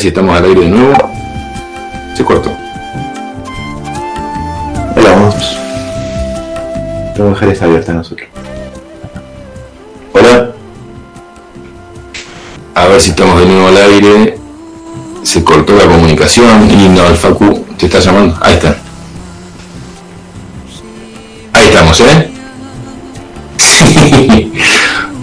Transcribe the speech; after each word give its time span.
si 0.00 0.08
estamos 0.08 0.34
al 0.34 0.46
aire 0.46 0.62
de 0.62 0.68
nuevo. 0.68 0.94
Se 2.16 2.24
cortó. 2.24 2.50
Hola, 4.96 5.10
vamos. 5.10 5.34
La 7.18 7.24
mujer 7.26 7.50
está 7.50 7.66
abierta 7.66 7.92
a 7.92 7.96
nosotros. 7.96 8.26
Hola. 10.14 10.52
A 12.74 12.86
ver 12.86 12.98
si 12.98 13.10
estamos 13.10 13.40
de 13.40 13.46
nuevo 13.46 13.68
al 13.68 13.76
aire. 13.76 14.38
Se 15.22 15.44
cortó 15.44 15.76
la 15.76 15.84
comunicación 15.84 16.70
y 16.70 16.88
no, 16.88 17.06
el 17.06 17.16
Facu 17.16 17.66
te 17.76 17.84
está 17.84 18.00
llamando. 18.00 18.38
Ahí 18.40 18.54
está. 18.54 18.74
Ahí 21.52 21.66
estamos, 21.66 22.00
¿eh? 22.00 22.30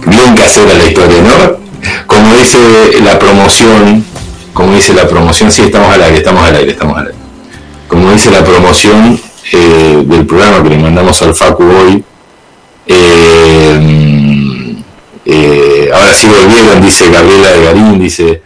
Bien 0.06 0.36
casera 0.36 0.72
la 0.72 0.84
historia, 0.84 1.20
¿no? 1.22 1.58
Como 2.06 2.34
dice 2.34 2.58
la 3.02 3.18
promoción, 3.18 4.04
como 4.58 4.74
dice 4.74 4.92
la 4.92 5.06
promoción, 5.06 5.52
sí, 5.52 5.62
estamos 5.62 5.88
al 5.94 6.02
aire, 6.02 6.16
estamos 6.16 6.42
al 6.42 6.56
aire, 6.56 6.72
estamos 6.72 6.98
al 6.98 7.06
aire. 7.06 7.18
Como 7.86 8.10
dice 8.10 8.28
la 8.32 8.42
promoción 8.42 9.16
eh, 9.52 10.02
del 10.04 10.26
programa 10.26 10.64
que 10.64 10.70
le 10.70 10.78
mandamos 10.78 11.22
al 11.22 11.32
Facu 11.32 11.62
hoy, 11.62 12.02
eh, 12.84 14.74
eh, 15.24 15.90
ahora 15.94 16.12
sí 16.12 16.26
volvieron, 16.26 16.82
dice 16.82 17.08
Gabriela 17.08 17.52
de 17.52 17.64
Garín, 17.66 18.00
dice, 18.00 18.42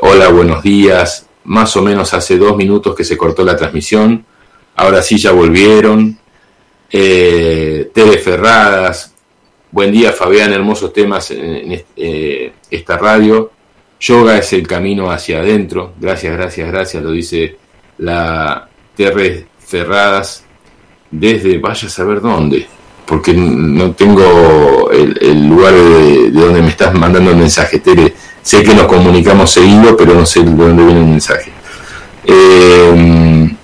hola, 0.00 0.26
buenos 0.26 0.60
días, 0.60 1.28
más 1.44 1.76
o 1.76 1.82
menos 1.82 2.12
hace 2.14 2.36
dos 2.36 2.56
minutos 2.56 2.92
que 2.96 3.04
se 3.04 3.16
cortó 3.16 3.44
la 3.44 3.56
transmisión, 3.56 4.26
ahora 4.74 5.02
sí 5.02 5.18
ya 5.18 5.30
volvieron, 5.30 6.18
Tere 6.90 8.18
Ferradas, 8.20 9.14
buen 9.70 9.92
día 9.92 10.10
Fabián, 10.10 10.52
hermosos 10.52 10.92
temas 10.92 11.30
en, 11.30 11.80
esta 12.68 12.98
radio, 12.98 13.52
yoga 14.02 14.36
es 14.36 14.52
el 14.52 14.66
camino 14.66 15.10
hacia 15.10 15.38
adentro, 15.38 15.94
gracias, 15.98 16.36
gracias, 16.36 16.68
gracias, 16.70 17.02
lo 17.02 17.12
dice 17.12 17.56
la 17.98 18.68
Tere 18.96 19.46
Ferradas 19.64 20.42
desde 21.10 21.58
vaya 21.58 21.86
a 21.86 21.90
saber 21.90 22.20
dónde, 22.20 22.66
porque 23.06 23.32
no 23.32 23.92
tengo 23.92 24.90
el, 24.90 25.48
lugar 25.48 25.72
de, 25.72 26.30
donde 26.32 26.62
me 26.62 26.68
estás 26.68 26.92
mandando 26.94 27.30
el 27.30 27.36
mensaje, 27.36 27.78
Tere. 27.78 28.12
Sé 28.42 28.64
que 28.64 28.74
nos 28.74 28.86
comunicamos 28.86 29.52
seguido, 29.52 29.96
pero 29.96 30.14
no 30.14 30.26
sé 30.26 30.42
de 30.42 30.50
dónde 30.50 30.84
viene 30.84 31.00
el 31.00 31.06
mensaje. 31.06 31.52
Eh, 32.24 33.56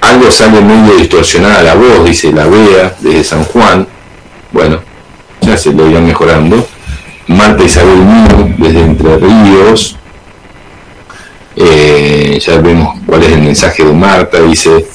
algo 0.00 0.30
sale 0.30 0.60
medio 0.62 0.96
distorsionada 0.96 1.62
la 1.62 1.74
voz, 1.74 2.06
dice 2.06 2.32
la 2.32 2.46
Bea, 2.46 2.96
desde 3.00 3.24
San 3.24 3.44
Juan. 3.44 3.86
Bueno, 4.52 4.80
ya 5.42 5.56
se 5.58 5.70
lo 5.72 5.90
irán 5.90 6.06
mejorando. 6.06 6.66
Marta 7.28 7.62
Isabel 7.62 7.98
Mío, 7.98 8.54
desde 8.56 8.80
Entre 8.80 9.16
Ríos. 9.18 9.96
Eh, 11.56 12.38
ya 12.40 12.58
vemos 12.58 12.98
cuál 13.04 13.22
es 13.22 13.32
el 13.32 13.42
mensaje 13.42 13.84
de 13.84 13.92
Marta. 13.92 14.40
Dice, 14.40 14.86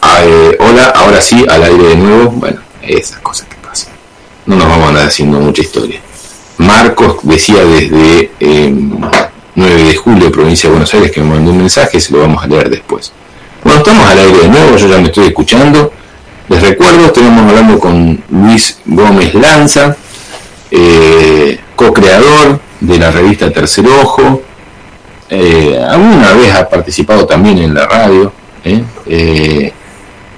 ah, 0.00 0.20
eh, 0.24 0.56
hola, 0.60 0.92
ahora 0.94 1.20
sí, 1.20 1.44
al 1.48 1.62
aire 1.64 1.88
de 1.88 1.96
nuevo. 1.96 2.30
Bueno, 2.30 2.60
esas 2.82 3.18
cosas 3.18 3.48
que 3.48 3.56
pasan. 3.56 3.92
No 4.46 4.56
nos 4.56 4.68
vamos 4.68 4.86
a 4.86 4.88
andar 4.90 5.06
haciendo 5.08 5.40
mucha 5.40 5.62
historia. 5.62 6.00
Marcos 6.58 7.16
decía 7.22 7.64
desde 7.64 8.30
9 8.38 8.70
eh, 9.56 9.84
de 9.84 9.96
julio, 9.96 10.30
provincia 10.30 10.68
de 10.68 10.74
Buenos 10.74 10.94
Aires, 10.94 11.10
que 11.10 11.20
me 11.20 11.30
mandó 11.30 11.50
un 11.50 11.58
mensaje, 11.58 11.98
se 11.98 12.12
lo 12.12 12.20
vamos 12.20 12.44
a 12.44 12.46
leer 12.46 12.70
después. 12.70 13.12
Bueno, 13.64 13.78
estamos 13.78 14.06
al 14.08 14.18
aire 14.18 14.38
de 14.38 14.48
nuevo, 14.48 14.76
yo 14.76 14.86
ya 14.86 14.98
me 14.98 15.06
estoy 15.06 15.26
escuchando. 15.26 15.92
Les 16.48 16.62
recuerdo, 16.62 17.06
estuvimos 17.06 17.48
hablando 17.48 17.78
con 17.78 18.22
Luis 18.30 18.78
Gómez 18.84 19.34
Lanza, 19.34 19.96
eh, 20.74 21.60
co-creador 21.76 22.58
de 22.80 22.98
la 22.98 23.10
revista 23.10 23.50
Tercer 23.52 23.86
Ojo. 23.86 24.42
Eh, 25.28 25.78
alguna 25.88 26.32
vez 26.32 26.54
ha 26.54 26.68
participado 26.68 27.26
también 27.26 27.58
en 27.58 27.74
la 27.74 27.86
radio. 27.86 28.32
Eh, 28.64 29.72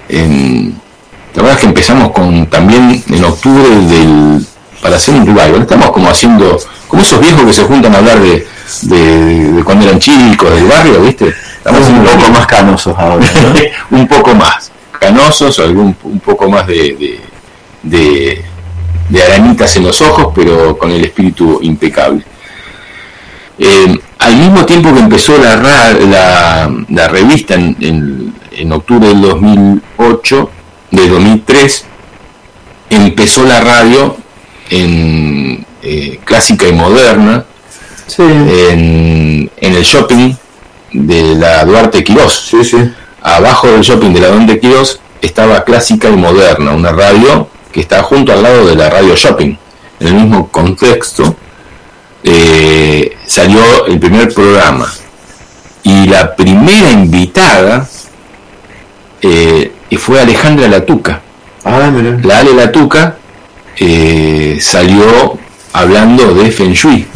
la 0.08 1.42
verdad 1.42 1.54
es 1.54 1.60
que 1.60 1.66
empezamos 1.66 2.10
con 2.10 2.46
también 2.46 3.02
en 3.08 3.24
octubre 3.24 3.68
del 3.86 4.44
para 4.82 4.96
hacer 4.96 5.14
un 5.14 5.24
revival. 5.24 5.62
Estamos 5.62 5.90
como 5.92 6.10
haciendo, 6.10 6.58
como 6.88 7.02
esos 7.02 7.20
viejos 7.20 7.44
que 7.44 7.52
se 7.52 7.62
juntan 7.62 7.94
a 7.94 7.98
hablar 7.98 8.20
de, 8.20 8.46
de 8.82 9.64
cuando 9.64 9.86
eran 9.86 9.98
chicos, 9.98 10.50
del 10.54 10.66
barrio, 10.66 11.00
¿viste? 11.00 11.32
Estamos 11.56 11.88
un 11.88 12.04
poco 12.04 12.30
más 12.30 12.46
canosos 12.46 12.94
ahora. 12.98 13.26
un 13.90 14.06
poco 14.06 14.34
más 14.34 14.70
canosos, 14.98 15.58
algún, 15.60 15.96
un 16.02 16.20
poco 16.20 16.48
más 16.48 16.66
de, 16.66 17.20
de, 17.82 18.44
arañitas 19.22 19.76
en 19.76 19.84
los 19.84 20.00
ojos, 20.02 20.32
pero 20.34 20.76
con 20.76 20.90
el 20.90 21.04
espíritu 21.04 21.58
impecable. 21.62 22.24
Eh, 23.58 23.98
al 24.18 24.36
mismo 24.36 24.64
tiempo 24.64 24.92
que 24.92 25.00
empezó 25.00 25.38
la, 25.38 25.56
la, 25.56 26.74
la 26.88 27.08
revista 27.08 27.54
en, 27.54 28.34
en, 28.50 28.72
octubre 28.72 29.08
del 29.08 29.20
2008, 29.20 30.50
de 30.90 31.08
2003, 31.08 31.84
empezó 32.90 33.44
la 33.44 33.60
radio 33.60 34.16
en 34.70 35.64
eh, 35.82 36.20
clásica 36.24 36.66
y 36.66 36.72
moderna, 36.72 37.44
en, 38.18 39.50
en 39.56 39.74
el 39.74 39.82
shopping 39.82 40.34
de 40.92 41.34
la 41.36 41.64
Duarte 41.64 42.02
Quirós. 42.02 42.48
Sí, 42.50 42.64
sí. 42.64 42.76
Abajo 43.22 43.68
del 43.68 43.82
shopping 43.82 44.12
de 44.12 44.20
la 44.20 44.28
Duarte 44.28 44.60
Quirós 44.60 45.00
estaba 45.22 45.64
Clásica 45.64 46.08
y 46.10 46.16
Moderna, 46.16 46.72
una 46.72 46.92
radio 46.92 47.48
que 47.74 47.80
está 47.80 48.04
junto 48.04 48.32
al 48.32 48.40
lado 48.40 48.66
de 48.68 48.76
la 48.76 48.88
radio 48.88 49.16
Shopping. 49.16 49.56
En 49.98 50.06
el 50.06 50.14
mismo 50.14 50.48
contexto 50.48 51.34
eh, 52.22 53.16
salió 53.26 53.86
el 53.86 53.98
primer 53.98 54.32
programa. 54.32 54.90
Y 55.82 56.06
la 56.06 56.36
primera 56.36 56.92
invitada 56.92 57.88
eh, 59.20 59.72
fue 59.98 60.20
Alejandra 60.20 60.68
Latuca. 60.68 61.20
Ah, 61.64 61.90
la 62.22 62.38
Ale 62.38 62.54
Latuca 62.54 63.16
eh, 63.76 64.56
salió 64.60 65.36
hablando 65.72 66.32
de 66.32 66.52
Feng 66.52 66.74
Shui, 66.74 67.08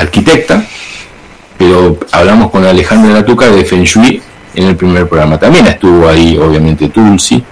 arquitecta, 0.00 0.66
pero 1.56 1.96
hablamos 2.10 2.50
con 2.50 2.64
Alejandra 2.64 3.14
Latuca 3.14 3.48
de 3.50 3.64
Feng 3.64 3.84
Shui 3.84 4.20
en 4.54 4.66
el 4.66 4.76
primer 4.76 5.08
programa. 5.08 5.38
También 5.38 5.66
estuvo 5.68 6.08
ahí, 6.08 6.36
obviamente, 6.36 6.88
Tulsi, 6.88 7.42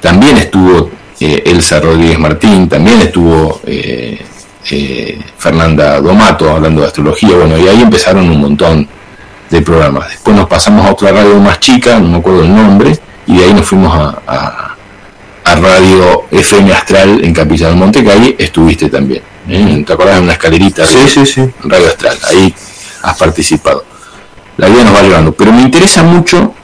también 0.00 0.36
estuvo 0.38 0.90
eh, 1.20 1.42
Elsa 1.44 1.80
Rodríguez 1.80 2.18
Martín, 2.18 2.68
también 2.68 3.00
estuvo 3.02 3.60
eh, 3.66 4.24
eh, 4.70 5.20
Fernanda 5.36 6.00
Domato 6.00 6.50
hablando 6.50 6.80
de 6.80 6.86
astrología, 6.86 7.36
bueno, 7.36 7.58
y 7.58 7.68
ahí 7.68 7.82
empezaron 7.82 8.28
un 8.30 8.40
montón 8.40 8.88
de 9.50 9.62
programas. 9.62 10.08
Después 10.08 10.34
nos 10.34 10.48
pasamos 10.48 10.86
a 10.86 10.92
otra 10.92 11.12
radio 11.12 11.38
más 11.38 11.60
chica, 11.60 11.98
no 11.98 12.08
me 12.08 12.18
acuerdo 12.18 12.42
el 12.42 12.54
nombre, 12.54 12.98
y 13.26 13.36
de 13.36 13.44
ahí 13.44 13.52
nos 13.52 13.66
fuimos 13.66 14.16
a, 14.26 14.66
Radio 15.44 16.26
FM 16.30 16.72
Astral 16.72 17.24
en 17.24 17.34
Capilla 17.34 17.66
del 17.66 17.76
Monte, 17.76 18.04
que 18.04 18.10
ahí 18.10 18.36
estuviste 18.38 18.88
también. 18.88 19.22
¿Te 19.84 19.92
acordás 19.92 20.14
de 20.14 20.22
una 20.22 20.32
escalerita? 20.34 20.86
Sí, 20.86 20.98
sí, 21.08 21.26
sí. 21.26 21.42
Radio 21.64 21.88
Astral, 21.88 22.16
ahí 22.28 22.54
has 23.02 23.16
participado. 23.16 23.84
La 24.56 24.68
vida 24.68 24.84
nos 24.84 24.94
va 24.94 25.02
llevando. 25.02 25.32
Pero 25.32 25.52
me 25.52 25.62
interesa 25.62 26.04
mucho 26.04 26.54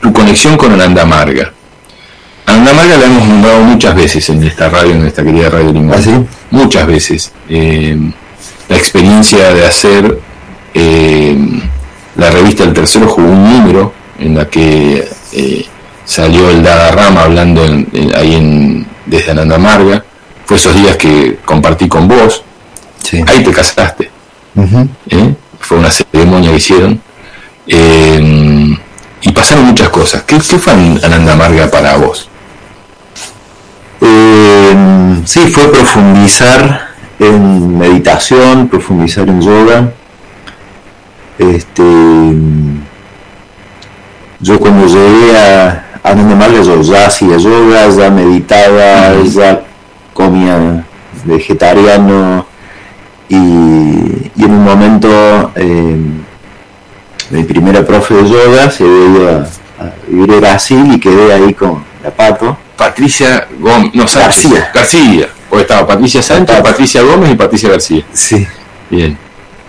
tu 0.00 0.12
conexión 0.12 0.56
con 0.56 0.72
Ananda 0.72 1.04
Marga. 1.04 1.52
Ananda 2.46 2.72
Marga 2.72 2.96
la 2.96 3.06
hemos 3.06 3.28
nombrado 3.28 3.60
muchas 3.62 3.94
veces 3.94 4.28
en 4.30 4.42
esta 4.42 4.68
radio, 4.68 4.92
en 4.92 5.06
esta 5.06 5.22
querida 5.22 5.50
radio 5.50 5.72
Lingua. 5.72 5.96
¿Ah, 5.98 6.22
Muchas 6.50 6.86
veces. 6.86 7.32
Eh, 7.48 7.96
la 8.68 8.76
experiencia 8.76 9.52
de 9.52 9.66
hacer 9.66 10.20
eh, 10.74 11.36
la 12.16 12.30
revista 12.30 12.64
El 12.64 12.72
Tercero 12.72 13.08
jugó 13.08 13.28
un 13.28 13.44
número 13.44 13.92
en 14.18 14.36
la 14.36 14.48
que 14.48 15.08
eh, 15.32 15.66
salió 16.04 16.50
el 16.50 16.62
Dada 16.62 16.90
Rama 16.92 17.22
hablando 17.22 17.62
ahí 18.16 18.34
en, 18.34 18.86
desde 19.06 19.30
Ananda 19.30 19.58
Marga. 19.58 20.04
Fue 20.44 20.56
esos 20.56 20.74
días 20.74 20.96
que 20.96 21.38
compartí 21.44 21.88
con 21.88 22.08
vos. 22.08 22.42
Ahí 23.26 23.42
te 23.42 23.52
casaste. 23.52 24.10
¿Eh? 25.08 25.34
Fue 25.60 25.78
una 25.78 25.90
ceremonia 25.90 26.50
que 26.50 26.56
hicieron. 26.56 27.00
Y 29.22 29.32
pasaron 29.32 29.66
muchas 29.66 29.88
cosas. 29.90 30.22
¿Qué, 30.22 30.40
fue 30.40 30.72
Ananda 30.72 31.36
Marga 31.36 31.70
para 31.70 31.96
vos? 31.96 32.28
Eh, 34.00 34.74
sí, 35.24 35.40
fue 35.48 35.70
profundizar 35.70 36.88
en 37.18 37.78
meditación, 37.78 38.68
profundizar 38.68 39.28
en 39.28 39.40
yoga. 39.42 39.92
Este, 41.38 41.82
yo 44.40 44.58
cuando 44.58 44.86
llegué 44.86 45.36
a 45.36 45.84
Ananda 46.02 46.34
Marga 46.34 46.62
yo 46.62 46.80
ya 46.80 47.06
hacía 47.06 47.36
yoga, 47.36 47.88
ya 47.90 48.10
meditaba, 48.10 49.22
ya 49.24 49.62
comía 50.14 50.84
vegetariano, 51.24 52.46
y, 53.30 53.36
en 53.36 54.50
un 54.50 54.64
momento 54.64 55.52
eh, 55.54 55.96
mi 57.30 57.44
primera 57.44 57.84
profe 57.86 58.14
de 58.14 58.28
yoga 58.28 58.70
se 58.70 58.84
dio 58.84 59.28
a, 59.28 59.46
vivir 60.08 60.32
a 60.32 60.40
Brasil 60.40 60.92
y 60.94 61.00
quedé 61.00 61.32
ahí 61.32 61.54
con 61.54 61.82
la 62.02 62.10
pato 62.10 62.56
Patricia 62.76 63.46
Gómez, 63.58 63.90
no, 63.94 64.04
García. 64.06 64.70
García. 64.74 65.28
Porque 65.48 65.62
estaba 65.62 65.86
Patricia 65.86 66.22
Sánchez, 66.22 66.60
Patricia 66.62 67.02
Gómez 67.02 67.30
y 67.32 67.34
Patricia 67.34 67.68
García. 67.70 68.02
Sí. 68.12 68.46
Bien. 68.88 69.18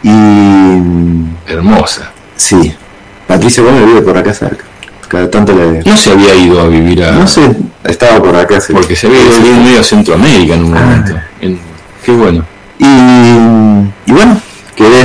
Y. 0.04 1.52
Hermosa. 1.52 2.12
Sí. 2.36 2.74
Patricia 3.28 3.64
Gómez 3.64 3.86
vive 3.86 4.02
por 4.02 4.18
acá 4.18 4.34
cerca. 4.34 4.64
Cada 5.08 5.30
tanto 5.30 5.54
le. 5.54 5.84
No 5.84 5.98
se 5.98 6.12
había 6.12 6.34
ido 6.36 6.62
a 6.62 6.68
vivir 6.68 7.04
a. 7.04 7.12
No 7.12 7.28
sé, 7.28 7.42
estaba 7.84 8.22
por 8.24 8.36
acá 8.36 8.62
cerca. 8.62 8.80
Porque 8.80 8.96
se 8.96 9.08
había 9.08 9.22
ido 9.22 9.36
en 9.36 9.64
medio 9.66 9.84
Centroamérica 9.84 10.54
en 10.56 10.64
un 10.66 10.78
Ah. 10.78 10.80
momento. 10.82 11.16
En- 11.42 11.60
qué 12.06 12.12
bueno. 12.14 12.46
Y, 12.80 12.86
y 12.86 14.14
bueno, 14.14 14.40
quedé, 14.76 15.04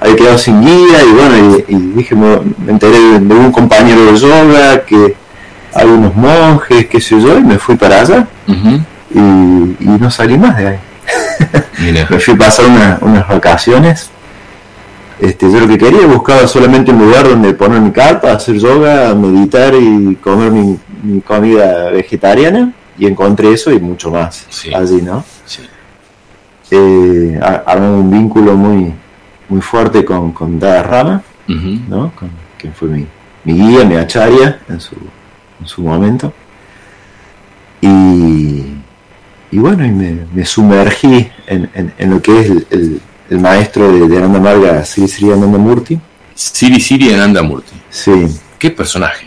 había 0.00 0.16
quedado 0.16 0.38
sin 0.38 0.60
guía 0.60 1.02
y 1.08 1.12
bueno, 1.12 1.64
y, 1.68 1.74
y 1.74 1.78
dije, 1.96 2.14
me, 2.14 2.36
me 2.64 2.72
enteré 2.72 2.98
de, 2.98 3.20
de 3.20 3.34
un 3.34 3.50
compañero 3.52 4.04
de 4.12 4.18
yoga, 4.18 4.84
que 4.84 5.14
hay 5.74 5.86
unos 5.88 6.14
monjes, 6.14 6.86
qué 6.86 7.00
sé 7.00 7.20
yo, 7.20 7.38
y 7.38 7.42
me 7.42 7.58
fui 7.58 7.76
para 7.76 8.00
allá 8.00 8.26
y, 9.14 9.18
y 9.18 9.76
no 10.00 10.10
salí 10.10 10.36
más 10.38 10.56
de 10.56 10.68
ahí. 10.68 10.78
Mira. 11.78 12.06
Me 12.10 12.18
fui 12.18 12.34
a 12.34 12.38
pasar 12.38 12.66
una- 12.66 12.98
unas 13.00 13.28
vacaciones. 13.28 14.10
Este, 15.20 15.50
yo 15.50 15.60
lo 15.60 15.68
que 15.68 15.78
quería 15.78 16.06
buscaba 16.06 16.46
solamente 16.46 16.90
un 16.90 16.98
lugar 16.98 17.26
donde 17.28 17.54
poner 17.54 17.80
mi 17.80 17.90
carpa, 17.90 18.32
hacer 18.32 18.56
yoga, 18.58 19.14
meditar 19.14 19.74
y 19.74 20.16
comer 20.16 20.50
mi, 20.50 20.78
mi 21.02 21.20
comida 21.22 21.88
vegetariana 21.90 22.72
y 22.98 23.06
encontré 23.06 23.52
eso 23.52 23.70
y 23.72 23.78
mucho 23.78 24.10
más 24.10 24.44
Sí. 24.50 24.74
allí, 24.74 25.00
¿no? 25.02 25.24
Sí. 25.46 25.62
eh, 26.70 27.40
un 27.78 28.10
vínculo 28.10 28.54
muy 28.56 28.92
muy 29.48 29.60
fuerte 29.60 30.04
con, 30.04 30.32
con 30.32 30.58
Dada 30.58 30.82
Rama, 30.82 31.22
Ujú. 31.48 31.78
¿no? 31.88 32.12
Con, 32.14 32.30
que 32.58 32.70
fue 32.70 32.88
mi, 32.88 33.06
mi 33.44 33.52
guía, 33.54 33.84
mi 33.84 33.96
acharya 33.96 34.60
en 34.68 34.80
su, 34.80 34.96
en 35.60 35.66
su 35.66 35.82
momento. 35.82 36.32
Y, 37.80 38.64
y 39.50 39.58
bueno, 39.58 39.84
y 39.84 39.90
me, 39.90 40.18
me 40.34 40.44
sumergí 40.44 41.28
en, 41.46 41.70
en- 41.74 41.92
en 41.98 42.10
lo 42.10 42.20
que 42.22 42.40
es 42.40 42.50
el, 42.50 42.66
el- 42.70 43.00
el 43.28 43.40
maestro 43.40 43.90
de, 43.92 44.06
de 44.08 44.18
Ananda 44.18 44.38
Marga, 44.38 44.84
Sri 44.84 45.08
Sri 45.08 45.32
Ananda 45.32 45.58
Murti. 45.58 45.98
Siri 46.34 46.78
Siri 46.80 47.12
Anandamurti. 47.14 47.72
Sí, 47.90 48.12
Qué 48.58 48.70
personaje. 48.70 49.26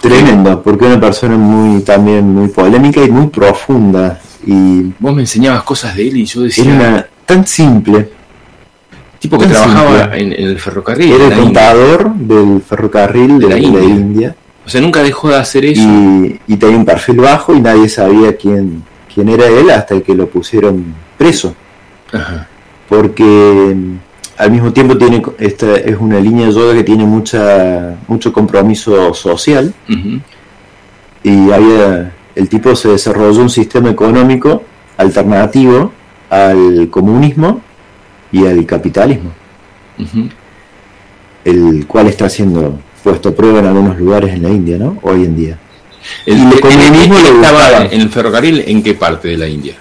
tremendo, 0.00 0.62
porque 0.62 0.84
una 0.84 1.00
persona 1.00 1.36
muy 1.36 1.82
también 1.82 2.32
muy 2.32 2.48
polémica 2.48 3.02
y 3.02 3.10
muy 3.10 3.26
profunda. 3.28 4.20
Y 4.46 4.92
Vos 4.98 5.14
me 5.14 5.22
enseñabas 5.22 5.62
cosas 5.64 5.96
de 5.96 6.08
él 6.08 6.16
y 6.18 6.26
yo 6.26 6.42
decía. 6.42 6.64
era 6.64 6.74
una, 6.74 7.06
tan 7.26 7.46
simple, 7.46 8.10
tipo 9.20 9.38
que 9.38 9.46
trabajaba 9.46 10.16
en, 10.16 10.32
en 10.32 10.48
el 10.48 10.58
ferrocarril. 10.58 11.12
Era 11.12 11.26
el 11.26 11.32
India. 11.32 11.44
contador 11.44 12.14
del 12.14 12.62
ferrocarril 12.62 13.38
de, 13.38 13.46
De 13.46 13.54
la 13.54 13.58
India. 13.58 13.82
India. 13.84 14.36
O 14.66 14.68
sea, 14.68 14.80
nunca 14.80 15.02
dejó 15.02 15.28
de 15.28 15.36
hacer 15.36 15.64
eso. 15.64 15.80
Y, 15.80 16.40
y 16.48 16.56
tenía 16.56 16.76
un 16.76 16.84
perfil 16.84 17.16
bajo 17.16 17.54
y 17.54 17.60
nadie 17.60 17.88
sabía 17.88 18.36
quién, 18.36 18.82
quién 19.12 19.28
era 19.28 19.46
él 19.46 19.70
hasta 19.70 20.00
que 20.00 20.14
lo 20.14 20.28
pusieron 20.28 20.94
preso. 21.16 21.54
Ajá. 22.12 22.48
Porque 22.88 23.22
mm, 23.76 23.96
al 24.38 24.50
mismo 24.50 24.72
tiempo 24.72 24.96
tiene 24.96 25.22
esta 25.38 25.76
es 25.76 25.96
una 25.98 26.18
línea 26.18 26.46
de 26.46 26.52
yoga 26.52 26.74
que 26.74 26.82
tiene 26.82 27.04
mucha 27.04 27.96
mucho 28.08 28.32
compromiso 28.32 29.12
social 29.12 29.74
y 31.22 31.50
había 31.50 32.12
el 32.34 32.48
tipo 32.48 32.74
se 32.74 32.88
desarrolló 32.88 33.42
un 33.42 33.50
sistema 33.50 33.90
económico 33.90 34.62
alternativo 34.96 35.92
al 36.30 36.88
comunismo 36.90 37.60
y 38.32 38.46
al 38.46 38.64
capitalismo. 38.66 39.30
El 41.44 41.86
cual 41.86 42.06
está 42.08 42.28
siendo 42.28 42.78
puesto 43.02 43.30
a 43.30 43.32
prueba 43.34 43.60
en 43.60 43.66
algunos 43.66 43.98
lugares 43.98 44.34
en 44.34 44.42
la 44.42 44.50
India, 44.50 44.76
¿no? 44.78 44.98
Hoy 45.02 45.24
en 45.24 45.36
día. 45.36 45.58
El, 46.26 46.38
Y 46.38 46.42
el 46.42 46.52
el- 46.52 46.60
comunismo 46.60 47.16
él 47.18 47.22
le 47.24 47.30
estaba 47.30 47.84
en 47.86 48.00
el 48.00 48.08
ferrocarril, 48.10 48.64
¿en 48.66 48.82
qué 48.82 48.94
parte 48.94 49.28
de 49.28 49.36
la 49.38 49.46
India? 49.48 49.74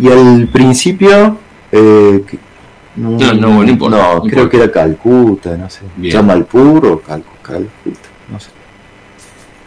Y 0.00 0.08
al 0.08 0.48
principio, 0.52 1.36
eh, 1.70 2.22
que- 2.28 2.38
no, 2.96 3.10
No, 3.10 3.32
no, 3.34 3.62
no 3.62 3.68
importa, 3.70 3.96
no, 3.96 4.14
no 4.16 4.22
creo 4.22 4.48
que 4.48 4.56
era 4.56 4.70
Calcuta, 4.70 5.56
no 5.56 5.70
sé. 5.70 5.80
Jamalpur 6.10 6.84
o 6.86 7.00
Cal- 7.00 7.24
Calcuta, 7.42 8.08
no 8.30 8.40
sé. 8.40 8.50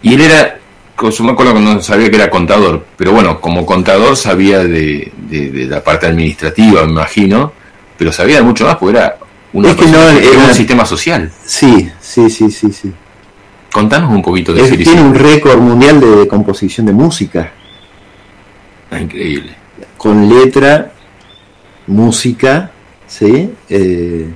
Y 0.01 0.13
él 0.13 0.21
era, 0.21 0.57
yo 1.01 1.23
me 1.23 1.31
acuerdo 1.31 1.53
cuando 1.53 1.81
sabía 1.81 2.09
que 2.09 2.17
era 2.17 2.29
contador, 2.29 2.85
pero 2.97 3.13
bueno, 3.13 3.39
como 3.39 3.65
contador 3.65 4.17
sabía 4.17 4.59
de, 4.65 5.11
de- 5.29 5.49
de 5.51 5.65
la 5.65 5.81
parte 5.81 6.07
administrativa, 6.07 6.85
me 6.85 6.91
imagino, 6.91 7.53
pero 7.97 8.11
sabía 8.11 8.37
de 8.37 8.43
mucho 8.43 8.65
más 8.65 8.75
porque 8.77 8.97
era, 8.97 9.17
una 9.53 9.69
Es 9.69 9.75
que 9.75 9.83
persona 9.85 10.11
no, 10.13 10.19
que 10.19 10.25
era 10.27 10.35
era- 10.37 10.47
un 10.47 10.53
sistema 10.53 10.85
social. 10.85 11.31
Sí, 11.45 11.89
sí, 11.99 12.29
sí, 12.29 12.49
sí, 12.51 12.71
sí. 12.71 12.91
Contanos 13.71 14.11
un 14.11 14.21
poquito 14.21 14.53
de 14.53 14.61
Es- 14.61 14.77
tiene 14.77 15.01
un 15.01 15.15
récord 15.15 15.59
mundial 15.59 15.99
de, 15.99 16.15
de 16.17 16.27
composición 16.27 16.85
de 16.85 16.93
música, 16.93 17.51
Ah, 18.91 18.99
increíble. 18.99 19.51
con 19.97 20.27
letra, 20.29 20.91
música, 21.87 22.71
¿sí? 23.07 23.49
Eh, 23.69 24.29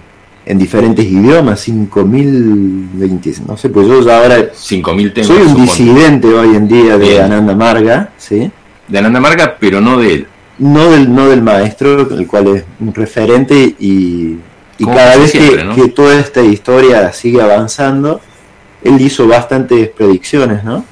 en 0.46 0.58
diferentes 0.58 1.06
idiomas, 1.06 1.60
5020, 1.62 3.34
no 3.48 3.58
sé, 3.58 3.70
pues 3.70 3.88
yo 3.88 4.02
ya 4.02 4.18
ahora 4.20 4.38
5.000 4.54 5.14
temas. 5.14 5.28
soy 5.28 5.38
un 5.38 5.44
supongo. 5.50 5.62
disidente 5.64 6.28
hoy 6.34 6.56
en 6.56 6.68
día 6.68 6.98
de 6.98 7.10
Bien. 7.10 7.24
Ananda 7.24 7.56
Marga, 7.56 8.10
¿sí? 8.18 8.50
De 8.88 8.98
Ananda 8.98 9.20
Marga, 9.20 9.58
pero 9.60 9.82
no 9.82 9.98
de 10.00 10.14
él. 10.14 10.28
No 10.60 10.92
del, 10.92 11.14
no 11.14 11.30
del 11.30 11.42
maestro, 11.42 12.02
el 12.18 12.28
cual 12.28 12.48
es 12.48 12.64
un 12.80 12.94
referente 12.94 13.76
y, 13.80 14.38
y 14.78 14.86
cada 14.86 15.18
vez 15.18 15.32
siempre, 15.32 15.58
que, 15.58 15.64
¿no? 15.64 15.76
que 15.76 15.88
toda 15.90 16.20
esta 16.20 16.42
historia 16.42 17.12
sigue 17.14 17.42
avanzando, 17.42 18.22
él 18.84 19.00
hizo 19.02 19.28
bastantes 19.28 19.90
predicciones, 19.90 20.64
¿no? 20.64 20.84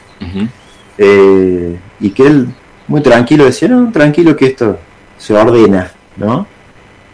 Eh, 0.98 1.78
y 2.00 2.10
que 2.12 2.24
él 2.24 2.48
muy 2.88 3.02
tranquilo 3.02 3.46
decía, 3.46 3.68
no, 3.68 3.92
tranquilo 3.92 4.36
que 4.36 4.48
esto 4.48 4.80
se 5.18 5.34
ordena, 5.34 5.92
¿no? 6.18 6.48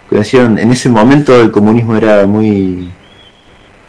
Decían, 0.10 0.58
en 0.58 0.72
ese 0.72 0.90
momento 0.90 1.40
el 1.40 1.52
comunismo 1.52 1.96
era 1.96 2.26
muy 2.28 2.92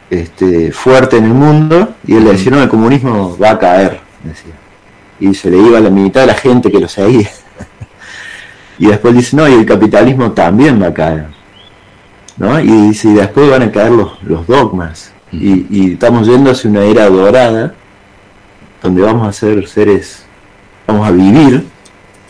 este, 0.09 0.71
fuerte 0.71 1.16
en 1.16 1.25
el 1.25 1.35
mundo 1.35 1.95
y 2.07 2.14
él 2.14 2.25
le 2.25 2.33
decía, 2.33 2.52
no, 2.52 2.62
el 2.62 2.69
comunismo 2.69 3.37
va 3.38 3.50
a 3.50 3.59
caer, 3.59 4.00
decía. 4.23 4.52
Y 5.19 5.35
se 5.35 5.50
le 5.50 5.59
iba 5.59 5.78
a 5.78 5.81
la 5.81 5.90
mitad 5.90 6.23
de 6.23 6.28
la 6.28 6.35
gente 6.35 6.71
que 6.71 6.78
lo 6.78 6.88
seguía. 6.88 7.28
Y 8.85 8.87
después 8.89 9.15
dice, 9.15 9.37
no, 9.37 9.49
y 9.49 9.53
el 9.53 9.67
capitalismo 9.67 10.33
también 10.33 10.81
va 10.83 10.89
a 10.89 10.95
caer. 10.95 11.27
¿no? 12.37 12.59
Y 12.61 12.89
dice, 12.89 13.09
y 13.09 13.15
después 13.15 13.51
van 13.51 13.62
a 13.62 13.71
caer 13.71 13.93
los, 13.93 14.23
los 14.23 14.47
dogmas. 14.47 15.12
Y, 15.31 15.67
y 15.71 15.93
estamos 15.93 16.27
yendo 16.27 16.51
hacia 16.51 16.69
una 16.71 16.85
era 16.85 17.09
dorada 17.09 17.75
donde 18.83 19.03
vamos 19.03 19.27
a 19.29 19.33
ser 19.33 19.67
seres, 19.69 20.25
vamos 20.87 21.07
a 21.07 21.11
vivir 21.11 21.65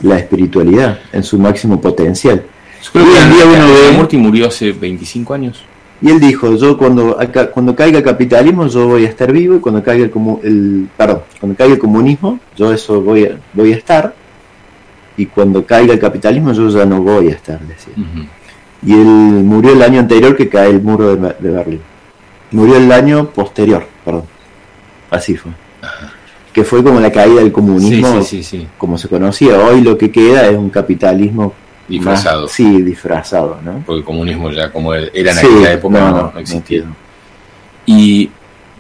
la 0.03 0.19
espiritualidad 0.19 0.99
en 1.13 1.23
su 1.23 1.39
máximo 1.39 1.81
potencial. 1.81 2.43
Yo 2.83 2.91
creo 2.93 3.05
que 3.07 3.19
en 3.21 3.33
día 3.33 3.45
uno 3.47 3.99
Murti 3.99 4.17
murió 4.17 4.49
hace 4.49 4.73
25 4.73 5.35
años. 5.35 5.65
Y 6.01 6.11
él 6.11 6.19
dijo, 6.19 6.55
yo 6.57 6.77
cuando 6.77 7.19
acá, 7.21 7.51
cuando 7.51 7.77
caiga 7.77 7.99
el 7.99 8.05
capitalismo 8.05 8.67
yo 8.67 8.89
voy 8.89 9.07
a 9.07 9.09
estar 9.09 9.31
vivo 9.33 9.55
y 9.55 9.61
cuando 9.61 9.83
caiga 9.85 10.05
el, 10.05 10.13
comu- 10.13 10.41
el 10.43 10.89
perdón, 10.97 11.21
cuando 11.39 11.57
caiga 11.57 11.75
el 11.75 11.79
comunismo 11.81 12.41
yo 12.57 12.73
eso 12.73 13.01
voy 13.01 13.25
a, 13.27 13.39
voy 13.55 13.73
a 13.73 13.77
estar 13.77 14.13
y 15.17 15.27
cuando 15.27 15.65
caiga 15.65 15.93
el 15.93 16.01
capitalismo 16.01 16.53
yo 16.53 16.69
ya 16.69 16.85
no 16.85 17.03
voy 17.03 17.29
a 17.29 17.33
estar, 17.33 17.61
decía. 17.61 17.95
Ujú. 17.97 18.27
Y 18.85 18.93
él 18.95 19.07
murió 19.07 19.73
el 19.73 19.83
año 19.83 20.01
anterior 20.01 20.37
que 20.37 20.49
cae 20.49 20.71
el 20.71 20.83
muro 20.83 21.15
de, 21.15 21.51
Berlín. 21.51 21.81
Murió 22.51 22.77
el 22.77 22.91
año 22.91 23.31
posterior, 23.31 23.87
perdón. 24.05 24.25
Así 25.11 25.37
fue. 25.37 25.53
Que 26.53 26.65
fue 26.65 26.83
como 26.83 27.01
la 27.01 27.11
caída 27.13 27.41
del 27.41 27.53
comunismo 27.53 28.23
sí, 28.23 28.43
sí, 28.43 28.59
sí. 28.59 28.69
como 28.77 28.99
se 28.99 29.09
conocía. 29.09 29.59
Hoy 29.59 29.81
lo 29.81 29.97
que 29.97 30.11
queda 30.11 30.47
es 30.49 30.57
un 30.57 30.71
capitalismo 30.71 31.55
Disfrazado. 31.89 32.43
más- 32.43 32.53
sí, 32.53 32.83
disfrazado, 32.83 33.59
¿no? 33.63 33.83
Porque 33.87 34.01
el 34.01 34.05
comunismo 34.05 34.51
ya 34.51 34.71
como 34.71 34.95
era 34.95 35.33
en 35.33 35.39
aquella 35.39 35.73
época 35.73 35.99
no, 35.99 36.11
no, 36.11 36.33
no 36.33 36.39
existía. 36.41 36.85
no 36.85 36.95
Y 37.87 38.31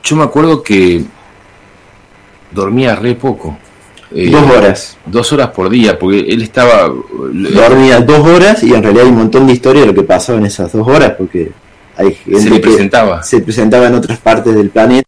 yo 0.03 0.17
me 0.17 0.25
acuerdo 0.25 0.63
que 0.63 1.05
dormía 2.51 2.95
re 2.95 3.15
poco. 3.15 3.57
Eh, 4.15 4.31
Dos 4.31 4.51
horas. 4.51 4.97
Dos 5.07 5.33
horas 5.33 5.49
por 5.51 5.69
día, 5.71 5.99
porque 5.99 6.21
él 6.21 6.43
estaba... 6.43 6.93
Dormía 7.33 8.01
dos 8.01 8.21
horas 8.27 8.63
y 8.63 8.75
en 8.75 8.83
realidad 8.83 9.05
hay 9.05 9.11
un 9.11 9.19
montón 9.19 9.47
de 9.47 9.53
historia 9.53 9.83
de 9.83 9.89
lo 9.89 9.95
que 9.95 10.03
pasaba 10.03 10.39
en 10.39 10.47
esas 10.47 10.73
dos 10.73 10.87
horas 10.87 11.15
porque 11.17 11.51
hay 11.97 12.15
gente 12.15 12.41
se 12.41 12.51
le 12.51 12.57
que 12.57 12.69
presentaba. 12.69 13.23
se 13.23 13.41
presentaba 13.41 13.87
en 13.87 13.95
otras 13.95 14.19
partes 14.19 14.55
del 14.55 14.71
planeta. 14.71 15.02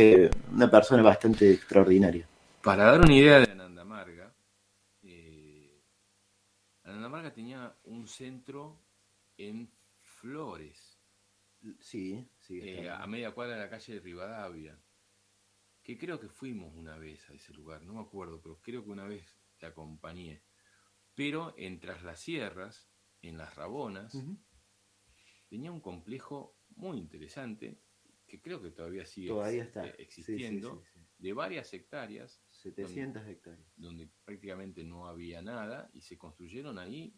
Eh, 0.00 0.30
una 0.52 0.70
persona 0.70 1.02
bastante 1.02 1.50
extraordinaria. 1.50 2.24
Para 2.62 2.84
dar 2.84 3.00
una 3.00 3.12
idea 3.12 3.40
de 3.40 3.50
Ananda 3.50 3.84
Marga, 3.84 4.32
eh, 5.02 5.82
Ananda 6.84 7.08
Marga 7.08 7.32
tenía 7.32 7.76
un 7.82 8.06
centro 8.06 8.80
en 9.36 9.68
Flores. 9.98 11.00
Sí, 11.80 12.30
sí. 12.38 12.60
Eh, 12.62 12.88
a 12.88 13.04
media 13.08 13.32
cuadra 13.32 13.56
de 13.56 13.62
la 13.62 13.68
calle 13.68 13.94
de 13.94 14.00
Rivadavia. 14.00 14.80
Que 15.82 15.98
creo 15.98 16.20
que 16.20 16.28
fuimos 16.28 16.72
una 16.76 16.96
vez 16.96 17.28
a 17.28 17.32
ese 17.32 17.52
lugar, 17.52 17.82
no 17.82 17.94
me 17.94 18.02
acuerdo, 18.02 18.40
pero 18.40 18.60
creo 18.60 18.84
que 18.84 18.90
una 18.90 19.04
vez 19.04 19.36
te 19.56 19.66
acompañé. 19.66 20.44
Pero 21.16 21.54
en 21.56 21.80
Tras 21.80 22.04
las 22.04 22.20
Sierras, 22.20 22.88
en 23.20 23.36
las 23.36 23.56
Rabonas, 23.56 24.16
tenía 25.48 25.72
un 25.72 25.80
complejo 25.80 26.56
muy 26.76 26.98
interesante 26.98 27.82
que 28.28 28.40
creo 28.40 28.62
que 28.62 28.70
todavía 28.70 29.06
sigue 29.06 29.32
eh, 29.32 29.94
existiendo, 29.98 30.84
de 31.16 31.32
varias 31.32 31.72
hectáreas. 31.72 32.40
700 32.50 33.26
hectáreas. 33.26 33.66
Donde 33.76 34.08
prácticamente 34.24 34.84
no 34.84 35.06
había 35.06 35.40
nada 35.40 35.90
y 35.94 36.02
se 36.02 36.18
construyeron 36.18 36.78
ahí 36.78 37.16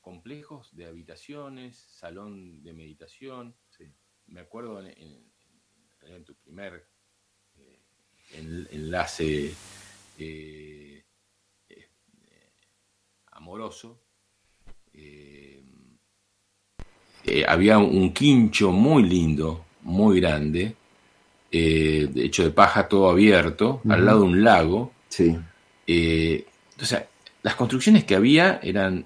complejos 0.00 0.74
de 0.74 0.86
habitaciones, 0.86 1.78
salón 1.78 2.62
de 2.62 2.74
meditación. 2.74 3.56
Me 4.26 4.40
acuerdo 4.40 4.84
en, 4.84 5.32
tu 6.24 6.34
primer 6.34 6.86
eh, 7.56 7.80
enlace 8.72 9.54
eh, 10.18 11.04
amoroso, 13.26 14.02
había 17.46 17.78
un 17.78 18.12
quincho 18.12 18.70
muy 18.70 19.02
lindo, 19.02 19.64
muy 19.84 20.20
grande, 20.20 20.74
eh, 21.52 22.10
hecho 22.16 22.42
de 22.42 22.50
paja 22.50 22.88
todo 22.88 23.08
abierto, 23.08 23.80
al 23.88 24.04
lado 24.04 24.20
de 24.20 24.24
un 24.24 24.42
lago. 24.42 24.92
Sí. 25.08 25.36
Eh, 25.86 26.44
o 26.80 26.84
sea, 26.84 27.06
las 27.42 27.54
construcciones 27.54 28.04
que 28.04 28.16
había 28.16 28.58
eran 28.62 29.04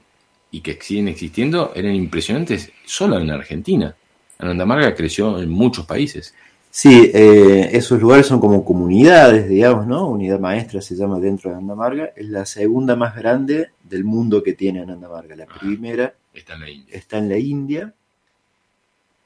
y 0.51 0.61
que 0.61 0.79
siguen 0.81 1.09
existiendo 1.09 1.73
eran 1.75 1.95
impresionantes 1.95 2.73
solo 2.87 3.19
en 3.19 3.31
Argentina. 3.31 3.95
Anandamarga 4.39 4.95
creció 4.95 5.41
en 5.41 5.51
muchos 5.51 5.85
países. 5.85 6.35
Sí, 6.71 7.11
eh, 7.13 7.71
esos 7.73 8.01
lugares 8.01 8.27
son 8.27 8.41
como 8.41 8.65
comunidades, 8.65 9.49
digamos, 9.49 9.87
¿no? 9.87 10.07
Unidad 10.09 10.39
maestra 10.39 10.81
se 10.81 10.95
llama 10.95 11.19
dentro 11.19 11.51
de 11.51 11.57
Andamarga. 11.57 12.13
Es 12.15 12.29
la 12.29 12.47
segunda 12.47 12.95
más 12.95 13.17
grande 13.17 13.71
del 13.83 14.05
mundo 14.05 14.43
que 14.43 14.53
tiene 14.53 14.81
Andamarga. 14.81 15.35
La 15.35 15.45
ah, 15.45 15.59
primera 15.59 16.15
está 16.33 16.55
en 16.55 16.61
la 16.61 16.71
India. 16.71 16.97
Está 16.97 17.19
en 17.19 17.29
la 17.29 17.39
India 17.39 17.95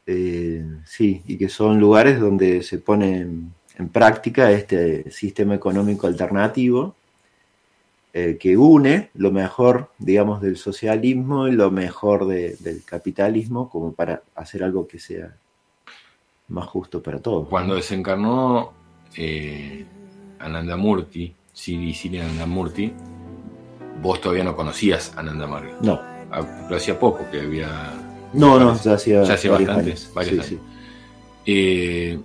eh, 0.06 0.64
sí, 0.84 1.22
y 1.26 1.38
que 1.38 1.48
son 1.48 1.78
lugares 1.78 2.18
donde 2.18 2.62
se 2.62 2.78
pone 2.78 3.20
en, 3.20 3.52
práctica 3.92 4.52
este 4.52 5.10
sistema 5.10 5.56
económico 5.56 6.06
alternativo 6.06 6.94
eh, 8.12 8.36
que 8.38 8.56
une 8.56 9.10
lo 9.14 9.32
mejor, 9.32 9.90
digamos, 9.98 10.40
del 10.40 10.56
socialismo 10.56 11.48
y 11.48 11.52
lo 11.52 11.70
mejor 11.72 12.26
del 12.26 12.82
capitalismo 12.84 13.68
como 13.68 13.92
para 13.92 14.22
hacer 14.36 14.62
algo 14.62 14.86
que 14.86 15.00
sea 15.00 15.34
más 16.48 16.66
justo 16.66 17.02
para 17.02 17.18
todos. 17.18 17.48
Cuando 17.48 17.74
desencarnó 17.74 18.72
eh, 19.16 19.84
Anandamurti, 20.38 21.34
Siri 21.52 22.20
Anandamurti, 22.20 22.92
vos 24.00 24.20
todavía 24.20 24.44
no 24.44 24.54
conocías 24.54 25.12
a 25.16 25.20
Anandamarga. 25.20 25.76
No. 25.82 26.00
Ah, 26.30 26.66
lo 26.68 26.76
hacía 26.76 26.98
poco 26.98 27.28
que 27.30 27.40
había 27.40 27.92
no, 28.32 28.58
no, 28.58 28.80
ya 28.80 28.94
hacía, 28.94 29.22
ya 29.24 29.34
hacía 29.34 29.50
bastantes, 29.52 30.10
varios 30.14 30.52
eh, 31.44 32.18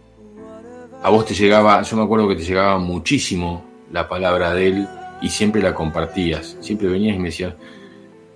a 1.02 1.10
vos 1.10 1.26
te 1.26 1.34
llegaba, 1.34 1.82
yo 1.82 1.98
me 1.98 2.04
acuerdo 2.04 2.28
que 2.28 2.36
te 2.36 2.44
llegaba 2.44 2.78
muchísimo 2.78 3.64
la 3.92 4.08
palabra 4.08 4.54
de 4.54 4.68
él 4.68 4.88
y 5.22 5.30
siempre 5.30 5.62
la 5.62 5.74
compartías. 5.74 6.58
Siempre 6.60 6.88
venías 6.88 7.16
y 7.16 7.20
me 7.20 7.30
decías, 7.30 7.54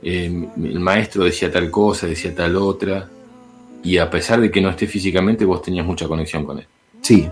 eh, 0.03 0.47
el 0.57 0.79
maestro 0.79 1.23
decía 1.23 1.51
tal 1.51 1.69
cosa, 1.69 2.07
decía 2.07 2.33
tal 2.33 2.55
otra, 2.55 3.09
y 3.83 3.97
a 3.97 4.09
pesar 4.09 4.39
de 4.41 4.51
que 4.51 4.61
no 4.61 4.69
esté 4.69 4.87
físicamente, 4.87 5.45
vos 5.45 5.61
tenías 5.61 5.85
mucha 5.85 6.07
conexión 6.07 6.45
con 6.45 6.59
él. 6.59 6.67
Sí. 7.01 7.27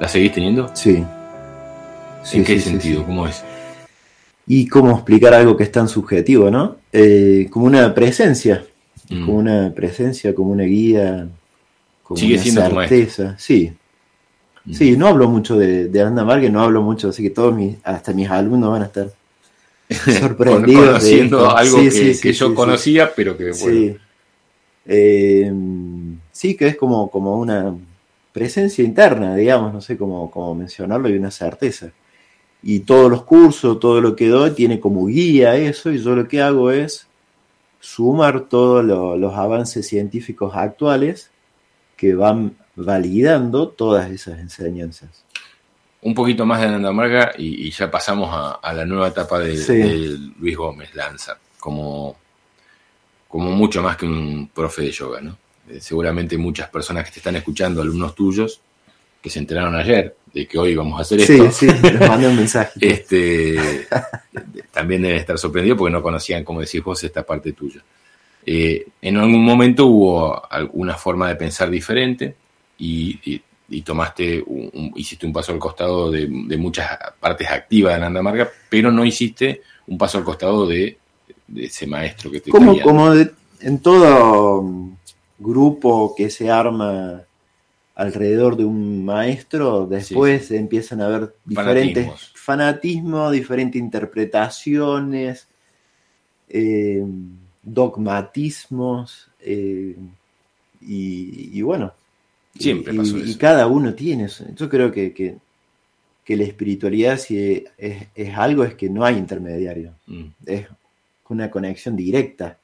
¿La 0.00 0.08
seguís 0.08 0.32
teniendo? 0.32 0.70
Sí. 0.74 1.04
¿En 2.32 2.44
qué 2.44 2.60
sentido? 2.60 3.04
¿Cómo 3.04 3.26
es? 3.26 3.42
Y 4.46 4.68
cómo 4.68 4.92
explicar 4.92 5.34
algo 5.34 5.56
que 5.56 5.64
es 5.64 5.72
tan 5.72 5.88
subjetivo, 5.88 6.50
¿no? 6.50 6.76
Eh, 6.92 7.48
como 7.50 7.66
una 7.66 7.94
presencia 7.94 8.64
como 9.08 9.34
mm. 9.34 9.36
una 9.36 9.72
presencia, 9.74 10.34
como 10.34 10.52
una 10.52 10.64
guía, 10.64 11.28
como 12.02 12.18
Sigue 12.18 12.34
una 12.34 12.42
siendo 12.42 12.62
certeza. 12.62 13.34
Sí. 13.38 13.72
Mm. 14.64 14.74
Sí, 14.74 14.96
no 14.96 15.08
hablo 15.08 15.28
mucho 15.28 15.56
de, 15.56 15.88
de 15.88 16.00
Aranda 16.00 16.24
Marque, 16.24 16.50
no 16.50 16.62
hablo 16.62 16.82
mucho, 16.82 17.08
así 17.08 17.22
que 17.22 17.30
todos 17.30 17.54
mis, 17.54 17.76
hasta 17.84 18.12
mis 18.12 18.28
alumnos 18.28 18.70
van 18.70 18.82
a 18.82 18.86
estar 18.86 19.10
sorprendidos. 20.20 20.86
Conociendo 20.86 21.50
algo 21.56 21.78
que, 21.78 22.32
yo 22.32 22.54
conocía, 22.54 23.12
pero 23.14 23.36
que 23.36 23.52
bueno. 23.52 23.96
Eh, 24.90 25.52
sí. 26.32 26.54
que 26.54 26.68
es 26.68 26.76
como, 26.76 27.10
como 27.10 27.38
una 27.38 27.74
presencia 28.32 28.84
interna, 28.84 29.34
digamos, 29.34 29.72
no 29.72 29.80
sé 29.80 29.96
cómo, 29.96 30.30
cómo 30.30 30.54
mencionarlo, 30.54 31.08
y 31.08 31.16
una 31.16 31.30
certeza. 31.30 31.90
Y 32.62 32.80
todos 32.80 33.10
los 33.10 33.24
cursos, 33.24 33.78
todo 33.80 34.00
lo 34.00 34.16
que 34.16 34.28
doy 34.28 34.50
tiene 34.50 34.80
como 34.80 35.06
guía 35.06 35.56
eso, 35.56 35.90
y 35.90 35.98
yo 35.98 36.14
lo 36.14 36.26
que 36.26 36.42
hago 36.42 36.70
es 36.70 37.07
sumar 37.80 38.48
todos 38.48 38.84
los 38.84 39.34
avances 39.34 39.86
científicos 39.86 40.54
actuales 40.54 41.30
que 41.96 42.14
van 42.14 42.56
validando 42.76 43.68
todas 43.68 44.10
esas 44.10 44.38
enseñanzas. 44.38 45.24
Un 46.00 46.14
poquito 46.14 46.46
más 46.46 46.60
de 46.60 46.68
Anandamarga 46.68 47.32
y, 47.36 47.66
y 47.66 47.70
ya 47.70 47.90
pasamos 47.90 48.30
a, 48.62 48.72
la 48.72 48.84
nueva 48.84 49.08
etapa 49.08 49.40
de, 49.40 50.16
Luis 50.38 50.56
Gómez 50.56 50.94
Lanza, 50.94 51.38
como, 51.58 52.16
como 53.26 53.50
mucho 53.50 53.82
más 53.82 53.96
que 53.96 54.06
un 54.06 54.48
profe 54.54 54.82
de 54.82 54.92
yoga, 54.92 55.20
¿no? 55.20 55.36
Eh, 55.68 55.80
seguramente 55.80 56.38
muchas 56.38 56.68
personas 56.70 57.04
que 57.04 57.10
te 57.10 57.18
están 57.18 57.36
escuchando, 57.36 57.82
alumnos 57.82 58.14
tuyos, 58.14 58.60
que 59.20 59.28
se 59.28 59.40
enteraron 59.40 59.74
ayer 59.74 60.16
de 60.32 60.46
que 60.46 60.58
hoy 60.58 60.74
vamos 60.74 60.98
a 60.98 61.02
hacer 61.02 61.20
esto. 61.20 61.50
Sí, 61.50 61.66
sí, 61.66 61.82
les 61.82 62.00
mandé 62.00 62.28
un 62.28 62.36
mensaje. 62.36 62.72
este, 62.80 63.86
también 64.70 65.02
deben 65.02 65.18
estar 65.18 65.38
sorprendidos 65.38 65.78
porque 65.78 65.92
no 65.92 66.02
conocían, 66.02 66.44
como 66.44 66.60
decís 66.60 66.82
vos, 66.82 67.02
esta 67.04 67.22
parte 67.24 67.52
tuya. 67.52 67.82
Eh, 68.44 68.86
en 69.02 69.16
algún 69.16 69.44
momento 69.44 69.86
hubo 69.86 70.50
alguna 70.50 70.94
forma 70.94 71.28
de 71.28 71.36
pensar 71.36 71.68
diferente 71.68 72.34
y, 72.78 73.42
tomaste, 73.84 74.42
un, 74.46 74.92
hiciste 74.96 75.26
un 75.26 75.32
paso 75.32 75.52
al 75.52 75.58
costado 75.58 76.10
de, 76.10 76.26
muchas 76.56 76.88
partes 77.20 77.48
activas 77.48 77.94
de 77.94 78.00
Nanda 78.00 78.22
Marga, 78.22 78.48
pero 78.70 78.90
no 78.90 79.04
hiciste 79.04 79.62
un 79.86 79.98
paso 79.98 80.18
al 80.18 80.24
costado 80.24 80.66
de, 80.66 80.96
ese 81.56 81.86
maestro 81.86 82.30
que 82.30 82.40
te 82.40 82.50
Como, 82.50 82.78
como 82.80 83.12
en 83.12 83.78
todo 83.80 84.64
grupo 85.38 86.14
que 86.16 86.30
se 86.30 86.50
arma 86.50 87.22
alrededor 87.98 88.56
de 88.56 88.64
un 88.64 89.04
maestro, 89.04 89.88
después 89.88 90.52
empiezan 90.52 91.00
a 91.00 91.06
haber 91.06 91.34
diferentes 91.44 92.30
fanatismos, 92.32 93.32
diferentes 93.32 93.82
interpretaciones, 93.82 95.48
eh, 96.48 97.04
dogmatismos, 97.60 99.28
eh, 99.40 99.96
y, 100.80 101.60
bueno. 101.62 101.92
Siempre 102.56 102.94
pasó 102.94 103.18
y, 103.18 103.34
cada 103.34 103.66
uno 103.66 103.92
tiene 103.94 104.26
eso. 104.26 104.44
Yo 104.54 104.68
creo 104.68 104.92
que, 104.92 105.12
que, 105.12 106.36
la 106.36 106.44
espiritualidad, 106.44 107.18
si 107.18 107.64
es, 107.76 108.36
algo, 108.36 108.62
es 108.62 108.76
que 108.76 108.88
no 108.88 109.04
hay 109.04 109.16
intermediario. 109.16 109.94
Mm. 110.06 110.26
Es 110.46 110.68
una 111.28 111.50
conexión 111.50 111.96
directa. 111.96 112.58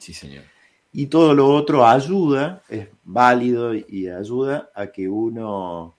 Sí, 0.00 0.12
señor. 0.12 0.49
Y 0.92 1.06
todo 1.06 1.34
lo 1.34 1.48
otro 1.48 1.86
ayuda, 1.86 2.62
es 2.68 2.88
válido 3.04 3.74
y 3.74 4.08
ayuda 4.08 4.70
a 4.74 4.88
que 4.88 5.08
uno 5.08 5.94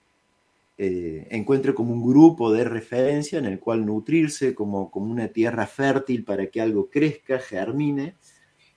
eh, 0.78 1.28
encuentre 1.32 1.74
como 1.74 1.94
un 1.94 2.06
grupo 2.06 2.52
de 2.52 2.66
referencia 2.66 3.40
en 3.40 3.46
el 3.46 3.60
cual 3.60 3.86
nutrirse, 3.86 4.54
como, 4.54 4.92
como 4.92 5.12
una 5.12 5.30
tierra 5.30 5.66
fértil 5.66 6.26
para 6.26 6.48
que 6.48 6.60
algo 6.60 6.90
crezca, 6.90 7.40
germine, 7.40 8.16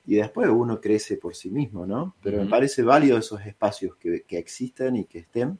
y 0.06 0.16
después 0.16 0.48
uno 0.50 0.80
crece 0.80 1.16
por 1.16 1.34
sí 1.34 1.50
mismo, 1.50 1.86
¿no? 1.86 2.14
Pero 2.22 2.42
me 2.42 2.48
parece 2.48 2.82
válido 2.82 3.16
esos 3.16 3.40
espacios 3.46 3.96
que, 3.96 4.22
que 4.22 4.38
existan 4.38 4.96
y 4.96 5.06
que 5.06 5.20
estén 5.20 5.58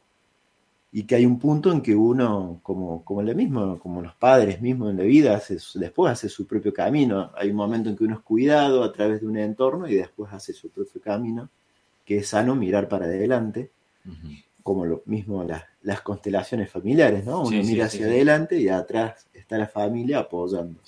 y 0.97 1.03
que 1.03 1.17
hay 1.17 1.27
un 1.27 1.41
punto 1.41 1.73
en 1.73 1.83
que 1.83 1.93
uno, 1.93 2.61
como, 2.63 3.05
como 3.05 3.21
el 3.21 3.35
mismo, 3.35 3.81
como 3.81 4.01
los 4.01 4.15
padres 4.15 4.63
mismos 4.63 4.93
en 4.93 4.99
la 4.99 5.03
vida, 5.03 5.35
hace, 5.35 5.59
después 5.75 6.13
hace 6.13 6.29
su 6.29 6.47
propio 6.47 6.73
camino. 6.73 7.33
Hay 7.35 7.51
un 7.51 7.57
momento 7.57 7.91
en 7.91 7.97
que 7.97 8.05
uno 8.05 8.15
es 8.15 8.21
cuidado 8.21 8.85
a 8.85 8.93
través 8.93 9.21
de 9.21 9.27
un 9.27 9.37
entorno 9.37 9.89
y 9.89 9.97
después 9.97 10.33
hace 10.33 10.53
su 10.53 10.71
propio 10.71 11.01
camino, 11.01 11.51
que 12.05 12.19
es 12.19 12.29
sano 12.29 12.55
mirar 12.55 12.89
para 12.89 13.07
adelante, 13.07 13.73
como 14.63 14.87
lo 14.87 15.03
mismo 15.07 15.45
las, 15.83 16.01
constelaciones 16.03 16.71
familiares, 16.71 17.25
¿no? 17.25 17.43
Uno 17.43 17.61
mira 17.65 17.87
hacia 17.87 18.07
adelante 18.07 18.57
y 18.61 18.69
atrás 18.69 19.27
está 19.35 19.59
la 19.59 19.67
familia 19.67 20.21
apoyando. 20.21 20.79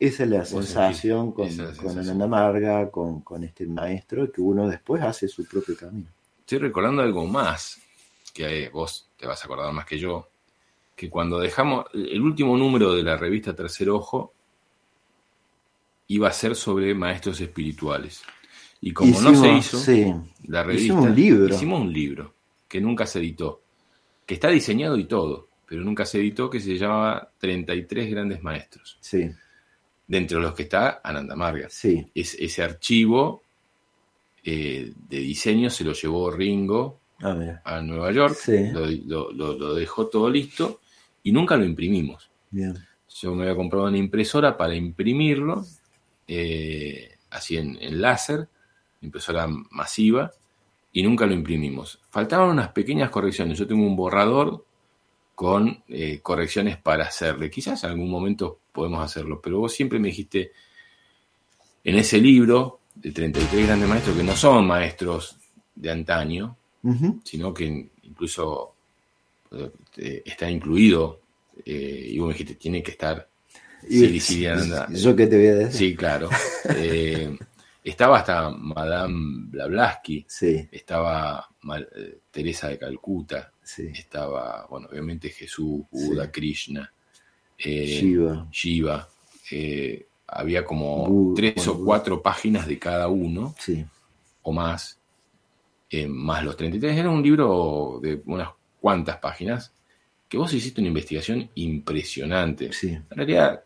Esa 0.00 0.24
es 0.24 0.28
la 0.28 0.44
sensación 0.44 1.30
con, 1.30 1.48
con 1.76 1.96
Ananda 1.96 2.26
Marga, 2.26 2.90
con, 2.90 3.20
con 3.20 3.44
este 3.44 3.66
maestro, 3.66 4.32
que 4.32 4.40
uno 4.40 4.68
después 4.68 5.00
hace 5.00 5.28
su 5.28 5.46
propio 5.46 5.76
camino. 5.76 6.08
Estoy 6.40 6.58
recordando 6.58 7.02
algo 7.02 7.24
más 7.24 7.80
que 8.32 8.68
vos 8.68 9.10
te 9.16 9.26
vas 9.26 9.42
a 9.42 9.44
acordar 9.44 9.72
más 9.72 9.86
que 9.86 9.98
yo, 9.98 10.28
que 10.96 11.08
cuando 11.08 11.38
dejamos 11.38 11.86
el 11.94 12.20
último 12.20 12.56
número 12.56 12.94
de 12.94 13.02
la 13.02 13.16
revista 13.16 13.54
Tercer 13.54 13.90
Ojo 13.90 14.34
iba 16.08 16.28
a 16.28 16.32
ser 16.32 16.56
sobre 16.56 16.94
maestros 16.94 17.40
espirituales. 17.40 18.22
Y 18.80 18.92
como 18.92 19.20
no 19.20 19.34
se 19.34 19.52
hizo, 19.52 19.78
sí. 19.78 20.12
la 20.48 20.62
revista. 20.62 20.86
Hicimos 20.86 21.06
un 21.06 21.14
libro. 21.14 21.54
Hicimos 21.54 21.80
un 21.80 21.92
libro 21.92 22.34
que 22.66 22.80
nunca 22.80 23.06
se 23.06 23.18
editó. 23.18 23.62
Que 24.26 24.34
está 24.34 24.48
diseñado 24.48 24.96
y 24.96 25.04
todo, 25.04 25.48
pero 25.66 25.82
nunca 25.82 26.04
se 26.04 26.18
editó, 26.18 26.50
que 26.50 26.60
se 26.60 26.76
llamaba 26.76 27.30
33 27.38 28.10
grandes 28.10 28.42
maestros. 28.42 28.98
Sí, 29.00 29.30
Dentro 30.06 30.38
de 30.38 30.44
los 30.44 30.54
que 30.54 30.64
está 30.64 31.00
Ananda 31.04 31.36
Marga. 31.36 31.68
sí, 31.70 32.04
Es, 32.14 32.34
ese 32.34 32.62
archivo 32.62 33.42
eh, 34.42 34.92
de 35.08 35.18
diseño 35.18 35.70
se 35.70 35.84
lo 35.84 35.92
llevó 35.92 36.30
Ringo 36.30 36.99
a 37.22 37.34
ver, 37.34 37.60
a 37.64 37.80
Nueva 37.82 38.12
York, 38.12 38.34
Sí. 38.34 38.70
lo, 38.72 38.86
lo- 38.86 39.32
lo- 39.32 39.52
lo 39.58 39.74
dejó 39.74 40.06
todo 40.08 40.28
listo 40.30 40.80
y 41.22 41.32
nunca 41.32 41.56
lo 41.56 41.64
imprimimos. 41.64 42.30
bien. 42.50 42.74
Yo 43.20 43.34
me 43.34 43.42
había 43.42 43.56
comprado 43.56 43.86
una 43.86 43.98
impresora 43.98 44.56
para 44.56 44.74
imprimirlo, 44.74 45.64
eh, 46.28 47.16
así 47.30 47.56
en, 47.56 47.76
en 47.80 48.00
láser, 48.00 48.48
impresora 49.02 49.46
masiva, 49.70 50.30
y 50.92 51.02
nunca 51.02 51.26
lo 51.26 51.32
imprimimos. 51.34 52.00
Faltaban 52.10 52.48
unas 52.50 52.68
pequeñas 52.68 53.10
correcciones. 53.10 53.58
Yo 53.58 53.66
tengo 53.66 53.84
un 53.86 53.96
borrador 53.96 54.64
con 55.34 55.82
eh, 55.88 56.20
correcciones 56.22 56.76
para 56.76 57.04
hacerle. 57.04 57.50
Quizás 57.50 57.82
en 57.84 57.90
algún 57.90 58.10
momento 58.10 58.60
podemos 58.72 59.04
hacerlo, 59.04 59.40
pero 59.42 59.58
vos 59.58 59.72
siempre 59.72 59.98
me 59.98 60.08
dijiste 60.08 60.52
en 61.84 61.96
ese 61.96 62.18
libro 62.18 62.80
de 62.94 63.10
33 63.12 63.66
grandes 63.66 63.88
maestros, 63.88 64.16
que 64.16 64.22
no 64.22 64.36
son 64.36 64.66
maestros 64.66 65.36
de 65.74 65.90
antaño, 65.90 66.56
Sino 67.24 67.52
que 67.52 67.90
incluso 68.02 68.74
eh, 69.52 69.70
eh, 69.98 70.22
está 70.24 70.50
incluido, 70.50 71.20
eh, 71.64 72.08
y 72.12 72.18
vos 72.18 72.28
me 72.28 72.32
dijiste, 72.34 72.54
tiene 72.54 72.82
que 72.82 72.92
estar 72.92 73.28
Y-. 73.88 74.18
¿Yo 74.90 75.16
qué 75.16 75.26
te 75.26 75.36
voy 75.36 75.46
a 75.46 75.54
decir? 75.54 75.72
Sí, 75.90 75.96
claro. 75.96 76.28
Eh, 76.76 77.36
estaba 77.82 78.18
hasta 78.18 78.50
Madame 78.50 79.46
Blavatsky, 79.50 80.24
Sí, 80.28 80.68
estaba 80.70 81.48
Teresa 82.30 82.68
de 82.68 82.78
Calcuta, 82.78 83.52
sí. 83.62 83.88
estaba, 83.94 84.66
bueno, 84.68 84.88
obviamente 84.90 85.30
Jesús, 85.30 85.82
Buda. 85.90 86.30
Krishna, 86.30 86.92
eh, 87.58 87.86
Shiva. 88.00 88.48
Shiva. 88.50 89.08
eh, 89.50 90.06
había 90.28 90.64
como 90.64 91.08
Bu- 91.08 91.34
tres 91.34 91.66
o 91.66 91.82
cuatro 91.84 92.22
páginas 92.22 92.66
de 92.68 92.78
cada 92.78 93.08
uno 93.08 93.54
o 94.42 94.52
más, 94.52 94.99
eh, 95.90 96.06
más 96.06 96.44
los 96.44 96.56
33. 96.56 96.96
Era 96.96 97.10
un 97.10 97.22
libro 97.22 97.98
de 98.02 98.22
unas 98.26 98.48
cuantas 98.80 99.18
páginas 99.18 99.72
que 100.28 100.38
vos 100.38 100.52
hiciste 100.54 100.80
una 100.80 100.88
investigación 100.88 101.50
impresionante. 101.56 102.72
sí. 102.72 102.88
En 102.90 103.04
realidad, 103.10 103.62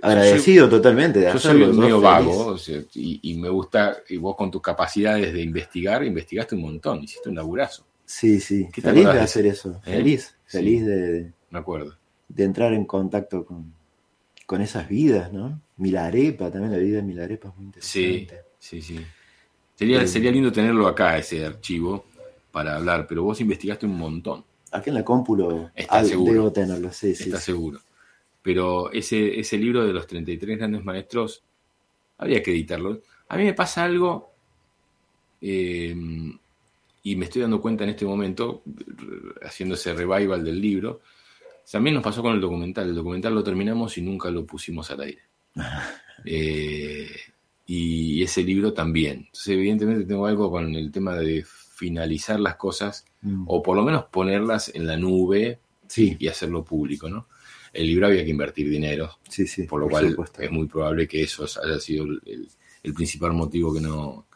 Agradecido 0.00 0.68
totalmente 0.68 1.18
de 1.18 1.32
yo 1.32 1.38
soy 1.40 1.66
medio 1.72 2.00
vago 2.00 2.46
o 2.46 2.56
sea, 2.58 2.80
y, 2.94 3.18
y 3.32 3.36
me 3.36 3.48
gusta, 3.48 3.96
y 4.08 4.16
vos 4.16 4.36
con 4.36 4.48
tus 4.48 4.62
capacidades 4.62 5.32
de 5.32 5.42
investigar, 5.42 6.04
investigaste 6.04 6.54
un 6.54 6.60
montón, 6.62 7.02
hiciste 7.02 7.28
un 7.28 7.34
laburazo, 7.34 7.84
Sí, 8.04 8.38
sí. 8.40 8.68
¿Qué 8.72 8.80
Feliz 8.80 9.04
de 9.06 9.20
hacer 9.20 9.44
eso. 9.46 9.80
¿Eh? 9.84 9.90
Feliz. 9.96 10.36
Sí. 10.46 10.58
Feliz 10.58 10.86
de, 10.86 11.32
me 11.50 11.58
acuerdo. 11.58 11.96
de 12.28 12.44
entrar 12.44 12.72
en 12.74 12.84
contacto 12.84 13.44
con, 13.44 13.74
con 14.46 14.62
esas 14.62 14.88
vidas, 14.88 15.32
¿no? 15.32 15.60
Milarepa, 15.78 16.50
también 16.50 16.72
la 16.72 16.78
vida 16.78 16.96
de 16.98 17.02
Milarepa 17.02 17.48
es 17.48 17.56
muy 17.56 17.72
Sí, 17.80 18.04
interesante. 18.20 18.48
sí, 18.60 18.80
sí. 18.82 19.00
Sería, 19.78 20.04
sería 20.08 20.32
lindo 20.32 20.50
tenerlo 20.50 20.88
acá, 20.88 21.16
ese 21.18 21.44
archivo, 21.46 22.06
para 22.50 22.76
hablar, 22.76 23.06
pero 23.06 23.22
vos 23.22 23.40
investigaste 23.40 23.86
un 23.86 23.96
montón. 23.96 24.44
Aquí 24.72 24.90
en 24.90 24.94
la 24.96 25.04
cómpulo 25.04 25.70
Está 25.74 25.98
al- 26.00 26.06
seguro. 26.06 26.32
debo 26.32 26.52
tenerlo, 26.52 26.92
sí, 26.92 27.14
sí. 27.14 27.24
¿Estás 27.24 27.40
sí. 27.44 27.52
seguro? 27.52 27.80
Pero 28.42 28.90
ese, 28.92 29.38
ese 29.38 29.56
libro 29.56 29.86
de 29.86 29.92
los 29.92 30.06
33 30.06 30.58
grandes 30.58 30.84
maestros, 30.84 31.42
habría 32.18 32.42
que 32.42 32.50
editarlo. 32.50 33.00
A 33.28 33.36
mí 33.36 33.44
me 33.44 33.54
pasa 33.54 33.84
algo, 33.84 34.32
eh, 35.40 35.94
y 37.04 37.16
me 37.16 37.24
estoy 37.26 37.42
dando 37.42 37.60
cuenta 37.60 37.84
en 37.84 37.90
este 37.90 38.04
momento, 38.04 38.62
haciendo 39.42 39.76
ese 39.76 39.94
revival 39.94 40.44
del 40.44 40.60
libro, 40.60 41.00
también 41.70 41.94
nos 41.94 42.02
pasó 42.02 42.22
con 42.22 42.34
el 42.34 42.40
documental. 42.40 42.88
El 42.88 42.94
documental 42.94 43.34
lo 43.34 43.44
terminamos 43.44 43.96
y 43.98 44.02
nunca 44.02 44.30
lo 44.30 44.44
pusimos 44.44 44.90
al 44.90 45.00
aire. 45.02 45.22
Eh, 46.24 47.08
y 47.68 48.22
ese 48.24 48.42
libro 48.42 48.72
también. 48.72 49.18
Entonces, 49.26 49.48
evidentemente 49.48 50.06
tengo 50.06 50.26
algo 50.26 50.50
con 50.50 50.74
el 50.74 50.90
tema 50.90 51.14
de 51.14 51.44
finalizar 51.44 52.40
las 52.40 52.56
cosas, 52.56 53.04
Mm. 53.22 53.44
o 53.48 53.62
por 53.62 53.76
lo 53.76 53.82
menos 53.82 54.04
ponerlas 54.04 54.72
en 54.74 54.86
la 54.86 54.96
nube 54.96 55.58
Sí, 55.88 56.16
y 56.18 56.28
hacerlo 56.28 56.64
público, 56.64 57.08
¿no? 57.08 57.28
El 57.72 57.86
libro 57.86 58.06
había 58.06 58.22
que 58.22 58.30
invertir 58.30 58.68
dinero, 58.68 59.18
sí, 59.28 59.46
sí. 59.46 59.62
por 59.62 59.80
lo 59.80 59.88
cual 59.88 60.10
supuesto. 60.10 60.42
es 60.42 60.50
muy 60.50 60.66
probable 60.66 61.08
que 61.08 61.22
eso 61.22 61.46
haya 61.64 61.78
sido 61.80 62.04
el, 62.04 62.48
principal 62.94 63.32
motivo 63.32 63.72
que 63.72 63.80
no... 63.80 64.26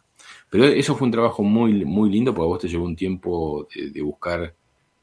Pero 0.48 0.64
eso 0.64 0.96
fue 0.96 1.06
un 1.06 1.12
trabajo 1.12 1.42
muy, 1.42 1.84
muy 1.84 2.10
lindo, 2.10 2.34
porque 2.34 2.44
a 2.44 2.48
vos 2.48 2.58
te 2.60 2.68
llevó 2.68 2.84
un 2.86 2.96
tiempo 2.96 3.68
de, 3.74 3.90
de 3.90 4.00
buscar 4.02 4.54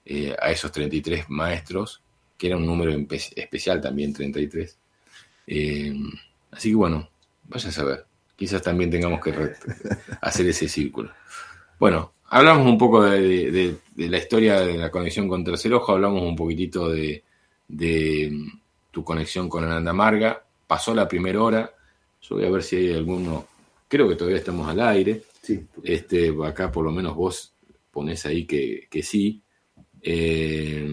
eh, 0.06 0.36
a 0.40 0.52
esos 0.52 0.72
33 0.72 1.30
maestros, 1.30 2.02
que 2.38 2.48
era 2.48 2.58
un 2.58 2.66
número 2.66 2.92
especial 3.36 3.80
también, 3.80 4.12
33. 4.14 4.78
Eh, 5.48 5.94
así 6.52 6.70
que 6.70 6.76
bueno, 6.76 7.10
vaya 7.44 7.70
a 7.70 7.72
saber. 7.72 8.06
Quizás 8.40 8.62
también 8.64 8.90
tengamos 8.90 9.20
que 9.22 9.34
hacer 10.22 10.48
ese 10.48 10.68
círculo. 10.70 11.12
Bueno, 11.78 12.14
hablamos 12.30 12.66
un 12.66 12.78
poco 12.78 13.04
de, 13.04 13.20
de- 13.22 13.52
de- 13.52 13.76
de 13.96 14.10
la 14.10 14.18
historia 14.18 14.62
de 14.62 14.78
la 14.78 14.90
conexión 14.90 15.28
con 15.28 15.44
Tercer 15.44 15.74
Ojo, 15.74 15.92
hablamos 15.92 16.24
un 16.24 16.36
poquitito 16.38 16.90
de, 16.90 17.24
de, 17.68 18.30
mm, 18.32 18.60
tu 18.92 19.04
conexión 19.04 19.50
con 19.50 19.66
Ananda 19.66 19.92
Marga. 19.94 20.42
Pasó 20.66 20.96
la 20.96 21.08
primera 21.08 21.42
hora. 21.44 21.74
Yo 22.22 22.36
voy 22.38 22.46
a 22.46 22.50
ver 22.50 22.64
si 22.64 22.78
hay 22.78 22.94
alguno. 22.94 23.46
Creo 23.88 24.08
que 24.08 24.16
todavía 24.16 24.40
estamos 24.40 24.68
al 24.70 24.80
aire. 24.82 25.22
Sí, 25.42 25.66
Este, 25.84 26.34
acá 26.46 26.72
por 26.72 26.86
lo 26.86 26.92
menos 26.92 27.16
vos 27.16 27.54
ponés 27.92 28.26
ahí 28.26 28.46
que, 28.46 28.88
que 28.90 29.04
sí. 29.04 29.42
Eh, 30.02 30.88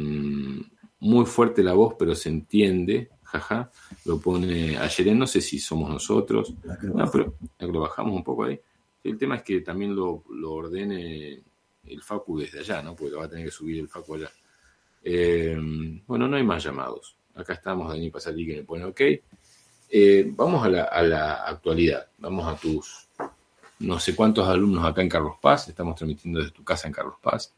muy 1.00 1.26
fuerte 1.26 1.62
la 1.62 1.74
voz, 1.74 1.94
pero 1.98 2.14
se 2.14 2.28
entiende. 2.28 3.10
Jaja. 3.26 3.70
Lo 4.04 4.18
pone 4.18 4.76
ayer, 4.76 5.14
no 5.14 5.26
sé 5.26 5.40
si 5.40 5.58
somos 5.58 5.90
nosotros. 5.90 6.54
No, 6.82 7.10
pero 7.10 7.34
lo 7.60 7.80
bajamos 7.80 8.14
un 8.14 8.24
poco 8.24 8.44
ahí. 8.44 8.58
El 9.04 9.18
tema 9.18 9.36
es 9.36 9.42
que 9.42 9.60
también 9.60 9.94
lo, 9.94 10.24
lo 10.30 10.52
ordene 10.52 11.42
el 11.84 12.02
Facu 12.02 12.38
desde 12.38 12.60
allá, 12.60 12.82
¿no? 12.82 12.96
Porque 12.96 13.12
lo 13.12 13.18
va 13.18 13.26
a 13.26 13.28
tener 13.28 13.44
que 13.44 13.50
subir 13.50 13.78
el 13.78 13.88
Facu 13.88 14.14
allá. 14.14 14.30
Eh, 15.02 15.56
bueno, 16.06 16.26
no 16.26 16.36
hay 16.36 16.42
más 16.42 16.64
llamados. 16.64 17.16
Acá 17.34 17.52
estamos, 17.52 17.88
Dani 17.88 18.10
Pasalí, 18.10 18.46
que 18.46 18.56
me 18.56 18.62
pone 18.64 18.84
ok. 18.84 19.00
Eh, 19.88 20.32
vamos 20.34 20.64
a 20.64 20.68
la, 20.68 20.84
a 20.84 21.02
la 21.02 21.34
actualidad. 21.44 22.08
Vamos 22.18 22.46
a 22.46 22.56
tus 22.56 23.08
no 23.78 24.00
sé 24.00 24.16
cuántos 24.16 24.48
alumnos 24.48 24.84
acá 24.84 25.02
en 25.02 25.08
Carlos 25.08 25.36
Paz. 25.40 25.68
Estamos 25.68 25.94
transmitiendo 25.96 26.40
desde 26.40 26.52
tu 26.52 26.64
casa 26.64 26.86
en 26.86 26.94
Carlos 26.94 27.16
Paz. 27.22 27.54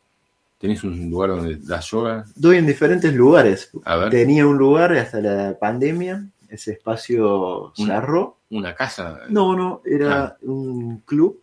¿Tenés 0.58 0.82
un 0.84 1.08
lugar 1.10 1.30
donde 1.30 1.56
das 1.56 1.88
yoga? 1.90 2.24
Doy 2.34 2.56
en 2.56 2.66
diferentes 2.66 3.14
lugares. 3.14 3.70
A 3.84 3.96
ver, 3.96 4.10
Tenía 4.10 4.46
un 4.46 4.58
lugar 4.58 4.92
hasta 4.94 5.20
la 5.20 5.56
pandemia, 5.58 6.28
ese 6.48 6.72
espacio 6.72 7.72
cerró. 7.76 8.38
una 8.50 8.74
casa. 8.74 9.20
No, 9.28 9.54
no, 9.54 9.82
era 9.84 10.24
Ah. 10.24 10.36
un 10.42 10.98
club 11.00 11.40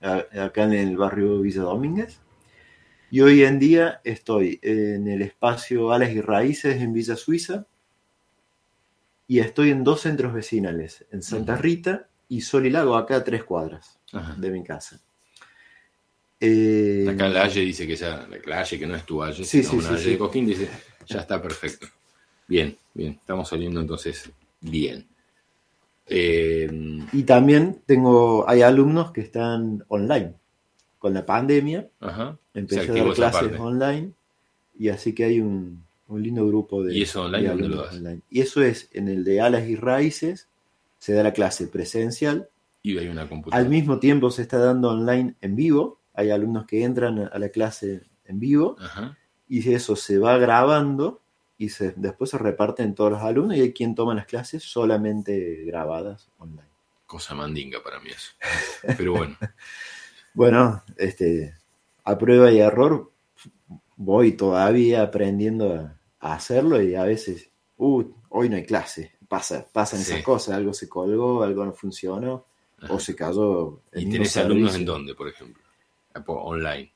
acá 0.00 0.62
en 0.64 0.72
el 0.74 0.96
barrio 0.96 1.40
Villa 1.40 1.62
Domínguez. 1.62 2.20
Y 3.10 3.20
hoy 3.20 3.42
en 3.44 3.58
día 3.58 4.00
estoy 4.04 4.58
en 4.62 5.06
el 5.08 5.22
espacio 5.22 5.92
Alas 5.92 6.10
y 6.10 6.20
Raíces 6.20 6.80
en 6.80 6.92
Villa 6.92 7.16
Suiza. 7.16 7.66
Y 9.28 9.40
estoy 9.40 9.70
en 9.70 9.82
dos 9.84 10.02
centros 10.02 10.32
vecinales, 10.32 11.04
en 11.10 11.22
Santa. 11.22 11.56
Rita 11.56 12.08
y 12.28 12.40
Sol 12.42 12.66
y 12.66 12.70
Lago, 12.70 12.96
acá 12.96 13.16
a 13.16 13.24
tres 13.24 13.42
cuadras 13.44 13.98
Ajá. 14.12 14.34
de 14.38 14.50
mi 14.50 14.62
casa. 14.62 15.00
Eh, 16.40 17.06
Acá 17.08 17.28
la 17.28 17.44
Halle 17.44 17.62
dice 17.62 17.86
que 17.86 17.96
ya, 17.96 18.28
la 18.46 18.60
Halle 18.60 18.78
que 18.78 18.86
no 18.86 18.94
es 18.94 19.04
tu 19.06 19.22
Halle, 19.22 19.44
Sí, 19.44 19.62
sino 19.62 19.82
sí, 19.82 19.88
una 19.88 19.98
sí, 19.98 20.10
de 20.10 20.18
Coquín, 20.18 20.46
dice, 20.46 20.68
ya 21.06 21.20
está 21.20 21.40
perfecto. 21.40 21.86
Bien, 22.46 22.76
bien, 22.94 23.12
estamos 23.12 23.48
saliendo 23.48 23.80
entonces 23.80 24.30
bien. 24.60 25.06
Eh, 26.06 26.70
Y 27.12 27.22
también 27.24 27.80
tengo, 27.86 28.48
hay 28.48 28.62
alumnos 28.62 29.12
que 29.12 29.22
están 29.22 29.84
online. 29.88 30.34
Con 30.98 31.14
la 31.14 31.24
pandemia 31.26 31.88
ajá, 32.00 32.38
empecé 32.54 32.90
a 32.90 33.04
dar 33.04 33.14
clases 33.14 33.60
online 33.60 34.12
y 34.78 34.88
así 34.88 35.14
que 35.14 35.24
hay 35.24 35.40
un, 35.40 35.84
un 36.08 36.22
lindo 36.22 36.46
grupo 36.46 36.82
de... 36.82 36.96
¿Y 36.96 37.02
eso 37.02 37.24
online 37.24 37.42
de 37.42 37.48
dónde 37.48 37.68
lo 37.68 37.82
online. 37.82 38.20
Y 38.30 38.40
eso 38.40 38.62
es 38.62 38.88
en 38.92 39.08
el 39.08 39.24
de 39.24 39.40
alas 39.40 39.68
y 39.68 39.76
raíces, 39.76 40.48
se 40.98 41.12
da 41.12 41.22
la 41.22 41.32
clase 41.32 41.66
presencial, 41.68 42.48
y 42.82 42.96
hay 42.98 43.08
una 43.08 43.28
computadora. 43.28 43.62
al 43.62 43.68
mismo 43.68 43.98
tiempo 43.98 44.30
se 44.30 44.42
está 44.42 44.58
dando 44.58 44.90
online 44.90 45.34
en 45.40 45.56
vivo, 45.56 45.98
hay 46.16 46.30
alumnos 46.30 46.66
que 46.66 46.82
entran 46.82 47.28
a 47.32 47.38
la 47.38 47.48
clase 47.50 48.02
en 48.24 48.40
vivo 48.40 48.76
Ajá, 48.80 49.16
y 49.48 49.72
eso 49.72 49.94
se 49.94 50.18
va 50.18 50.36
grabando 50.38 51.20
y 51.58 51.68
se, 51.68 51.92
después 51.96 52.30
se 52.30 52.38
reparten 52.38 52.94
todos 52.94 53.12
los 53.12 53.22
alumnos 53.22 53.56
y 53.56 53.60
hay 53.60 53.72
quien 53.72 53.94
toma 53.94 54.14
las 54.14 54.26
clases 54.26 54.62
solamente 54.64 55.64
grabadas 55.64 56.28
online. 56.38 56.68
cosa 57.06 57.34
mandinga 57.34 57.82
para 57.82 58.00
mí 58.00 58.10
eso. 58.10 58.32
Pero 58.96 59.12
bueno, 59.12 59.36
Bueno, 60.34 60.82
este, 60.98 61.54
a 62.04 62.18
prueba 62.18 62.50
y 62.52 62.58
error 62.58 63.10
voy 63.96 64.32
todavía 64.32 65.02
aprendiendo 65.02 65.72
a, 65.74 65.98
a 66.20 66.34
hacerlo 66.34 66.82
y 66.82 66.94
a 66.94 67.04
veces, 67.04 67.48
uh, 67.78 68.04
hoy 68.28 68.48
no 68.50 68.56
hay 68.56 68.66
clase, 68.66 69.12
pasa, 69.28 69.66
pasan 69.72 70.00
Sí. 70.00 70.12
esas 70.12 70.22
cosas, 70.24 70.54
algo 70.56 70.74
se 70.74 70.88
colgó, 70.90 71.42
algo 71.42 71.64
no 71.64 71.72
funcionó, 71.72 72.44
o 72.90 73.00
se 73.00 73.16
cayó. 73.16 73.80
¿Y 73.94 74.10
tenés 74.10 74.36
alumnos 74.36 74.74
en 74.74 74.84
dónde, 74.84 75.14
por 75.14 75.28
ejemplo? 75.28 75.62
Online. 76.26 76.92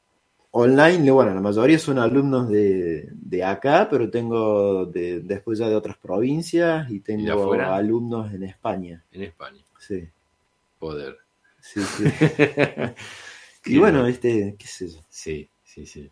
Online, 0.53 1.11
bueno, 1.13 1.33
la 1.35 1.41
mayoría 1.41 1.79
son 1.79 1.99
alumnos 1.99 2.49
de, 2.49 3.09
de 3.13 3.45
acá, 3.45 3.87
pero 3.89 4.11
tengo 4.11 4.85
de, 4.87 5.21
después 5.21 5.59
ya 5.61 5.69
de 5.69 5.77
otras 5.77 5.97
provincias 5.97 6.91
y 6.91 7.01
tengo 7.01 7.53
alumnos 7.53 8.33
en 8.35 8.43
España. 8.43 9.05
En 9.13 9.23
España. 9.23 9.63
Sí, 9.79 10.09
Poder. 10.79 11.17
sí, 11.61 11.81
sí. 11.83 12.05
y 13.67 13.79
bueno, 13.79 14.07
este, 14.07 14.57
qué 14.59 14.67
sé 14.67 14.89
yo. 14.89 15.01
Sí, 15.09 15.49
sí, 15.63 15.87
sí. 15.87 16.11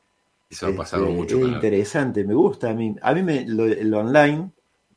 Eso 0.50 0.66
ha 0.66 0.68
Este, 0.70 0.78
pasado 0.78 1.06
mucho 1.10 1.38
Es 1.38 1.48
interesante, 1.48 2.24
me 2.24 2.34
gusta 2.34 2.70
a 2.70 2.74
mí. 2.74 2.94
A 3.02 3.14
mí 3.14 3.22
me, 3.22 3.44
lo, 3.46 3.64
el 3.66 3.92
online, 3.92 4.50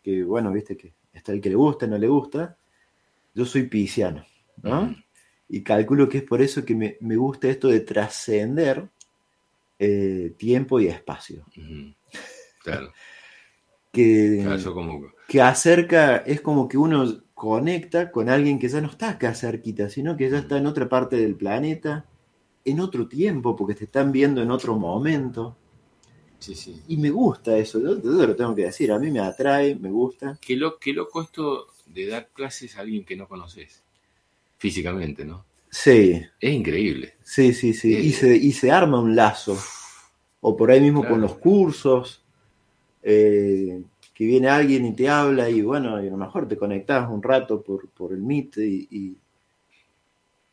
que 0.03 0.23
bueno, 0.23 0.51
viste 0.51 0.77
que 0.77 0.93
está 1.13 1.31
el 1.31 1.41
que 1.41 1.49
le 1.49 1.55
gusta, 1.55 1.87
no 1.87 1.97
le 1.97 2.07
gusta. 2.07 2.57
Yo 3.33 3.45
soy 3.45 3.63
pisciano, 3.63 4.23
¿no? 4.61 4.95
Y 5.53 5.63
calculo 5.63 6.07
que 6.07 6.19
es 6.19 6.23
por 6.23 6.41
eso 6.41 6.63
que 6.63 6.73
me, 6.73 6.95
me 7.01 7.17
gusta 7.17 7.49
esto 7.49 7.67
de 7.67 7.81
trascender 7.81 8.87
eh, 9.77 10.33
tiempo 10.37 10.79
y 10.79 10.87
espacio. 10.87 11.45
Claro, 12.63 12.93
Que, 13.91 14.39
claro, 14.41 14.57
yo 14.57 14.73
como... 14.73 15.11
que 15.27 15.41
acerca, 15.41 16.17
es 16.19 16.39
como 16.39 16.69
que 16.69 16.77
uno 16.77 17.23
conecta 17.33 18.09
con 18.09 18.29
alguien 18.29 18.57
que 18.57 18.69
ya 18.69 18.79
no 18.79 18.87
está 18.87 19.09
acá 19.09 19.35
cerquita, 19.35 19.89
sino 19.89 20.15
que 20.15 20.29
ya 20.29 20.37
está 20.37 20.57
en 20.57 20.67
otra 20.67 20.87
parte 20.87 21.17
del 21.17 21.35
planeta, 21.35 22.05
en 22.63 22.79
otro 22.79 23.09
tiempo, 23.09 23.53
porque 23.53 23.75
te 23.75 23.83
están 23.83 24.13
viendo 24.13 24.41
en 24.41 24.51
otro 24.51 24.77
momento. 24.77 25.57
Sí, 26.39 26.55
sí. 26.55 26.81
Y 26.87 26.95
me 26.95 27.09
gusta 27.09 27.57
eso, 27.57 27.81
yo, 27.81 28.01
yo 28.01 28.25
lo 28.25 28.35
tengo 28.37 28.55
que 28.55 28.63
decir, 28.63 28.89
a 28.93 28.99
mí 28.99 29.11
me 29.11 29.19
atrae, 29.19 29.75
me 29.75 29.91
gusta. 29.91 30.39
Qué, 30.39 30.55
lo, 30.55 30.79
qué 30.79 30.93
loco 30.93 31.21
esto 31.21 31.67
de 31.87 32.07
dar 32.07 32.29
clases 32.29 32.77
a 32.77 32.81
alguien 32.81 33.03
que 33.03 33.17
no 33.17 33.27
conoces. 33.27 33.83
Físicamente, 34.61 35.25
¿no? 35.25 35.43
Sí, 35.71 36.21
Es 36.39 36.53
increíble. 36.53 37.15
sí, 37.23 37.51
sí, 37.51 37.73
sí. 37.73 37.95
Eh. 37.95 37.99
Y 38.01 38.11
se, 38.11 38.35
y 38.37 38.51
se 38.51 38.69
arma 38.71 38.99
un 39.01 39.15
lazo. 39.15 39.57
O 40.41 40.55
por 40.55 40.69
ahí 40.69 40.79
mismo 40.79 41.01
Claro. 41.01 41.15
con 41.15 41.21
los 41.21 41.35
cursos, 41.37 42.23
eh, 43.01 43.81
que 44.13 44.25
viene 44.25 44.49
alguien 44.49 44.85
y 44.85 44.93
te 44.93 45.09
habla 45.09 45.49
y 45.49 45.63
bueno, 45.63 46.03
y 46.03 46.07
a 46.07 46.11
lo 46.11 46.17
mejor 46.17 46.47
te 46.47 46.57
conectas 46.57 47.09
un 47.09 47.23
rato 47.23 47.63
por, 47.63 47.89
por 47.89 48.13
el 48.13 48.21
Meet 48.21 48.57
y, 48.57 48.87
y, 48.91 49.17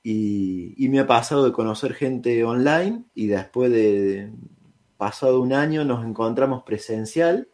y- 0.02 0.74
y 0.76 0.88
me 0.88 1.00
ha 1.00 1.06
pasado 1.06 1.44
de 1.44 1.52
conocer 1.52 1.92
gente 1.92 2.42
online 2.44 3.04
y 3.14 3.26
después 3.26 3.70
de 3.70 4.30
pasado 4.96 5.40
un 5.42 5.52
año 5.52 5.84
nos 5.84 6.04
encontramos 6.04 6.62
presencial 6.62 7.48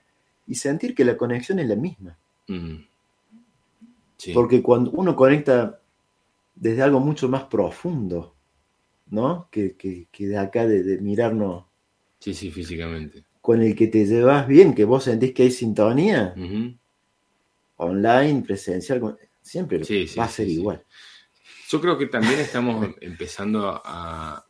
y 0.47 0.55
sentir 0.55 0.95
que 0.95 1.05
la 1.05 1.17
conexión 1.17 1.59
es 1.59 1.69
la 1.69 1.77
misma. 1.77 2.17
Mm. 2.49 2.77
Sí. 4.19 4.33
Porque 4.33 4.63
cuando 4.63 4.91
uno 4.93 5.17
conecta 5.17 5.81
desde 6.55 6.83
algo 6.83 7.01
mucho 7.01 7.29
más 7.29 7.45
profundo, 7.45 8.35
¿no? 9.11 9.49
Que, 9.51 9.77
que- 9.77 10.09
que 10.13 10.29
de 10.29 10.39
acá, 10.39 10.67
de, 10.67 10.83
de 10.83 10.99
mirarnos 11.01 11.65
sí, 12.21 12.35
sí, 12.35 12.51
físicamente. 12.51 13.25
con 13.41 13.63
el 13.63 13.75
que 13.77 13.89
te 13.89 14.07
llevas 14.07 14.47
bien, 14.49 14.75
que 14.75 14.85
vos 14.85 15.05
sentís 15.05 15.33
que 15.35 15.45
hay 15.45 15.51
sintonía, 15.51 16.35
online, 17.77 18.43
presencial, 18.43 19.17
siempre 19.43 19.85
Sí, 19.85 20.07
sí, 20.07 20.19
va 20.19 20.25
a 20.25 20.29
ser 20.29 20.47
sí. 20.47 20.55
igual. 20.55 20.83
Yo 21.69 21.81
creo 21.81 21.99
que 21.99 22.07
también 22.07 22.41
estamos 22.41 22.95
empezando 23.01 23.81
a, 23.85 24.45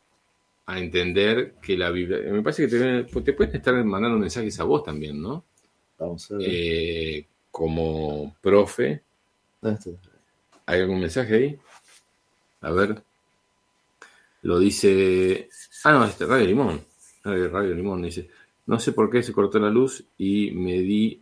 a 0.65 0.79
entender 0.79 1.55
que 1.61 1.77
la 1.77 1.89
Biblia... 1.89 2.19
Me 2.31 2.41
parece 2.41 2.67
que 2.67 2.77
te, 2.77 3.21
te 3.21 3.33
pueden 3.33 3.55
estar 3.55 3.73
mandando 3.83 4.17
mensajes 4.19 4.59
a 4.59 4.63
vos 4.63 4.83
también, 4.83 5.21
¿no? 5.21 5.43
Vamos 5.97 6.29
a 6.31 6.35
ver. 6.35 6.47
Eh, 6.47 7.27
como 7.51 8.35
profe. 8.41 9.01
¿Hay 10.67 10.81
algún 10.81 10.99
mensaje 10.99 11.35
ahí? 11.35 11.59
A 12.61 12.71
ver. 12.71 13.03
Lo 14.43 14.59
dice. 14.59 15.49
Ah, 15.83 15.93
no, 15.93 16.05
este 16.05 16.25
Radio 16.25 16.45
Limón. 16.45 16.81
Radio, 17.23 17.49
Radio 17.49 17.73
Limón 17.75 18.01
dice. 18.03 18.29
No 18.67 18.79
sé 18.79 18.91
por 18.93 19.09
qué 19.09 19.21
se 19.23 19.33
cortó 19.33 19.59
la 19.59 19.69
luz 19.69 20.03
y 20.17 20.51
me 20.51 20.73
di. 20.79 21.21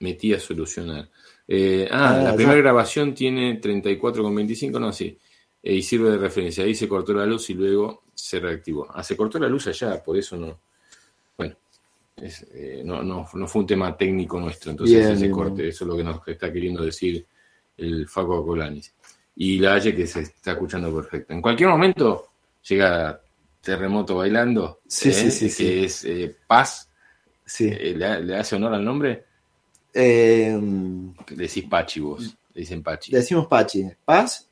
Metí 0.00 0.34
a 0.34 0.40
solucionar. 0.40 1.08
Eh, 1.46 1.88
ah, 1.90 2.18
Ah, 2.18 2.22
la 2.22 2.34
primera 2.34 2.58
grabación 2.58 3.14
tiene 3.14 3.60
34,25, 3.60 4.80
no, 4.80 4.92
sí. 4.92 5.16
Eh, 5.62 5.74
y 5.74 5.82
sirve 5.82 6.10
de 6.10 6.18
referencia. 6.18 6.64
Ahí 6.64 6.74
se 6.74 6.88
cortó 6.88 7.12
la 7.14 7.24
luz 7.24 7.50
y 7.50 7.54
luego 7.54 8.02
se 8.14 8.40
reactivó. 8.40 8.88
Ah, 8.92 9.02
se 9.04 9.16
cortó 9.16 9.38
la 9.38 9.48
luz 9.48 9.68
allá, 9.68 10.02
por 10.02 10.16
eso 10.16 10.36
no. 10.36 10.58
Bueno, 11.36 11.54
es, 12.16 12.44
eh, 12.52 12.82
no, 12.84 13.02
no, 13.02 13.28
no 13.32 13.46
fue 13.46 13.60
un 13.60 13.66
tema 13.66 13.96
técnico 13.96 14.40
nuestro, 14.40 14.72
entonces 14.72 14.96
Bien, 14.98 15.12
ese 15.12 15.22
bien, 15.22 15.32
corte, 15.32 15.56
bien. 15.62 15.68
eso 15.68 15.84
es 15.84 15.88
lo 15.88 15.96
que 15.96 16.04
nos 16.04 16.28
está 16.28 16.52
queriendo 16.52 16.84
decir 16.84 17.24
el 17.76 18.08
Faco 18.08 18.44
Colanis. 18.44 18.92
Y 19.36 19.58
la 19.58 19.74
Haye 19.74 19.94
que 19.94 20.06
se 20.06 20.20
está 20.20 20.52
escuchando 20.52 20.94
perfecto. 20.94 21.32
En 21.32 21.40
cualquier 21.42 21.68
momento 21.70 22.28
llega 22.68 23.20
Terremoto 23.60 24.16
bailando, 24.16 24.80
Sí, 24.86 25.08
¿eh? 25.10 25.12
sí, 25.12 25.30
sí, 25.30 25.46
que 25.46 25.50
sí. 25.52 25.84
es 25.84 26.04
eh, 26.04 26.36
Paz, 26.46 26.88
Sí. 27.44 27.68
eh, 27.70 27.94
¿le, 27.96 28.22
le 28.22 28.36
hace 28.36 28.56
honor 28.56 28.74
al 28.74 28.84
nombre? 28.84 29.24
Eh, 29.94 30.58
Decís 31.30 31.64
Pachi 31.68 32.00
vos, 32.00 32.34
le 32.54 32.60
dicen 32.60 32.82
Pachi. 32.82 33.12
decimos 33.12 33.46
Pachi, 33.46 33.88
Paz, 34.04 34.48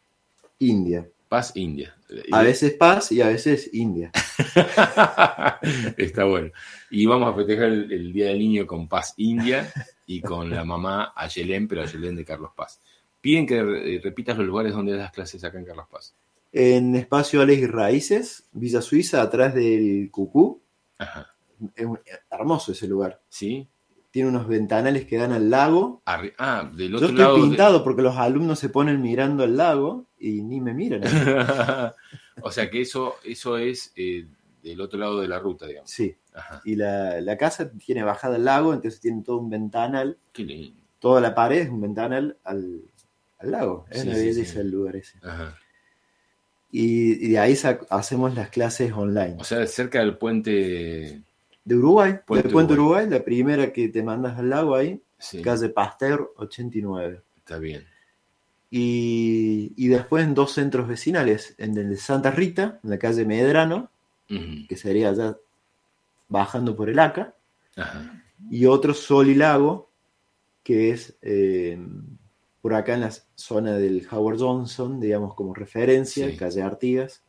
India. 0.58 1.06
Paz 1.28 1.52
India. 1.54 1.94
A 2.32 2.42
veces 2.42 2.72
Paz 2.74 3.12
y 3.12 3.20
a 3.22 3.28
veces 3.28 3.70
India. 3.72 4.10
Está 5.96 6.24
bueno. 6.24 6.50
Y 6.90 7.06
vamos 7.06 7.32
a 7.32 7.36
festejar 7.36 7.66
el, 7.66 7.92
el 7.92 8.12
Día 8.12 8.26
del 8.28 8.38
Niño 8.40 8.66
con 8.66 8.88
Paz 8.88 9.14
India 9.16 9.72
y 10.06 10.20
con 10.20 10.50
la 10.50 10.64
mamá 10.64 11.12
Ayelén, 11.14 11.68
pero 11.68 11.82
Ayelén 11.82 12.16
de 12.16 12.24
Carlos 12.24 12.50
Paz. 12.56 12.80
Piden 13.20 13.46
que 13.46 13.58
eh, 13.58 14.00
repitas 14.02 14.36
los 14.38 14.46
lugares 14.46 14.72
donde 14.72 14.96
das 14.96 15.12
clases 15.12 15.42
acá 15.44 15.58
en 15.58 15.64
Carlos 15.64 15.86
Paz. 15.90 16.14
En 16.52 16.94
Espacio 16.96 17.42
Ales 17.42 17.58
y 17.58 17.66
Raíces, 17.66 18.48
Villa 18.52 18.82
Suiza, 18.82 19.22
atrás 19.22 19.54
del 19.54 20.08
Cucú. 20.10 20.60
Ajá. 20.98 21.26
Es 21.74 21.84
un- 21.86 22.00
hermoso 22.30 22.72
ese 22.72 22.88
lugar. 22.88 23.20
¿Sí? 23.28 23.68
Tiene 24.10 24.28
unos 24.30 24.48
ventanales 24.48 25.04
que 25.04 25.18
dan 25.18 25.32
al 25.32 25.50
lago. 25.50 26.02
Arri- 26.06 26.32
ah, 26.38 26.68
del 26.74 26.90
Yo 26.90 26.96
otro 26.96 27.08
estoy 27.08 27.20
lado. 27.22 27.36
de- 27.36 27.42
pintado 27.42 27.84
porque 27.84 28.02
los 28.02 28.16
alumnos 28.16 28.58
se 28.58 28.68
ponen 28.70 29.00
mirando 29.00 29.44
al 29.44 29.56
lago 29.56 30.06
y 30.18 30.42
ni 30.42 30.60
me 30.60 30.74
miran. 30.74 31.02
o 32.42 32.50
sea 32.50 32.70
que 32.70 32.80
eso, 32.80 33.16
eso 33.24 33.56
es 33.56 33.92
eh, 33.96 34.26
del 34.62 34.80
otro 34.80 34.98
lado 34.98 35.20
de 35.20 35.28
la 35.28 35.38
ruta, 35.38 35.66
digamos. 35.66 35.90
Sí. 35.90 36.16
Ajá. 36.34 36.60
Y 36.64 36.74
la, 36.76 37.20
la 37.20 37.36
casa 37.36 37.70
tiene 37.72 38.02
bajada 38.02 38.36
al 38.36 38.44
lago, 38.44 38.72
entonces 38.72 39.00
tiene 39.00 39.22
todo 39.22 39.38
un 39.38 39.50
ventanal. 39.50 40.16
Qué 40.32 40.42
lindo. 40.44 40.80
Toda 40.98 41.20
la 41.20 41.34
pared 41.34 41.62
es 41.62 41.68
un 41.70 41.80
ventanal 41.80 42.36
al, 42.44 42.82
al 43.40 43.50
lago. 43.50 43.86
Es 43.90 44.02
sí, 44.02 44.08
belleza 44.08 44.52
sí. 44.54 44.58
el 44.58 44.70
lugar 44.70 44.96
ese. 44.96 45.18
Ajá. 45.22 45.56
Y, 46.72 47.26
y 47.26 47.30
de 47.30 47.38
ahí 47.38 47.58
hacemos 47.90 48.34
las 48.34 48.48
clases 48.50 48.92
online. 48.92 49.36
O 49.38 49.44
sea, 49.44 49.66
cerca 49.66 49.98
del 50.00 50.16
puente. 50.16 51.22
De 51.64 51.74
Uruguay, 51.76 52.14
Puente 52.26 52.44
del 52.44 52.52
Puente 52.52 52.72
Uruguay. 52.74 53.02
Uruguay. 53.04 53.18
la 53.18 53.24
primera 53.24 53.72
que 53.72 53.88
te 53.88 54.02
mandas 54.02 54.38
al 54.38 54.48
lago 54.50 54.74
ahí, 54.74 55.00
calle 55.42 55.68
Pasteur 55.68 56.32
89. 56.36 57.22
está 57.36 57.58
bien. 57.58 57.84
Y, 58.70 59.72
y 59.76 59.88
después 59.88 60.24
en 60.24 60.34
dos 60.34 60.52
centros 60.52 60.86
vecinales, 60.86 61.54
en 61.58 61.76
el 61.76 61.90
de 61.90 61.96
Santa 61.96 62.30
Rita, 62.30 62.78
en 62.84 62.90
la 62.90 62.98
calle 62.98 63.24
Medrano, 63.24 63.90
Ujú. 64.30 64.66
que 64.68 64.76
sería 64.76 65.10
allá 65.10 65.36
bajando 66.28 66.76
por 66.76 66.88
el 66.88 66.98
ACA, 67.00 67.34
Ajá. 67.76 68.22
y 68.48 68.66
otro 68.66 68.94
Sol 68.94 69.28
y 69.28 69.34
Lago, 69.34 69.90
que 70.62 70.90
es 70.90 71.16
eh, 71.20 71.78
por 72.60 72.74
acá 72.74 72.94
en 72.94 73.00
la 73.00 73.10
zona 73.34 73.72
del 73.72 74.06
Howard 74.10 74.38
Johnson, 74.38 75.00
digamos 75.00 75.34
como 75.34 75.54
referencia, 75.54 76.28
Sí. 76.30 76.36
calle 76.36 76.62
Artigas. 76.62 77.22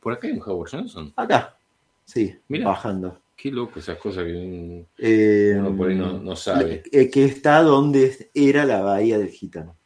Por 0.00 0.12
acá 0.12 0.26
hay 0.26 0.34
un 0.34 0.42
Howard 0.42 0.70
Johnson. 0.70 1.12
Acá, 1.16 1.56
sí, 2.04 2.36
Mira. 2.48 2.66
bajando. 2.66 3.20
Qué 3.36 3.50
loco 3.50 3.78
esas 3.80 3.98
cosas 3.98 4.24
que. 4.24 4.86
Eh, 4.98 5.56
Uno 5.58 5.76
por 5.76 5.88
ahí 5.90 5.96
no- 5.96 6.18
no 6.18 6.36
sabe. 6.36 6.82
eh, 6.92 7.10
Que 7.10 7.24
está 7.24 7.62
donde 7.62 8.30
era 8.34 8.64
la 8.64 8.80
bahía 8.82 9.18
del 9.18 9.28
Gitano. 9.30 9.76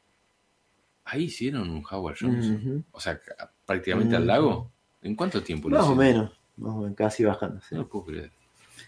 Ahí 1.05 1.25
hicieron 1.25 1.71
un 1.71 1.83
Howard 1.91 2.17
Johnson. 2.21 2.85
O 2.91 3.01
sea, 3.01 3.19
ca- 3.21 3.51
prácticamente 3.65 4.15
al 4.17 4.27
lago. 4.27 4.71
¿En 5.01 5.15
cuánto 5.15 5.43
tiempo 5.43 5.69
lo 5.71 5.79
Más 5.79 5.87
o 5.87 5.95
menos, 5.95 6.33
más 6.57 6.75
o 6.75 6.81
menos, 6.81 6.97
casi 6.97 7.25
bajando. 7.25 7.61
No 7.71 7.89
puedo 7.89 8.05
creer. 8.07 8.31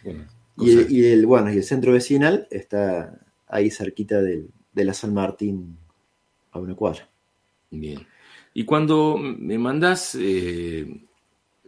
Bueno, 0.04 0.24
Y, 0.58 0.74
cosas- 0.74 0.90
y 0.90 1.06
el, 1.06 1.24
bueno, 1.26 1.50
y 1.52 1.56
el 1.56 1.62
centro 1.64 1.92
vecinal 1.92 2.46
está 2.50 3.18
ahí 3.46 3.70
cerquita 3.70 4.20
del, 4.20 4.50
de 4.74 4.84
la 4.84 4.92
San 4.92 5.14
Martín 5.14 5.78
a 6.52 6.58
una 6.58 6.74
cuadra. 6.74 7.08
Bien. 7.70 8.06
Y 8.54 8.64
cuando 8.64 9.16
me 9.18 9.58
mandas 9.58 10.16
eh, 10.18 10.86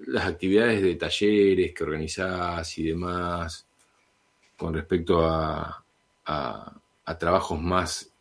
las 0.06 0.26
actividades 0.26 0.82
de 0.82 0.96
talleres 0.96 1.72
que 1.72 1.84
organizás 1.84 2.76
y 2.78 2.84
demás 2.84 3.66
con 4.56 4.74
respecto 4.74 5.24
a, 5.24 5.84
a- 6.26 6.80
a 7.04 7.18
trabajos 7.18 7.60
más, 7.60 8.12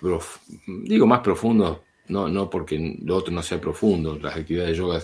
prof- 0.00 0.38
digo 0.66 1.06
más 1.06 1.20
profundos, 1.20 1.78
no, 2.08 2.28
no 2.28 2.48
porque 2.50 2.98
lo 3.02 3.16
otro 3.16 3.32
no 3.32 3.42
sea 3.42 3.60
profundo, 3.60 4.18
las 4.20 4.36
actividades 4.36 4.70
de 4.72 4.76
yoga 4.76 5.00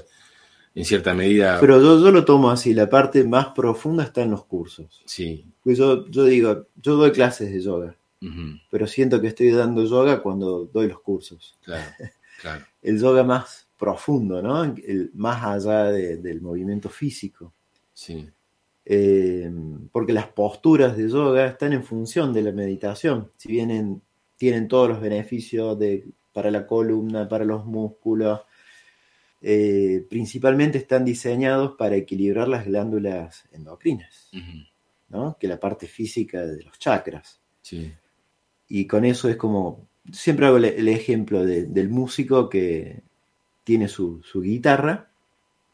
en 0.74 0.84
cierta 0.84 1.12
medida, 1.14 1.58
Pero 1.60 1.80
yo, 1.80 2.00
yo 2.00 2.12
lo 2.12 2.24
tomo 2.24 2.50
así, 2.50 2.72
la 2.74 2.88
parte 2.88 3.24
más 3.24 3.48
profunda 3.48 4.04
está 4.04 4.22
en 4.22 4.30
los 4.30 4.44
cursos. 4.44 5.02
sí. 5.04 5.44
Pues 5.64 5.78
yo, 5.78 6.06
yo 6.08 6.24
digo, 6.24 6.66
yo 6.76 6.96
doy 6.96 7.10
clases 7.12 7.52
de 7.52 7.60
yoga, 7.60 7.96
pero 8.70 8.86
siento 8.86 9.20
que 9.20 9.28
estoy 9.28 9.50
dando 9.50 9.84
yoga 9.84 10.22
cuando 10.22 10.66
doy 10.66 10.88
los 10.88 11.00
cursos. 11.00 11.58
claro, 11.62 12.64
el 12.82 13.00
yoga 13.00 13.24
más 13.24 13.68
profundo, 13.78 14.42
¿no? 14.42 14.62
El, 14.64 15.10
más 15.14 15.42
allá 15.42 15.84
del 15.84 16.40
movimiento 16.40 16.88
físico. 16.88 17.52
Sí. 17.94 18.28
Eh, 18.84 19.50
porque 19.92 20.12
las 20.12 20.26
posturas 20.26 20.96
de 20.96 21.08
yoga 21.08 21.46
están 21.46 21.72
en 21.72 21.84
función 21.84 22.32
de 22.32 22.42
la 22.42 22.52
meditación. 22.52 23.30
Si 23.36 23.48
bien 23.48 24.02
tienen 24.36 24.68
todos 24.68 24.88
los 24.88 25.00
beneficios 25.00 25.78
de, 25.78 26.08
para 26.32 26.50
la 26.50 26.66
columna, 26.66 27.28
para 27.28 27.44
los 27.44 27.64
músculos, 27.64 28.40
eh, 29.42 30.04
principalmente 30.08 30.78
están 30.78 31.04
diseñados 31.04 31.76
para 31.78 31.96
equilibrar 31.96 32.48
las 32.48 32.66
glándulas 32.66 33.48
endocrinas, 33.52 34.30
¿no? 35.08 35.36
que 35.40 35.48
la 35.48 35.58
parte 35.58 35.86
física 35.86 36.44
de 36.46 36.62
los 36.64 36.78
chakras. 36.78 37.40
Sí. 37.62 37.92
Y 38.70 38.86
con 38.86 39.04
eso 39.04 39.28
es 39.28 39.36
como, 39.36 39.88
siempre 40.12 40.46
hago 40.46 40.56
el, 40.56 40.88
ejemplo 40.88 41.44
del 41.44 41.88
músico 41.88 42.48
que 42.48 43.02
tiene 43.64 43.88
su, 43.88 44.22
guitarra 44.32 45.10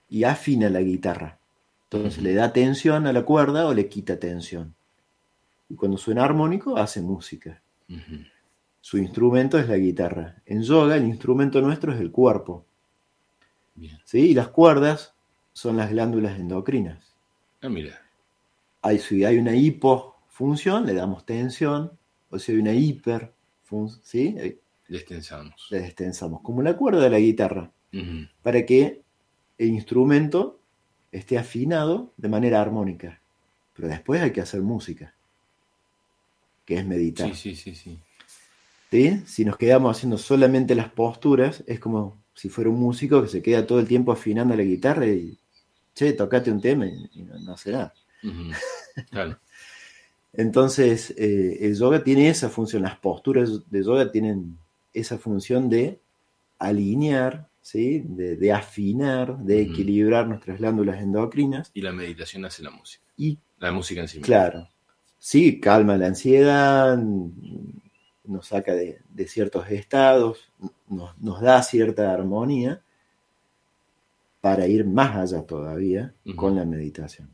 y 0.09 0.25
afina 0.25 0.71
la 0.71 0.81
guitarra. 0.81 1.39
Entonces 1.85 2.23
le 2.23 2.33
da 2.33 2.55
tensión 2.55 3.07
a 3.07 3.13
la 3.13 3.23
cuerda 3.23 3.67
o 3.67 3.75
le 3.75 3.89
quita 3.89 4.19
tensión. 4.19 4.75
Y 5.69 5.75
cuando 5.75 5.99
suena 5.99 6.25
armónico, 6.25 6.79
hace 6.79 7.03
música. 7.03 7.61
Su 8.81 8.97
instrumento 8.97 9.59
es 9.59 9.69
la 9.69 9.77
guitarra. 9.77 10.37
En 10.47 10.63
yoga, 10.63 10.97
el 10.97 11.05
instrumento 11.05 11.61
nuestro 11.61 11.93
es 11.93 12.01
el 12.01 12.11
cuerpo. 12.11 12.65
¿Sí? 14.05 14.31
Y 14.31 14.35
las 14.35 14.49
cuerdas 14.49 15.13
son 15.53 15.77
las 15.77 15.91
glándulas 15.91 16.39
endocrinas. 16.39 17.15
Ah, 17.61 17.69
mira. 17.69 18.01
Hay, 18.81 19.01
si 19.01 19.23
hay 19.23 19.37
una 19.37 19.55
hipofunción, 19.55 20.87
le 20.87 20.95
damos 20.95 21.27
tensión. 21.27 21.93
O 22.31 22.39
si 22.39 22.53
hay 22.53 22.59
una 22.59 22.73
hiper, 22.73 23.33
¿sí? 24.03 24.33
Le 24.33 24.59
destensamos. 24.89 25.67
Le 25.71 25.81
destensamos, 25.81 26.41
como 26.43 26.63
la 26.63 26.77
cuerda 26.77 27.03
de 27.03 27.11
la 27.11 27.19
guitarra. 27.19 27.71
Para 28.43 28.67
que 28.67 29.03
el 29.59 29.69
instrumento 29.69 30.61
esté 31.13 31.39
afinado 31.39 32.13
de 32.17 32.29
manera 32.29 32.61
armónica. 32.61 33.21
Pero 33.75 33.89
después 33.89 34.23
hay 34.23 34.33
que 34.33 34.41
hacer 34.41 34.61
música, 34.61 35.15
que 36.65 36.79
es 36.79 36.87
meditar. 36.87 37.35
Sí, 37.35 37.55
sí, 37.55 37.75
sí, 37.75 37.75
sí. 37.75 37.99
¿Sí? 38.91 39.23
Si 39.27 39.45
nos 39.45 39.57
quedamos 39.57 39.97
haciendo 39.97 40.17
solamente 40.17 40.75
las 40.75 40.91
posturas, 40.91 41.63
es 41.67 41.81
como 41.81 42.23
si 42.35 42.49
fuera 42.49 42.71
un 42.71 42.79
músico 42.79 43.23
que 43.23 43.29
se 43.29 43.43
queda 43.43 43.67
todo 43.67 43.81
el 43.81 43.89
tiempo 43.89 44.13
afinando 44.13 44.55
la 44.57 44.63
guitarra 44.63 45.07
y, 45.07 45.39
che, 45.95 46.13
tocate 46.13 46.51
un 46.51 46.61
tema 46.61 46.87
y, 46.87 47.23
no, 47.23 47.53
hace 47.53 47.73
nada. 47.73 47.95
Claro. 49.11 49.39
Entonces, 50.37 51.15
eh, 51.17 51.59
el 51.63 51.77
yoga 51.77 52.05
tiene 52.05 52.29
esa 52.29 52.51
función, 52.51 52.83
las 52.83 52.99
posturas 52.99 53.71
de 53.71 53.83
yoga 53.83 54.11
tienen 54.11 54.59
esa 54.93 55.19
función 55.19 55.69
de 55.69 56.01
alinear, 56.59 57.49
¿sí? 57.61 58.03
de, 58.07 58.53
afinar, 58.53 59.39
de 59.39 59.63
equilibrar 59.63 60.27
nuestras 60.29 60.59
glándulas 60.59 61.01
endocrinas. 61.01 61.71
Y 61.75 61.81
la 61.81 61.93
meditación 61.93 62.45
hace 62.45 62.63
la 62.63 62.71
música. 62.71 63.05
Y, 63.17 63.39
la 63.59 63.73
música 63.73 64.03
en 64.03 64.09
sí 64.09 64.21
Claro. 64.21 64.69
Sí, 65.19 65.59
calma 65.59 65.97
la 65.97 66.09
ansiedad, 66.09 66.99
nos 68.25 68.47
saca 68.47 68.75
de, 68.75 69.01
ciertos 69.27 69.71
estados, 69.71 70.53
nos, 70.89 71.41
da 71.41 71.63
cierta 71.63 72.13
armonía 72.13 72.83
para 74.41 74.67
ir 74.67 74.85
más 74.85 75.17
allá 75.17 75.43
todavía 75.45 76.15
con 76.37 76.55
la 76.55 76.65
meditación. 76.65 77.31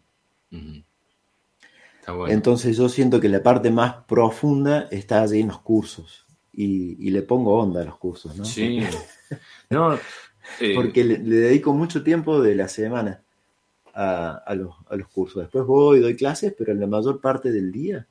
Entonces 2.29 2.77
yo 2.77 2.89
siento 2.89 3.21
que 3.21 3.29
la 3.29 3.43
parte 3.43 3.71
más 3.71 4.05
profunda 4.07 4.89
está 4.91 5.23
allí 5.23 5.41
en 5.41 5.49
los 5.49 5.61
cursos 5.61 6.27
y, 6.53 7.11
le 7.11 7.23
pongo 7.23 7.59
onda 7.59 7.83
a 7.83 7.85
los 7.85 7.97
cursos, 7.97 8.37
¿no? 8.37 8.45
Sí. 8.45 8.81
no, 9.71 9.95
eh, 10.61 10.75
Porque 10.75 11.05
le, 11.05 11.19
dedico 11.19 11.73
mucho 11.73 12.03
tiempo 12.03 12.41
de 12.43 12.55
la 12.55 12.69
semana 12.69 13.23
a, 13.95 14.55
los, 14.57 14.75
a 14.89 14.97
los 14.97 15.09
cursos. 15.09 15.43
Después 15.43 15.65
voy, 15.65 16.01
doy 16.01 16.17
clases, 16.17 16.55
pero 16.57 16.73
en 16.73 16.81
la 16.81 16.87
mayor 16.87 17.21
parte 17.21 17.53
del 17.53 17.71
día 17.71 18.07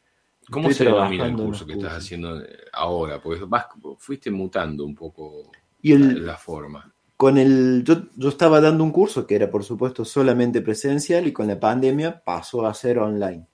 ¿Cómo 0.50 0.72
se 0.72 0.84
denomina 0.84 1.26
el 1.26 1.36
curso 1.36 1.66
que 1.66 1.74
estás 1.74 1.94
haciendo 1.94 2.42
ahora? 2.74 3.22
Porque 3.22 3.46
vas, 3.46 3.68
fuiste 3.98 4.32
mutando 4.32 4.86
un 4.86 4.96
poco 4.96 5.52
la, 5.82 6.38
forma. 6.38 6.94
Con 7.16 7.38
el, 7.38 7.84
yo, 7.86 8.04
yo, 8.16 8.30
estaba 8.30 8.60
dando 8.60 8.84
un 8.84 8.92
curso 8.92 9.28
que 9.28 9.36
era, 9.36 9.50
por 9.50 9.64
supuesto, 9.64 10.04
solamente 10.04 10.62
presencial 10.62 11.28
y 11.28 11.34
con 11.34 11.48
la 11.48 11.60
pandemia 11.60 12.24
pasó 12.24 12.66
a 12.66 12.74
ser 12.74 13.00
online. 13.00 13.48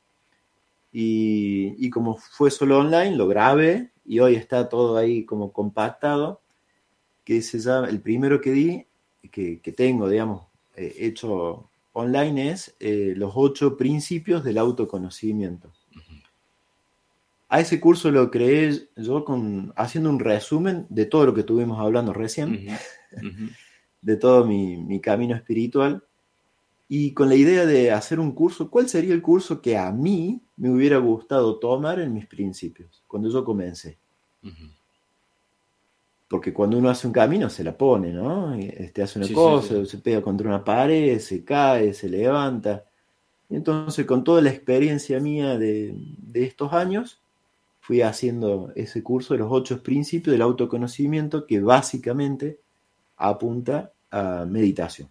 Y, 0.99 1.75
y 1.77 1.91
como 1.91 2.17
fue 2.17 2.49
solo 2.49 2.79
online, 2.79 3.15
lo 3.15 3.27
grabé 3.27 3.91
y 4.03 4.17
hoy 4.17 4.33
está 4.33 4.67
todo 4.67 4.97
ahí 4.97 5.25
como 5.25 5.53
compactado. 5.53 6.41
Que 7.23 7.43
se 7.43 7.59
llama, 7.59 7.87
el 7.87 8.01
primero 8.01 8.41
que 8.41 8.51
di, 8.51 8.87
que, 9.29 9.59
que 9.61 9.71
tengo, 9.73 10.09
digamos, 10.09 10.47
eh, 10.75 10.95
hecho 10.97 11.69
online 11.93 12.51
es 12.51 12.75
eh, 12.79 13.13
los 13.15 13.33
ocho 13.35 13.77
principios 13.77 14.43
del 14.43 14.57
autoconocimiento. 14.57 15.71
A 17.49 17.59
ese 17.59 17.79
curso 17.79 18.09
lo 18.09 18.31
creé 18.31 18.87
yo 18.95 19.23
con, 19.23 19.73
haciendo 19.75 20.09
un 20.09 20.19
resumen 20.19 20.87
de 20.89 21.05
todo 21.05 21.27
lo 21.27 21.33
que 21.35 21.41
estuvimos 21.41 21.79
hablando 21.79 22.11
recién, 22.11 22.67
de 24.01 24.15
todo 24.15 24.45
mi, 24.45 24.99
camino 24.99 25.35
espiritual, 25.35 26.03
y 26.89 27.13
con 27.13 27.27
la 27.27 27.35
idea 27.35 27.65
de 27.65 27.91
hacer 27.91 28.19
un 28.19 28.31
curso, 28.31 28.69
¿cuál 28.69 28.87
sería 28.87 29.13
el 29.13 29.21
curso 29.21 29.61
que 29.61 29.77
a 29.77 29.91
mí 29.91 30.41
me 30.55 30.69
hubiera 30.69 30.97
gustado 30.97 31.59
tomar 31.59 31.99
en 31.99 32.13
mis 32.13 32.27
principios, 32.27 33.03
cuando 33.07 33.29
yo 33.29 33.43
comencé? 33.43 33.97
Porque 36.29 36.53
cuando 36.53 36.77
uno 36.77 36.89
hace 36.89 37.07
un 37.07 37.13
camino 37.13 37.49
se 37.49 37.63
la 37.63 37.77
pone, 37.77 38.11
¿no? 38.11 38.53
Este, 38.53 39.01
hace 39.01 39.19
una 39.19 39.33
cosa, 39.33 39.85
se 39.85 39.97
pega 39.97 40.21
contra 40.21 40.47
una 40.47 40.63
pared, 40.63 41.19
se 41.19 41.43
cae, 41.43 41.93
se 41.93 42.07
levanta. 42.07 42.85
Y 43.49 43.55
entonces, 43.55 44.05
con 44.05 44.23
toda 44.23 44.41
la 44.41 44.49
experiencia 44.49 45.19
mía 45.19 45.57
de, 45.57 45.93
de 45.95 46.43
estos 46.43 46.71
años, 46.71 47.21
fui 47.81 48.01
haciendo 48.01 48.71
ese 48.75 49.03
curso 49.03 49.33
de 49.33 49.39
los 49.39 49.49
ocho 49.51 49.81
principios 49.81 50.33
del 50.33 50.41
autoconocimiento 50.41 51.45
que 51.45 51.59
básicamente 51.61 52.59
apunta 53.17 53.91
a 54.11 54.45
meditación. 54.45 55.09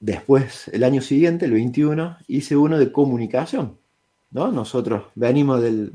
Después, 0.00 0.68
el 0.68 0.84
año 0.84 1.00
siguiente, 1.00 1.46
el 1.46 1.52
21, 1.52 2.18
hice 2.28 2.56
uno 2.56 2.78
de 2.78 2.92
comunicación. 2.92 3.78
¿no? 4.30 4.52
Nosotros 4.52 5.04
venimos 5.14 5.60
del, 5.60 5.92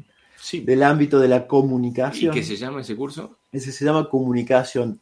del 0.52 0.84
ámbito 0.84 1.20
de 1.20 1.28
la 1.28 1.48
comunicación. 1.48 2.34
¿Y 2.34 2.40
qué 2.40 2.44
se 2.44 2.58
llama 2.58 2.82
ese 2.82 2.96
curso? 2.96 3.38
Ese 3.52 3.72
se 3.72 3.86
llama 3.86 4.10
comunicación 4.10 5.00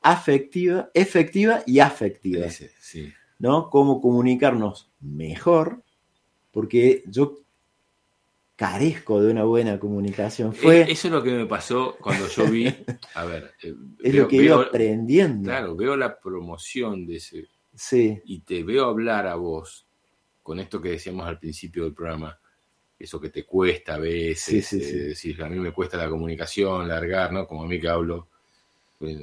afectiva, 0.00 0.90
efectiva 0.94 1.62
y 1.66 1.80
afectiva. 1.80 2.46
sí. 2.50 3.12
¿no? 3.38 3.70
Cómo 3.70 4.00
comunicarnos 4.00 4.88
mejor 5.00 5.82
porque 6.52 7.02
yo 7.06 7.40
carezco 8.54 9.20
de 9.20 9.32
una 9.32 9.42
buena 9.42 9.80
comunicación. 9.80 10.54
Fue... 10.54 10.82
Eso 10.82 11.08
es 11.08 11.12
lo 11.12 11.22
que 11.22 11.32
me 11.32 11.46
pasó 11.46 11.96
cuando 12.00 12.28
yo 12.28 12.46
vi, 12.46 12.72
a 13.14 13.24
ver, 13.24 13.52
eh, 13.62 13.74
es 14.04 14.14
lo 14.14 14.28
que 14.28 14.36
iba 14.36 14.62
aprendiendo. 14.62 15.48
Claro, 15.48 15.74
veo 15.74 15.96
la 15.96 16.20
promoción 16.20 17.04
de 17.06 17.16
ese, 17.16 17.48
sí. 17.74 18.20
y 18.24 18.40
te 18.40 18.62
veo 18.62 18.86
hablar 18.86 19.26
a 19.26 19.34
vos 19.34 19.86
con 20.42 20.58
esto 20.58 20.80
que 20.80 20.90
decíamos 20.90 21.26
al 21.26 21.38
principio 21.38 21.84
del 21.84 21.94
programa, 21.94 22.38
eso 22.98 23.20
que 23.20 23.30
te 23.30 23.44
cuesta 23.44 23.94
a 23.94 23.98
veces, 23.98 24.66
sí, 24.66 24.80
sí, 24.80 24.98
decir, 24.98 25.42
a 25.42 25.48
mí 25.48 25.58
me 25.58 25.72
cuesta 25.72 25.96
la 25.96 26.08
comunicación, 26.08 26.88
largar, 26.88 27.32
¿no? 27.32 27.46
Como 27.46 27.64
a 27.64 27.66
mí 27.66 27.80
que 27.80 27.88
hablo. 27.88 28.28
Pues, 28.98 29.18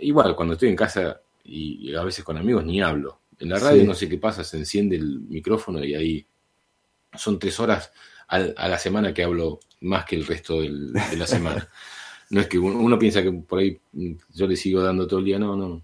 igual, 0.00 0.34
cuando 0.34 0.54
estoy 0.54 0.68
en 0.68 0.76
casa 0.76 1.20
y 1.44 1.94
a 1.94 2.02
veces 2.02 2.24
con 2.24 2.36
amigos 2.36 2.64
ni 2.64 2.80
hablo. 2.80 3.20
En 3.38 3.48
la 3.48 3.58
radio 3.58 3.84
no 3.84 3.94
sé 3.94 4.08
qué 4.08 4.18
pasa, 4.18 4.44
se 4.44 4.56
enciende 4.56 4.96
el 4.96 5.20
micrófono 5.20 5.84
y 5.84 5.94
ahí 5.94 6.26
son 7.14 7.38
tres 7.38 7.58
horas 7.58 7.92
a, 8.28 8.38
la 8.38 8.78
semana 8.78 9.12
que 9.12 9.24
hablo 9.24 9.60
más 9.80 10.04
que 10.04 10.16
el 10.16 10.26
resto 10.26 10.60
de 10.60 10.70
la 11.16 11.26
semana. 11.26 11.68
no 12.30 12.40
es 12.40 12.46
que 12.46 12.58
uno, 12.58 12.98
piensa 12.98 13.22
que 13.22 13.32
por 13.32 13.58
ahí 13.58 13.78
yo 14.32 14.46
le 14.46 14.56
sigo 14.56 14.82
dando 14.82 15.06
todo 15.06 15.18
el 15.20 15.26
día, 15.26 15.38
no, 15.38 15.56
no. 15.56 15.82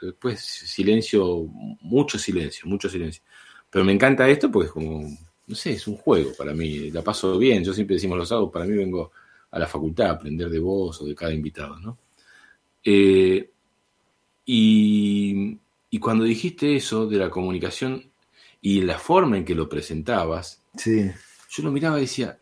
Después 0.00 0.40
silencio, 0.40 1.46
mucho 1.80 2.18
silencio, 2.18 2.68
mucho 2.68 2.88
silencio. 2.88 3.22
Pero 3.70 3.84
me 3.84 3.92
encanta 3.92 4.28
esto 4.28 4.50
porque 4.50 4.66
es 4.66 4.72
como, 4.72 5.08
no 5.46 5.54
sé, 5.54 5.72
es 5.72 5.86
un 5.86 5.96
juego 5.96 6.32
para 6.36 6.52
mí, 6.52 6.90
la 6.90 7.02
paso 7.02 7.38
bien. 7.38 7.64
Yo 7.64 7.72
siempre 7.72 7.96
decimos 7.96 8.18
los 8.18 8.28
sábados, 8.28 8.50
para 8.52 8.64
mí 8.64 8.76
vengo 8.76 9.10
a 9.50 9.58
la 9.58 9.66
facultad 9.66 10.06
a 10.06 10.12
aprender 10.12 10.50
de 10.50 10.58
vos 10.58 11.00
o 11.00 11.06
de 11.06 11.14
cada 11.14 11.32
invitado, 11.32 11.78
¿no? 11.78 11.98
Eh, 12.84 13.50
y 14.44 15.58
y 15.96 15.98
cuando 15.98 16.24
dijiste 16.24 16.76
eso 16.76 17.06
de 17.06 17.16
la 17.16 17.30
comunicación 17.30 18.10
y 18.60 18.82
la 18.82 18.98
forma 18.98 19.38
en 19.38 19.44
que 19.44 19.54
lo 19.54 19.68
presentabas, 19.68 20.62
sí. 20.76 21.10
yo 21.50 21.62
lo 21.62 21.70
miraba 21.70 21.98
y 21.98 22.02
decía, 22.02 22.38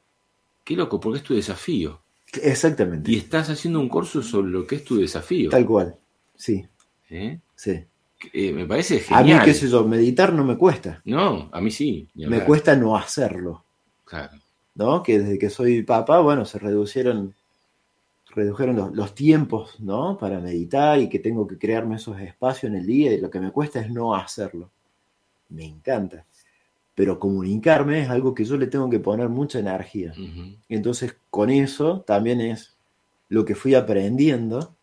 qué 0.65 0.75
loco, 0.75 0.99
porque 0.99 1.19
es 1.19 1.25
tu 1.25 1.35
desafío. 1.35 2.01
Exactamente. 2.43 3.13
Y 3.13 3.17
estás 3.17 3.51
haciendo 3.51 3.79
un 3.79 3.89
curso 3.89 4.23
sobre 4.23 4.51
lo 4.51 4.67
que 4.67 4.75
es 4.75 4.85
tu 4.85 4.97
desafío. 4.97 5.51
Tal 5.51 5.67
cual, 5.67 5.97
sí. 6.35 6.67
¿Eh? 7.11 7.39
Sí. 7.55 7.85
Eh, 8.33 8.53
me 8.53 8.67
parece 8.67 9.01
genial. 9.01 9.39
A 9.39 9.41
mí, 9.41 9.45
qué 9.45 9.55
sé 9.55 9.69
yo, 9.69 9.85
meditar 9.85 10.33
no 10.33 10.45
me 10.45 10.57
cuesta. 10.57 11.03
No, 11.05 11.49
a 11.53 11.61
mí 11.61 11.71
sí. 11.71 12.09
Me 12.15 12.45
cuesta 12.45 12.75
no 12.75 12.97
hacerlo. 12.97 13.65
Claro. 14.05 14.39
¿No? 14.75 15.03
Que 15.03 15.19
desde 15.19 15.39
que 15.39 15.51
soy 15.51 15.83
papá, 15.83 16.21
bueno, 16.21 16.45
se 16.45 16.59
reducieron 16.59 17.35
redujeron 18.35 18.77
los, 18.77 18.93
los, 18.95 19.15
tiempos, 19.15 19.79
¿no? 19.79 20.19
Para 20.19 20.41
meditar 20.41 20.99
y 20.99 21.09
que 21.09 21.21
tengo 21.21 21.47
que 21.47 21.57
crearme 21.57 21.97
esos 21.97 22.21
espacios 22.21 22.73
en 22.73 22.79
el 22.79 22.87
día 22.87 23.13
y 23.13 23.21
lo 23.21 23.31
que 23.31 23.39
me 23.39 23.53
cuesta 23.53 23.81
es 23.81 23.91
no 23.91 24.15
hacerlo. 24.15 24.71
Me 25.51 25.65
encanta. 25.65 26.27
Pero 26.95 27.19
comunicarme 27.19 28.03
es 28.03 28.11
algo 28.11 28.35
que 28.35 28.45
yo 28.45 28.57
le 28.57 28.67
tengo 28.67 28.89
que 28.91 29.01
poner 29.01 29.29
mucha 29.29 29.59
energía. 29.59 30.13
Entonces, 30.69 31.17
con 31.31 31.51
eso 31.51 32.01
también 32.01 32.41
es 32.41 32.75
lo 33.29 33.45
que 33.45 33.55
fui 33.55 33.75
aprendiendo, 33.75 34.75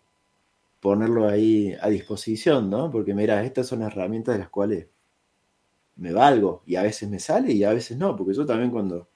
ponerlo 0.82 1.30
ahí 1.30 1.76
a 1.80 1.88
disposición, 1.90 2.70
¿no? 2.70 2.92
Porque 2.92 3.14
mira, 3.14 3.44
estas 3.46 3.68
son 3.68 3.84
herramientas 3.84 4.36
de 4.36 4.40
las 4.40 4.50
cuales 4.50 4.88
me 5.96 6.12
valgo 6.12 6.64
y 6.66 6.76
a 6.76 6.84
veces 6.84 7.10
me 7.10 7.20
sale 7.20 7.54
y 7.54 7.64
a 7.64 7.72
veces 7.72 7.98
no, 7.98 8.16
porque 8.18 8.34
yo 8.34 8.46
también 8.46 8.72
cuando 8.72 9.08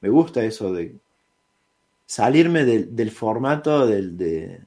me 0.00 0.10
gusta 0.10 0.44
eso 0.44 0.72
de 0.72 1.00
salirme 2.04 2.64
del, 2.64 3.10
formato 3.10 3.86
del, 3.86 4.66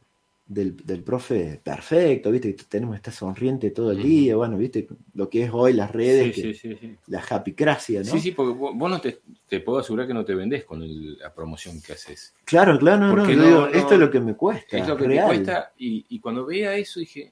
del, 0.50 1.04
profe 1.04 1.62
perfecto, 1.64 2.32
viste, 2.32 2.56
que 2.56 2.64
tenemos 2.64 2.96
esta 2.96 3.12
sonriente 3.12 3.70
todo 3.70 3.92
el 3.92 4.02
día, 4.02 4.36
bueno, 4.36 4.58
viste, 4.58 4.88
lo 5.14 5.30
que 5.30 5.44
es 5.44 5.52
hoy 5.54 5.74
las 5.74 5.92
redes, 5.92 6.64
la 7.06 7.24
happycracia, 7.30 8.00
¿no? 8.00 8.12
Sí, 8.12 8.20
sí, 8.20 8.32
porque 8.32 8.58
vos 8.58 8.90
no 8.90 9.00
te, 9.00 9.20
te 9.48 9.60
puedo 9.60 9.78
asegurar 9.78 10.08
que 10.08 10.14
no 10.16 10.26
te 10.26 10.34
vendés 10.34 10.66
con 10.66 10.84
la 11.20 11.32
promoción 11.32 11.80
que 11.80 11.94
haces. 11.94 12.34
Claro, 12.46 12.80
claro, 12.80 13.16
no, 13.16 13.16
no, 13.16 13.28
digo, 13.28 13.68
esto 13.68 13.94
es 13.94 14.00
lo 14.00 14.10
que 14.10 14.20
me 14.20 14.36
cuesta. 14.36 14.80
Es 14.80 14.88
lo 14.88 14.98
que 14.98 15.08
me 15.08 15.22
cuesta, 15.22 15.72
y, 15.78 16.08
y, 16.10 16.20
cuando 16.20 16.48
veía 16.48 16.74
eso 16.76 17.00
dije, 17.00 17.32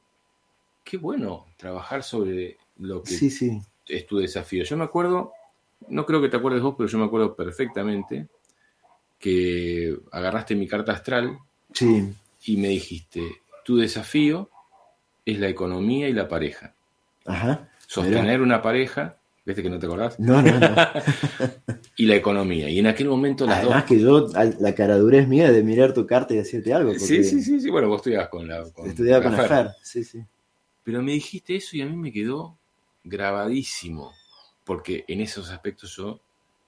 qué 0.84 0.98
bueno 0.98 1.48
trabajar 1.58 2.04
sobre 2.04 2.58
lo 2.78 3.02
que 3.02 3.16
es 3.88 4.06
tu 4.06 4.20
desafío. 4.20 4.64
Yo 4.64 4.78
me 4.78 4.84
acuerdo, 4.84 5.32
no 5.88 6.06
creo 6.06 6.22
que 6.22 6.30
te 6.30 6.38
acuerdes 6.38 6.62
vos, 6.62 6.76
pero 6.78 6.88
yo 6.88 7.00
me 7.00 7.06
acuerdo 7.06 7.36
perfectamente 7.36 8.28
que 9.18 9.98
agarraste 10.12 10.54
mi 10.54 10.68
carta 10.68 10.92
astral 10.92 11.40
y 12.48 12.56
me 12.56 12.70
dijiste, 12.70 13.42
tu 13.66 13.78
desafío 13.78 14.50
es 15.26 15.38
la 15.38 15.50
economía 15.50 16.08
y 16.08 16.14
la 16.14 16.30
pareja. 16.30 16.74
Ajá. 17.26 17.70
Sostener 17.86 18.42
una 18.42 18.62
pareja, 18.62 19.18
¿viste 19.46 19.62
que 19.62 19.70
no 19.70 19.78
te 19.80 19.86
acordás? 19.86 20.18
No, 20.18 20.42
no, 20.42 20.58
no. 20.58 20.76
y 21.98 22.06
la 22.06 22.16
economía. 22.16 22.70
Y 22.70 22.80
en 22.80 22.88
aquel 22.88 23.10
momento 23.10 23.46
las 23.46 23.60
Además 23.60 23.84
que 23.84 24.00
yo, 24.00 24.30
la 24.60 24.74
caradura 24.74 25.20
es 25.20 25.28
mía 25.28 25.52
de 25.52 25.62
mirar 25.62 25.94
tu 25.94 26.08
carta 26.08 26.34
y 26.34 26.38
decirte 26.38 26.74
algo. 26.74 26.94
Sí, 26.94 27.22
sí, 27.26 27.44
sí, 27.44 27.60
sí, 27.60 27.70
bueno, 27.70 27.90
vos 27.90 27.98
estudiabas 27.98 28.30
con 28.30 28.48
la... 28.48 28.64
Con 28.72 28.90
estudiaba 28.90 29.22
con 29.24 29.34
la 29.36 29.44
Fer, 29.44 29.72
sí, 29.84 30.06
sí. 30.06 30.24
Pero 30.86 31.02
me 31.04 31.12
dijiste 31.12 31.58
eso 31.58 31.76
y 31.76 31.82
a 31.82 31.86
mí 31.86 31.98
me 31.98 32.14
quedó 32.14 32.58
grabadísimo, 33.04 34.14
porque 34.64 35.04
en 35.10 35.20
esos 35.20 35.52
aspectos 35.52 35.94
yo 35.98 36.22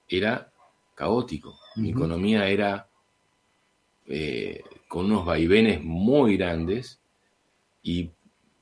era 0.06 0.52
caótico. 0.94 1.58
Mi 1.76 1.90
economía 1.90 2.46
era 2.46 2.86
eh, 4.06 4.62
con 4.90 5.04
unos 5.04 5.24
vaivenes 5.24 5.84
muy 5.84 6.36
grandes 6.36 6.98
y 7.80 8.10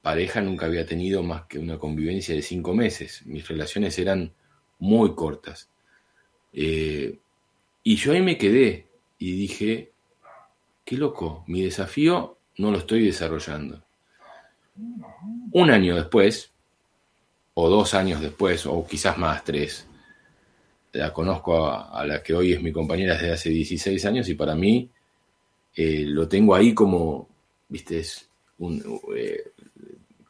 pareja 0.03 0.43
nunca 0.43 0.67
había 0.67 0.85
tenido 0.85 1.23
más 1.23 1.47
que 1.47 1.59
una 1.59 1.79
convivencia 1.79 2.35
de 2.35 2.43
cinco 2.43 2.75
meses. 2.75 3.25
Mis 3.25 3.49
relaciones 3.49 3.99
eran 3.99 4.35
muy 4.79 5.15
cortas. 5.15 5.71
Eh, 6.53 7.17
y 7.83 7.97
yo 7.97 8.13
ahí 8.13 8.21
me 8.21 8.37
quedé 8.37 8.89
y 9.19 9.33
dije, 9.33 9.93
qué 10.85 10.99
loco, 10.99 11.45
mi 11.47 11.63
desafío 11.63 12.37
no 12.59 12.73
lo 12.73 12.77
estoy 12.77 13.07
desarrollando. 13.07 13.83
Un 15.53 15.71
año 15.71 15.97
después, 15.97 16.53
o 17.55 17.71
dos 17.71 17.95
años 17.95 18.21
después, 18.21 18.67
o 18.67 18.87
quizás 18.87 19.17
más, 19.17 19.45
tres, 19.45 19.87
la 20.93 21.11
conozco 21.11 21.71
a, 21.71 22.05
la 22.05 22.23
que 22.23 22.35
hoy 22.35 22.53
es 22.53 22.61
mi 22.61 22.71
compañera 22.71 23.15
desde 23.15 23.33
hace 23.33 23.49
16 23.49 24.05
años 24.05 24.29
y 24.29 24.35
para 24.35 24.55
mí 24.55 24.91
eh, 25.75 26.05
lo 26.07 26.29
tengo 26.29 26.55
ahí 26.55 26.75
como, 26.75 27.29
viste, 27.69 28.01
es 28.01 28.29
un, 28.59 28.83
eh, 29.17 29.53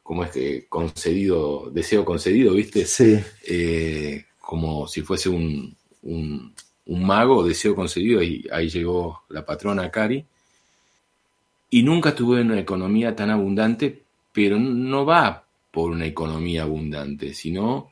como 0.03 0.25
es 0.25 0.31
que 0.31 0.67
concedido, 0.69 1.71
deseo 1.71 2.05
concedido, 2.05 2.53
viste, 2.55 2.85
sí. 2.85 3.19
Eh, 3.47 4.27
como 4.41 4.87
si 4.87 5.03
fuese 5.03 5.29
un, 5.31 5.75
un, 6.03 6.55
mago, 6.87 7.47
deseo 7.47 7.75
concedido, 7.75 8.23
y 8.23 8.47
ahí 8.53 8.69
llegó 8.69 9.23
la 9.31 9.45
patrona 9.45 9.91
Cari. 9.91 10.25
Y 11.71 11.83
nunca 11.83 12.15
tuve 12.15 12.41
una 12.41 12.59
economía 12.59 13.15
tan 13.15 13.31
abundante, 13.31 14.03
pero 14.33 14.59
no 14.59 15.05
va 15.05 15.45
por 15.71 15.91
una 15.91 16.07
economía 16.07 16.63
abundante, 16.63 17.35
sino 17.35 17.91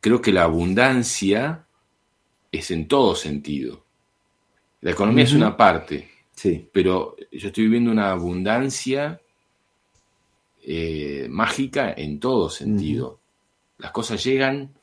creo 0.00 0.22
que 0.22 0.32
la 0.32 0.44
abundancia 0.44 1.66
es 2.50 2.70
en 2.70 2.88
todo 2.88 3.14
sentido. 3.14 3.84
La 4.80 4.92
economía 4.92 5.24
es 5.24 5.32
una 5.32 5.56
parte, 5.56 6.08
sí. 6.34 6.68
pero 6.72 7.16
yo 7.30 7.48
estoy 7.48 7.64
viviendo 7.64 7.90
una 7.90 8.10
abundancia 8.10 9.20
eh, 10.62 11.26
mágica 11.30 11.92
en 11.96 12.18
todo 12.18 12.48
sentido. 12.48 13.20
Las 13.78 13.92
cosas 13.92 14.22
llegan, 14.24 14.74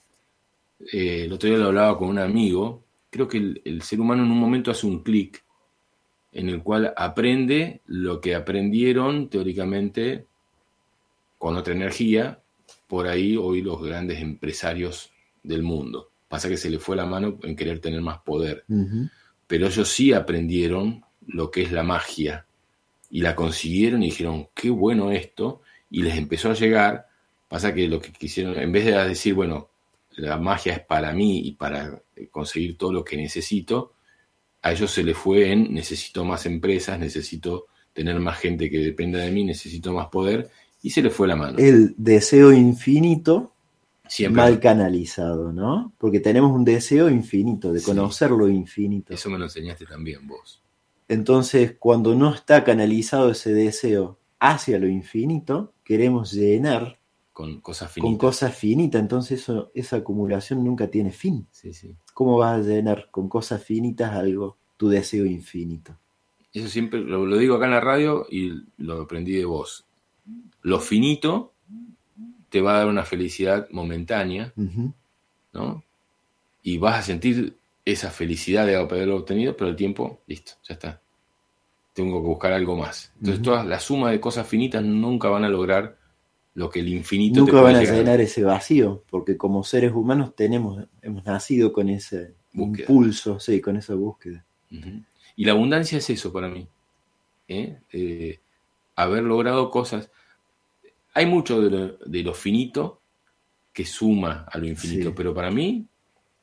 eh, 0.92 1.24
el 1.26 1.34
otro 1.34 1.50
día 1.50 1.58
lo 1.58 1.68
hablaba 1.68 1.98
con 1.98 2.10
un 2.10 2.20
amigo, 2.20 2.84
creo 3.10 3.28
que 3.28 3.62
el 3.64 3.82
ser 3.82 4.00
humano 4.00 4.24
en 4.24 4.32
un 4.32 4.40
momento 4.40 4.72
hace 4.72 4.86
un 4.86 5.04
clic 5.04 5.44
en 6.32 6.50
el 6.50 6.62
cual 6.62 6.94
aprende 6.96 7.82
lo 7.88 8.22
que 8.22 8.36
aprendieron 8.36 9.30
teóricamente 9.30 10.26
con 11.38 11.56
otra 11.56 11.74
energía 11.74 12.40
por 12.88 13.08
ahí 13.08 13.36
hoy 13.36 13.62
los 13.62 13.82
grandes 13.82 14.22
empresarios 14.22 15.12
del 15.44 15.64
mundo. 15.64 16.12
Pasa 16.28 16.50
que 16.50 16.58
se 16.58 16.70
le 16.70 16.80
fue 16.80 16.96
la 16.96 17.06
mano 17.06 17.40
en 17.44 17.56
querer 17.56 17.80
tener 17.80 18.02
más 18.02 18.20
poder. 18.20 18.66
Pero 19.48 19.68
ellos 19.68 19.88
sí 19.88 20.14
aprendieron 20.14 21.04
lo 21.26 21.52
que 21.52 21.62
es 21.62 21.72
la 21.72 21.84
magia 21.84 22.46
y 23.10 23.22
la 23.22 23.36
consiguieron 23.36 24.04
y 24.04 24.08
dijeron, 24.08 24.50
qué 24.54 24.70
bueno 24.70 25.12
esto, 25.12 25.62
y 25.90 26.02
les 26.02 26.18
empezó 26.18 26.52
a 26.52 26.54
llegar. 26.54 27.08
Pasa 27.48 27.74
que 27.74 27.88
lo 27.88 28.02
que 28.02 28.12
quisieron, 28.12 28.60
en 28.60 28.72
vez 28.72 28.86
de 28.86 28.92
decir, 29.08 29.34
bueno, 29.34 29.70
la 30.18 30.38
magia 30.38 30.74
es 30.74 30.80
para 30.82 31.14
mí 31.14 31.40
y 31.40 31.54
para 31.54 32.02
conseguir 32.32 32.78
todo 32.78 32.92
lo 32.92 33.04
que 33.04 33.16
necesito, 33.16 33.94
a 34.62 34.74
ellos 34.74 34.92
se 34.92 35.04
les 35.04 35.16
fue 35.16 35.52
en 35.52 35.74
necesito 35.74 36.26
más 36.26 36.46
empresas, 36.46 37.00
necesito 37.00 37.68
tener 37.94 38.20
más 38.20 38.38
gente 38.38 38.70
que 38.70 38.80
dependa 38.80 39.20
de 39.20 39.32
mí, 39.32 39.46
necesito 39.46 39.94
más 39.94 40.08
poder, 40.08 40.50
y 40.82 40.90
se 40.90 41.02
le 41.02 41.10
fue 41.10 41.28
la 41.28 41.36
mano. 41.36 41.58
El 41.58 41.96
deseo 41.98 42.52
infinito 42.52 43.54
mal 44.30 44.60
canalizado, 44.60 45.52
¿no? 45.52 45.94
Porque 45.98 46.20
tenemos 46.20 46.52
un 46.52 46.66
deseo 46.66 47.10
infinito, 47.10 47.72
de 47.72 47.82
conocer 47.82 48.32
lo 48.32 48.50
infinito. 48.50 49.14
Eso 49.14 49.30
me 49.30 49.38
lo 49.38 49.46
enseñaste 49.46 49.86
también 49.86 50.28
vos. 50.28 50.62
Entonces, 51.08 51.76
cuando 51.80 52.16
no 52.16 52.34
está 52.34 52.64
canalizado 52.64 53.32
ese 53.32 53.54
deseo 53.54 54.20
hacia 54.40 54.80
lo 54.80 54.88
infinito, 54.88 55.74
queremos 55.84 56.34
llenar 56.34 57.00
con 57.34 57.62
cosas 57.62 57.92
finitas. 57.92 58.10
Con 58.10 58.18
cosas 58.18 58.56
finitas, 58.56 59.02
entonces 59.02 59.46
esa 59.74 59.96
acumulación 59.96 60.64
nunca 60.64 60.88
tiene 60.90 61.12
fin. 61.12 61.48
Sí, 61.52 61.74
sí. 61.74 61.96
¿Cómo 62.14 62.38
vas 62.38 62.60
a 62.60 62.68
llenar 62.68 63.10
con 63.12 63.30
cosas 63.30 63.64
finitas 63.64 64.12
algo, 64.14 64.58
tu 64.76 64.90
deseo 64.90 65.26
infinito? 65.26 65.98
Eso 66.52 66.68
siempre 66.68 67.00
lo, 67.00 67.26
lo 67.26 67.38
digo 67.38 67.56
acá 67.56 67.66
en 67.66 67.72
la 67.72 67.82
radio 67.82 68.26
y 68.30 68.64
lo 68.78 69.02
aprendí 69.02 69.34
de 69.34 69.46
vos 69.46 69.88
lo 70.62 70.80
finito 70.80 71.54
te 72.50 72.62
va 72.62 72.76
a 72.76 72.78
dar 72.80 72.88
una 72.88 73.04
felicidad 73.04 73.68
momentánea, 73.72 74.54
¿no? 75.54 75.84
Y 76.64 76.78
vas 76.78 77.00
a 77.00 77.04
sentir 77.04 77.56
esa 77.86 78.10
felicidad 78.10 78.66
de 78.66 78.76
haberlo 78.76 79.18
obtenido, 79.18 79.56
pero 79.56 79.70
el 79.70 79.76
tiempo, 79.76 80.20
listo, 80.28 80.54
ya 80.68 80.74
está. 80.74 81.02
Tengo 81.94 82.22
que 82.22 82.28
buscar 82.28 82.54
algo 82.54 82.76
más. 82.76 83.12
Entonces, 83.20 83.42
toda 83.42 83.64
la 83.64 83.80
suma 83.80 84.12
de 84.12 84.20
cosas 84.20 84.48
finitas 84.48 84.84
nunca 84.84 85.30
van 85.30 85.44
a 85.44 85.50
lograr 85.50 85.98
lo 86.54 86.70
que 86.70 86.80
el 86.80 86.90
infinito 86.90 87.42
nunca 87.42 87.62
van 87.62 87.76
a 87.76 87.84
llenar 87.84 88.20
ese 88.20 88.44
vacío, 88.44 89.04
porque 89.10 89.38
como 89.38 89.64
seres 89.64 89.94
humanos 89.94 90.36
tenemos, 90.36 90.86
hemos 91.02 91.24
nacido 91.24 91.72
con 91.72 91.88
ese 91.88 92.34
impulso, 92.54 93.40
sí, 93.40 93.62
con 93.62 93.78
esa 93.78 93.94
búsqueda. 93.94 94.44
Y 95.36 95.46
la 95.46 95.52
abundancia 95.52 96.00
es 96.00 96.10
eso 96.10 96.34
para 96.34 96.50
mí. 96.50 96.68
¿eh? 97.48 97.78
Eh, 97.92 98.40
haber 98.96 99.24
logrado 99.24 99.70
cosas 99.70 100.10
hay 101.18 101.26
mucho 101.26 101.60
de 101.62 102.24
lo, 102.24 102.34
finito 102.36 103.02
que 103.74 103.86
suma 103.86 104.46
a 104.52 104.60
lo 104.60 104.68
infinito, 104.68 105.16
pero 105.16 105.34
para 105.34 105.50
mí 105.50 105.88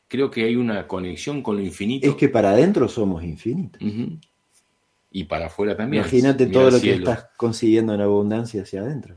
creo 0.09 0.29
que 0.29 0.45
hay 0.45 0.57
una 0.57 0.89
conexión 0.89 1.43
con 1.43 1.57
lo 1.57 1.63
infinito. 1.63 2.09
Es 2.09 2.17
que 2.17 2.29
para 2.29 2.51
adentro 2.51 2.89
somos 2.89 3.23
infinitos. 3.23 3.81
Y 5.13 5.25
para 5.25 5.47
afuera 5.47 5.77
también. 5.77 6.03
Imagínate 6.03 6.47
todo 6.47 6.73
lo 6.73 6.81
que 6.81 6.95
estás 6.95 7.29
consiguiendo 7.37 7.95
en 7.95 8.01
abundancia 8.01 8.63
hacia 8.63 8.81
adentro. 8.81 9.17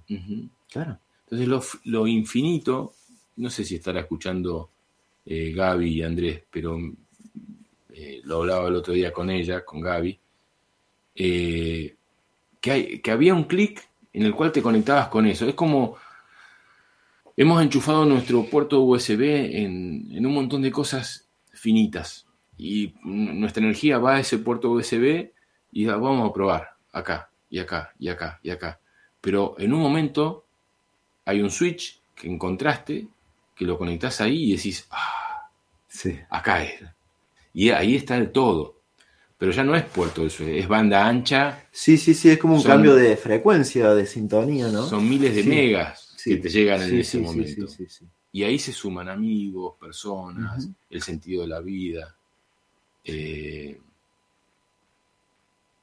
Claro. 0.69 0.99
Entonces 1.27 1.79
lo, 1.85 2.05
infinito, 2.05 2.93
no 3.37 3.49
sé 3.49 3.63
si 3.63 3.75
estará 3.75 4.01
escuchando 4.01 4.69
eh, 5.25 5.53
Gaby 5.55 5.89
y 5.89 6.03
Andrés, 6.03 6.43
pero 6.51 6.77
eh, 7.93 8.21
lo 8.23 8.37
hablaba 8.37 8.67
el 8.67 8.75
otro 8.75 8.93
día 8.93 9.11
con 9.11 9.31
ella, 9.31 9.65
con 9.65 9.81
Gaby, 9.81 10.19
eh, 11.15 11.95
que, 12.61 12.71
hay, 12.71 12.99
que 12.99 13.09
había 13.09 13.33
un 13.33 13.45
clic 13.45 13.87
en 14.17 14.25
el 14.25 14.33
cual 14.33 14.51
te 14.51 14.63
conectabas 14.63 15.09
con 15.09 15.27
eso. 15.27 15.47
Es 15.47 15.53
como 15.53 15.95
hemos 17.35 17.61
enchufado 17.61 18.03
nuestro 18.03 18.45
puerto 18.45 18.81
USB 18.81 19.21
en, 19.55 20.25
un 20.25 20.33
montón 20.33 20.63
de 20.63 20.71
cosas 20.71 21.29
finitas. 21.53 22.25
y 22.57 22.95
nuestra 23.03 23.61
energía 23.61 23.99
va 23.99 24.15
a 24.15 24.19
ese 24.19 24.39
puerto 24.39 24.71
USB 24.71 25.29
y 25.71 25.85
vamos 25.85 26.27
a 26.27 26.33
probar 26.33 26.69
acá 26.91 27.29
y 27.51 27.59
acá 27.59 27.93
y 27.99 28.09
acá 28.09 28.39
y 28.41 28.49
acá. 28.49 28.79
Pero 29.21 29.53
en 29.59 29.71
un 29.71 29.81
momento 29.81 30.45
hay 31.23 31.39
un 31.41 31.51
switch 31.51 32.01
que 32.15 32.27
encontraste, 32.27 33.07
que 33.55 33.65
lo 33.65 33.77
conectás 33.77 34.19
ahí 34.21 34.45
y 34.45 34.55
decís, 34.55 34.87
ah, 34.89 35.51
Sí. 35.87 36.19
acá 36.31 36.63
es. 36.63 36.83
Y 37.53 37.69
ahí 37.69 37.95
está 37.95 38.17
el 38.17 38.31
todo. 38.31 38.76
Pero 39.37 39.51
ya 39.51 39.63
no 39.63 39.75
es 39.75 39.83
puerto 39.83 40.23
USB, 40.23 40.57
es 40.59 40.67
banda 40.67 41.05
ancha, 41.07 41.65
Sí, 41.71 41.97
sí, 41.97 42.13
sí, 42.15 42.29
es 42.29 42.39
como 42.39 42.55
un 42.55 42.61
Son- 42.61 42.71
cambio 42.71 42.95
de 42.95 43.15
frecuencia, 43.17 43.93
de 43.93 44.05
sintonía, 44.07 44.67
¿no? 44.69 44.87
son 44.87 45.07
miles 45.07 45.35
de 45.35 45.43
Sí, 45.43 45.49
megas 45.49 46.13
sí. 46.17 46.29
que 46.31 46.37
te 46.37 46.49
llegan 46.49 46.81
en 46.81 46.97
ese 46.99 47.19
momento. 47.19 47.67
sí, 47.67 47.85
sí, 47.85 47.89
sí. 47.99 48.05
Y 48.31 48.43
ahí 48.43 48.57
se 48.59 48.73
suman 48.73 49.09
amigos, 49.09 49.75
personas, 49.79 50.67
el 50.89 51.01
sentido 51.01 51.43
de 51.43 51.47
la 51.47 51.59
vida, 51.59 52.15
eh, 53.03 53.79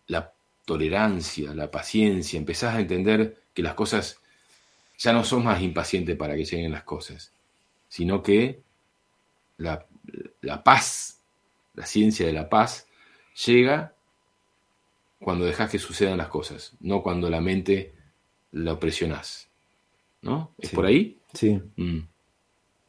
la 0.09 0.33
tolerancia, 0.65 1.55
la 1.55 1.71
paciencia. 1.71 2.39
Empezás 2.39 2.75
a 2.75 2.81
entender 2.81 3.43
que 3.55 3.63
las 3.63 3.75
cosas 3.75 4.19
ya 4.99 5.13
no 5.13 5.25
son 5.25 5.45
más 5.45 5.63
impaciente 5.63 6.17
para 6.17 6.35
que 6.37 6.45
lleguen 6.45 6.73
las 6.73 6.85
cosas, 6.85 7.33
sino 7.89 8.23
que 8.23 8.63
la, 9.59 9.87
la 10.43 10.63
paz, 10.63 11.21
la 11.75 11.87
ciencia 11.87 12.27
de 12.27 12.33
la 12.33 12.49
paz, 12.49 12.87
llega 13.47 13.95
cuando 15.21 15.45
dejas 15.45 15.71
que 15.71 15.79
sucedan 15.79 16.19
las 16.19 16.29
cosas, 16.29 16.75
no 16.81 17.03
cuando 17.03 17.31
la 17.31 17.41
mente 17.41 17.95
la 18.53 18.79
presionás. 18.79 19.49
¿No? 20.23 20.53
¿Es 20.59 20.71
Sí. 20.71 20.77
por 20.77 20.87
ahí? 20.87 21.19
Sí, 21.35 21.61
Mm. 21.77 21.99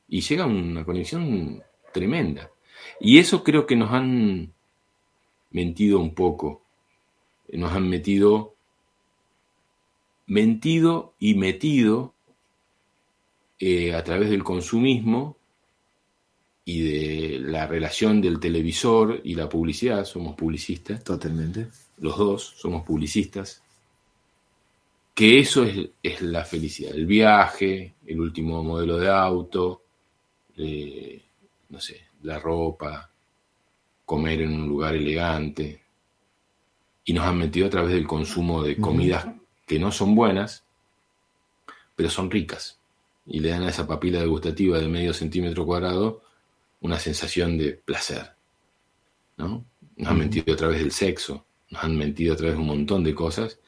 Y 0.07 0.21
llega 0.21 0.45
una 0.45 0.85
conexión 0.85 1.61
tremenda. 1.93 2.49
Y 2.99 3.17
eso 3.17 3.43
creo 3.43 3.65
que 3.65 3.75
nos 3.75 3.91
han 3.91 4.53
mentido 5.51 5.99
un 5.99 6.13
poco. 6.13 6.61
Nos 7.51 7.73
han 7.73 7.89
metido, 7.89 8.53
mentido 10.27 11.13
y 11.19 11.35
metido 11.35 12.13
eh, 13.59 13.93
a 13.95 14.03
través 14.03 14.29
del 14.29 14.43
consumismo 14.43 15.37
y 16.67 16.81
de 16.81 17.39
la 17.39 17.67
relación 17.67 18.19
del 18.19 18.39
televisor 18.39 19.21
y 19.23 19.35
la 19.35 19.47
publicidad. 19.47 20.03
Somos 20.03 20.35
publicistas. 20.35 21.03
Totalmente. 21.03 21.67
los 21.99 22.17
dos 22.17 22.55
somos 22.57 22.83
publicistas, 22.83 23.61
que 25.13 25.39
eso 25.39 25.63
es, 25.63 25.89
es 26.03 26.21
la 26.21 26.43
felicidad, 26.43 26.93
el 26.93 27.05
viaje, 27.05 27.93
el 28.05 28.19
último 28.19 28.61
modelo 28.63 28.97
de 28.97 29.09
auto, 29.09 29.81
eh, 30.57 31.21
no 31.69 31.79
sé, 31.79 32.01
la 32.23 32.37
ropa, 32.37 33.09
comer 34.03 34.41
en 34.41 34.53
un 34.53 34.67
lugar 34.67 34.95
elegante, 34.95 35.81
y 37.05 37.13
nos 37.13 37.25
han 37.25 37.37
metido 37.37 37.67
a 37.67 37.69
través 37.69 37.93
del 37.93 38.05
consumo 38.05 38.61
de 38.61 38.75
comidas 38.75 39.27
que 39.65 39.79
no 39.79 39.91
son 39.91 40.15
buenas, 40.15 40.65
pero 41.95 42.09
son 42.09 42.29
ricas, 42.29 42.77
y 43.25 43.39
le 43.39 43.49
dan 43.49 43.63
a 43.63 43.69
esa 43.69 43.87
papila 43.87 44.19
degustativa 44.19 44.79
de 44.79 44.89
medio 44.89 45.13
centímetro 45.13 45.65
cuadrado 45.65 46.24
una 46.85 46.99
sensación 46.99 47.57
de 47.57 47.73
placer, 47.73 48.31
¿no? 49.37 49.65
Nos 49.97 50.07
han 50.09 50.17
mentido 50.17 50.53
a 50.53 50.57
través 50.57 50.79
del 50.79 50.91
sexo, 50.91 51.45
nos 51.71 51.83
han 51.83 51.97
mentido 51.97 52.33
a 52.33 52.37
través 52.37 52.55
de 52.55 52.61
un 52.61 52.67
montón 52.67 53.03
de 53.03 53.13
cosas 53.15 53.59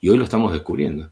y 0.00 0.08
hoy 0.08 0.16
lo 0.18 0.24
estamos 0.24 0.52
descubriendo. 0.52 1.10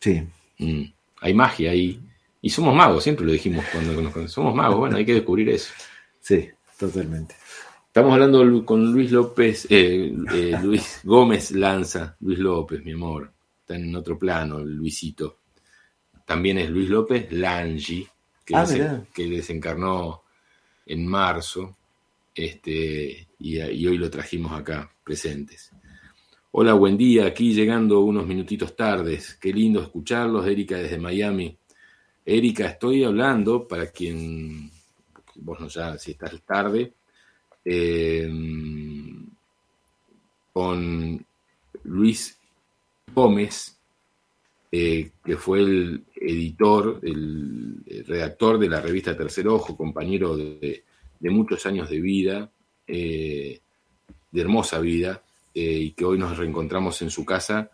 Sí, 0.00 0.22
Mm. 0.58 0.84
Hay 1.20 1.34
magia 1.34 1.70
ahí. 1.72 2.00
Y 2.40 2.48
somos 2.48 2.74
magos, 2.74 3.02
siempre 3.04 3.26
lo 3.26 3.32
dijimos 3.32 3.62
cuando 3.70 3.92
nos 3.92 4.04
conocimos. 4.12 4.32
Somos 4.32 4.54
magos, 4.54 4.78
bueno, 4.78 4.96
hay 4.96 5.04
que 5.04 5.12
descubrir 5.14 5.50
eso. 5.50 5.72
sí, 6.20 6.48
totalmente. 6.78 7.34
Estamos 7.88 8.12
hablando 8.14 8.64
con 8.64 8.90
Luis 8.92 9.10
López, 9.12 9.66
eh, 9.70 10.14
eh, 10.32 10.58
Luis 10.62 11.00
Gómez 11.04 11.50
Lanza, 11.52 12.16
Luis 12.20 12.38
López, 12.38 12.82
mi 12.84 12.92
amor. 12.92 13.32
Está 13.60 13.76
en 13.76 13.94
otro 13.96 14.18
plano, 14.18 14.60
Luisito. 14.60 15.40
También 16.24 16.56
es 16.58 16.70
Luis 16.70 16.88
López 16.88 17.30
Langi, 17.32 18.06
que, 18.44 18.54
Ah, 18.56 18.64
desen- 18.64 19.06
que 19.12 19.26
desencarnó 19.28 20.22
en 20.86 21.06
marzo, 21.06 21.76
este, 22.34 23.28
y, 23.40 23.58
hoy 23.58 23.98
lo 23.98 24.08
trajimos 24.08 24.52
acá, 24.52 24.90
presentes. 25.02 25.72
Hola, 26.52 26.74
buen 26.74 26.96
día, 26.96 27.26
aquí 27.26 27.52
llegando 27.52 28.00
unos 28.00 28.26
minutitos 28.26 28.74
tardes. 28.76 29.34
Qué 29.34 29.52
lindo 29.52 29.82
escucharlos, 29.82 30.46
Erika 30.46 30.76
desde 30.76 30.98
Miami. 30.98 31.56
Erika, 32.24 32.66
estoy 32.66 33.04
hablando, 33.04 33.66
para 33.66 33.90
quien, 33.90 34.70
vos 35.34 35.60
no 35.60 35.68
ya, 35.68 35.98
si 35.98 36.12
estás 36.12 36.40
tarde, 36.42 36.94
eh, 37.64 38.30
con 40.52 41.26
Luis 41.84 42.38
Gómez, 43.14 43.75
eh, 44.70 45.10
que 45.24 45.36
fue 45.36 45.60
el 45.60 46.04
editor, 46.14 47.00
el, 47.02 47.84
redactor 48.06 48.58
de 48.58 48.68
la 48.68 48.80
revista 48.80 49.16
Tercer 49.16 49.48
Ojo, 49.48 49.76
compañero 49.76 50.36
de, 50.36 50.84
muchos 51.20 51.64
años 51.66 51.88
de 51.88 52.00
vida, 52.00 52.50
eh, 52.86 53.60
de 54.30 54.40
hermosa 54.40 54.78
vida, 54.78 55.22
eh, 55.54 55.78
y 55.78 55.90
que 55.92 56.04
hoy 56.04 56.18
nos 56.18 56.36
reencontramos 56.36 57.00
en 57.02 57.10
su 57.10 57.24
casa 57.24 57.70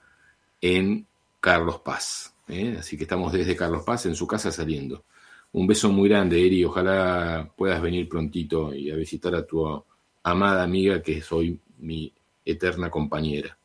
en 0.61 1.07
Carlos 1.41 1.81
Paz. 1.81 2.35
Así 2.79 2.97
que 2.99 3.05
estamos 3.05 3.33
desde 3.33 3.57
Carlos 3.57 3.83
Paz 3.85 4.07
en 4.07 4.15
su 4.15 4.27
casa 4.27 4.53
saliendo. 4.53 5.05
Un 5.53 5.67
beso 5.67 5.91
muy 5.91 6.09
grande, 6.09 6.45
Eri. 6.45 6.65
Ojalá 6.65 7.51
puedas 7.57 7.81
venir 7.81 8.09
prontito 8.09 8.75
y 8.75 8.91
a 8.91 8.97
visitar 8.97 9.35
a 9.35 9.47
tu 9.47 9.85
amada 10.23 10.63
amiga 10.63 11.03
que 11.03 11.19
es 11.19 11.33
hoy 11.33 11.59
mi 11.79 12.13
eterna 12.45 12.91
compañera. 12.91 13.57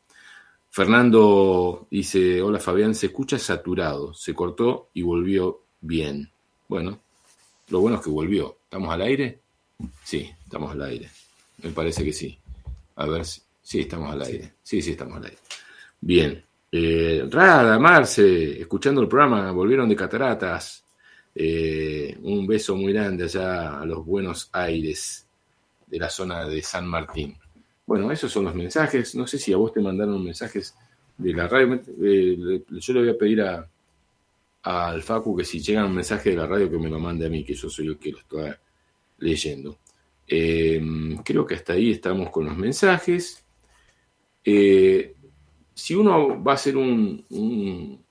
Fernando 0.78 1.88
dice, 1.90 2.40
hola 2.40 2.60
Fabián, 2.60 2.94
se 2.94 3.08
escucha 3.08 3.40
saturado, 3.40 4.14
se 4.14 4.36
cortó 4.36 4.92
y 4.94 5.02
volvió 5.02 5.64
bien. 5.82 6.32
Bueno, 6.68 7.02
lo 7.70 7.80
bueno 7.80 7.98
es 7.98 8.04
que 8.04 8.12
volvió. 8.12 8.60
¿Estamos 8.66 8.94
al 8.94 9.02
aire? 9.02 9.40
Sí, 10.04 10.30
estamos 10.44 10.74
al 10.74 10.84
aire. 10.84 11.10
Me 11.64 11.72
parece 11.72 12.04
que 12.04 12.14
sí. 12.14 12.38
A 12.96 13.08
ver 13.08 13.26
si... 13.26 13.42
Sí, 13.60 13.80
estamos 13.80 14.12
al 14.12 14.22
aire. 14.22 14.54
Sí, 14.62 14.84
sí, 14.84 14.92
estamos 14.92 15.18
al 15.18 15.24
aire. 15.24 15.38
Bien. 16.00 16.46
Eh, 16.72 17.28
Rada, 17.28 17.80
Marce, 17.80 18.62
escuchando 18.62 19.02
el 19.02 19.08
programa, 19.08 19.52
volvieron 19.52 19.90
de 19.90 19.96
cataratas. 19.96 20.84
Eh, 21.34 22.16
un 22.22 22.46
beso 22.46 22.76
muy 22.76 22.94
grande 22.94 23.24
allá 23.24 23.80
a 23.80 23.84
los 23.84 24.06
buenos 24.06 24.48
aires 24.54 25.26
de 25.88 25.98
la 25.98 26.12
zona 26.12 26.48
de 26.48 26.62
San 26.62 26.86
Martín. 26.86 27.36
Bueno, 27.88 28.12
esos 28.12 28.32
son 28.32 28.46
los 28.46 28.54
mensajes. 28.56 29.16
No 29.16 29.26
sé 29.26 29.40
si 29.40 29.54
a 29.54 29.58
vos 29.58 29.74
te 29.74 29.82
mandaron 29.82 30.24
mensajes 30.24 30.76
de 31.18 31.34
la 31.34 31.48
radio. 31.48 31.82
Eh, 32.04 32.64
yo 32.70 32.94
le 32.94 33.00
voy 33.00 33.10
a 33.10 33.18
pedir 33.18 33.42
a 33.42 33.68
al 34.64 35.02
Facu 35.04 35.36
que 35.38 35.46
si 35.46 35.60
llega 35.62 35.86
un 35.86 35.96
mensaje 35.96 36.32
de 36.32 36.36
la 36.38 36.48
radio 36.48 36.70
que 36.70 36.78
me 36.78 36.90
lo 36.90 37.00
mande 37.00 37.26
a 37.26 37.30
mí, 37.30 37.44
que 37.46 37.54
yo 37.54 37.70
soy 37.70 37.88
el 37.88 37.98
que 37.98 38.12
lo 38.12 38.20
está 38.20 38.60
leyendo. 39.20 39.80
Eh, 40.28 40.82
creo 41.26 41.46
que 41.46 41.56
hasta 41.56 41.74
ahí 41.74 41.92
estamos 41.92 42.30
con 42.32 42.46
los 42.46 42.58
mensajes. 42.58 43.46
Eh, 44.44 45.16
si 45.74 45.96
uno 45.96 46.44
va 46.44 46.54
a 46.54 46.56
hacer 46.56 46.78
un, 46.78 47.26
un- 47.30 48.06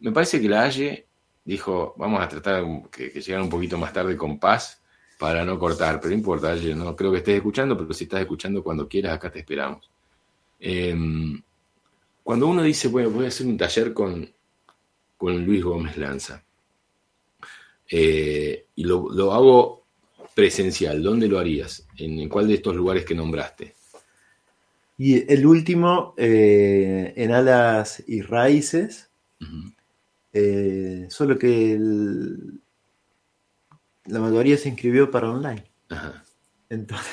Me 0.00 0.12
parece 0.12 0.40
que 0.40 0.48
la 0.50 0.62
Halle 0.64 1.08
dijo, 1.44 1.94
vamos 1.98 2.22
a 2.22 2.28
tratar 2.28 2.64
que, 2.92 3.12
que 3.12 3.22
llegar 3.22 3.42
un 3.42 3.50
poquito 3.50 3.78
más 3.78 3.92
tarde 3.94 4.16
con 4.18 4.40
paz 4.40 4.81
para 5.18 5.44
no 5.44 5.58
cortar, 5.58 6.00
pero 6.00 6.10
no 6.10 6.16
importa, 6.16 6.54
no 6.54 6.96
creo 6.96 7.12
que 7.12 7.18
estés 7.18 7.36
escuchando, 7.36 7.76
pero 7.76 7.92
si 7.92 8.04
estás 8.04 8.20
escuchando 8.20 8.62
cuando 8.62 8.88
quieras, 8.88 9.14
acá 9.14 9.30
te 9.30 9.40
esperamos. 9.40 9.88
Eh, 10.58 10.94
cuando 12.22 12.46
uno 12.46 12.62
dice, 12.62 12.88
bueno, 12.88 13.10
voy 13.10 13.24
a 13.24 13.28
hacer 13.28 13.46
un 13.46 13.56
taller 13.56 13.92
con, 13.92 14.28
con 15.16 15.44
Luis 15.44 15.62
Gómez 15.62 15.96
Lanza, 15.96 16.42
eh, 17.90 18.66
y 18.74 18.84
lo, 18.84 19.10
lo 19.12 19.32
hago 19.32 19.82
presencial, 20.34 21.02
¿dónde 21.02 21.28
lo 21.28 21.38
harías? 21.38 21.86
¿En, 21.98 22.28
cuál 22.28 22.48
de 22.48 22.54
estos 22.54 22.74
lugares 22.74 23.04
que 23.04 23.14
nombraste? 23.14 23.74
Y 24.98 25.30
el 25.30 25.44
último, 25.46 26.14
eh, 26.16 27.12
en 27.16 27.32
alas 27.32 28.02
y 28.06 28.22
raíces, 28.22 29.10
eh, 30.32 31.06
solo 31.10 31.38
que 31.38 31.72
el- 31.72 32.60
la 34.06 34.20
mayoría 34.20 34.56
se 34.56 34.68
inscribió 34.68 35.10
para 35.10 35.30
online. 35.30 35.64
Ajá. 35.88 36.24
Entonces, 36.68 37.12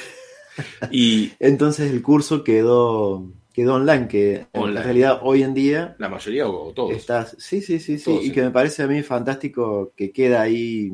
Y 0.91 1.31
entonces 1.39 1.91
el 1.91 2.01
curso 2.01 2.43
quedó, 2.43 3.31
quedó 3.53 3.75
online, 3.75 4.07
que 4.07 4.47
Online. 4.53 4.77
en 4.79 4.83
realidad 4.83 5.19
hoy 5.23 5.43
en 5.43 5.53
día 5.53 5.95
la 5.99 6.09
mayoría 6.09 6.47
o, 6.47 6.73
todos. 6.73 6.91
está... 6.91 7.25
Sí, 7.25 7.61
sí, 7.61 7.79
sí, 7.79 7.97
sí. 7.97 8.03
Todos, 8.05 8.23
y 8.23 8.27
sí. 8.27 8.31
que 8.33 8.41
me 8.41 8.51
parece 8.51 8.83
a 8.83 8.87
mí 8.87 9.01
fantástico 9.03 9.93
que 9.95 10.11
queda 10.11 10.41
ahí 10.41 10.91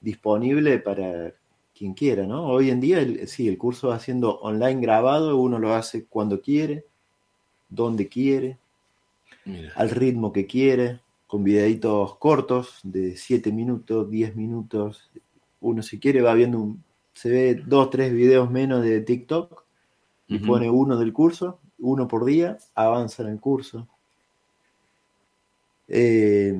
disponible 0.00 0.78
para 0.78 1.32
quien 1.76 1.94
quiera, 1.94 2.24
¿no? 2.26 2.46
Hoy 2.46 2.70
en 2.70 2.80
día, 2.80 3.00
el- 3.00 3.26
sí, 3.28 3.48
el 3.48 3.58
curso 3.58 3.88
va 3.88 3.98
siendo 4.00 4.38
online 4.40 4.80
grabado, 4.80 5.36
uno 5.36 5.58
lo 5.58 5.74
hace 5.74 6.06
cuando 6.06 6.40
quiere, 6.40 6.84
donde 7.68 8.08
quiere, 8.08 8.58
Mira. 9.44 9.72
al 9.76 9.90
ritmo 9.90 10.32
que 10.32 10.46
quiere, 10.46 11.00
con 11.28 11.44
videitos 11.44 12.16
cortos 12.16 12.80
de 12.82 13.16
7 13.16 13.52
minutos, 13.52 14.10
10 14.10 14.34
minutos. 14.34 15.12
Uno 15.60 15.82
si 15.82 16.00
quiere 16.00 16.20
va 16.20 16.34
viendo 16.34 16.58
un 16.58 16.82
se 17.18 17.30
ve 17.30 17.60
dos, 17.66 17.90
tres 17.90 18.12
videos 18.12 18.48
menos 18.48 18.80
de 18.84 19.00
TikTok 19.00 19.64
y 20.28 20.38
pone 20.38 20.70
uno 20.70 20.96
del 20.96 21.12
curso, 21.12 21.58
uno 21.80 22.06
por 22.06 22.24
día, 22.24 22.58
avanza 22.76 23.24
en 23.24 23.30
el 23.30 23.40
curso. 23.40 23.88
Eh, 25.88 26.54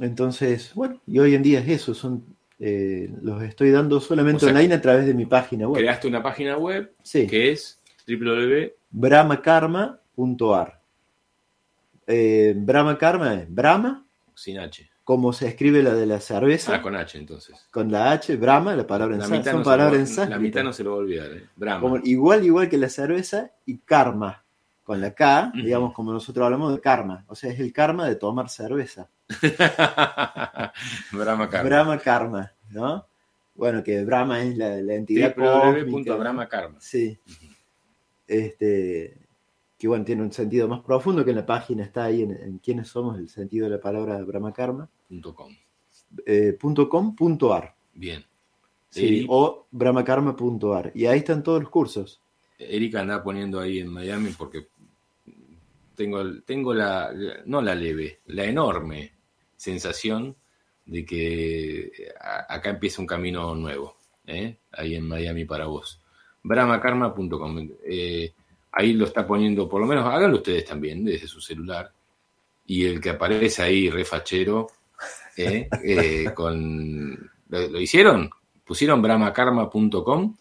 entonces, 0.00 0.72
bueno, 0.74 1.00
y 1.06 1.18
hoy 1.18 1.34
en 1.34 1.42
día 1.42 1.60
es 1.60 1.68
eso, 1.68 1.94
son 1.94 2.36
eh, 2.58 3.10
los 3.22 3.42
estoy 3.42 3.70
dando 3.70 4.00
solamente 4.00 4.44
O 4.44 4.48
sea, 4.48 4.50
online 4.50 4.74
a 4.74 4.82
través 4.82 5.06
de 5.06 5.14
mi 5.14 5.24
página 5.24 5.66
web. 5.66 5.80
Creaste 5.80 6.08
una 6.08 6.22
página 6.22 6.58
web 6.58 6.92
Sí, 7.02 7.26
que 7.26 7.52
es 7.52 7.80
www. 8.06 8.70
Eh, 12.06 12.54
Brahma 12.56 12.96
Karma 12.98 13.34
es 13.34 13.52
Brahma, 13.52 14.06
sin 14.34 14.58
H. 14.58 14.88
como 15.02 15.32
se 15.32 15.48
escribe 15.48 15.82
la 15.82 15.94
de 15.94 16.06
la 16.06 16.20
cerveza, 16.20 16.74
Ah, 16.76 16.82
con 16.82 16.94
H 16.94 17.18
entonces. 17.18 17.56
con 17.70 17.90
la 17.90 18.12
H, 18.12 18.36
Brahma, 18.36 18.74
la 18.76 18.86
palabra 18.86 19.16
en 19.16 19.22
sánscrito, 19.22 19.50
son 19.50 19.58
no 19.60 19.64
palabras 19.64 20.18
en 20.18 20.30
la 20.30 20.38
mitad 20.38 20.62
no 20.64 20.72
se 20.72 20.84
lo 20.84 20.90
va 20.90 20.96
a 20.96 21.00
olvidar. 21.00 21.32
¿eh? 21.32 21.44
Brahma. 21.56 21.80
Como- 21.80 21.96
igual, 22.04 22.44
igual 22.44 22.68
que 22.68 22.78
la 22.78 22.88
cerveza 22.88 23.50
y 23.64 23.78
karma, 23.78 24.44
con 24.84 25.00
la 25.00 25.12
K, 25.14 25.50
digamos 25.54 25.92
como 25.94 26.12
nosotros 26.12 26.44
hablamos 26.44 26.72
de 26.74 26.80
karma, 26.80 27.24
o 27.26 27.34
sea, 27.34 27.50
es 27.50 27.58
el 27.58 27.72
karma 27.72 28.06
de 28.08 28.14
tomar 28.16 28.48
cerveza. 28.48 29.08
Brahma 31.12 31.48
Karma. 31.50 31.62
Brahma 31.68 31.98
Karma, 31.98 32.52
¿no? 32.70 33.04
Bueno, 33.54 33.82
que 33.82 34.04
Brahma 34.04 34.42
es 34.42 34.56
la, 34.56 34.76
la 34.82 34.94
entidad 34.94 35.34
cósmica. 35.34 36.14
www.brahmakarma. 36.14 36.76
Sí. 36.80 37.18
Este, 38.26 39.16
que 39.78 39.88
bueno, 39.88 40.04
tiene 40.04 40.22
un 40.22 40.32
sentido 40.32 40.68
más 40.68 40.80
profundo 40.80 41.24
que 41.24 41.30
en 41.30 41.36
la 41.36 41.46
página 41.46 41.84
está 41.84 42.04
ahí 42.04 42.22
en, 42.22 42.32
en 42.32 42.58
quiénes 42.58 42.88
somos, 42.88 43.18
el 43.18 43.28
sentido 43.28 43.64
de 43.68 43.76
la 43.76 43.80
palabra 43.80 44.22
Brahma 44.22 44.52
Karma. 44.52 44.88
punto 45.08 45.34
com. 45.34 45.52
eh, 46.24 46.56
punto 46.58 46.88
com 46.88 47.14
punto 47.14 47.52
ar, 47.52 47.74
Bien. 47.94 48.24
sí, 48.90 49.06
Eri- 49.22 49.26
o 49.28 49.66
brahmakarma.ar. 49.70 50.92
Y 50.94 51.06
ahí 51.06 51.18
están 51.18 51.42
todos 51.42 51.60
los 51.60 51.70
cursos. 51.70 52.20
Erika 52.58 53.00
anda 53.02 53.22
poniendo 53.22 53.60
ahí 53.60 53.80
en 53.80 53.88
Miami 53.88 54.30
porque 54.30 54.68
tengo, 55.94 56.40
tengo 56.42 56.72
la, 56.74 57.12
la- 57.12 57.42
no 57.44 57.60
la 57.60 57.74
leve, 57.74 58.20
la 58.26 58.44
enorme 58.44 59.12
sensación 59.56 60.34
de 60.86 61.04
que 61.04 61.90
a- 62.20 62.54
acá 62.54 62.70
empieza 62.70 63.00
un 63.02 63.06
camino 63.06 63.54
nuevo, 63.54 63.96
¿eh? 64.26 64.56
ahí 64.72 64.94
en 64.94 65.06
Miami 65.06 65.44
para 65.44 65.66
vos. 65.66 66.00
brahmakarma.com. 66.42 67.70
Eh, 67.84 68.32
ahí 68.76 68.92
lo 68.92 69.06
está 69.06 69.26
poniendo, 69.26 69.68
por 69.68 69.80
lo 69.80 69.86
menos 69.86 70.04
háganlo 70.04 70.36
ustedes 70.36 70.66
también 70.66 71.04
desde 71.04 71.26
su 71.26 71.40
celular. 71.40 71.90
Y 72.66 72.84
el 72.84 73.00
que 73.00 73.10
aparece 73.10 73.62
ahí 73.62 73.88
refachero, 73.88 74.66
¿eh? 75.36 75.68
Eh, 75.82 76.30
con, 76.34 77.30
¿lo, 77.48 77.68
lo 77.68 77.80
hicieron? 77.80 78.30
Pusieron 78.64 79.00
brahmakarma.com, 79.00 80.36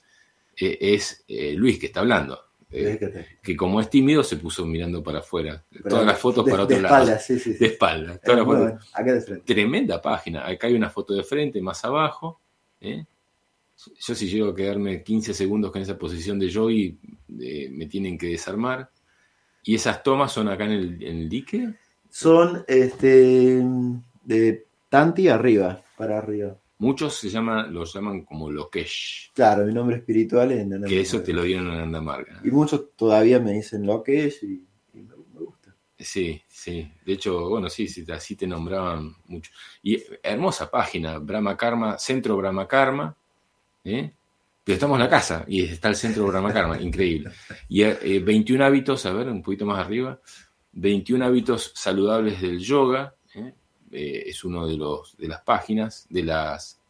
eh, 0.57 0.77
es 0.81 1.23
eh, 1.27 1.53
Luis 1.53 1.79
que 1.79 1.85
está 1.87 2.01
hablando. 2.01 2.41
Eh, 2.71 3.25
que 3.41 3.55
como 3.55 3.79
es 3.79 3.89
tímido 3.89 4.21
se 4.21 4.35
puso 4.35 4.65
mirando 4.65 5.01
para 5.01 5.19
afuera. 5.19 5.63
Todas 5.87 6.05
las 6.05 6.19
fotos 6.19 6.43
de, 6.43 6.51
para 6.51 6.65
de 6.65 6.75
otro 6.75 6.81
lado. 6.81 6.95
espaldas, 6.95 7.25
sí, 7.25 7.39
sí, 7.39 7.53
sí. 7.53 7.59
De 7.59 7.67
espalda. 7.67 8.17
Todas 8.17 8.39
las 8.39 8.45
muy 8.45 8.55
fotos. 8.55 8.71
bueno, 8.71 8.85
acá 8.93 9.13
de 9.13 9.21
frente. 9.21 9.53
Tremenda 9.53 10.01
página. 10.01 10.45
Acá 10.45 10.67
hay 10.67 10.73
una 10.73 10.89
foto 10.89 11.13
de 11.13 11.23
frente, 11.23 11.61
más 11.61 11.85
abajo. 11.85 12.41
¿eh? 12.81 13.05
Yo 13.99 14.15
si 14.15 14.27
llego 14.27 14.49
a 14.49 14.55
quedarme 14.55 15.03
15 15.03 15.33
segundos 15.33 15.71
con 15.71 15.81
esa 15.81 15.97
posición 15.97 16.39
de 16.39 16.51
joy, 16.51 16.97
eh, 17.39 17.69
me 17.71 17.87
tienen 17.87 18.17
que 18.17 18.27
desarmar. 18.27 18.89
Y 19.63 19.75
esas 19.75 20.03
tomas 20.03 20.31
son 20.31 20.47
acá 20.47 20.65
en 20.65 20.71
el, 20.71 21.03
en 21.03 21.17
el 21.17 21.29
dique. 21.29 21.73
Son 22.09 22.63
este 22.67 23.61
de 24.23 24.67
Tanti 24.89 25.27
arriba, 25.27 25.83
para 25.97 26.17
arriba. 26.17 26.57
Muchos 26.77 27.15
se 27.15 27.29
llaman, 27.29 27.73
los 27.73 27.93
llaman 27.93 28.23
como 28.23 28.51
Lokesh. 28.51 29.31
Claro, 29.33 29.65
mi 29.65 29.73
nombre 29.73 29.97
espiritual 29.97 30.51
es 30.51 30.67
Nana 30.67 30.87
Que 30.87 31.01
eso 31.01 31.21
te 31.21 31.33
lo 31.33 31.43
dieron 31.43 31.67
en 31.67 31.81
Andamarga. 31.81 32.41
Y 32.43 32.51
muchos 32.51 32.95
todavía 32.95 33.39
me 33.39 33.53
dicen 33.53 33.85
lo 33.85 34.03
que 34.03 34.25
es 34.25 34.43
y, 34.43 34.65
y 34.93 35.01
me, 35.01 35.15
me 35.33 35.39
gusta. 35.39 35.75
Sí, 35.97 36.41
sí. 36.47 36.91
De 37.05 37.13
hecho, 37.13 37.49
bueno, 37.49 37.69
sí, 37.69 37.87
sí, 37.87 38.05
así 38.11 38.35
te 38.35 38.45
nombraban 38.45 39.15
mucho. 39.27 39.51
Y 39.81 40.01
hermosa 40.21 40.69
página, 40.69 41.17
Brahma 41.19 41.55
Karma, 41.55 41.97
Centro 41.97 42.35
Brahma 42.35 42.67
Karma. 42.67 43.15
¿Eh? 43.85 44.11
Pero 44.63 44.73
estamos 44.73 44.95
en 44.97 45.03
la 45.03 45.09
casa 45.09 45.45
y 45.47 45.63
está 45.63 45.89
el 45.89 45.95
Centro 45.95 46.25
Brahma 46.27 46.51
Karma, 46.51 46.77
increíble. 46.81 47.31
Y 47.69 47.83
eh, 47.83 48.19
21 48.19 48.65
hábitos, 48.65 49.05
a 49.05 49.13
ver, 49.13 49.29
un 49.29 49.41
poquito 49.43 49.65
más 49.65 49.79
arriba. 49.79 50.19
21 50.73 51.23
hábitos 51.23 51.71
saludables 51.75 52.41
del 52.41 52.59
yoga. 52.59 53.15
¿eh? 53.35 53.53
Eh, 53.91 54.23
es 54.27 54.43
uno 54.43 54.67
de 54.67 54.75
los 54.75 55.15
de 55.17 55.27
las 55.29 55.41
páginas, 55.41 56.05
de 56.09 56.23
las. 56.23 56.81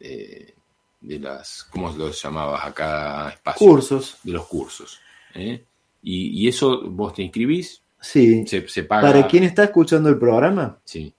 eh, 0.00 0.54
de 1.00 1.18
las. 1.18 1.64
¿Cómo 1.64 1.92
los 1.92 2.22
llamabas 2.22 2.64
a 2.64 2.72
cada 2.72 3.30
espacio? 3.30 3.66
Cursos, 3.66 4.18
De 4.22 4.32
los 4.32 4.46
cursos. 4.46 4.98
¿eh? 5.34 5.64
Y, 6.02 6.28
y 6.44 6.48
eso 6.48 6.82
vos 6.90 7.12
te 7.12 7.22
inscribís, 7.22 7.82
sí. 8.00 8.46
se, 8.46 8.66
se 8.68 8.84
paga. 8.84 9.10
Para 9.12 9.26
quien 9.26 9.42
está 9.44 9.64
escuchando 9.64 10.08
el 10.08 10.18
programa, 10.18 10.78
Sí. 10.84 11.12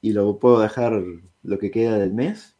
y 0.00 0.12
lo 0.12 0.38
puedo 0.38 0.58
dejar 0.60 1.00
lo 1.42 1.58
que 1.58 1.70
queda 1.70 1.98
del 1.98 2.12
mes, 2.14 2.55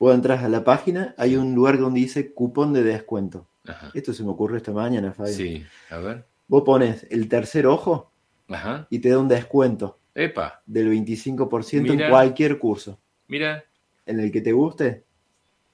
puedo 0.00 0.14
entrar 0.14 0.42
a 0.42 0.48
la 0.48 0.64
página, 0.64 1.14
hay 1.18 1.36
un 1.36 1.54
lugar 1.54 1.78
donde 1.78 2.00
dice 2.00 2.32
cupón 2.32 2.72
de 2.72 2.82
descuento. 2.82 3.46
Ajá. 3.66 3.90
Esto 3.92 4.14
se 4.14 4.24
me 4.24 4.30
ocurrió 4.30 4.56
esta 4.56 4.72
mañana, 4.72 5.12
Fabián. 5.12 5.34
Sí, 5.36 5.62
a 5.90 5.98
ver. 5.98 6.24
Vos 6.48 6.62
pones 6.64 7.06
el 7.10 7.28
tercer 7.28 7.66
ojo 7.66 8.10
Ajá. 8.48 8.86
y 8.88 8.98
te 9.00 9.10
da 9.10 9.18
un 9.18 9.28
descuento 9.28 9.98
Epa, 10.14 10.62
del 10.64 10.88
25% 10.90 11.82
Mira. 11.82 12.04
en 12.06 12.10
cualquier 12.10 12.58
curso. 12.58 12.98
mira, 13.28 13.62
En 14.06 14.20
el 14.20 14.32
que 14.32 14.40
te 14.40 14.52
guste, 14.52 15.04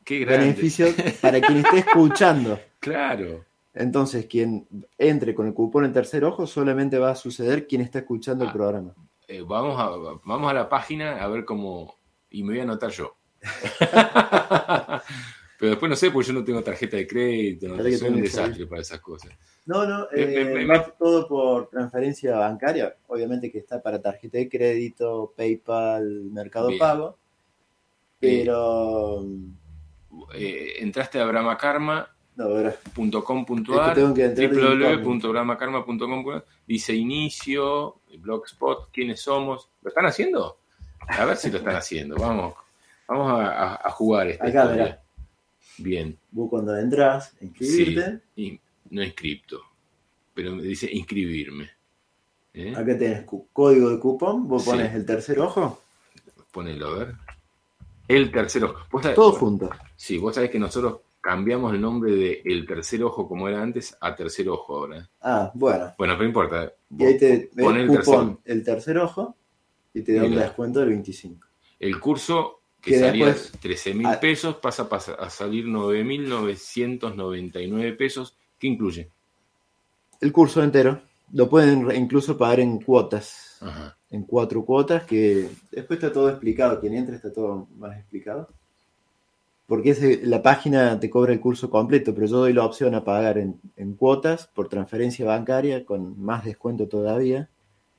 qué 0.02 0.18
grande. 0.18 0.46
beneficio 0.46 0.88
para 1.22 1.40
quien 1.40 1.58
esté 1.58 1.78
escuchando. 1.78 2.58
Claro. 2.80 3.44
Entonces, 3.74 4.26
quien 4.26 4.66
entre 4.98 5.36
con 5.36 5.46
el 5.46 5.54
cupón 5.54 5.84
en 5.84 5.92
tercer 5.92 6.24
ojo 6.24 6.48
solamente 6.48 6.98
va 6.98 7.10
a 7.12 7.14
suceder 7.14 7.68
quien 7.68 7.80
está 7.80 8.00
escuchando 8.00 8.42
el 8.42 8.50
Ah. 8.50 8.52
programa. 8.52 8.92
Eh, 9.28 9.42
vamos, 9.46 9.78
a, 9.78 10.18
vamos 10.24 10.50
a 10.50 10.52
la 10.52 10.68
página 10.68 11.22
a 11.22 11.28
ver 11.28 11.44
cómo. 11.44 11.94
Y 12.28 12.42
me 12.42 12.50
voy 12.54 12.60
a 12.60 12.62
anotar 12.64 12.90
yo. 12.90 13.14
Pero 15.59 15.70
después 15.70 15.88
no 15.88 15.97
sé, 15.97 16.11
porque 16.11 16.28
yo 16.28 16.34
no 16.34 16.44
tengo 16.44 16.62
tarjeta 16.62 16.99
de 16.99 17.07
crédito, 17.07 17.68
no 17.68 17.76
soy 17.82 17.94
un 18.09 18.14
ahí. 18.16 18.20
desastre 18.20 18.66
para 18.66 18.82
esas 18.82 19.01
cosas. 19.01 19.32
No, 19.64 19.86
no, 19.86 20.07
Me- 20.12 20.22
eh, 20.22 20.44
me- 20.44 20.55
me- 20.55 20.66
va 20.66 20.84
todo 20.99 21.26
por 21.26 21.70
transferencia 21.70 22.36
bancaria. 22.36 22.94
Obviamente 23.07 23.51
que 23.51 23.57
está 23.59 23.80
para 23.82 24.03
tarjeta 24.03 24.36
de 24.36 24.51
crédito, 24.51 25.32
PayPal, 25.34 26.24
Mercado 26.30 26.68
Bien. 26.68 26.78
Pago. 26.78 27.16
Pero. 28.20 29.24
Eh, 30.34 30.74
entraste 30.80 31.18
a 31.20 31.24
brahmakarma.com.ar 31.26 33.99
No, 33.99 34.14
www.brahmakarma.com 34.14 36.40
dice 36.66 36.94
inicio, 36.94 37.97
blogspot, 38.18 38.90
quiénes 38.92 39.20
somos. 39.20 39.68
¿Lo 39.82 39.88
están 39.88 40.07
haciendo? 40.07 40.59
A 41.09 41.24
ver 41.24 41.36
si 41.36 41.51
lo 41.51 41.59
están 41.59 41.76
haciendo. 41.76 42.16
Vamos, 42.16 42.55
vamos 43.09 43.30
a, 43.32 43.46
a- 43.74 43.88
a 43.88 43.90
jugar 43.90 44.28
esta 44.28 44.46
Acá, 44.46 44.62
historia. 44.64 45.02
Bien. 45.78 46.18
Vos 46.30 46.48
cuando 46.50 46.76
entras, 46.76 47.36
inscribirte. 47.40 48.20
No 48.90 49.02
inscripto, 49.02 49.61
pero 50.32 50.54
me 50.54 50.62
dice 50.62 50.88
inscribirme. 50.92 51.70
¿Eh? 52.54 52.70
Acá 52.74 52.96
tenés 52.96 53.24
código 53.52 53.90
de 53.90 53.98
cupón. 53.98 54.46
Vos 54.48 54.64
Sí. 54.64 54.70
pones 54.70 54.94
el 54.94 55.04
tercer 55.04 55.38
ojo. 55.40 55.82
Ponelo, 56.52 56.86
a 56.88 56.98
ver. 56.98 57.14
El 58.09 58.30
tercer 58.30 58.64
ojo. 58.64 58.78
¿Vos 58.90 59.02
sabés- 59.02 59.16
Todo 59.16 59.32
junto. 59.32 59.68
Sí, 59.96 60.16
vos 60.18 60.34
sabés 60.34 60.50
que 60.50 60.59
nosotros 60.59 61.00
cambiamos 61.20 61.74
el 61.74 61.80
nombre 61.80 62.12
de 62.12 62.40
el 62.44 62.64
tercer 62.66 63.02
ojo 63.02 63.28
como 63.28 63.48
era 63.48 63.61
antes 63.61 63.96
a 64.00 64.14
tercer 64.14 64.48
ojo 64.48 64.76
ahora. 64.78 65.11
Ah, 65.20 65.50
bueno. 65.54 65.92
Bueno, 65.98 66.14
pero 66.14 66.18
no 66.22 66.24
importa. 66.24 66.72
Y 66.96 67.04
ahí 67.04 67.18
te 67.18 67.50
Pon 67.59 67.76
el 67.76 67.88
cupón, 67.88 68.36
tercer. 68.36 68.52
el 68.57 68.64
tercer 68.64 68.98
ojo. 68.98 69.36
Y 69.92 70.02
te 70.02 70.12
da 70.14 70.24
un 70.24 70.34
descuento 70.36 70.78
del 70.80 70.90
25. 70.90 71.46
El 71.80 71.98
curso 71.98 72.61
que, 72.87 72.93
Que 72.93 73.01
salía 73.01 73.26
después- 73.26 73.53
13 73.61 73.93
mil 73.95 74.07
pesos 74.20 74.57
pasa 74.57 74.84
a 74.84 74.89
pas- 74.89 75.16
a 75.18 75.28
salir 75.28 75.66
9.999 75.66 77.93
pesos. 77.97 78.37
¿Qué 78.59 78.68
incluye? 78.68 79.11
El 80.20 80.32
curso 80.32 80.62
entero. 80.62 81.03
Lo 81.32 81.51
pueden 81.51 81.91
incluso 81.97 82.39
pagar 82.39 82.61
en 82.61 82.78
cuotas. 82.80 83.59
Ajá. 83.61 83.97
en 84.11 84.22
cuatro 84.22 84.64
cuotas 84.64 85.03
que 85.05 85.49
después 85.72 85.99
está 85.99 86.12
todo 86.12 86.30
explicado. 86.30 86.78
Quien 86.80 86.95
entra 86.95 87.16
está 87.16 87.32
todo 87.32 87.66
más 87.76 87.99
explicado. 87.99 88.49
Porque 89.66 89.91
ese- 89.91 90.20
la 90.24 90.41
página 90.43 91.01
te 91.01 91.11
cobra 91.11 91.32
el 91.32 91.41
curso 91.41 91.68
completo, 91.70 92.14
pero 92.14 92.28
yo 92.28 92.37
doy 92.39 92.53
la 92.53 92.64
opción 92.64 92.95
a 92.95 93.03
pagar 93.03 93.37
en, 93.39 93.61
en 93.76 93.95
cuotas 93.95 94.47
por 94.47 94.68
transferencia 94.68 95.26
bancaria 95.26 95.84
con 95.84 96.20
más 96.22 96.45
descuento 96.45 96.87
todavía 96.87 97.49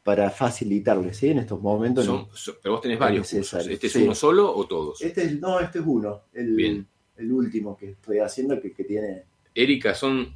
para 0.07 0.29
facilitarle, 0.29 1.13
¿sí? 1.13 1.27
En 1.31 1.39
estos 1.39 1.61
momentos. 1.61 2.05
Son- 2.05 2.29
son- 2.33 2.55
pero 2.63 2.75
vos 2.75 2.81
tenés 2.81 2.97
varios 2.97 3.29
cursos. 3.29 3.67
¿Este 3.67 3.87
es 3.87 3.91
sí. 3.93 4.03
uno 4.03 4.15
solo 4.15 4.55
o 4.55 4.65
todos? 4.65 5.01
Este 5.01 5.23
es, 5.25 5.37
no, 5.37 5.59
este 5.59 5.79
es 5.79 5.85
uno, 5.85 6.21
el, 6.31 6.55
Bien. 6.55 6.87
el 7.17 7.29
último 7.29 7.75
que 7.77 7.89
estoy 7.91 8.19
haciendo 8.19 8.61
que, 8.61 8.71
que 8.71 8.85
tiene. 8.85 9.23
Erika, 9.53 9.93
son 9.93 10.33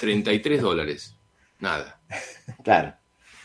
33 0.00 0.60
dólares. 0.62 1.14
Nada, 1.60 2.00
Claro. 2.64 2.94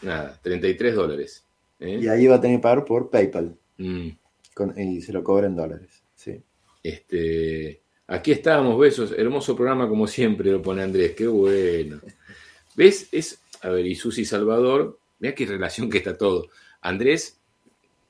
nada, 0.01 0.39
33 0.41 0.95
dólares. 0.95 1.45
¿eh? 1.80 1.99
Y 2.01 2.07
ahí 2.07 2.26
va 2.26 2.38
a 2.38 2.41
tener 2.41 2.57
que 2.57 2.63
pagar 2.63 2.84
por 2.84 3.11
PayPal 3.11 3.55
Mm. 3.78 4.09
con- 4.55 4.74
y 4.80 5.01
se 5.01 5.13
lo 5.13 5.24
cobra 5.24 5.45
en 5.45 5.55
dólares. 5.55 6.01
Sí. 6.15 6.41
Este, 6.82 7.80
aquí 8.07 8.32
estamos, 8.32 8.80
besos. 8.80 9.11
Hermoso 9.15 9.55
programa 9.55 9.88
como 9.88 10.07
siempre, 10.07 10.51
lo 10.51 10.63
pone 10.63 10.82
Andrés. 10.82 11.11
Qué 11.15 11.28
bueno. 11.28 11.99
¿Ves? 12.76 13.07
Es, 13.11 13.39
a 13.61 13.69
ver, 13.69 13.86
y 13.86 13.93
Susi 13.93 14.26
Salvador, 14.26 14.97
mira 15.22 15.34
qué 15.36 15.45
relación 15.45 15.89
que 15.89 15.99
está 15.99 16.17
todo. 16.17 16.49
Andrés, 16.82 17.39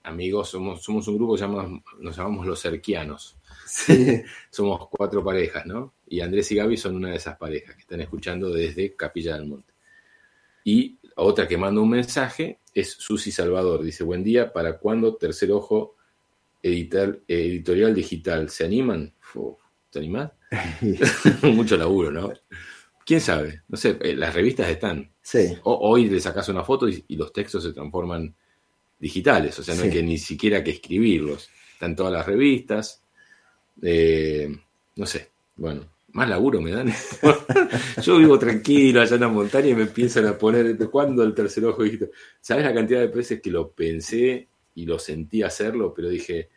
amigos, 0.04 0.50
somos, 0.50 0.82
somos 0.82 1.08
un 1.08 1.18
grupo, 1.18 1.36
llamamos, 1.36 1.84
nos 2.00 2.18
llamamos 2.18 2.48
los 2.48 2.60
cerquianos. 2.60 3.38
somos 4.50 4.88
cuatro 4.90 5.24
parejas, 5.24 5.66
¿no? 5.66 5.94
Y 6.08 6.22
Andrés 6.22 6.52
y 6.52 6.56
Gaby 6.56 6.78
son 6.78 6.96
una 6.96 7.10
de 7.10 7.18
esas 7.18 7.38
parejas 7.38 7.76
que 7.76 7.82
están 7.82 8.02
escuchando 8.02 8.50
desde 8.50 8.96
Capilla 8.96 9.36
del 9.36 9.46
Monte. 9.46 9.74
Y 10.64 10.98
otra 11.16 11.48
que 11.48 11.58
manda 11.58 11.82
un 11.82 11.90
mensaje 11.90 12.60
es 12.74 12.92
Susi 12.92 13.32
Salvador. 13.32 13.84
Dice, 13.84 14.04
buen 14.04 14.24
día, 14.24 14.54
¿para 14.54 14.78
cuándo 14.78 15.16
Tercer 15.16 15.52
Ojo 15.52 15.96
Editorial 16.64 17.94
Digital? 17.94 18.50
¿Se 18.50 18.64
animan? 18.66 19.14
¿Te 19.90 20.00
animás? 20.00 20.32
Mucho 21.44 21.76
laburo, 21.76 22.10
¿no? 22.12 22.32
¿Quién 23.06 23.20
sabe? 23.20 23.64
No 23.68 23.76
sé, 23.76 23.98
eh, 24.02 24.16
las 24.16 24.34
revistas 24.34 24.70
están. 24.70 25.11
Sí. 25.22 25.58
hoy 25.64 26.10
le 26.10 26.20
sacas 26.20 26.50
una 26.50 26.64
foto 26.64 26.90
y, 26.90 27.04
los 27.10 27.32
textos 27.32 27.64
se 27.64 27.74
transforman 27.74 28.34
digitales, 29.00 29.58
o 29.60 29.64
sea, 29.64 29.76
no 29.76 29.84
hay 29.84 29.90
que 29.90 30.04
ni 30.04 30.18
siquiera 30.18 30.64
que 30.64 30.72
escribirlos. 30.72 31.50
Están 31.74 31.96
todas 31.96 32.14
las 32.14 32.26
revistas. 32.26 33.02
Eh, 33.82 34.56
no 34.96 35.06
sé, 35.06 35.30
bueno, 35.56 35.90
más 36.14 36.30
laburo 36.30 36.62
me 36.62 36.72
dan. 36.72 36.92
Yo 38.04 38.18
vivo 38.18 38.38
tranquilo 38.38 39.02
allá 39.02 39.16
en 39.16 39.22
la 39.22 39.28
montaña 39.28 39.70
y 39.70 39.76
me 39.76 39.84
empiezan 39.84 40.26
a 40.26 40.38
poner, 40.38 40.78
¿cuándo 40.90 41.24
el 41.24 41.34
tercer 41.34 41.66
ojo? 41.66 41.84
¿Sabes 42.40 42.66
la 42.66 42.74
cantidad 42.74 43.00
de 43.00 43.08
veces 43.08 43.42
que 43.42 43.50
lo 43.50 43.72
pensé 43.72 44.48
y 44.76 44.86
lo 44.86 45.00
sentí 45.00 45.42
hacerlo? 45.44 45.94
Pero 45.94 46.10
dije, 46.10 46.50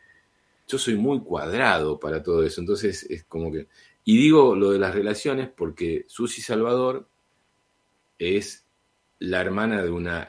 yo 0.66 0.78
soy 0.78 0.96
muy 0.96 1.20
cuadrado 1.20 1.98
para 1.98 2.22
todo 2.22 2.44
eso. 2.44 2.60
Entonces 2.60 3.04
es 3.08 3.24
como 3.24 3.52
que... 3.52 3.68
Y 4.04 4.18
digo 4.18 4.54
lo 4.54 4.72
de 4.72 4.78
las 4.78 4.94
relaciones 4.94 5.48
porque 5.48 6.04
Susi 6.08 6.42
Salvador 6.42 7.08
es 8.24 8.64
la 9.18 9.40
hermana 9.40 9.82
de 9.82 9.90
una 9.90 10.28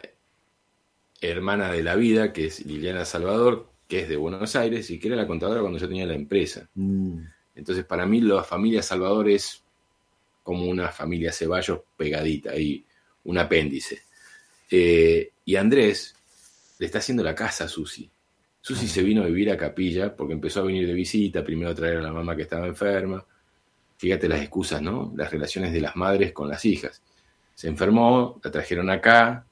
hermana 1.22 1.72
de 1.72 1.84
la 1.84 1.96
vida, 1.96 2.34
que 2.34 2.46
es 2.46 2.66
Liliana 2.66 3.06
Salvador, 3.06 3.70
que 3.88 4.02
es 4.02 4.10
de 4.10 4.16
Buenos 4.16 4.56
Aires 4.56 4.90
y 4.90 5.00
que 5.00 5.08
era 5.08 5.18
la 5.18 5.28
contadora 5.28 5.62
cuando 5.62 5.80
yo 5.80 5.88
tenía 5.88 6.06
la 6.06 6.16
empresa. 6.16 6.68
Mm. 6.76 7.20
Entonces, 7.56 7.86
para 7.86 8.06
mí, 8.06 8.22
la 8.22 8.44
familia 8.44 8.82
Salvador 8.82 9.30
es 9.30 9.62
como 10.44 10.66
una 10.66 10.90
familia 10.90 11.32
Ceballos 11.32 11.80
pegadita 11.98 12.56
y 12.58 12.84
un 13.24 13.38
apéndice. 13.38 14.04
Eh, 14.70 15.32
y 15.46 15.56
Andrés 15.56 16.16
le 16.80 16.86
está 16.86 17.00
haciendo 17.00 17.24
la 17.24 17.34
casa 17.34 17.66
a 17.66 17.68
Susi. 17.68 18.10
Susi 18.62 18.88
se 18.88 19.04
vino 19.04 19.24
a 19.24 19.28
vivir 19.28 19.52
a 19.52 19.58
Capilla 19.58 20.16
porque 20.16 20.34
empezó 20.34 20.60
a 20.60 20.64
venir 20.64 20.88
de 20.88 20.94
visita, 20.94 21.44
primero 21.44 21.72
a 21.72 21.76
traer 21.76 21.98
a 21.98 22.02
la 22.02 22.12
mamá 22.12 22.36
que 22.36 22.44
estaba 22.44 22.68
enferma. 22.68 23.24
Fíjate 23.98 24.28
las 24.28 24.42
excusas, 24.42 24.82
¿no? 24.82 25.14
Las 25.16 25.32
relaciones 25.32 25.72
de 25.72 25.82
las 25.82 25.96
madres 25.96 26.34
con 26.34 26.50
las 26.50 26.66
hijas. 26.66 27.02
Se 27.56 27.68
enfermó, 27.68 28.40
la 28.44 28.52
trajeron 28.52 28.90
acá, 28.92 29.48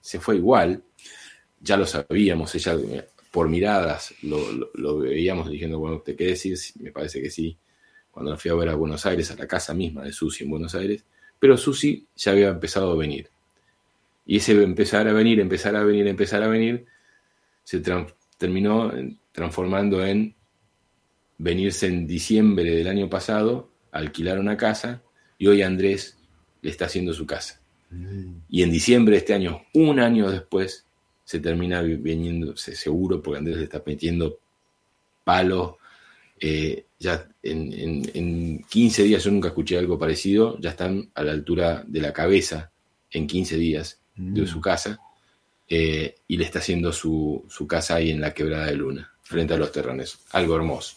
se 0.00 0.20
fue 0.20 0.36
igual, 0.36 0.82
ya 1.60 1.76
lo 1.76 1.86
sabíamos, 1.86 2.54
ella 2.54 2.76
por 3.30 3.48
miradas 3.48 4.14
lo, 4.22 4.98
veíamos 4.98 5.48
diciendo, 5.48 5.78
bueno, 5.78 5.96
¿usted 5.96 6.16
qué 6.16 6.26
decís? 6.26 6.74
Me 6.80 6.90
parece 6.90 7.22
que 7.22 7.30
sí. 7.30 7.56
Cuando 8.10 8.32
la 8.32 8.36
fui 8.36 8.50
a 8.50 8.54
ver 8.54 8.68
a 8.68 8.74
Buenos 8.74 9.06
Aires, 9.06 9.30
a 9.30 9.36
la 9.36 9.46
casa 9.46 9.72
misma 9.72 10.02
de 10.02 10.12
Susi 10.12 10.44
en 10.44 10.50
Buenos 10.50 10.74
Aires, 10.74 11.04
pero 11.38 11.56
Susi 11.56 12.06
ya 12.16 12.32
había 12.32 12.48
empezado 12.48 12.90
a 12.90 12.96
venir. 12.96 13.30
Y 14.26 14.38
ese 14.38 14.60
empezar 14.62 15.06
a 15.06 15.12
venir, 15.12 15.38
empezar 15.40 15.76
a 15.76 15.84
venir, 15.84 16.08
empezar 16.08 16.42
a 16.42 16.48
venir, 16.48 16.86
se 17.62 17.80
terminó 18.36 18.92
transformando 19.32 20.04
en 20.04 20.34
venirse 21.38 21.86
en 21.86 22.06
diciembre 22.06 22.74
del 22.74 22.88
año 22.88 23.08
pasado, 23.08 23.70
alquilar 23.92 24.38
una 24.38 24.56
casa, 24.56 25.02
y 25.38 25.46
hoy 25.46 25.62
Andrés 25.62 26.19
le 26.62 26.70
está 26.70 26.86
haciendo 26.86 27.12
su 27.12 27.26
casa. 27.26 27.60
Mm. 27.90 28.40
Y 28.48 28.62
en 28.62 28.70
diciembre 28.70 29.12
de 29.12 29.18
este 29.18 29.34
año, 29.34 29.62
un 29.74 30.00
año 30.00 30.30
después, 30.30 30.86
se 31.24 31.38
termina 31.38 31.80
viniendo, 31.82 32.56
seguro, 32.56 33.22
porque 33.22 33.38
Andrés 33.38 33.58
le 33.58 33.64
está 33.64 33.82
metiendo 33.86 34.40
palos. 35.22 35.74
Eh, 36.40 36.86
ya 36.98 37.28
en, 37.42 38.64
15 38.68 39.04
días, 39.04 39.22
yo 39.22 39.30
nunca 39.30 39.48
escuché 39.48 39.78
algo 39.78 39.98
parecido, 39.98 40.58
ya 40.58 40.70
están 40.70 41.10
a 41.14 41.22
la 41.22 41.32
altura 41.32 41.84
de 41.86 42.00
la 42.00 42.12
cabeza 42.12 42.72
en 43.10 43.26
15 43.26 43.56
días 43.58 44.00
de 44.16 44.46
su 44.46 44.58
mm. 44.58 44.60
casa 44.60 44.98
eh, 45.68 46.16
y 46.26 46.36
le 46.36 46.44
está 46.44 46.58
haciendo 46.58 46.92
su, 46.92 47.46
casa 47.68 47.94
ahí 47.94 48.10
en 48.10 48.20
la 48.20 48.34
quebrada 48.34 48.66
de 48.66 48.74
Luna, 48.74 49.12
frente 49.22 49.54
a 49.54 49.56
los 49.56 49.70
terrenos. 49.70 50.18
Algo 50.32 50.56
hermoso. 50.56 50.96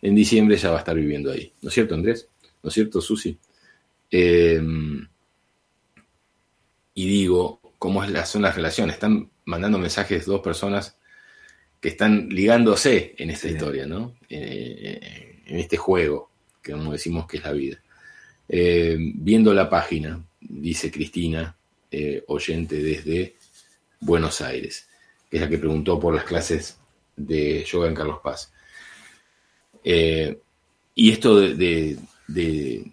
En 0.00 0.14
diciembre 0.14 0.56
ya 0.56 0.70
va 0.70 0.76
a 0.76 0.78
estar 0.78 0.94
viviendo 0.94 1.32
ahí. 1.32 1.52
¿No 1.60 1.70
es 1.70 1.74
cierto, 1.74 1.94
Andrés? 1.94 2.28
¿No 2.62 2.68
es 2.68 2.74
cierto, 2.74 3.00
Susi? 3.00 3.36
Eh, 4.12 4.62
y 6.94 7.08
digo, 7.08 7.60
¿cómo 7.78 8.04
son 8.24 8.42
las 8.42 8.54
relaciones? 8.54 8.94
Están 8.94 9.30
mandando 9.44 9.78
mensajes 9.78 10.26
dos 10.26 10.40
personas 10.40 10.96
que 11.80 11.88
están 11.88 12.28
ligándose 12.28 13.14
en 13.18 13.30
esta 13.30 13.48
historia, 13.48 13.86
¿no? 13.86 14.14
Eh, 14.28 15.42
en 15.46 15.58
este 15.58 15.76
juego, 15.76 16.30
que 16.62 16.72
como 16.72 16.92
decimos 16.92 17.26
que 17.26 17.38
es 17.38 17.42
la 17.42 17.52
vida. 17.52 17.82
Eh, 18.48 18.96
viendo 18.98 19.52
la 19.52 19.68
página, 19.68 20.24
dice 20.40 20.92
Cristina, 20.92 21.56
eh, 21.90 22.22
oyente 22.28 22.76
desde 22.76 23.34
Buenos 24.00 24.40
Aires, 24.40 24.88
que 25.28 25.38
es 25.38 25.42
la 25.42 25.48
que 25.48 25.58
preguntó 25.58 25.98
por 25.98 26.14
las 26.14 26.24
clases 26.24 26.78
de 27.16 27.64
yoga 27.64 27.88
en 27.88 27.94
Carlos 27.94 28.20
Paz. 28.22 28.52
y 30.94 31.10
esto 31.10 31.40
de, 31.40 31.54
de, 31.56 31.98
de, 32.28 32.92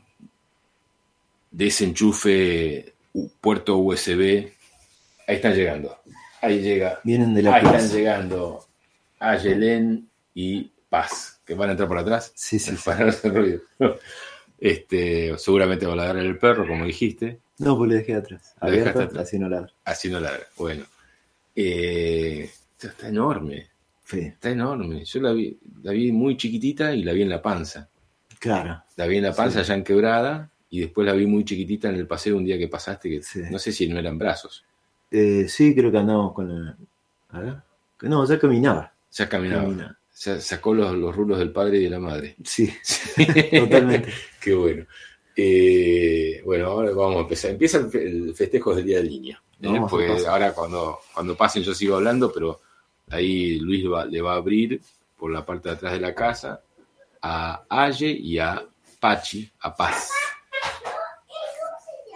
de 1.51 1.67
ese 1.67 1.85
enchufe 1.85 2.93
puerto 3.41 3.77
USB, 3.77 4.51
ahí 5.27 5.35
están 5.35 5.55
llegando. 5.55 5.97
Ahí 6.41 6.61
llega. 6.61 6.99
Vienen 7.03 7.33
de 7.33 7.43
la 7.43 7.55
Ahí 7.55 7.65
están 7.65 7.89
llegando 7.89 8.65
Ayelén 9.19 10.09
y 10.33 10.71
Paz, 10.89 11.41
que 11.45 11.53
van 11.53 11.69
a 11.69 11.71
entrar 11.73 11.87
por 11.87 11.97
atrás. 11.97 12.31
Sí, 12.35 12.59
sí. 12.59 12.75
Para 12.85 13.09
hacer 13.09 13.33
ruido. 13.33 13.61
Este, 14.57 15.37
seguramente 15.37 15.85
va 15.85 15.93
a 15.93 15.97
ladrar 15.97 16.23
el 16.23 16.37
perro, 16.37 16.67
como 16.67 16.85
dijiste. 16.85 17.39
No, 17.59 17.77
pues 17.77 17.89
le 17.89 17.97
dejé 17.97 18.15
atrás. 18.15 18.55
Abierto, 18.59 19.07
así 19.19 19.37
no 19.37 19.49
ladra. 19.49 19.71
Así 19.83 20.09
no 20.09 20.19
ladra. 20.19 20.45
Bueno. 20.57 20.85
Eh, 21.55 22.49
está 22.79 23.09
enorme. 23.09 23.67
Sí. 24.05 24.19
Está 24.19 24.49
enorme. 24.49 25.03
Yo 25.03 25.19
la 25.19 25.33
vi, 25.33 25.59
la 25.83 25.91
vi 25.91 26.11
muy 26.11 26.37
chiquitita 26.37 26.93
y 26.93 27.03
la 27.03 27.13
vi 27.13 27.21
en 27.21 27.29
la 27.29 27.41
panza. 27.41 27.89
Claro. 28.39 28.81
La 28.95 29.05
vi 29.05 29.17
en 29.17 29.23
la 29.23 29.33
panza 29.33 29.61
ya 29.61 29.73
en 29.73 29.83
quebrada 29.83 30.49
y 30.69 30.81
después 30.81 31.05
la 31.05 31.13
vi 31.13 31.25
muy 31.25 31.43
chiquitita 31.43 31.89
en 31.89 31.95
el 31.95 32.07
paseo 32.07 32.37
un 32.37 32.45
día 32.45 32.57
que 32.57 32.67
pasaste, 32.67 33.09
que 33.09 33.21
no 33.49 33.57
sé 33.57 33.71
si 33.71 33.87
no 33.87 33.97
eran 33.99 34.17
brazos. 34.17 34.63
Eh, 35.11 35.47
sí, 35.47 35.73
creo 35.73 35.91
que 35.91 35.97
andamos 35.97 36.33
con 36.33 36.77
la. 37.31 37.63
No, 38.01 38.27
ya 38.27 38.39
caminaba. 38.39 38.93
Ya 39.11 39.27
caminaba. 39.27 39.97
Ya 40.21 40.39
sacó 40.39 40.73
los, 40.73 40.93
los, 40.95 41.15
rulos 41.15 41.39
del 41.39 41.51
padre 41.51 41.77
y 41.77 41.83
de 41.85 41.89
la 41.89 41.99
madre. 41.99 42.35
Sí, 42.43 42.71
totalmente. 43.51 44.11
Qué 44.41 44.53
bueno. 44.53 44.85
Eh, 45.35 46.41
bueno, 46.45 46.67
ahora 46.67 46.91
vamos 46.91 47.17
a 47.17 47.21
empezar. 47.21 47.51
Empieza 47.51 47.77
el, 47.77 48.33
festejo 48.35 48.75
del 48.75 48.85
Día 48.85 48.97
de 48.97 49.03
Línea. 49.03 49.41
¿eh? 49.61 49.79
Ahora 50.27 50.53
cuando, 50.53 50.99
cuando 51.13 51.35
pasen 51.35 51.63
yo 51.63 51.73
sigo 51.73 51.95
hablando, 51.95 52.31
pero 52.31 52.61
ahí 53.09 53.59
Luis 53.59 53.85
le 54.09 54.21
va 54.21 54.33
a 54.33 54.37
abrir 54.37 54.81
por 55.17 55.31
la 55.31 55.45
parte 55.45 55.69
de 55.69 55.75
atrás 55.75 55.93
de 55.93 55.99
la 55.99 56.13
casa 56.13 56.61
a 57.21 57.63
Aye 57.69 58.11
y 58.11 58.37
a 58.37 58.65
Pachi, 58.99 59.49
a 59.61 59.75
Paz. 59.75 60.11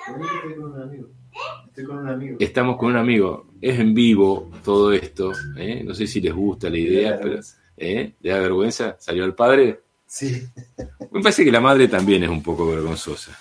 Estoy 0.07 1.85
con 1.85 1.99
un 1.99 2.09
amigo. 2.09 2.37
Estamos 2.39 2.77
con 2.77 2.89
un 2.91 2.97
amigo. 2.97 3.47
Es 3.61 3.79
en 3.79 3.93
vivo 3.93 4.51
todo 4.63 4.91
esto. 4.91 5.31
¿eh? 5.57 5.81
No 5.83 5.93
sé 5.93 6.07
si 6.07 6.21
les 6.21 6.33
gusta 6.33 6.69
la 6.69 6.77
idea, 6.77 7.19
pero 7.21 7.39
¿eh? 7.77 8.13
¿le 8.19 8.29
da 8.29 8.39
vergüenza? 8.39 8.97
¿Salió 8.99 9.23
el 9.25 9.33
padre? 9.33 9.81
Sí. 10.05 10.43
Me 11.11 11.21
parece 11.21 11.43
que 11.43 11.51
la 11.51 11.61
madre 11.61 11.87
también 11.87 12.23
es 12.23 12.29
un 12.29 12.43
poco 12.43 12.67
vergonzosa. 12.67 13.37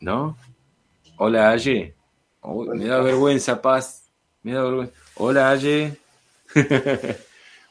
¿No? 0.00 0.36
Hola, 1.16 1.50
Aye. 1.50 1.94
me 2.74 2.84
da 2.84 3.00
vergüenza, 3.00 3.60
Paz. 3.60 4.10
Me 4.42 4.52
da 4.52 4.62
vergüenza. 4.62 4.92
Hola, 5.16 5.50
Aye. 5.50 5.96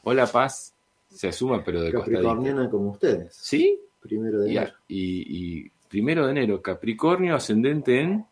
Hola, 0.04 0.28
Paz. 0.28 0.74
Se 1.10 1.30
asuma, 1.30 1.64
pero 1.64 1.82
de 1.82 1.92
Capricorniana 1.94 2.70
como 2.70 2.92
ustedes. 2.92 3.36
¿Sí? 3.36 3.80
Primero 4.02 4.42
de 4.42 4.52
enero. 4.52 4.74
y 4.90 5.72
primero 5.88 6.26
de 6.26 6.32
enero, 6.32 6.62
Capricornio 6.62 7.36
ascendente 7.36 8.02
en 8.02 8.26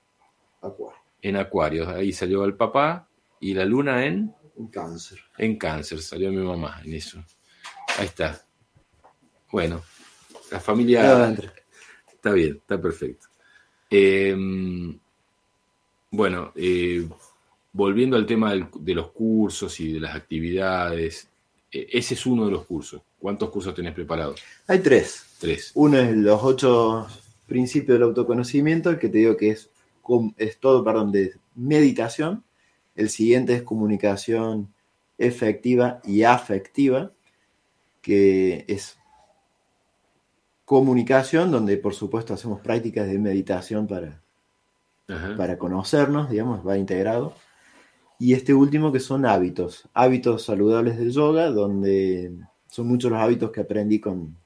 Acuario 0.61 1.03
en 1.23 1.37
Acuario. 1.37 1.89
Ahí 1.89 2.11
salió 2.11 2.43
el 2.43 2.55
papá 2.55 3.07
y 3.39 3.55
la 3.55 3.65
luna 3.65 4.05
en... 4.05 4.31
En 4.55 4.67
cáncer. 4.67 5.19
En 5.37 5.57
cáncer, 5.57 5.99
salió 6.01 6.31
mi 6.31 6.43
mamá 6.43 6.81
en 6.83 6.93
eso. 6.93 7.23
Ahí 7.97 8.05
está. 8.05 8.45
Bueno, 9.51 9.81
la 10.51 10.59
familia... 10.59 11.35
Está 12.11 12.31
bien, 12.31 12.57
está 12.57 12.79
perfecto. 12.79 13.27
Em, 13.89 14.97
bueno, 16.11 16.51
eh, 16.55 17.07
volviendo 17.71 18.15
al 18.15 18.25
tema 18.25 18.53
de 18.53 18.93
los 18.93 19.11
cursos 19.11 19.77
y 19.79 19.93
de 19.93 19.99
las 19.99 20.15
actividades, 20.15 21.27
eh, 21.71 21.87
ese 21.91 22.13
es 22.13 22.25
uno 22.25 22.45
de 22.45 22.51
los 22.51 22.65
cursos. 22.65 23.01
¿Cuántos 23.19 23.49
cursos 23.49 23.73
tenés 23.73 23.93
preparados? 23.93 24.41
Hay 24.67 24.79
tres. 24.79 25.35
Tres. 25.39 25.71
Uno 25.73 25.97
es 25.97 26.15
los 26.15 26.41
ocho 26.41 27.07
principios 27.45 27.95
del 27.97 28.03
autoconocimiento, 28.03 28.89
el 28.89 28.99
que 28.99 29.09
te 29.09 29.19
digo 29.19 29.37
que 29.37 29.51
es, 29.51 29.69
es 30.37 30.59
todo, 30.59 30.83
perdón, 30.83 31.11
de 31.11 31.33
meditación. 31.55 32.43
El 32.95 33.09
siguiente 33.09 33.53
es 33.55 33.63
comunicación 33.63 34.73
efectiva 35.17 36.01
y 36.03 36.23
afectiva, 36.23 37.11
que 38.01 38.65
es 38.67 38.97
comunicación, 40.65 41.51
donde 41.51 41.77
por 41.77 41.93
supuesto 41.93 42.33
hacemos 42.33 42.59
prácticas 42.61 43.07
de 43.07 43.19
meditación 43.19 43.87
para, 43.87 44.21
para 45.37 45.57
conocernos, 45.57 46.29
digamos, 46.29 46.65
va 46.67 46.77
integrado. 46.77 47.33
Y 48.19 48.33
este 48.33 48.53
último 48.53 48.91
que 48.91 48.99
son 48.99 49.25
hábitos, 49.25 49.89
hábitos 49.93 50.45
saludables 50.45 50.97
del 50.97 51.11
yoga, 51.11 51.49
donde 51.49 52.33
son 52.67 52.87
muchos 52.87 53.11
los 53.11 53.19
hábitos 53.19 53.51
que 53.51 53.61
aprendí 53.61 53.99
con, 53.99 54.37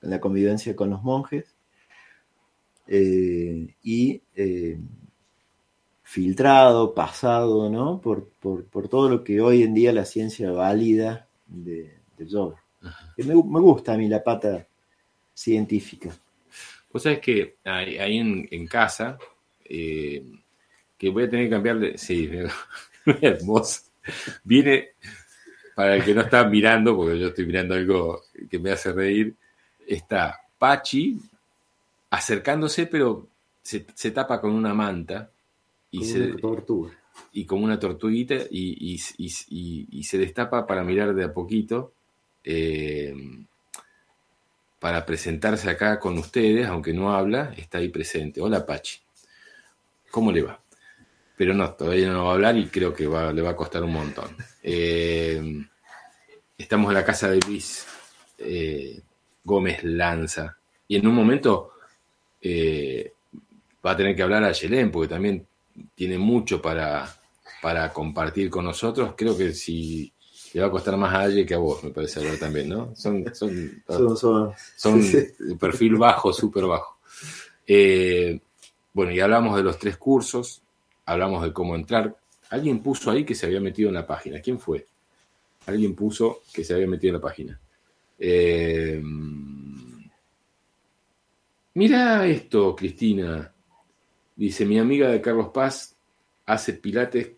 la 0.00 0.20
convivencia 0.20 0.76
con 0.76 0.90
los 0.90 1.02
monjes. 1.02 1.55
Eh, 2.88 3.74
y 3.82 4.20
eh, 4.34 4.78
filtrado, 6.02 6.94
pasado, 6.94 7.68
¿no? 7.68 8.00
Por, 8.00 8.30
todo 8.88 9.08
lo 9.08 9.24
que 9.24 9.40
hoy 9.40 9.62
en 9.62 9.74
día 9.74 9.92
la 9.92 10.04
ciencia 10.04 10.50
válida 10.52 11.28
de, 11.46 11.94
del 12.16 12.28
yoga. 12.28 12.62
Me, 13.16 13.34
me, 13.34 13.60
gusta 13.60 13.94
a 13.94 13.96
mí 13.96 14.08
la 14.08 14.22
pata 14.22 14.66
científica. 15.34 16.10
Pues 16.90 17.02
sabes 17.02 17.18
que 17.18 17.56
ahí 17.64 18.18
en, 18.18 18.66
casa, 18.68 19.18
eh, 19.64 20.24
que 20.96 21.10
voy 21.10 21.24
a 21.24 21.28
tener 21.28 21.46
que 21.46 21.50
cambiarle, 21.50 21.98
sí, 21.98 22.30
hermoso. 23.20 23.82
Viene, 24.44 24.90
para 25.74 25.96
el 25.96 26.04
que 26.04 26.14
no 26.14 26.20
está 26.20 26.44
mirando, 26.44 26.96
porque 26.96 27.18
yo 27.18 27.28
estoy 27.28 27.46
mirando 27.46 27.74
algo 27.74 28.22
que 28.48 28.58
me 28.60 28.70
hace 28.70 28.92
reír, 28.92 29.34
está 29.86 30.40
Pachi 30.56 31.18
acercándose, 32.16 32.86
pero 32.86 33.28
se, 33.62 34.10
tapa 34.10 34.40
con 34.40 34.52
una 34.52 34.72
manta 34.72 35.30
y 35.90 35.98
como 35.98 36.10
se, 36.10 36.20
una 36.20 36.36
tortuga. 36.36 36.90
Y 37.32 37.44
como 37.44 37.64
una 37.64 37.78
tortuguita 37.78 38.34
y, 38.50 38.98
se 38.98 40.18
destapa 40.18 40.66
para 40.66 40.82
mirar 40.82 41.14
de 41.14 41.24
a 41.24 41.32
poquito. 41.32 41.92
Eh, 42.44 43.14
para 44.78 45.04
presentarse 45.04 45.68
acá 45.68 45.98
con 45.98 46.16
ustedes, 46.18 46.66
aunque 46.66 46.92
no 46.92 47.12
habla, 47.12 47.52
está 47.56 47.78
ahí 47.78 47.88
presente. 47.88 48.40
Hola 48.40 48.64
Pachi, 48.64 49.00
¿cómo 50.10 50.30
le 50.30 50.42
va? 50.42 50.60
Pero 51.36 51.54
no, 51.54 51.72
todavía 51.72 52.12
no 52.12 52.24
va 52.24 52.30
a 52.30 52.34
hablar 52.34 52.56
y 52.56 52.66
creo 52.66 52.94
que 52.94 53.04
le 53.04 53.42
va 53.42 53.50
a 53.50 53.56
costar 53.56 53.82
un 53.82 53.92
montón. 53.92 54.36
Eh, 54.62 55.66
estamos 56.56 56.88
en 56.88 56.94
la 56.94 57.04
casa 57.04 57.28
de 57.28 57.40
Luis 57.40 57.86
eh, 58.38 59.00
Gómez 59.42 59.82
Lanza 59.82 60.56
y 60.88 60.96
en 60.96 61.06
un 61.06 61.14
momento 61.14 61.72
eh, 62.48 63.12
va 63.84 63.92
a 63.92 63.96
tener 63.96 64.14
que 64.14 64.22
hablar 64.22 64.44
a 64.44 64.52
Yelén 64.52 64.90
porque 64.90 65.08
también 65.08 65.44
tiene 65.94 66.16
mucho 66.16 66.62
para, 66.62 67.08
para 67.60 67.92
compartir 67.92 68.48
con 68.48 68.64
nosotros. 68.64 69.14
Creo 69.16 69.36
que 69.36 69.52
si 69.52 70.12
le 70.52 70.60
va 70.60 70.68
a 70.68 70.70
costar 70.70 70.96
más 70.96 71.12
a 71.12 71.22
alguien 71.22 71.46
que 71.46 71.54
a 71.54 71.58
vos, 71.58 71.82
me 71.82 71.90
parece 71.90 72.20
hablar 72.20 72.38
también, 72.38 72.68
¿no? 72.68 72.94
Son, 72.94 73.24
son, 73.34 74.54
son, 74.76 75.02
perfil 75.58 75.96
bajo, 75.96 76.32
súper 76.32 76.64
bajo. 76.64 76.98
Eh, 77.66 78.40
bueno, 78.92 79.12
y 79.12 79.20
hablamos 79.20 79.56
de 79.56 79.64
los 79.64 79.78
tres 79.78 79.96
cursos, 79.96 80.62
hablamos 81.04 81.42
de 81.42 81.52
cómo 81.52 81.74
entrar. 81.74 82.16
Alguien 82.50 82.80
puso 82.80 83.10
ahí 83.10 83.24
que 83.24 83.34
se 83.34 83.46
había 83.46 83.60
metido 83.60 83.88
en 83.88 83.96
la 83.96 84.06
página. 84.06 84.40
¿Quién 84.40 84.60
fue? 84.60 84.86
Alguien 85.66 85.96
puso 85.96 86.42
que 86.52 86.62
se 86.62 86.74
había 86.74 86.86
metido 86.86 87.10
en 87.10 87.20
la 87.20 87.26
página. 87.26 87.60
Eh, 88.18 89.02
mira 91.76 92.26
esto, 92.26 92.74
Cristina. 92.74 93.52
Dice, 94.34 94.66
mi 94.66 94.78
amiga 94.78 95.08
de 95.08 95.20
Carlos 95.20 95.48
Paz 95.54 95.96
hace 96.44 96.74
pilates 96.74 97.30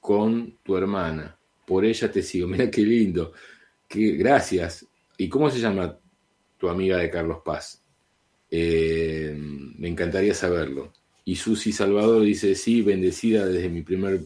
con 0.00 0.58
tu 0.62 0.76
hermana 0.76 1.38
por 1.68 1.84
ella 1.84 2.10
te 2.10 2.22
sigo. 2.22 2.48
Mira 2.52 2.70
qué 2.70 2.80
lindo. 2.80 3.32
Qué, 3.86 4.12
gracias. 4.12 4.86
¿Y 5.18 5.28
cómo 5.28 5.50
se 5.50 5.60
llama 5.60 5.96
tu 6.56 6.68
amiga 6.68 6.96
de 6.96 7.10
Carlos 7.10 7.38
Paz? 7.44 7.82
Eh, 8.50 9.36
me 9.78 9.88
encantaría 9.88 10.34
saberlo. 10.34 10.92
Y 11.26 11.36
Susi 11.36 11.72
Salvador 11.72 12.22
dice, 12.22 12.54
sí, 12.54 12.80
bendecida 12.80 13.46
desde 13.46 13.68
mi 13.68 13.82
primer 13.82 14.22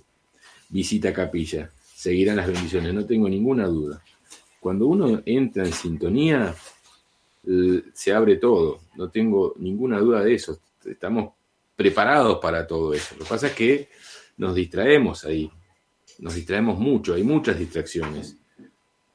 visita 0.68 1.08
a 1.08 1.12
capilla. 1.12 1.70
Seguirán 1.94 2.36
las 2.36 2.46
bendiciones, 2.46 2.94
no 2.94 3.04
tengo 3.04 3.28
ninguna 3.28 3.66
duda. 3.66 4.02
Cuando 4.60 4.86
uno 4.86 5.20
entra 5.26 5.64
en 5.64 5.72
sintonía, 5.72 6.54
se 7.92 8.12
abre 8.12 8.36
todo. 8.36 8.80
No 8.96 9.10
tengo 9.10 9.54
ninguna 9.58 9.98
duda 9.98 10.22
de 10.22 10.34
eso. 10.34 10.60
Estamos 10.84 11.32
preparados 11.76 12.38
para 12.38 12.66
todo 12.66 12.94
eso. 12.94 13.14
Lo 13.18 13.24
que 13.24 13.28
pasa 13.28 13.48
es 13.48 13.54
que 13.54 13.88
nos 14.36 14.54
distraemos 14.54 15.24
ahí 15.24 15.50
nos 16.18 16.34
distraemos 16.34 16.78
mucho, 16.78 17.14
hay 17.14 17.24
muchas 17.24 17.58
distracciones. 17.58 18.36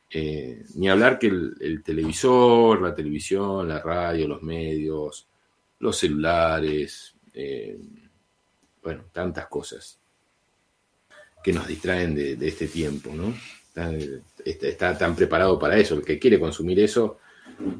Eh, 0.10 0.64
ni 0.76 0.90
hablar 0.90 1.20
que 1.20 1.28
el, 1.28 1.82
televisor, 1.84 2.82
la 2.82 2.94
televisión, 2.94 3.68
la 3.68 3.80
radio, 3.80 4.28
los 4.28 4.42
medios, 4.42 5.28
los 5.80 5.98
celulares, 5.98 7.14
eh, 7.34 7.78
bueno, 8.84 9.06
tantas 9.12 9.48
cosas 9.48 10.00
que 11.44 11.54
nos 11.54 11.68
distraen 11.68 12.16
de, 12.16 12.48
este 12.48 12.68
tiempo, 12.68 13.12
¿no? 13.14 13.34
Está, 13.68 13.94
está, 14.44 14.98
tan 14.98 15.16
preparado 15.16 15.60
para 15.60 15.78
eso. 15.78 15.96
El 15.96 16.04
que 16.04 16.20
quiere 16.20 16.40
consumir 16.40 16.80
eso 16.80 17.20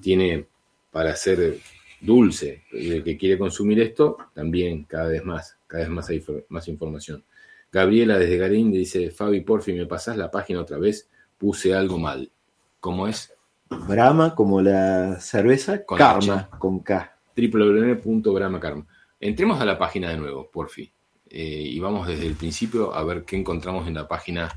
tiene 0.02 0.48
para 0.92 1.16
ser 1.16 1.60
dulce. 2.02 2.64
El 2.72 3.04
que 3.04 3.18
quiere 3.18 3.38
consumir 3.38 3.80
esto, 3.80 4.18
también 4.34 4.84
cada 4.84 5.08
vez 5.08 5.24
más, 5.24 5.58
cada 5.68 5.84
vez 5.84 5.92
más 5.92 6.10
hay 6.10 6.24
más 6.50 6.68
información. 6.68 7.24
Gabriela 7.72 8.18
desde 8.18 8.38
Garín 8.38 8.72
dice, 8.72 9.12
Fabi, 9.12 9.42
porfi, 9.42 9.74
¿me 9.74 9.86
pasás 9.86 10.18
la 10.18 10.32
página 10.32 10.62
otra 10.62 10.78
vez? 10.78 11.10
Puse 11.38 11.74
algo 11.74 11.98
mal. 11.98 12.32
¿Cómo 12.80 13.08
es? 13.08 13.34
Brahma, 13.70 14.34
como 14.34 14.62
la 14.62 15.20
cerveza, 15.20 15.84
con 15.84 15.98
Karma, 15.98 16.50
con 16.58 16.80
K. 16.80 17.18
www.brahmakarma. 17.36 18.88
Entremos 19.20 19.60
a 19.60 19.66
la 19.66 19.78
página 19.78 20.10
de 20.10 20.18
nuevo, 20.18 20.50
porfi. 20.50 20.92
Eh, 21.30 21.64
y 21.66 21.80
vamos 21.80 22.08
desde 22.08 22.26
el 22.26 22.36
principio 22.36 22.94
a 22.94 23.04
ver 23.04 23.24
qué 23.26 23.36
encontramos 23.36 23.88
en 23.88 23.96
la 23.96 24.08
página 24.08 24.50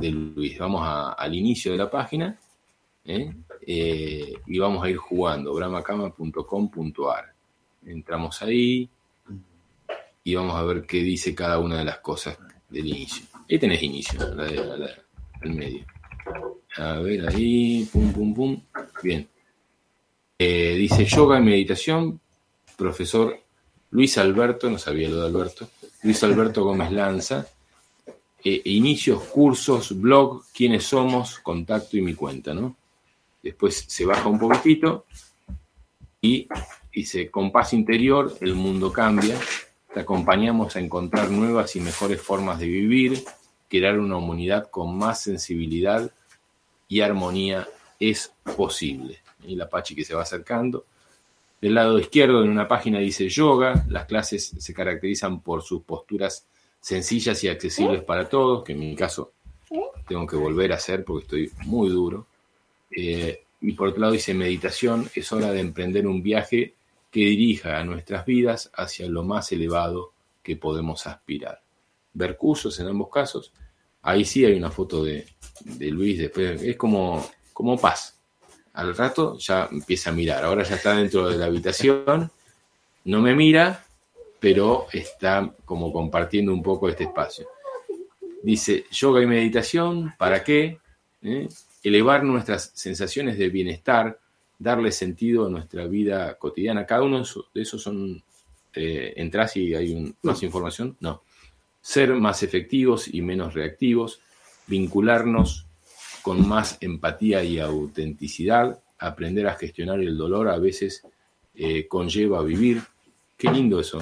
de 0.00 0.10
Luis. 0.10 0.58
Vamos 0.58 0.82
al 0.84 1.34
inicio 1.34 1.70
de 1.70 1.78
la 1.78 1.88
página 1.88 2.36
¿eh? 3.08 3.34
Eh, 3.70 4.32
y 4.46 4.58
vamos 4.58 4.82
a 4.82 4.88
ir 4.88 4.96
jugando, 4.96 5.52
brahmakarma.com.ar. 5.52 7.34
Entramos 7.84 8.40
ahí, 8.40 8.88
y 10.24 10.34
vamos 10.34 10.56
a 10.56 10.62
ver 10.62 10.86
qué 10.86 11.02
dice 11.02 11.34
cada 11.34 11.58
una 11.58 11.76
de 11.76 11.84
las 11.84 11.98
cosas 11.98 12.38
del 12.70 12.86
inicio. 12.86 13.26
Ahí 13.48 13.58
tenés 13.58 13.82
inicio, 13.82 14.18
la 14.34 14.46
el 15.42 15.54
medio. 15.54 15.84
A 16.78 16.94
ver 16.94 17.28
ahí, 17.28 17.86
pum, 17.92 18.10
pum, 18.10 18.34
pum. 18.34 18.62
Bien. 19.02 19.28
Eh, 20.38 20.74
dice 20.76 21.04
yoga 21.04 21.38
y 21.38 21.42
meditación, 21.42 22.18
profesor 22.74 23.38
Luis 23.90 24.16
Alberto, 24.16 24.70
no 24.70 24.78
sabía 24.78 25.10
lo 25.10 25.20
de 25.20 25.26
Alberto, 25.26 25.68
Luis 26.02 26.22
Alberto 26.24 26.64
Gómez 26.64 26.90
Lanza. 26.90 27.46
Eh, 28.42 28.62
inicios, 28.64 29.24
cursos, 29.24 30.00
blog, 30.00 30.44
quiénes 30.54 30.84
somos, 30.84 31.38
contacto 31.40 31.98
y 31.98 32.00
mi 32.00 32.14
cuenta, 32.14 32.54
¿no? 32.54 32.77
Después 33.48 33.84
se 33.86 34.04
baja 34.04 34.28
un 34.28 34.38
poquitito 34.38 35.06
y 36.20 36.48
dice, 36.92 37.30
con 37.30 37.50
paz 37.52 37.72
interior, 37.72 38.36
el 38.40 38.54
mundo 38.54 38.92
cambia 38.92 39.38
te 39.92 40.00
acompañamos 40.00 40.76
a 40.76 40.80
encontrar 40.80 41.28
nuevas 41.28 41.74
y 41.74 41.80
mejores 41.80 42.22
formas 42.22 42.60
de 42.60 42.66
vivir, 42.66 43.24
crear 43.68 43.98
una 43.98 44.16
humanidad 44.16 44.70
con 44.70 44.96
más 44.96 45.22
sensibilidad 45.22 46.08
y 46.86 47.00
armonía 47.00 47.66
es 47.98 48.32
posible. 48.56 49.18
Y 49.44 49.56
la 49.56 49.68
Pachi 49.68 49.96
que 49.96 50.04
se 50.04 50.14
va 50.14 50.22
acercando. 50.22 50.84
Del 51.60 51.74
lado 51.74 51.98
izquierdo 51.98 52.44
en 52.44 52.50
una 52.50 52.68
página 52.68 53.00
dice 53.00 53.28
yoga. 53.28 53.84
Las 53.88 54.04
clases 54.04 54.54
se 54.56 54.72
caracterizan 54.72 55.40
por 55.40 55.62
sus 55.62 55.82
posturas 55.82 56.46
sencillas 56.80 57.42
y 57.42 57.48
accesibles 57.48 58.04
para 58.04 58.28
todos, 58.28 58.62
que 58.62 58.74
en 58.74 58.78
mi 58.78 58.94
caso 58.94 59.32
tengo 60.06 60.28
que 60.28 60.36
volver 60.36 60.70
a 60.70 60.76
hacer 60.76 61.04
porque 61.04 61.24
estoy 61.24 61.66
muy 61.66 61.88
duro. 61.88 62.27
Eh, 62.90 63.44
y 63.60 63.72
por 63.72 63.88
otro 63.88 64.00
lado 64.00 64.12
dice 64.12 64.34
meditación, 64.34 65.10
es 65.14 65.32
hora 65.32 65.52
de 65.52 65.60
emprender 65.60 66.06
un 66.06 66.22
viaje 66.22 66.74
que 67.10 67.20
dirija 67.20 67.78
a 67.78 67.84
nuestras 67.84 68.24
vidas 68.24 68.70
hacia 68.74 69.08
lo 69.08 69.24
más 69.24 69.50
elevado 69.52 70.12
que 70.42 70.56
podemos 70.56 71.06
aspirar. 71.06 71.60
Ver 72.12 72.36
cursos 72.36 72.78
en 72.80 72.88
ambos 72.88 73.10
casos. 73.10 73.52
Ahí 74.02 74.24
sí 74.24 74.44
hay 74.44 74.54
una 74.54 74.70
foto 74.70 75.04
de, 75.04 75.26
Luis, 75.78 76.18
después 76.18 76.62
es 76.62 76.76
como, 76.76 77.28
como 77.52 77.78
paz. 77.78 78.18
Al 78.74 78.94
rato 78.96 79.36
ya 79.38 79.68
empieza 79.70 80.10
a 80.10 80.12
mirar. 80.12 80.44
Ahora 80.44 80.62
ya 80.62 80.76
está 80.76 80.94
dentro 80.94 81.28
de 81.28 81.36
la 81.36 81.46
habitación, 81.46 82.30
no 83.04 83.20
me 83.20 83.34
mira, 83.34 83.84
pero 84.38 84.86
está 84.92 85.52
como 85.64 85.92
compartiendo 85.92 86.52
un 86.52 86.62
poco 86.62 86.88
este 86.88 87.04
espacio. 87.04 87.48
Dice, 88.42 88.84
yoga 88.92 89.22
y 89.22 89.26
meditación, 89.26 90.14
¿para 90.16 90.44
qué? 90.44 90.78
¿Eh? 91.22 91.48
Elevar 91.88 92.24
nuestras 92.24 92.70
sensaciones 92.74 93.38
de 93.38 93.48
bienestar, 93.48 94.18
darle 94.58 94.92
sentido 94.92 95.46
a 95.46 95.50
nuestra 95.50 95.86
vida 95.86 96.36
cotidiana. 96.38 96.86
Cada 96.86 97.02
uno 97.02 97.22
de 97.54 97.62
esos 97.62 97.82
son, 97.82 98.22
eh, 98.74 99.14
entras 99.16 99.56
y 99.56 99.74
hay 99.74 100.14
más 100.22 100.42
información, 100.42 100.96
no. 101.00 101.22
Ser 101.80 102.14
más 102.14 102.42
efectivos 102.42 103.12
y 103.12 103.22
menos 103.22 103.54
reactivos, 103.54 104.20
vincularnos 104.66 105.66
con 106.22 106.46
más 106.46 106.78
empatía 106.80 107.42
y 107.42 107.58
autenticidad, 107.58 108.82
aprender 108.98 109.46
a 109.46 109.54
gestionar 109.54 110.00
el 110.00 110.16
dolor 110.16 110.48
a 110.48 110.58
veces 110.58 111.02
eh, 111.54 111.86
conlleva 111.88 112.42
vivir. 112.42 112.82
Qué 113.36 113.50
lindo 113.50 113.80
eso. 113.80 113.98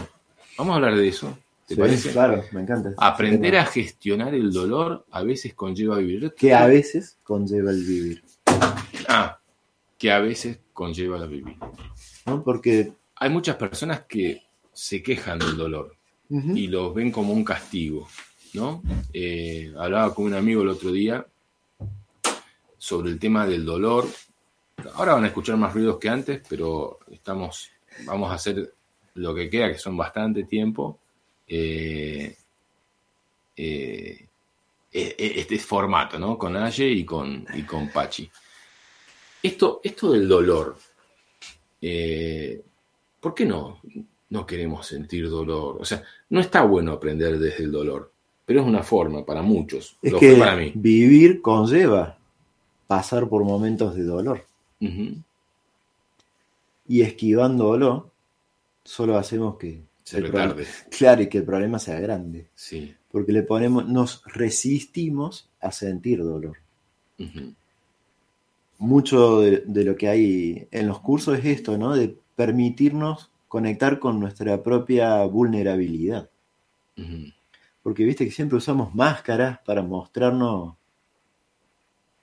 Vamos 0.58 0.72
a 0.72 0.76
hablar 0.76 0.96
de 0.96 1.08
eso. 1.08 1.38
¿Te 1.66 1.76
parece? 1.76 2.12
Claro, 2.12 2.44
me 2.52 2.62
encanta. 2.62 2.94
Aprender 2.96 3.56
a 3.56 3.66
gestionar 3.66 4.34
el 4.34 4.52
dolor 4.52 5.04
a 5.10 5.22
veces 5.24 5.54
conlleva 5.54 5.98
vivir. 5.98 6.32
Que 6.34 6.54
a 6.54 6.66
veces 6.66 7.18
conlleva 7.24 7.72
el 7.72 7.84
vivir. 7.84 8.24
Ah, 9.08 9.40
que 9.98 10.12
a 10.12 10.20
veces 10.20 10.60
conlleva 10.72 11.18
el 11.18 11.28
vivir. 11.28 11.56
¿No? 12.26 12.42
Porque 12.44 12.92
hay 13.16 13.30
muchas 13.30 13.56
personas 13.56 14.02
que 14.08 14.42
se 14.72 15.02
quejan 15.02 15.38
del 15.38 15.56
dolor 15.56 15.96
y 16.28 16.66
los 16.66 16.92
ven 16.92 17.10
como 17.12 17.32
un 17.32 17.44
castigo, 17.44 18.08
¿no? 18.54 18.82
Eh, 19.12 19.72
hablaba 19.78 20.12
con 20.12 20.26
un 20.26 20.34
amigo 20.34 20.62
el 20.62 20.68
otro 20.68 20.90
día 20.90 21.24
sobre 22.76 23.10
el 23.10 23.18
tema 23.18 23.46
del 23.46 23.64
dolor. 23.64 24.06
Ahora 24.94 25.14
van 25.14 25.24
a 25.24 25.28
escuchar 25.28 25.56
más 25.56 25.72
ruidos 25.72 25.98
que 25.98 26.08
antes, 26.08 26.42
pero 26.48 26.98
estamos, 27.10 27.70
vamos 28.04 28.30
a 28.30 28.34
hacer 28.34 28.74
lo 29.14 29.34
que 29.34 29.48
queda, 29.48 29.72
que 29.72 29.78
son 29.78 29.96
bastante 29.96 30.44
tiempo. 30.44 30.98
Eh, 31.48 32.36
eh, 33.56 34.26
este 34.92 35.58
formato, 35.58 36.18
¿no? 36.18 36.38
Con 36.38 36.56
Aye 36.56 36.88
y 36.88 37.04
con, 37.04 37.46
y 37.54 37.62
con 37.62 37.88
Pachi. 37.90 38.30
Esto, 39.42 39.80
esto 39.84 40.12
del 40.12 40.26
dolor, 40.26 40.76
eh, 41.80 42.62
¿por 43.20 43.34
qué 43.34 43.44
no, 43.44 43.80
no 44.30 44.46
queremos 44.46 44.86
sentir 44.86 45.28
dolor? 45.28 45.76
O 45.80 45.84
sea, 45.84 46.02
no 46.30 46.40
está 46.40 46.62
bueno 46.62 46.92
aprender 46.92 47.38
desde 47.38 47.64
el 47.64 47.72
dolor, 47.72 48.10
pero 48.44 48.60
es 48.60 48.66
una 48.66 48.82
forma 48.82 49.24
para 49.24 49.42
muchos. 49.42 49.96
Es 50.02 50.14
que 50.14 50.34
para 50.34 50.56
mí. 50.56 50.72
vivir 50.74 51.42
conlleva 51.42 52.18
pasar 52.86 53.28
por 53.28 53.44
momentos 53.44 53.94
de 53.94 54.04
dolor. 54.04 54.44
Y 56.88 57.02
esquivándolo, 57.02 58.10
solo 58.84 59.18
hacemos 59.18 59.58
que 59.58 59.80
se 60.06 60.20
retarde. 60.20 60.64
Claro, 60.90 61.22
y 61.22 61.28
que 61.28 61.38
el 61.38 61.44
problema 61.44 61.78
sea 61.78 62.00
grande. 62.00 62.48
Sí. 62.54 62.94
Porque 63.10 63.32
le 63.32 63.42
ponemos, 63.42 63.86
nos 63.86 64.22
resistimos 64.26 65.50
a 65.60 65.72
sentir 65.72 66.22
dolor 66.22 66.56
mucho 68.78 69.40
de, 69.40 69.84
lo 69.84 69.96
que 69.96 70.08
hay 70.08 70.68
en 70.70 70.86
los 70.86 71.00
cursos 71.00 71.38
es 71.38 71.44
esto, 71.44 71.78
¿no? 71.78 71.94
De 71.94 72.16
permitirnos 72.34 73.30
conectar 73.48 73.98
con 73.98 74.20
nuestra 74.20 74.62
propia 74.62 75.24
vulnerabilidad. 75.24 76.30
Porque 77.82 78.04
viste 78.04 78.24
que 78.24 78.30
siempre 78.30 78.56
usamos 78.56 78.94
máscaras 78.94 79.58
para 79.64 79.82
mostrarnos 79.82 80.74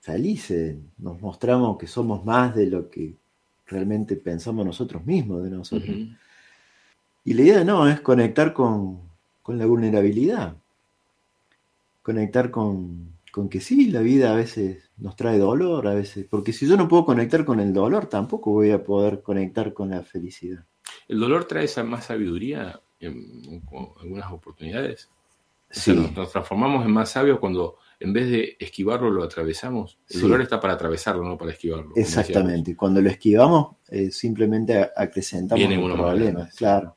felices, 0.00 0.76
nos 0.98 1.20
mostramos 1.20 1.78
que 1.78 1.86
somos 1.86 2.24
más 2.24 2.54
de 2.54 2.66
lo 2.66 2.90
que 2.90 3.14
realmente 3.66 4.16
pensamos 4.16 4.66
nosotros 4.66 5.04
mismos 5.06 5.42
de 5.42 5.50
nosotros. 5.50 5.96
Y 7.24 7.34
la 7.34 7.42
idea 7.42 7.64
no, 7.64 7.88
es 7.88 8.00
conectar 8.00 8.52
con, 8.52 9.00
con 9.42 9.58
la 9.58 9.66
vulnerabilidad, 9.66 10.56
conectar 12.02 12.50
con, 12.50 13.14
con 13.32 13.48
que 13.48 13.60
sí, 13.60 13.90
la 13.90 14.00
vida 14.00 14.32
a 14.32 14.36
veces 14.36 14.90
nos 14.98 15.16
trae 15.16 15.38
dolor, 15.38 15.88
a 15.88 15.94
veces, 15.94 16.26
porque 16.28 16.52
si 16.52 16.68
yo 16.68 16.76
no 16.76 16.86
puedo 16.86 17.04
conectar 17.04 17.44
con 17.44 17.60
el 17.60 17.72
dolor, 17.72 18.06
tampoco 18.06 18.52
voy 18.52 18.70
a 18.70 18.84
poder 18.84 19.22
conectar 19.22 19.72
con 19.72 19.90
la 19.90 20.02
felicidad. 20.02 20.64
¿El 21.08 21.18
dolor 21.18 21.46
trae 21.46 21.64
esa 21.64 21.82
más 21.82 22.06
sabiduría 22.06 22.80
en, 23.00 23.62
algunas 24.00 24.30
oportunidades? 24.30 25.10
Sí. 25.70 25.92
nos, 25.92 26.30
transformamos 26.30 26.84
en 26.84 26.92
más 26.92 27.10
sabios 27.10 27.40
cuando 27.40 27.78
en 27.98 28.12
vez 28.12 28.30
de 28.30 28.56
esquivarlo 28.60 29.10
lo 29.10 29.24
atravesamos. 29.24 29.98
El 30.08 30.20
dolor 30.20 30.42
está 30.42 30.60
para 30.60 30.74
atravesarlo, 30.74 31.24
no 31.24 31.36
para 31.36 31.52
esquivarlo. 31.52 31.92
Exactamente. 31.96 32.76
Cuando 32.76 33.00
lo 33.00 33.10
esquivamos, 33.10 33.76
eh, 33.88 34.10
simplemente 34.10 34.88
acrecentamos 34.94 35.64
el 35.64 35.80
problema. 35.80 36.48
Claro. 36.56 36.96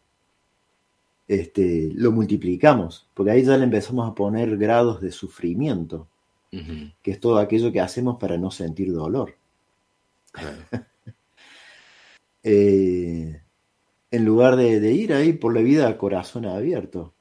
Este, 1.28 1.92
lo 1.94 2.12
multiplicamos, 2.12 3.10
porque 3.14 3.32
ahí 3.32 3.44
ya 3.44 3.58
le 3.58 3.66
empezamos 3.66 4.10
a 4.10 4.16
poner 4.16 4.58
grados 4.58 5.02
de 5.02 5.12
sufrimiento 5.12 6.08
que 6.50 7.12
es 7.12 7.20
todo 7.20 7.38
aquello 7.38 7.72
que 7.72 7.82
hacemos 7.82 8.18
para 8.18 8.38
no 8.38 8.52
sentir 8.52 8.92
dolor. 8.94 9.36
Eh, 12.50 13.42
en 14.10 14.24
lugar 14.24 14.56
de, 14.56 14.94
ir 14.94 15.12
ahí 15.12 15.34
por 15.34 15.54
la 15.54 15.60
vida 15.60 15.90
a 15.90 15.98
corazón 15.98 16.46
abierto. 16.46 17.14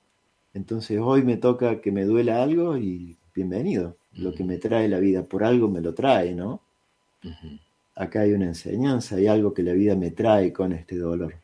Entonces 0.54 1.00
hoy 1.02 1.22
me 1.22 1.36
toca 1.36 1.80
que 1.80 1.90
me 1.90 2.04
duela 2.04 2.44
algo 2.44 2.76
y 2.76 3.18
bienvenido. 3.34 3.96
Lo 4.12 4.32
que 4.34 4.44
me 4.44 4.58
trae 4.58 4.86
la 4.86 5.00
vida, 5.00 5.24
por 5.24 5.42
algo 5.42 5.68
me 5.68 5.80
lo 5.80 5.94
trae, 5.94 6.32
¿no? 6.32 6.62
Acá 7.96 8.20
hay 8.20 8.34
una 8.34 8.44
enseñanza, 8.44 9.16
hay 9.16 9.26
algo 9.26 9.52
que 9.52 9.64
la 9.64 9.72
vida 9.72 9.96
me 9.96 10.12
trae 10.12 10.52
con 10.52 10.72
este 10.72 10.96
dolor. 10.96 11.34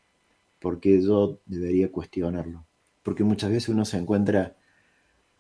Porque 0.62 1.02
yo 1.02 1.40
debería 1.44 1.90
cuestionarlo. 1.90 2.64
Porque 3.02 3.24
muchas 3.24 3.50
veces 3.50 3.68
uno 3.68 3.84
se 3.84 3.98
encuentra 3.98 4.56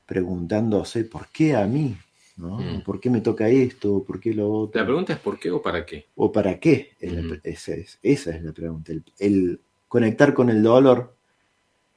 preguntándose, 0.04 1.04
¿por 1.04 1.28
qué 1.28 1.54
a 1.54 1.64
mí? 1.66 1.96
Mm. 2.36 2.80
¿Por 2.80 2.98
qué 2.98 3.08
me 3.08 3.20
toca 3.20 3.48
esto? 3.48 4.02
¿Por 4.02 4.18
qué 4.18 4.34
lo 4.34 4.50
otro? 4.50 4.80
La 4.80 4.86
pregunta 4.86 5.12
es 5.12 5.20
¿por 5.20 5.38
qué 5.38 5.50
o 5.52 5.62
para 5.62 5.86
qué? 5.86 6.06
¿O 6.16 6.32
para 6.32 6.58
qué? 6.58 6.96
esa, 7.44 7.72
es, 8.02 8.26
la 8.42 8.52
pregunta. 8.52 8.92
El, 9.18 9.60
conectar 9.86 10.34
con 10.34 10.50
el 10.50 10.62
dolor 10.62 11.14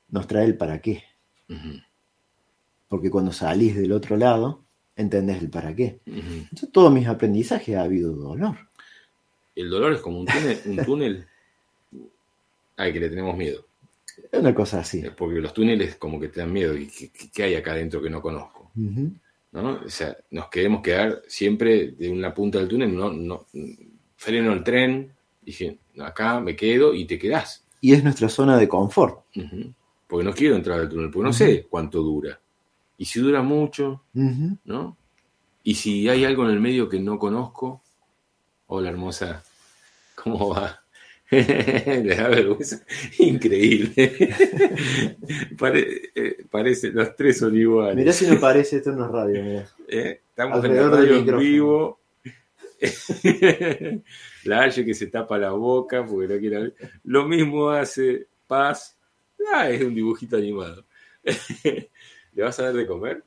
nos 0.10 0.28
trae 0.28 0.46
el 0.46 0.56
para 0.56 0.80
qué. 0.80 1.04
Porque 2.88 3.10
cuando 3.10 3.32
salís 3.32 3.76
del 3.76 3.92
otro 3.92 4.18
lado, 4.18 4.64
entendés 4.96 5.42
el 5.42 5.50
para 5.50 5.76
qué. 5.76 6.00
Entonces, 6.06 6.72
todos 6.72 6.94
mis 6.94 7.08
aprendizajes 7.08 7.76
ha 7.76 7.82
habido 7.82 8.14
dolor. 8.14 8.56
El 9.56 9.70
dolor 9.70 9.94
es 9.94 10.02
como 10.02 10.20
un 10.20 10.26
túnel, 10.26 10.60
un 10.66 10.86
túnel 10.86 11.28
al 12.78 12.94
que 12.94 13.00
le 13.00 13.10
tenemos 13.10 13.36
miedo. 13.36 13.66
Es 14.32 14.40
una 14.40 14.54
cosa 14.56 14.80
así. 14.80 15.04
Porque 15.16 15.40
los 15.40 15.54
túneles 15.54 15.96
como 15.96 16.20
que 16.20 16.30
te 16.30 16.40
dan 16.40 16.52
miedo. 16.52 16.76
¿Y 16.76 16.88
qué, 16.88 17.44
hay 17.44 17.56
acá 17.56 17.72
adentro 17.72 18.02
que 18.02 18.10
no 18.10 18.22
conozco? 18.22 18.72
¿no? 19.62 19.82
O 19.86 19.90
sea, 19.90 20.16
nos 20.32 20.50
queremos 20.50 20.82
quedar 20.82 21.22
siempre 21.28 21.92
de 21.92 22.10
una 22.10 22.34
punta 22.34 22.60
del 22.60 22.68
túnel, 22.68 22.96
no, 22.96 23.12
no, 23.12 23.48
freno 24.18 24.54
el 24.54 24.64
tren, 24.64 25.14
dije, 25.42 25.80
acá 26.00 26.40
me 26.40 26.56
quedo 26.56 26.94
y 26.94 27.06
te 27.06 27.18
quedás. 27.18 27.66
Y 27.82 27.94
es 27.94 28.04
nuestra 28.04 28.30
zona 28.30 28.58
de 28.58 28.68
confort. 28.68 29.24
Porque 30.08 30.26
no 30.26 30.34
quiero 30.34 30.56
entrar 30.56 30.80
al 30.80 30.90
túnel, 30.90 31.10
porque 31.10 31.28
no 31.28 31.34
sé 31.34 31.68
cuánto 31.70 32.02
dura. 32.02 32.40
Y 32.98 33.06
si 33.06 33.20
dura 33.20 33.42
mucho, 33.42 34.04
¿no? 34.14 34.98
Y 35.64 35.76
si 35.76 36.08
hay 36.10 36.26
algo 36.26 36.44
en 36.46 36.52
el 36.52 36.60
medio 36.60 36.90
que 36.90 37.00
no 37.00 37.18
conozco, 37.18 37.82
hola 38.68 38.90
hermosa, 38.90 39.44
¿cómo 40.16 40.50
va? 40.50 40.85
Le 42.04 42.16
da 42.16 42.28
vergüenza. 42.30 42.82
Increíble. 43.20 43.94
Eh, 46.18 46.46
parece, 46.50 46.92
los 46.92 47.16
tres 47.16 47.40
son 47.40 47.56
iguales. 47.56 47.96
Mirá 47.96 48.14
si 48.14 48.28
no 48.28 48.40
parece, 48.40 48.78
esto 48.78 48.92
no 48.92 49.06
es 49.06 49.12
radio. 49.12 49.64
Eh, 49.88 50.22
estamos 50.30 50.64
en 50.64 50.76
la 50.76 50.90
radio 50.90 51.16
en 51.18 51.40
vivo. 51.40 52.00
la 54.44 54.62
Aye 54.62 54.86
que 54.86 54.94
se 54.94 55.08
tapa 55.08 55.38
la 55.38 55.52
boca 55.52 56.06
porque 56.06 56.34
no 56.34 56.40
quiere 56.40 56.74
Lo 57.04 57.28
mismo 57.28 57.70
hace 57.70 58.28
Paz. 58.48 58.98
Ah, 59.54 59.70
es 59.70 59.82
un 59.82 59.96
dibujito 59.96 60.38
animado. 60.38 60.86
¿Le 62.34 62.44
vas 62.44 62.60
a 62.60 62.64
dar 62.64 62.74
de 62.74 62.86
comer? 62.86 63.24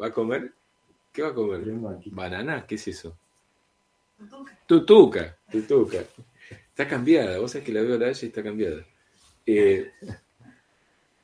¿Va 0.00 0.06
a 0.06 0.12
comer? 0.12 0.52
¿Qué 1.12 1.22
va 1.22 1.28
a 1.28 1.34
comer? 1.34 1.62
¿Banana? 2.06 2.66
¿Qué 2.66 2.76
es 2.76 2.88
eso? 2.88 3.16
Tutuca. 4.66 5.36
Tutuca. 5.50 6.04
Está 6.76 6.86
cambiada, 6.86 7.38
vos 7.38 7.50
sabés 7.50 7.64
que 7.64 7.72
la 7.72 7.80
veo 7.80 7.94
a 7.94 7.98
la 7.98 8.08
y 8.08 8.10
está 8.10 8.42
cambiada. 8.42 8.84
Eh, 9.46 9.92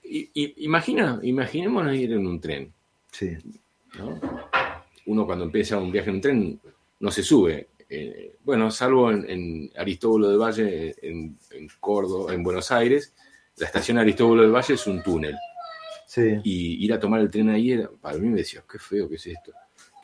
y, 0.02 0.64
imagina, 0.64 1.20
imaginémonos 1.22 1.94
ir 1.94 2.14
en 2.14 2.26
un 2.26 2.40
tren. 2.40 2.72
Sí. 3.10 3.36
Uno 5.04 5.26
cuando 5.26 5.44
empieza 5.44 5.76
un 5.76 5.92
viaje 5.92 6.08
en 6.08 6.14
un 6.14 6.20
tren 6.22 6.60
no 7.00 7.10
se 7.10 7.22
sube. 7.22 7.68
Eh, 7.86 8.36
bueno, 8.42 8.70
salvo 8.70 9.10
en, 9.10 9.70
Aristóbulo 9.76 10.30
del 10.30 10.38
Valle, 10.38 10.94
en, 11.02 11.36
Córdoba, 11.78 12.32
en 12.32 12.42
Buenos 12.42 12.72
Aires, 12.72 13.12
la 13.58 13.66
estación 13.66 13.98
Aristóbulo 13.98 14.40
del 14.40 14.52
Valle 14.52 14.72
es 14.72 14.86
un 14.86 15.02
túnel. 15.02 15.36
Sí. 16.06 16.40
Y 16.44 16.82
ir 16.82 16.94
a 16.94 16.98
tomar 16.98 17.20
el 17.20 17.30
tren 17.30 17.50
ahí, 17.50 17.72
era, 17.72 17.90
para 18.00 18.16
mí 18.16 18.26
me 18.30 18.38
decía, 18.38 18.64
qué 18.66 18.78
feo 18.78 19.06
que 19.06 19.16
es 19.16 19.26
esto. 19.26 19.52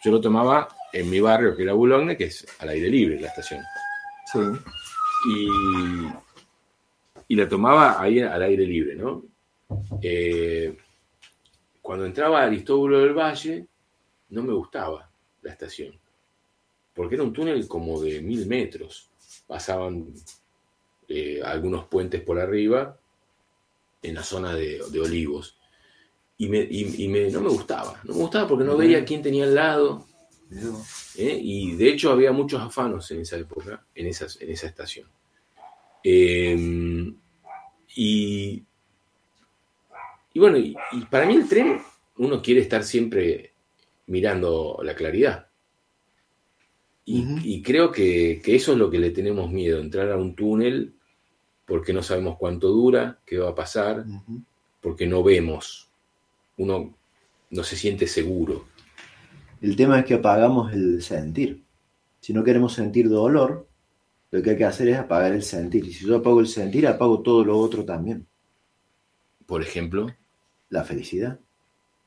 Yo 0.05 0.11
lo 0.11 0.20
tomaba 0.20 0.68
en 0.92 1.09
mi 1.09 1.20
barrio, 1.20 1.57
que 1.57 1.62
era 1.62 1.72
Boulogne, 1.72 2.18
que 2.18 2.24
es 2.24 2.46
al 2.59 2.68
aire 2.68 2.90
libre 2.90 3.18
la 3.18 3.28
estación. 3.28 3.62
Sí 4.30 4.40
y, 5.27 5.49
la 7.37 7.49
tomaba 7.49 8.01
ahí 8.01 8.21
al 8.21 8.43
aire 8.43 8.64
libre, 8.66 8.95
¿no? 8.97 9.23
Eh, 10.03 10.77
cuando 11.83 12.07
entraba 12.07 12.41
a 12.43 12.47
Aristóbulo 12.47 13.01
del 13.01 13.14
Valle, 13.14 13.66
no 14.31 14.43
me 14.43 14.53
gustaba 14.53 15.09
la 15.43 15.53
estación. 15.53 15.95
porque 16.95 17.14
era 17.14 17.23
un 17.25 17.33
túnel 17.33 17.66
como 17.69 18.01
de 18.01 18.21
mil 18.21 18.47
metros. 18.47 19.09
Pasaban 19.47 20.07
eh, 21.09 21.41
algunos 21.45 21.85
puentes 21.85 22.21
por 22.23 22.41
arriba 22.41 22.99
en 24.03 24.14
la 24.16 24.23
zona 24.25 24.53
de, 24.55 24.83
de 24.91 25.01
olivos. 25.01 25.57
Y, 26.39 26.49
me, 26.49 26.59
y, 26.59 27.05
y 27.05 27.09
me- 27.09 27.31
no 27.31 27.41
me 27.41 27.49
gustaba, 27.51 28.01
no 28.05 28.14
me 28.14 28.21
gustaba 28.21 28.49
porque 28.49 28.64
no 28.64 28.77
veía 28.77 29.05
quién 29.05 29.23
tenía 29.23 29.45
al 29.45 29.55
lado. 29.55 30.07
¿Eh? 30.51 31.38
Y 31.42 31.76
de 31.76 31.88
hecho 31.90 32.11
había 32.11 32.32
muchos 32.32 32.61
afanos 32.61 33.11
en 33.11 33.20
esa 33.20 33.36
época, 33.36 33.84
en, 33.94 34.07
esas, 34.07 34.40
en 34.40 34.51
esa 34.51 34.66
estación. 34.66 35.09
Eh, 36.05 36.57
y, 37.96 38.64
y 40.32 40.38
bueno, 40.38 40.59
y, 40.59 40.76
y 40.92 41.01
para 41.07 41.26
mí 41.26 41.34
el 41.34 41.49
tren, 41.49 41.80
uno 42.18 42.42
quiere 42.42 42.61
estar 42.61 42.84
siempre 42.84 43.53
mirando 44.07 44.80
la 44.82 44.94
claridad. 44.94 45.49
Y, 47.11 47.62
creo 47.62 47.90
que, 47.90 48.38
que 48.44 48.55
eso 48.55 48.72
es 48.72 48.78
lo 48.78 48.90
que 48.90 48.99
le 48.99 49.09
tenemos 49.09 49.51
miedo, 49.51 49.80
entrar 49.80 50.12
a 50.12 50.18
un 50.18 50.34
túnel 50.34 50.92
porque 51.64 51.94
no 51.94 52.03
sabemos 52.03 52.36
cuánto 52.36 52.68
dura, 52.68 53.18
qué 53.24 53.38
va 53.38 53.51
a 53.51 53.55
pasar, 53.55 54.05
porque 54.82 55.07
no 55.07 55.22
vemos. 55.22 55.88
Uno 56.59 56.94
no 57.51 57.64
se 57.64 57.76
siente 57.76 58.07
seguro. 58.07 58.66
El 59.61 59.75
tema 59.75 59.99
es 59.99 60.05
que 60.05 60.15
apagamos 60.15 60.73
el 60.73 61.03
sentir. 61.03 61.65
Si 62.21 62.33
no 62.33 62.45
queremos 62.45 62.75
sentir 62.75 63.09
dolor, 63.09 63.69
lo 64.31 64.43
que 64.43 64.51
hay 64.51 64.57
que 64.57 64.65
hacer 64.65 64.89
es 64.89 64.99
apagar 64.99 65.33
el 65.33 65.43
sentir. 65.43 65.85
Y 65.87 65.93
si 65.93 66.07
yo 66.07 66.17
apago 66.17 66.41
el 66.41 66.47
sentir, 66.47 66.87
apago 66.87 67.21
todo 67.23 67.45
lo 67.45 67.59
otro 67.59 67.85
también. 67.85 68.27
Por 69.47 69.63
ejemplo, 69.63 70.09
La 70.71 70.85
felicidad, 70.85 71.41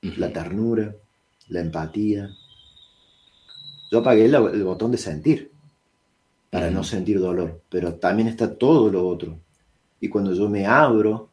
la 0.01 0.31
ternura, 0.31 0.95
la 1.47 1.61
empatía. 1.61 2.29
Yo 3.91 3.99
apagué 3.99 4.25
el 4.25 4.63
botón 4.63 4.91
de 4.91 4.99
sentir 4.99 5.51
para 6.51 6.69
no 6.69 6.83
sentir 6.83 7.19
dolor, 7.19 7.63
pero 7.69 7.95
también 7.95 8.27
está 8.27 8.55
todo 8.55 8.91
lo 8.91 9.07
otro. 9.07 9.39
Y 9.99 10.09
cuando 10.09 10.33
yo 10.33 10.47
me 10.47 10.67
abro 10.67 11.29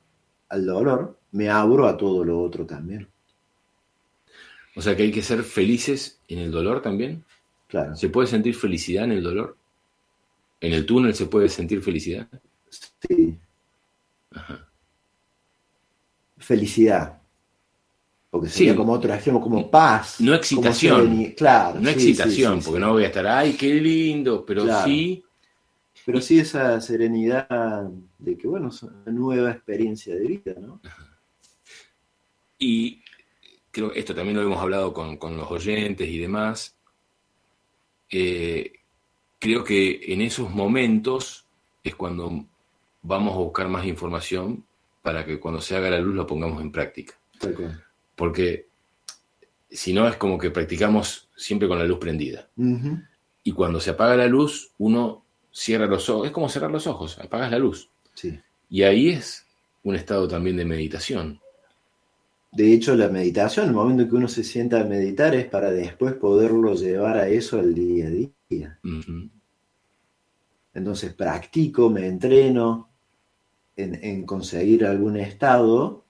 al 0.49 0.65
dolor, 0.65 1.19
me 1.33 1.51
abro 1.51 1.87
a 1.87 1.99
todo 1.99 2.25
lo 2.25 2.41
otro 2.41 2.65
también. 2.65 3.09
O 4.79 4.81
sea 4.81 4.97
que 4.97 5.03
hay 5.03 5.11
que 5.11 5.23
ser 5.23 5.43
felices 5.43 6.21
en 6.29 6.39
el 6.39 6.53
dolor 6.53 6.81
también. 6.81 7.25
Claro. 7.67 7.97
¿Se 7.97 8.09
puede 8.11 8.29
sentir 8.29 8.55
felicidad 8.55 9.05
en 9.05 9.13
el 9.13 9.23
dolor? 9.25 9.57
¿En 10.61 10.73
el 10.73 10.87
túnel 10.87 11.15
se 11.17 11.27
puede 11.27 11.49
sentir 11.49 11.83
felicidad? 11.83 12.29
Sí. 13.09 13.37
Ajá. 14.31 14.69
Felicidad. 16.39 17.21
Porque 18.31 18.49
sería 18.49 18.73
Sí. 18.73 18.77
como 18.77 18.93
otro 18.93 19.13
extremo, 19.13 19.41
como 19.41 19.69
paz. 19.71 20.21
No 20.21 20.33
excitación. 20.35 21.33
Claro. 21.37 21.81
No 21.81 21.89
sí, 21.91 21.95
excitación, 21.95 22.61
sí, 22.61 22.67
porque 22.67 22.81
no 22.81 22.93
voy 22.93 23.03
a 23.05 23.09
estar, 23.09 23.27
ay, 23.27 23.55
qué 23.55 23.75
lindo, 23.75 24.45
pero 24.47 24.63
Claro. 24.65 24.87
sí, 24.87 25.25
Pero 26.07 26.21
sí 26.23 26.39
esa 26.39 26.81
serenidad 26.81 27.91
de 28.19 28.39
que, 28.39 28.47
bueno, 28.49 28.69
es 28.69 28.83
una 28.83 29.13
nueva 29.13 29.51
experiencia 29.51 30.15
de 30.15 30.27
vida, 30.27 30.55
¿no? 30.59 30.81
y 32.59 33.03
creo 33.79 33.93
esto 33.95 34.13
también 34.13 34.37
lo 34.37 34.43
hemos 34.43 34.61
hablado 34.61 34.93
con, 34.93 35.17
con 35.19 35.37
los 35.37 35.49
oyentes 35.51 36.09
y 36.09 36.19
demás. 36.19 36.75
Eh, 38.11 38.73
creo 39.39 39.63
que 39.63 40.01
en 40.13 40.21
esos 40.21 40.51
momentos 40.51 41.47
es 41.85 41.95
cuando 41.95 42.45
vamos 43.03 43.35
a 43.35 43.39
buscar 43.39 43.69
más 43.69 43.87
información 43.87 44.65
para 45.01 45.25
que 45.25 45.39
cuando 45.39 45.61
se 45.61 45.77
haga 45.77 45.91
la 45.91 46.01
luz 46.01 46.17
lo 46.17 46.27
pongamos 46.27 46.61
en 46.61 46.73
práctica. 46.73 47.15
Porque 48.17 48.67
si 49.71 49.93
no 49.93 50.09
es 50.09 50.17
como 50.17 50.39
que 50.39 50.51
practicamos 50.51 51.29
siempre 51.37 51.69
con 51.69 51.79
la 51.79 51.85
luz 51.85 51.99
prendida. 51.99 52.49
Y 53.45 53.53
cuando 53.53 53.79
se 53.79 53.91
apaga 53.91 54.17
la 54.17 54.27
luz, 54.27 54.73
uno 54.79 55.23
cierra 55.53 55.87
los 55.87 56.09
ojos. 56.09 56.27
Es 56.27 56.33
como 56.33 56.49
cerrar 56.49 56.73
los 56.73 56.89
ojos, 56.89 57.17
apagas 57.21 57.53
la 57.53 57.59
luz. 57.61 57.89
Sí. 58.15 58.41
Y 58.69 58.83
ahí 58.83 59.11
es 59.11 59.47
un 59.85 59.95
estado 59.95 60.27
también 60.27 60.57
de 60.57 60.65
meditación. 60.65 61.41
De 62.51 62.73
hecho, 62.73 62.97
la 62.97 63.09
meditación, 63.09 63.67
el 63.69 63.75
momento 63.75 64.03
en 64.05 64.09
que 64.09 64.17
uno 64.17 64.29
se 64.29 64.43
sienta 64.43 64.81
a 64.81 64.85
meditar 64.85 65.35
es 65.35 65.47
para 65.47 65.71
después 65.71 66.15
poderlo 66.15 66.75
llevar 66.75 67.19
a 67.19 67.29
eso 67.29 67.59
al 67.59 67.75
día 67.75 68.07
a 68.07 68.11
día. 68.11 68.79
Entonces 70.75 71.13
practico, 71.13 71.91
me 71.91 72.07
entreno 72.07 72.89
en, 73.77 74.03
en 74.03 74.25
conseguir 74.25 74.85
algún 74.87 75.17
estado, 75.17 76.05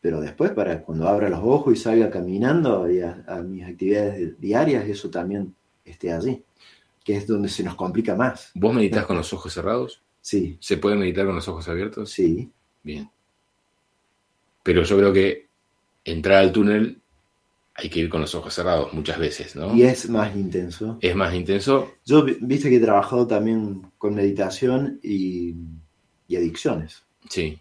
pero 0.00 0.20
después 0.20 0.52
para 0.52 0.82
cuando 0.82 1.08
abra 1.08 1.28
los 1.28 1.40
ojos 1.42 1.74
y 1.74 1.76
salga 1.76 2.10
caminando 2.10 2.90
y 2.90 3.00
a, 3.00 3.24
a 3.26 3.42
mis 3.42 3.64
actividades 3.64 4.40
diarias, 4.40 4.88
eso 4.88 5.10
también 5.10 5.54
esté 5.84 6.12
allí, 6.12 6.42
que 7.04 7.16
es 7.16 7.26
donde 7.26 7.48
se 7.48 7.62
nos 7.64 7.74
complica 7.74 8.14
más. 8.14 8.50
¿Vos 8.54 8.74
meditas 8.74 9.04
con 9.06 9.16
los 9.16 9.32
ojos 9.32 9.52
cerrados? 9.52 10.02
Sí, 10.20 10.56
¿Se 10.60 10.76
puede 10.76 10.96
meditar 10.96 11.26
con 11.26 11.34
los 11.36 11.48
ojos 11.48 11.68
abiertos? 11.68 12.10
sí, 12.10 12.50
Bien. 12.82 13.10
Pero 14.62 14.82
yo 14.82 14.96
creo 14.96 15.12
que 15.12 15.45
entrar 16.06 16.38
al 16.38 16.52
túnel 16.52 17.00
hay 17.74 17.90
que 17.90 18.00
ir 18.00 18.08
con 18.08 18.22
los 18.22 18.34
ojos 18.34 18.54
cerrados 18.54 18.92
muchas 18.94 19.18
veces, 19.18 19.54
¿no? 19.54 19.74
y 19.76 19.82
es 19.82 20.08
más 20.08 20.34
intenso. 20.34 20.96
Es 21.02 21.14
más 21.14 21.34
intenso. 21.34 21.92
Yo, 22.06 22.24
vi- 22.24 22.38
viste 22.40 22.70
que 22.70 22.76
he 22.76 22.80
trabajado 22.80 23.26
también 23.26 23.92
con 23.98 24.14
meditación 24.14 24.98
y, 25.02 25.54
y 26.26 26.36
adicciones. 26.36 27.04
Sí. 27.28 27.60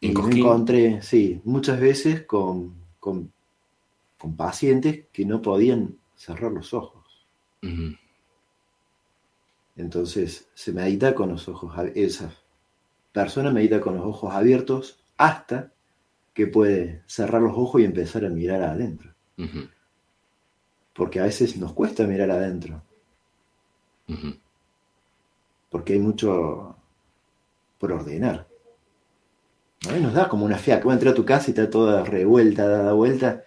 Y 0.00 0.08
En 0.08 0.14
me 0.14 0.20
Cosquín, 0.20 0.38
encontré, 0.40 1.02
sí, 1.02 1.40
muchas 1.44 1.78
veces 1.78 2.22
con, 2.26 2.74
con, 2.98 3.32
con 4.18 4.36
pacientes 4.36 5.04
que 5.12 5.24
no 5.24 5.40
podían 5.40 5.96
cerrar 6.16 6.50
los 6.50 6.74
ojos. 6.74 7.04
Entonces 9.76 10.48
se 10.54 10.72
medita 10.72 11.14
con 11.14 11.30
los 11.30 11.48
ojos, 11.48 11.72
esa 11.94 12.32
persona 13.12 13.50
medita 13.50 13.80
con 13.80 13.96
los 13.96 14.04
ojos 14.06 14.32
abiertos 14.34 14.98
hasta 15.16 15.72
que 16.34 16.46
puede 16.46 17.02
cerrar 17.06 17.42
los 17.42 17.56
ojos 17.56 17.80
y 17.80 17.84
empezar 17.84 18.24
a 18.24 18.28
mirar 18.30 18.62
adentro. 18.62 19.12
Porque 20.94 21.20
a 21.20 21.24
veces 21.24 21.56
nos 21.56 21.72
cuesta 21.72 22.04
mirar 22.06 22.30
adentro, 22.30 22.82
porque 25.70 25.94
hay 25.94 25.98
mucho 25.98 26.76
por 27.78 27.92
ordenar. 27.92 28.46
Nos 30.00 30.12
da 30.12 30.28
como 30.28 30.44
una 30.44 30.58
fiaca. 30.58 30.84
Voy 30.84 30.90
a 30.92 30.94
entrar 30.94 31.12
a 31.12 31.16
tu 31.16 31.24
casa 31.24 31.46
y 31.48 31.50
está 31.52 31.70
toda 31.70 32.04
revuelta, 32.04 32.66
dada 32.68 32.92
vuelta. 32.92 33.42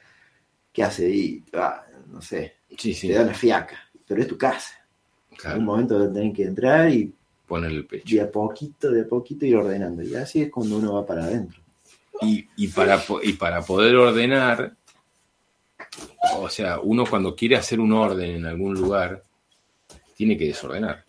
¿Qué 0.72 0.84
hace? 0.84 1.10
Y, 1.10 1.44
ah, 1.54 1.86
no 2.08 2.22
sé, 2.22 2.54
Sí, 2.78 2.94
sí. 2.94 3.08
te 3.10 3.14
da 3.14 3.22
una 3.24 3.34
fiaca, 3.36 3.78
pero 4.08 4.22
es 4.22 4.28
tu 4.28 4.38
casa. 4.38 4.74
En 5.30 5.38
Claro. 5.38 5.54
algún 5.56 5.66
momento 5.68 6.00
vas 6.00 6.10
a 6.10 6.14
tener 6.14 6.34
que 6.34 6.44
entrar 6.46 6.90
y 6.90 7.14
Poner 7.48 7.72
el 7.72 7.86
pecho. 7.86 8.16
de 8.16 8.22
a 8.22 8.32
poquito, 8.32 8.90
de 8.90 9.02
a 9.02 9.08
poquito 9.08 9.46
ir 9.46 9.56
ordenando. 9.58 10.02
Y 10.02 10.16
así 10.16 10.42
es 10.42 10.50
cuando 10.52 10.78
uno 10.78 10.94
va 10.94 11.06
para 11.06 11.26
adentro. 11.26 11.62
Y, 12.24 12.48
y 12.56 12.68
para, 12.70 13.04
y 13.22 13.34
para 13.34 13.62
poder 13.62 13.96
ordenar, 13.96 14.76
o 16.38 16.50
sea, 16.50 16.80
uno 16.80 17.06
cuando 17.06 17.36
quiere 17.36 17.56
hacer 17.56 17.80
un 17.80 17.94
orden 17.94 18.32
en 18.32 18.46
algún 18.46 18.74
lugar, 18.76 19.24
tiene 20.16 20.38
que 20.38 20.46
desordenar. 20.46 21.04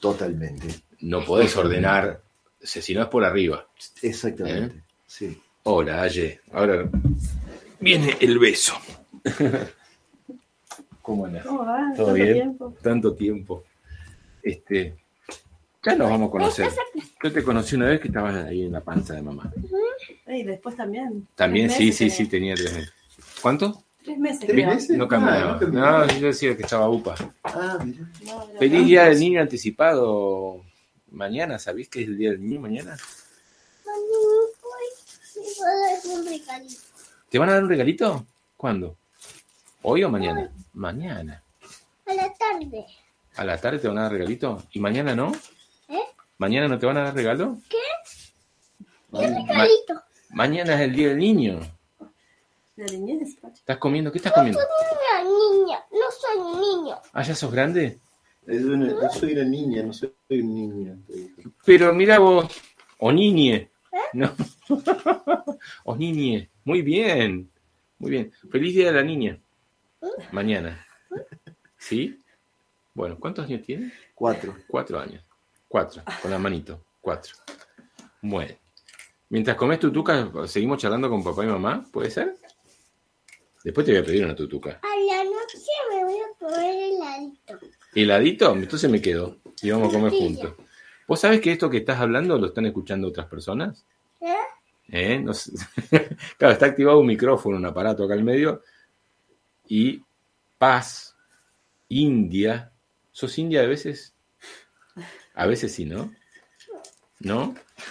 Totalmente. 0.00 0.68
No 1.00 1.24
podés 1.24 1.56
ordenar, 1.56 2.22
si 2.60 2.94
no 2.94 3.02
es 3.02 3.08
por 3.08 3.24
arriba. 3.24 3.66
Exactamente. 4.02 4.76
¿Eh? 4.78 4.82
Sí. 5.06 5.40
Hola, 5.64 6.02
Aye. 6.02 6.40
Ahora 6.52 6.88
viene 7.80 8.16
el 8.20 8.38
beso. 8.38 8.74
¿Cómo 11.02 11.26
andas? 11.26 11.44
¿Cómo 11.44 11.64
va? 11.66 11.92
¿Todo 11.96 12.06
¿Tanto 12.06 12.14
bien? 12.14 12.32
tiempo? 12.34 12.76
Tanto 12.82 13.14
tiempo. 13.14 13.64
Este, 14.42 14.96
ya 15.84 15.94
nos 15.94 16.10
vamos 16.10 16.28
a 16.28 16.32
conocer. 16.32 16.70
Yo 17.22 17.32
te 17.32 17.42
conocí 17.42 17.76
una 17.76 17.86
vez 17.86 18.00
que 18.00 18.08
estabas 18.08 18.34
ahí 18.46 18.62
en 18.62 18.72
la 18.72 18.80
panza 18.80 19.14
de 19.14 19.22
mamá. 19.22 19.52
Y 20.34 20.42
después 20.42 20.76
también. 20.76 21.26
También, 21.34 21.70
sí, 21.70 21.92
sí, 21.92 21.98
tenía. 22.08 22.14
sí, 22.14 22.26
tenía 22.26 22.54
tres 22.54 22.72
meses. 22.74 22.92
¿cuánto? 23.40 23.82
Tres 24.02 24.18
meses. 24.18 24.40
¿Tres 24.40 24.52
creo. 24.52 24.68
meses? 24.74 24.96
No 24.98 25.04
Ah, 25.04 25.08
cambiaba. 25.08 25.52
no 25.52 25.58
cambiaba. 25.60 26.06
No, 26.06 26.18
yo 26.18 26.26
decía 26.26 26.56
que 26.56 26.62
estaba 26.62 26.88
upa. 26.88 27.14
Ah, 27.44 27.78
mira. 27.84 28.06
No, 28.24 28.42
era 28.50 28.58
Feliz 28.58 28.86
día 28.86 29.04
del 29.04 29.18
niño 29.20 29.40
anticipado. 29.40 30.62
Mañana, 31.10 31.58
¿sabés 31.58 31.88
que 31.88 32.02
es 32.02 32.08
el 32.08 32.18
día 32.18 32.30
del 32.30 32.42
niño 32.46 32.60
mañana? 32.60 32.96
un 36.06 36.24
regalito. 36.26 36.80
¿Te 37.28 37.38
van 37.38 37.48
a 37.48 37.52
dar 37.54 37.62
un 37.62 37.68
regalito? 37.68 38.26
¿Cuándo? 38.56 38.96
¿Hoy 39.82 40.04
o 40.04 40.10
mañana? 40.10 40.50
Mañana. 40.72 41.42
A 42.06 42.14
la 42.14 42.32
tarde. 42.34 42.86
¿A 43.36 43.44
la 43.44 43.58
tarde 43.60 43.78
te 43.78 43.88
van 43.88 43.98
a 43.98 44.02
dar 44.02 44.12
regalito? 44.12 44.62
¿Y 44.72 44.80
mañana 44.80 45.14
no? 45.14 45.32
¿Eh? 45.88 45.98
¿Mañana 46.38 46.68
no 46.68 46.78
te 46.78 46.86
van 46.86 46.96
a 46.98 47.04
dar 47.04 47.14
regalo? 47.14 47.58
¿Qué? 47.68 47.76
Ma- 49.10 49.20
Regalito. 49.20 50.02
Mañana 50.34 50.74
es 50.74 50.80
el 50.82 50.94
día 50.94 51.08
del 51.08 51.18
niño. 51.18 51.60
La 52.76 52.86
niñez, 52.86 53.36
Pacho. 53.36 53.54
¿Estás 53.54 53.78
comiendo? 53.78 54.10
¿Qué 54.10 54.18
estás 54.18 54.32
comiendo? 54.32 54.58
Una 54.58 55.22
niña. 55.22 55.78
No 55.92 56.10
soy 56.10 56.38
un 56.38 56.60
niño. 56.60 56.96
Ah, 57.12 57.22
ya 57.22 57.34
sos 57.34 57.52
grande. 57.52 57.98
Es 58.46 58.64
una- 58.64 58.88
yo 58.88 59.08
soy 59.10 59.32
una 59.32 59.44
niña, 59.44 59.82
no 59.82 59.92
soy 59.92 60.12
un 60.30 60.54
niño. 60.54 60.98
Pero 61.64 61.94
mira 61.94 62.18
vos, 62.18 62.46
o 62.98 63.12
niñe. 63.12 63.70
No. 64.12 64.34
o 65.84 65.96
niñe. 65.96 66.50
Muy 66.64 66.82
bien. 66.82 67.48
Muy 67.98 68.10
bien. 68.10 68.32
Feliz 68.50 68.74
día 68.74 68.86
de 68.86 68.92
la 68.92 69.02
niña. 69.04 69.38
Mañana. 70.32 70.84
¿Sí? 71.78 72.20
Bueno, 72.92 73.16
¿cuántos 73.18 73.46
años 73.46 73.62
tiene? 73.62 73.92
Cuatro. 74.14 74.56
Cuatro 74.68 74.98
años. 74.98 75.22
Cuatro, 75.68 76.02
con 76.22 76.30
la 76.30 76.38
manito. 76.38 76.80
Cuatro. 77.00 77.34
Bueno. 78.20 78.54
Mientras 79.34 79.56
comes 79.56 79.80
tutuca, 79.80 80.30
seguimos 80.46 80.78
charlando 80.78 81.10
con 81.10 81.24
papá 81.24 81.42
y 81.42 81.48
mamá, 81.48 81.84
¿puede 81.90 82.08
ser? 82.08 82.36
Después 83.64 83.84
te 83.84 83.90
voy 83.90 84.00
a 84.00 84.04
pedir 84.04 84.24
una 84.24 84.36
tutuca. 84.36 84.80
A 84.80 84.96
la 85.08 85.24
noche 85.24 85.58
me 85.90 86.04
voy 86.04 86.20
a 86.20 86.38
comer 86.38 86.76
heladito. 86.76 87.58
¿Heladito? 87.96 88.54
Entonces 88.54 88.88
me 88.88 89.02
quedo 89.02 89.38
y 89.60 89.72
vamos 89.72 89.88
a 89.88 89.98
comer 89.98 90.12
juntos. 90.12 90.54
¿Vos 91.08 91.18
sabés 91.18 91.40
que 91.40 91.50
esto 91.50 91.68
que 91.68 91.78
estás 91.78 91.98
hablando 91.98 92.38
lo 92.38 92.46
están 92.46 92.66
escuchando 92.66 93.08
otras 93.08 93.26
personas? 93.26 93.84
¿Eh? 94.20 94.34
¿Eh? 94.92 95.18
No 95.18 95.34
sé. 95.34 95.50
claro, 96.38 96.52
está 96.52 96.66
activado 96.66 97.00
un 97.00 97.06
micrófono, 97.08 97.56
un 97.56 97.66
aparato 97.66 98.04
acá 98.04 98.14
al 98.14 98.22
medio. 98.22 98.62
Y 99.66 100.00
Paz, 100.58 101.16
India. 101.88 102.70
¿Sos 103.10 103.36
India 103.36 103.62
a 103.62 103.66
veces? 103.66 104.14
A 105.34 105.46
veces 105.46 105.72
sí, 105.72 105.86
¿no? 105.86 106.12
¿No? 107.24 107.54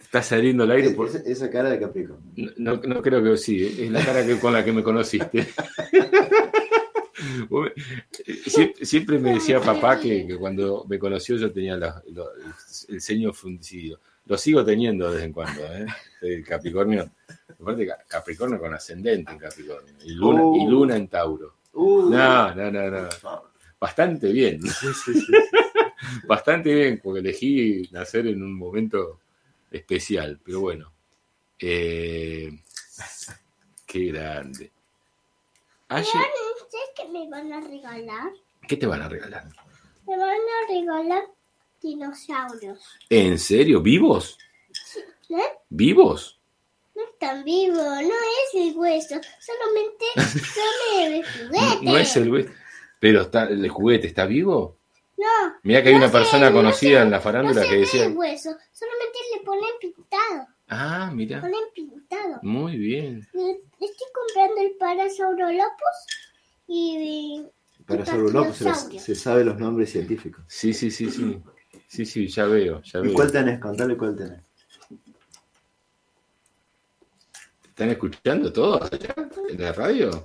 está 0.00 0.22
saliendo 0.22 0.64
el 0.64 0.70
aire 0.72 0.90
por... 0.90 1.08
Esa, 1.08 1.18
esa 1.20 1.50
cara 1.50 1.70
de 1.70 1.78
Capricornio. 1.80 2.52
No, 2.56 2.76
no 2.76 3.00
creo 3.02 3.22
que 3.22 3.36
sí, 3.36 3.62
¿eh? 3.64 3.84
es 3.86 3.90
la 3.90 4.04
cara 4.04 4.26
que, 4.26 4.38
con 4.38 4.52
la 4.52 4.64
que 4.64 4.72
me 4.72 4.82
conociste. 4.82 5.46
Sie- 8.46 8.74
Siempre 8.84 9.18
me 9.18 9.34
decía 9.34 9.60
papá 9.60 9.98
que, 10.00 10.26
que 10.26 10.36
cuando 10.36 10.84
me 10.88 10.98
conoció 10.98 11.36
yo 11.36 11.52
tenía 11.52 11.76
la- 11.76 12.02
el 12.88 13.00
ceño 13.00 13.32
fruncido. 13.32 14.00
Lo 14.26 14.36
sigo 14.38 14.64
teniendo 14.64 15.08
de 15.10 15.16
vez 15.16 15.24
en 15.24 15.32
cuando, 15.32 15.60
¿eh? 15.64 16.42
Capricornio. 16.46 17.10
Aparte, 17.60 17.86
Ca- 17.86 17.98
Capricornio 18.08 18.58
con 18.60 18.72
ascendente 18.74 19.32
en 19.32 19.38
Capricornio. 19.38 19.94
Y 20.04 20.12
luna, 20.14 20.40
y 20.40 20.66
Oh. 20.66 20.70
luna 20.70 20.96
en 20.96 21.08
Tauro. 21.08 21.54
Uh, 21.74 22.10
No, 22.10 22.54
no, 22.54 22.70
no, 22.70 22.90
no. 22.90 23.08
Bastante 23.80 24.32
bien. 24.32 24.62
Sí, 24.62 24.86
sí, 25.04 25.14
sí. 25.14 25.32
Bastante 26.26 26.74
bien, 26.74 27.00
porque 27.02 27.20
elegí 27.20 27.88
nacer 27.92 28.26
en 28.26 28.42
un 28.42 28.54
momento 28.58 29.20
especial, 29.70 30.40
pero 30.44 30.60
bueno. 30.60 30.92
Eh, 31.58 32.50
qué 33.86 34.06
grande. 34.06 34.70
Aye, 35.88 36.04
¿Sabes 36.06 36.30
qué 36.96 37.08
me 37.08 37.28
van 37.28 37.52
a 37.52 37.60
regalar? 37.60 38.30
¿qué 38.66 38.76
te 38.76 38.86
van 38.86 39.02
a 39.02 39.08
regalar? 39.08 39.44
Me 40.06 40.16
van 40.16 40.30
a 40.30 40.68
regalar 40.68 41.24
dinosaurios. 41.82 42.78
¿En 43.10 43.38
serio? 43.38 43.80
¿Vivos? 43.82 44.38
¿Eh? 45.28 45.58
¿Vivos? 45.68 46.40
No 46.94 47.02
están 47.04 47.44
vivos, 47.44 47.76
no 47.78 48.08
es 48.08 48.54
el 48.54 48.76
hueso, 48.76 49.20
solamente 49.40 50.04
son 50.16 51.10
de 51.12 51.22
juguete. 51.24 51.84
No 51.84 51.96
es 51.98 52.16
el 52.16 52.30
hue- 52.30 52.52
Pero 53.00 53.22
está, 53.22 53.44
el 53.44 53.68
juguete 53.68 54.06
está 54.06 54.26
vivo. 54.26 54.78
No. 55.22 55.54
Mira 55.62 55.82
que 55.82 55.88
hay 55.90 55.94
no 55.94 55.98
una 56.00 56.08
sé, 56.08 56.12
persona 56.12 56.50
no 56.50 56.56
conocida 56.56 56.98
sé, 56.98 57.02
en 57.04 57.10
la 57.10 57.20
farándula 57.20 57.60
no 57.60 57.66
se 57.66 57.72
que 57.72 57.78
decía. 57.80 58.08
hueso, 58.08 58.50
solamente 58.72 59.18
le 59.36 59.40
ponen 59.44 59.70
pintado, 59.80 60.46
Ah, 60.68 61.10
mira. 61.14 61.40
ponen 61.40 61.60
pintado. 61.74 62.40
Muy 62.42 62.76
bien. 62.76 63.18
Estoy 63.20 64.06
comprando 64.14 64.60
el 64.62 64.76
Parasaurolopus 64.78 66.06
y 66.66 67.44
Para 67.86 68.02
Y 68.02 68.06
Saurolopus 68.06 68.56
se, 68.56 68.98
se 68.98 69.14
sabe 69.14 69.44
los 69.44 69.58
nombres 69.58 69.90
científicos. 69.92 70.44
Sí, 70.48 70.72
sí, 70.72 70.90
sí, 70.90 71.10
sí. 71.10 71.40
Sí, 71.86 72.06
sí, 72.06 72.26
ya 72.26 72.46
veo, 72.46 72.80
ya 72.82 72.98
¿Y 73.00 73.02
veo. 73.02 73.12
cuál 73.14 73.30
tenés? 73.30 73.60
Contale 73.60 73.96
cuál 73.96 74.16
tenés. 74.16 74.40
¿Están 77.68 77.90
escuchando 77.90 78.52
todos 78.52 78.90
allá 78.92 79.14
en 79.50 79.60
la 79.62 79.72
radio? 79.72 80.24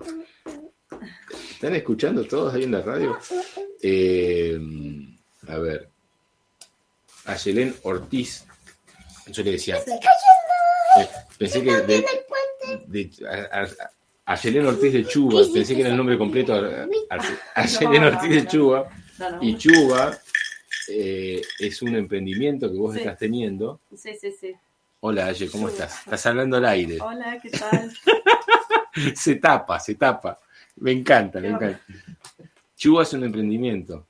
¿Están 1.51 1.75
escuchando 1.75 2.25
todos 2.25 2.53
ahí 2.53 2.63
en 2.63 2.71
la 2.71 2.81
radio? 2.81 3.17
Eh, 3.81 4.57
a 5.47 5.57
ver. 5.57 5.89
A 7.25 7.35
Yelén 7.35 7.75
Ortiz. 7.83 8.45
Yo 9.27 9.43
le 9.43 9.51
decía. 9.51 9.77
eh, 9.77 11.07
pensé 11.37 11.61
que. 11.63 11.71
De, 11.81 12.05
de- 12.87 13.11
a, 13.51 13.61
a- 13.63 13.91
a 14.29 14.35
Yelén 14.35 14.65
Ortiz 14.65 14.91
de 14.93 15.05
Chuba. 15.05 15.41
Pensé 15.53 15.73
que 15.75 15.81
era 15.81 15.89
el 15.91 15.97
nombre 15.97 16.17
completo. 16.17 16.53
A, 16.53 16.87
a- 17.15 17.61
a 17.61 17.65
Yelén 17.65 18.03
Ortiz 18.03 18.29
de 18.29 18.47
Chuba. 18.47 18.89
Y 19.41 19.57
Chuba 19.57 20.17
eh, 20.89 21.41
es 21.59 21.81
un 21.81 21.95
emprendimiento 21.95 22.71
que 22.71 22.77
vos 22.77 22.93
Sí. 22.93 22.99
estás 22.99 23.17
teniendo. 23.17 23.79
Sí, 23.95 24.11
sí, 24.19 24.31
sí. 24.39 24.53
Hola, 24.99 25.27
Aye, 25.27 25.49
¿cómo 25.49 25.69
Chuba. 25.69 25.85
estás? 25.85 25.99
Estás 25.99 26.25
hablando 26.25 26.57
al 26.57 26.65
aire. 26.65 26.97
Hola, 27.01 27.39
¿qué 27.41 27.49
tal? 27.51 27.91
Se 29.15 29.35
tapa, 29.35 29.79
se 29.79 29.93
tapa. 29.95 30.39
Me 30.77 30.91
encanta, 30.91 31.39
me 31.39 31.49
encanta. 31.49 31.79
Chuba 32.77 33.01
es 33.01 33.11
un 33.13 33.23
emprendimiento. 33.23 34.07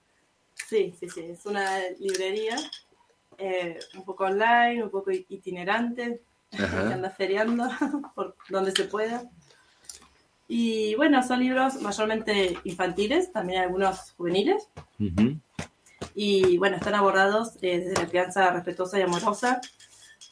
Sí, 0.53 0.93
sí, 0.99 1.09
sí. 1.09 1.21
Es 1.21 1.45
una 1.45 1.79
librería 1.99 2.57
eh, 3.37 3.79
un 3.95 4.03
poco 4.03 4.25
online, 4.25 4.83
un 4.83 4.89
poco 4.89 5.09
itinerante, 5.11 6.21
que 6.51 6.61
Ajá. 6.61 6.93
anda 6.93 7.09
feriando 7.09 7.69
por 8.15 8.35
donde 8.49 8.71
se 8.71 8.83
pueda. 8.83 9.23
Y 10.49 10.95
bueno, 10.95 11.23
son 11.23 11.39
libros 11.39 11.81
mayormente 11.81 12.57
infantiles, 12.65 13.31
también 13.31 13.61
algunos 13.61 14.11
juveniles. 14.17 14.67
Y 16.13 16.57
bueno, 16.57 16.77
están 16.77 16.95
abordados 16.95 17.55
eh, 17.61 17.79
desde 17.79 18.01
la 18.01 18.07
crianza 18.07 18.51
respetuosa 18.51 18.99
y 18.99 19.03
amorosa. 19.03 19.61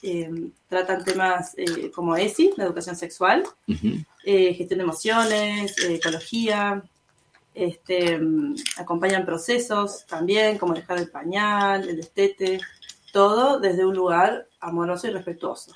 Eh, 0.04 0.30
tratan 0.68 1.04
temas 1.06 1.56
como 1.94 2.16
ESI, 2.18 2.54
la 2.58 2.66
educación 2.66 2.96
sexual, 2.98 3.44
gestión 4.24 4.78
de 4.80 4.84
emociones, 4.84 5.76
ecología, 5.84 6.84
este, 7.56 8.20
acompañan 8.78 9.26
procesos 9.26 10.06
también, 10.06 10.58
como 10.58 10.74
dejar 10.74 10.98
el 11.00 11.10
pañal, 11.10 11.88
el 11.88 11.96
destete, 11.96 12.60
todo 13.12 13.60
desde 13.60 13.86
un 13.86 13.96
lugar 13.96 14.48
amoroso 14.60 15.08
y 15.08 15.12
respetuoso. 15.12 15.72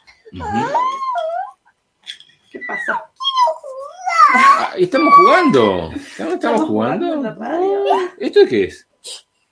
¿Qué 2.51 2.60
pasa? 2.68 3.03
Ah, 4.34 4.73
estamos 4.77 5.14
jugando. 5.15 5.91
¿Estamos, 5.93 6.68
jugando? 6.68 7.23
radio. 7.34 7.84
¿Esto 8.19 8.41
qué 8.47 8.65
es? 8.65 8.88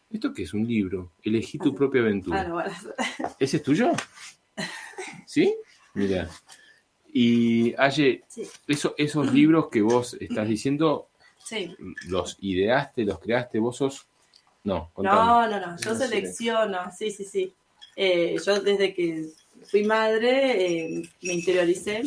¿Esto 0.10 0.34
qué 0.34 0.44
es? 0.44 0.54
Un 0.54 0.68
libro. 0.68 1.12
Elegí 1.24 1.58
tu 1.58 1.74
propia 1.74 2.02
Ah, 2.02 2.04
aventura. 2.06 2.44
no, 2.44 2.54
bueno. 2.56 2.72
¿Ese 3.40 3.58
es 3.58 3.64
tuyo? 3.64 3.92
¿Sí? 5.26 5.56
Mira. 5.94 6.30
Y, 7.12 7.74
Aye, 7.78 8.24
Sí, 8.28 8.48
eso, 8.68 8.94
esos 8.98 9.34
libros 9.34 9.70
que 9.70 9.82
vos 9.82 10.16
estás 10.20 10.48
diciendo, 10.48 11.10
sí. 11.48 11.76
¿los 12.08 12.38
ideaste, 12.42 13.04
los 13.04 13.20
creaste? 13.20 13.60
¿Vos 13.60 13.78
sos...? 13.78 14.08
No, 14.64 14.90
contame. 14.94 15.18
No, 15.18 15.48
no, 15.48 15.60
no, 15.60 15.78
yo 15.78 15.96
selecciono, 15.96 16.80
sí, 16.98 17.10
sí, 17.12 17.24
sí. 17.24 17.54
Eh, 17.96 18.36
yo 18.46 18.60
desde 18.60 18.94
que 18.94 19.28
fui 19.66 19.84
madre 19.86 20.32
eh, 20.66 21.10
me 21.22 21.34
interioricé 21.34 22.02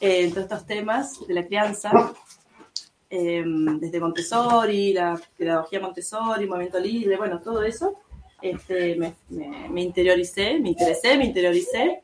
eh, 0.00 0.22
en 0.24 0.30
todos 0.30 0.44
estos 0.44 0.66
temas 0.66 1.26
de 1.26 1.34
la 1.34 1.46
crianza, 1.46 1.90
desde 3.10 4.00
Montessori, 4.00 4.92
la 4.92 5.20
pedagogía 5.36 5.78
Montessori, 5.80 6.46
movimiento 6.46 6.80
libre, 6.80 7.16
bueno, 7.16 7.40
todo 7.40 7.62
eso. 7.62 8.00
Este, 8.40 8.96
me, 8.96 9.14
me- 9.28 9.68
me 9.68 9.82
interioricé, 9.82 10.58
me 10.58 10.70
interesé, 10.70 11.16
me 11.16 11.26
interioricé. 11.26 12.02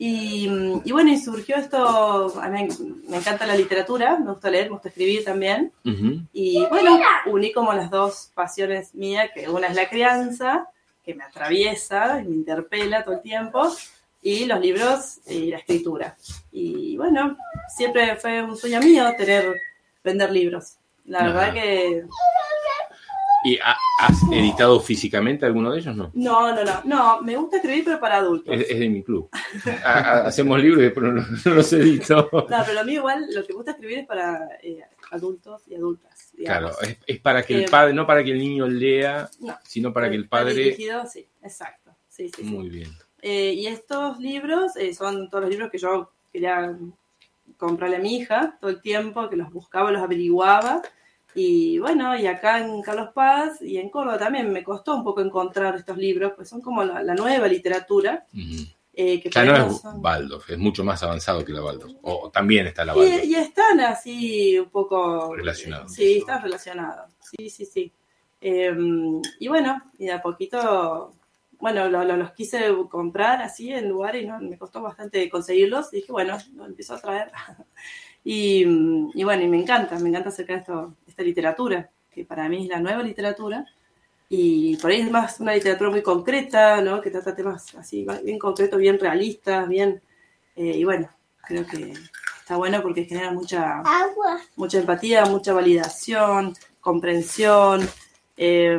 Y, 0.00 0.48
y 0.84 0.92
bueno, 0.92 1.10
y 1.10 1.18
surgió 1.18 1.56
esto, 1.56 2.40
a 2.40 2.48
mí 2.48 2.68
me 3.08 3.16
encanta 3.16 3.46
la 3.46 3.56
literatura, 3.56 4.16
me 4.16 4.30
gusta 4.30 4.48
leer, 4.48 4.66
me 4.66 4.74
gusta 4.74 4.90
escribir 4.90 5.24
también. 5.24 5.72
Y 6.32 6.64
bueno, 6.66 7.00
uní 7.26 7.52
como 7.52 7.72
las 7.72 7.90
dos 7.90 8.30
pasiones 8.32 8.94
mías, 8.94 9.30
que 9.34 9.48
una 9.48 9.66
es 9.66 9.74
la 9.74 9.88
crianza, 9.88 10.68
que 11.04 11.14
me 11.14 11.24
atraviesa 11.24 12.20
y 12.20 12.28
me 12.28 12.36
interpela 12.36 13.02
todo 13.02 13.16
el 13.16 13.22
tiempo, 13.22 13.74
y 14.22 14.44
los 14.44 14.60
libros 14.60 15.20
y 15.26 15.50
la 15.50 15.58
escritura. 15.58 16.16
Y 16.52 16.96
bueno, 16.96 17.36
siempre 17.74 18.14
fue 18.16 18.42
un 18.42 18.56
sueño 18.56 18.80
mío 18.80 19.12
tener, 19.16 19.56
vender 20.04 20.30
libros. 20.30 20.76
La 21.06 21.24
verdad 21.24 21.54
que 21.54 22.04
¿Y 23.48 23.58
ha- 23.58 23.76
has 24.00 24.16
editado 24.32 24.80
físicamente 24.80 25.46
alguno 25.46 25.72
de 25.72 25.78
ellos? 25.80 25.96
No. 25.96 26.10
no, 26.14 26.54
no, 26.54 26.64
no, 26.64 26.82
no, 26.84 27.22
me 27.22 27.36
gusta 27.36 27.56
escribir 27.56 27.84
pero 27.84 28.00
para 28.00 28.16
adultos. 28.18 28.54
Es, 28.54 28.68
es 28.70 28.78
de 28.78 28.88
mi 28.88 29.02
club. 29.02 29.28
Ha- 29.84 29.90
ha- 29.98 30.26
hacemos 30.26 30.60
libros 30.60 30.80
y 30.80 30.84
después 30.84 31.06
no, 31.06 31.12
no 31.12 31.54
los 31.54 31.72
edito. 31.72 32.28
No, 32.50 32.64
pero 32.66 32.80
a 32.80 32.84
mí 32.84 32.92
igual 32.94 33.24
lo 33.34 33.42
que 33.46 33.52
me 33.52 33.56
gusta 33.56 33.70
escribir 33.72 33.98
es 34.00 34.06
para 34.06 34.48
eh, 34.62 34.80
adultos 35.10 35.62
y 35.68 35.74
adultas. 35.74 36.30
digamos. 36.34 36.76
Claro, 36.78 36.90
es, 36.90 36.98
es 37.06 37.20
para 37.20 37.42
que 37.42 37.54
el 37.54 37.62
Eh, 37.64 37.68
padre, 37.70 37.92
no 37.94 38.06
para 38.06 38.22
que 38.24 38.30
el 38.32 38.38
niño 38.38 38.66
lea, 38.68 39.28
No. 39.40 39.56
sino 39.64 39.92
para 39.92 40.08
que 40.10 40.16
el 40.16 40.28
padre... 40.28 40.54
dirigido, 40.54 41.06
sí, 41.06 41.26
exacto. 41.42 41.94
Sí, 42.08 42.28
sí, 42.34 42.42
sí. 42.42 42.44
Muy 42.44 42.68
bien. 42.68 42.90
Eh, 43.22 43.52
y 43.54 43.66
estos 43.66 44.18
libros 44.18 44.76
eh, 44.76 44.94
son 44.94 45.28
todos 45.30 45.42
los 45.44 45.50
libros 45.50 45.70
que 45.70 45.78
yo 45.78 46.12
quería 46.32 46.76
comprarle 47.56 47.96
a 47.96 48.00
mi 48.00 48.16
hija 48.16 48.56
todo 48.60 48.70
el 48.70 48.80
tiempo, 48.80 49.28
que 49.28 49.36
los 49.36 49.50
buscaba, 49.52 49.90
los 49.90 50.02
averiguaba. 50.02 50.82
Y 51.40 51.78
bueno, 51.78 52.16
y 52.18 52.26
acá 52.26 52.58
en 52.58 52.82
Carlos 52.82 53.10
Paz 53.14 53.62
y 53.62 53.78
en 53.78 53.90
Córdoba 53.90 54.18
también 54.18 54.50
me 54.52 54.64
costó 54.64 54.96
un 54.96 55.04
poco 55.04 55.20
encontrar 55.20 55.76
estos 55.76 55.96
libros, 55.96 56.32
pues 56.34 56.48
son 56.48 56.60
como 56.60 56.82
la, 56.82 57.00
la 57.02 57.14
nueva 57.14 57.46
literatura. 57.46 58.26
Eh, 59.00 59.20
que 59.20 59.30
Ya 59.30 59.44
no 59.44 59.54
es 59.68 59.80
son- 59.80 60.02
es 60.48 60.58
mucho 60.58 60.82
más 60.82 61.00
avanzado 61.04 61.44
que 61.44 61.52
la 61.52 61.62
Waldorf. 61.62 61.92
O 62.02 62.28
también 62.30 62.66
está 62.66 62.84
la 62.84 62.94
Y, 62.94 62.98
Waldorf. 62.98 63.24
y 63.24 63.34
están 63.36 63.78
así 63.80 64.58
un 64.58 64.70
poco 64.70 65.36
Relacionados. 65.36 65.92
Sí, 65.94 66.18
están 66.18 66.42
relacionados. 66.42 67.12
Sí, 67.20 67.48
sí, 67.48 67.64
sí. 67.64 67.92
Eh, 68.40 68.74
y 69.38 69.46
bueno, 69.46 69.80
y 69.98 70.06
de 70.06 70.12
a 70.12 70.20
poquito, 70.22 71.14
bueno, 71.60 71.88
lo- 71.88 72.02
lo- 72.02 72.16
los 72.16 72.32
quise 72.32 72.72
comprar 72.90 73.40
así 73.42 73.72
en 73.72 73.88
lugares 73.88 74.24
y 74.24 74.26
no, 74.26 74.40
me 74.40 74.58
costó 74.58 74.82
bastante 74.82 75.30
conseguirlos. 75.30 75.92
Y 75.92 75.96
dije, 75.98 76.10
bueno, 76.10 76.36
lo 76.56 76.66
empiezo 76.66 76.94
a 76.94 77.00
traer. 77.00 77.30
y, 78.30 78.62
y 79.14 79.24
bueno, 79.24 79.42
y 79.42 79.48
me 79.48 79.60
encanta, 79.62 79.98
me 79.98 80.08
encanta 80.10 80.28
acercar 80.28 80.58
esto, 80.58 80.94
esta 81.06 81.22
literatura, 81.22 81.88
que 82.10 82.24
para 82.24 82.48
mí 82.48 82.64
es 82.64 82.68
la 82.68 82.80
nueva 82.80 83.02
literatura. 83.02 83.64
Y 84.30 84.76
por 84.76 84.90
ahí 84.90 85.00
es 85.00 85.10
más 85.10 85.40
una 85.40 85.54
literatura 85.54 85.88
muy 85.88 86.02
concreta, 86.02 86.82
¿no? 86.82 87.00
Que 87.00 87.10
trata 87.10 87.34
temas 87.34 87.74
así, 87.76 88.06
bien 88.22 88.38
concretos, 88.38 88.78
bien 88.78 88.98
realistas, 88.98 89.66
bien... 89.66 90.02
eh, 90.54 90.76
y 90.76 90.84
bueno, 90.84 91.08
creo 91.46 91.64
que 91.66 91.94
está 92.40 92.56
bueno 92.58 92.82
porque 92.82 93.04
genera 93.06 93.30
mucha 93.32 93.80
Agua. 93.80 94.40
mucha 94.56 94.78
empatía, 94.78 95.24
mucha 95.24 95.54
validación, 95.54 96.52
comprensión. 96.82 97.88
eh, 98.36 98.78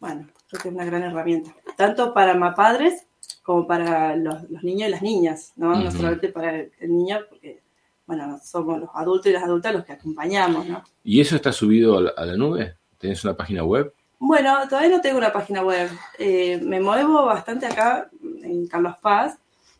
bueno, 0.00 0.26
creo 0.48 0.62
que 0.62 0.68
es 0.68 0.74
una 0.74 0.84
gran 0.86 1.02
herramienta, 1.02 1.54
tanto 1.76 2.14
para 2.14 2.34
más 2.34 2.54
padres 2.54 3.04
como 3.42 3.66
para 3.66 4.16
los, 4.16 4.48
los 4.50 4.62
niños 4.62 4.88
y 4.88 4.92
las 4.92 5.02
niñas, 5.02 5.52
¿no? 5.56 5.76
No 5.76 5.90
solamente 5.90 6.28
para 6.30 6.56
el 6.60 6.88
niño, 6.88 7.18
porque, 7.28 7.60
bueno, 8.06 8.38
somos 8.44 8.80
los 8.80 8.90
adultos 8.94 9.26
y 9.26 9.32
las 9.32 9.42
adultas 9.44 9.72
los 9.74 9.84
que 9.84 9.92
acompañamos, 9.92 10.66
¿no? 10.66 10.82
¿Y 11.04 11.20
eso 11.20 11.36
está 11.36 11.52
subido 11.52 11.98
a 11.98 12.00
la, 12.02 12.10
a 12.16 12.24
la 12.26 12.36
nube? 12.36 12.76
¿Tenés 12.98 13.22
una 13.24 13.36
página 13.36 13.64
web? 13.64 13.92
Bueno, 14.18 14.56
todavía 14.68 14.90
no 14.90 15.00
tengo 15.00 15.18
una 15.18 15.32
página 15.32 15.62
web. 15.62 15.90
Eh, 16.18 16.58
me 16.62 16.80
muevo 16.80 17.24
bastante 17.26 17.66
acá 17.66 18.08
en 18.42 18.66
Carlos 18.66 18.94
Paz 19.02 19.36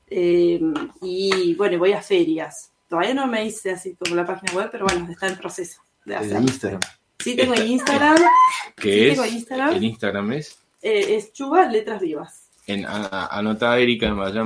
eh, 0.08 0.60
y 1.02 1.54
bueno, 1.54 1.78
voy 1.78 1.92
a 1.92 2.02
ferias. 2.02 2.70
Todavía 2.88 3.14
no 3.14 3.26
me 3.26 3.44
hice 3.44 3.70
así 3.72 3.94
como 3.96 4.14
la 4.14 4.24
página 4.26 4.52
web, 4.52 4.68
pero 4.70 4.84
bueno, 4.86 5.08
está 5.10 5.26
en 5.28 5.36
proceso 5.36 5.80
de 6.04 6.14
En 6.14 6.20
hacerlo. 6.20 6.40
Instagram. 6.42 6.80
Sí, 7.18 7.34
tengo 7.34 7.54
en 7.54 7.66
Instagram, 7.68 8.16
¿Qué 8.76 8.92
Sí, 8.92 9.00
es? 9.06 9.14
tengo 9.14 9.26
Instagram. 9.26 9.74
El 9.74 9.84
Instagram 9.84 10.32
es. 10.32 10.58
eh, 10.82 11.16
es 11.16 11.32
Chuba 11.32 11.64
Letras 11.66 12.00
Vivas. 12.00 12.42
En, 12.66 12.84
a- 12.84 13.06
a- 13.10 13.38
anota 13.38 13.76
Erika 13.78 14.06
en 14.06 14.18
allá 14.20 14.44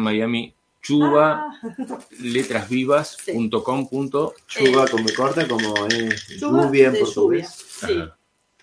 en 0.88 0.98
Miami. 0.98 1.10
Chuba 1.10 1.50
Ah, 1.62 1.98
letrasvivas.com. 2.18 3.88
punto- 3.88 4.34
Chuba 4.46 4.86
como 4.88 5.04
corta, 5.16 5.46
como 5.46 5.86
es 5.86 6.38
Chuba 6.38 6.64
lluvia 6.66 6.86
en 6.86 6.92
de 6.92 6.98
lluvia. 7.00 7.04
portugués. 7.04 7.48
Sí. 7.50 8.04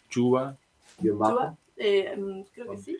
Chuba. 0.10 0.58
Guión 1.00 1.20
bajo. 1.20 1.34
Chuba, 1.36 1.58
eh, 1.78 2.16
mm, 2.18 2.42
creo 2.54 2.72
que 2.72 2.78
sí. 2.78 2.98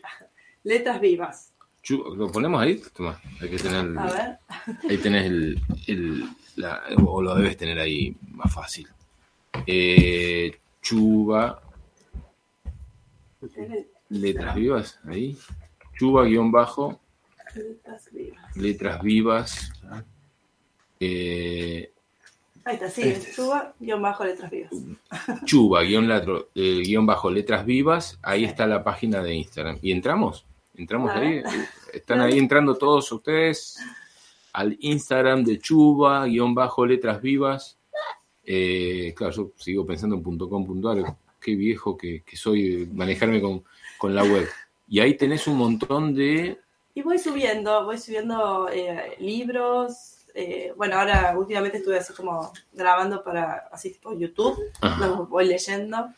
Letras 0.64 1.00
Vivas. 1.00 1.52
¿Lo 1.88 2.30
ponemos 2.30 2.60
ahí? 2.60 2.82
Toma, 2.94 3.18
hay 3.40 3.48
que 3.48 3.56
tener. 3.56 3.98
A 3.98 4.06
ver. 4.12 4.38
Ahí 4.90 4.98
tenés 4.98 5.24
el. 5.26 5.58
el- 5.86 6.28
la- 6.56 6.82
o 7.06 7.22
lo 7.22 7.34
debes 7.34 7.56
tener 7.56 7.78
ahí 7.78 8.14
más 8.32 8.52
fácil. 8.52 8.86
Eh, 9.66 10.54
chuba. 10.82 11.62
Letras 14.10 14.54
vivas, 14.54 14.98
ahí. 15.08 15.36
Chuba 15.98 16.24
guion 16.24 16.50
bajo. 16.52 17.00
Letras 17.54 18.08
Vivas. 18.12 18.56
Letras 18.56 19.02
vivas. 19.02 19.72
Eh, 21.00 21.92
Ahí 22.64 22.74
está, 22.74 22.90
sí, 22.90 23.02
Este 23.02 23.30
es. 23.30 23.36
Chuba 23.36 23.74
guion 23.78 24.02
bajo 24.02 24.24
Letras 24.24 24.50
Vivas. 24.50 24.70
Chuba, 25.44 25.82
guion, 25.82 26.06
latro- 26.08 26.48
eh, 26.54 26.82
guion 26.84 27.06
bajo 27.06 27.30
letras 27.30 27.64
vivas, 27.64 28.18
ahí 28.22 28.44
está 28.44 28.66
la 28.66 28.84
página 28.84 29.22
de 29.22 29.34
Instagram. 29.34 29.78
¿Y 29.80 29.92
entramos? 29.92 30.44
¿Entramos 30.76 31.10
ahí? 31.12 31.42
Están 31.94 32.20
ahí 32.20 32.38
entrando 32.38 32.74
todos 32.76 33.10
ustedes 33.10 33.78
al 34.52 34.76
Instagram 34.80 35.44
de 35.44 35.58
Chuba, 35.58 36.26
guion 36.26 36.54
bajo 36.54 36.84
letras 36.84 37.22
vivas. 37.22 37.78
Eh, 38.44 39.14
claro, 39.16 39.32
yo 39.32 39.52
sigo 39.56 39.86
pensando 39.86 40.16
en 40.16 40.22
.com.ar, 40.22 41.16
qué 41.40 41.54
viejo 41.56 41.96
que, 41.96 42.22
que 42.22 42.36
soy 42.36 42.88
manejarme 42.92 43.40
con, 43.40 43.64
con 43.98 44.14
la 44.14 44.24
web. 44.24 44.46
Y 44.88 45.00
ahí 45.00 45.14
tenés 45.16 45.46
un 45.46 45.56
montón 45.56 46.14
de... 46.14 46.58
Y 46.98 47.02
voy 47.02 47.16
subiendo, 47.20 47.84
voy 47.84 47.96
subiendo 47.96 48.68
eh, 48.72 49.14
libros. 49.20 50.16
eh, 50.34 50.72
bueno, 50.76 50.98
ahora 50.98 51.32
últimamente 51.38 51.78
estuve 51.78 51.96
así 51.96 52.12
como 52.12 52.52
grabando 52.72 53.22
para 53.22 53.68
así 53.70 53.90
tipo 53.92 54.12
YouTube. 54.18 54.58
Ajá. 54.80 55.06
Los 55.06 55.28
voy 55.28 55.46
leyendo. 55.46 56.12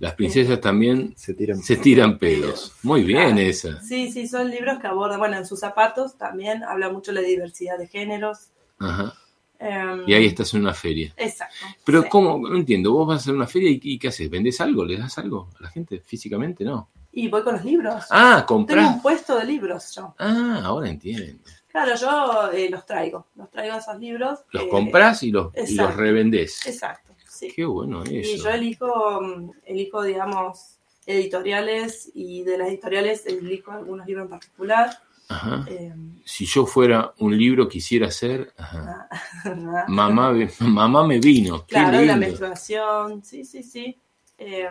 Las 0.00 0.14
princesas 0.14 0.60
también 0.60 1.14
Se 1.16 1.34
tiran. 1.34 1.62
se 1.62 1.76
tiran 1.76 2.18
pelos. 2.18 2.72
Muy 2.82 3.04
bien 3.04 3.38
esa. 3.38 3.80
Sí, 3.80 4.10
sí, 4.10 4.26
son 4.26 4.50
libros 4.50 4.80
que 4.80 4.88
abordan, 4.88 5.20
bueno, 5.20 5.36
en 5.36 5.46
sus 5.46 5.60
zapatos 5.60 6.18
también 6.18 6.64
habla 6.64 6.88
mucho 6.90 7.12
de 7.12 7.20
la 7.22 7.28
diversidad 7.28 7.78
de 7.78 7.86
géneros. 7.86 8.48
Ajá. 8.80 9.14
Em, 9.60 10.04
Y 10.06 10.14
ahí 10.14 10.26
estás 10.26 10.54
en 10.54 10.60
una 10.60 10.74
feria. 10.74 11.12
Exacto. 11.16 11.56
Pero 11.84 12.02
sí. 12.02 12.08
¿cómo? 12.08 12.38
No 12.48 12.56
entiendo. 12.56 12.92
Vos 12.92 13.08
vas 13.08 13.16
a 13.16 13.20
hacer 13.22 13.34
una 13.34 13.46
feria 13.46 13.70
y, 13.70 13.80
y 13.82 13.98
¿qué 13.98 14.08
haces? 14.08 14.30
¿Vendés 14.30 14.60
algo? 14.60 14.84
¿Le 14.84 14.96
das 14.96 15.18
algo 15.18 15.48
a 15.58 15.62
la 15.64 15.68
gente 15.70 16.00
físicamente? 16.00 16.64
No. 16.64 16.88
Y 17.12 17.28
voy 17.28 17.42
con 17.42 17.54
los 17.54 17.64
libros. 17.64 18.04
Ah, 18.10 18.34
Tengo 18.36 18.46
comprás. 18.46 18.94
un 18.94 19.02
puesto 19.02 19.36
de 19.38 19.44
libros 19.44 19.94
yo. 19.96 20.14
Ah, 20.18 20.60
ahora 20.64 20.88
entiendo. 20.90 21.42
Claro, 21.66 21.94
yo 21.96 22.52
eh, 22.52 22.68
los 22.70 22.86
traigo. 22.86 23.26
Los 23.34 23.50
traigo 23.50 23.76
esos 23.76 23.98
libros. 23.98 24.40
Los 24.52 24.62
eh, 24.64 24.68
comprás 24.68 25.22
y 25.22 25.30
los, 25.30 25.52
y 25.54 25.60
los 25.60 25.70
exacto. 25.70 25.96
revendés. 26.00 26.66
Exacto, 26.66 27.14
sí. 27.28 27.52
Qué 27.54 27.64
bueno 27.64 28.04
Y 28.08 28.18
eso. 28.20 28.44
yo 28.44 28.50
elijo, 28.50 29.20
elijo, 29.64 30.02
digamos, 30.02 30.78
editoriales 31.06 32.10
y 32.14 32.42
de 32.44 32.58
las 32.58 32.68
editoriales 32.68 33.26
elijo 33.26 33.72
algunos 33.72 34.06
libros 34.06 34.24
en 34.24 34.30
particular. 34.30 34.90
Ajá. 35.28 35.64
Eh, 35.68 35.92
Si 36.24 36.46
yo 36.46 36.64
fuera 36.66 37.12
un 37.18 37.36
libro 37.36 37.68
quisiera 37.68 38.10
ser... 38.10 38.52
ajá. 38.56 39.08
ah, 39.10 39.84
Mamá, 39.88 40.32
mamá 40.60 41.06
me 41.06 41.18
vino. 41.18 41.64
Claro, 41.66 42.00
la 42.02 42.16
menstruación, 42.16 43.22
sí, 43.24 43.44
sí, 43.44 43.62
sí. 43.62 43.96
Eh, 44.38 44.68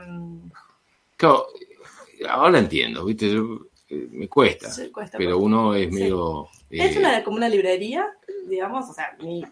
Claro, 1.15 1.47
ahora 2.29 2.59
entiendo, 2.59 3.05
¿viste? 3.05 3.31
Yo, 3.33 3.67
eh, 3.89 4.07
me 4.11 4.27
cuesta. 4.27 4.69
sí, 4.71 4.89
cuesta, 4.91 5.17
Pero 5.17 5.37
uno 5.39 5.73
es 5.73 5.87
Sí. 5.87 5.93
medio... 5.93 6.47
Es 6.69 6.95
eh, 6.95 6.99
una, 6.99 7.23
como 7.23 7.37
una 7.37 7.49
librería, 7.49 8.05
digamos, 8.47 8.89
o 8.89 8.93
sea, 8.93 9.15
mi, 9.21 9.43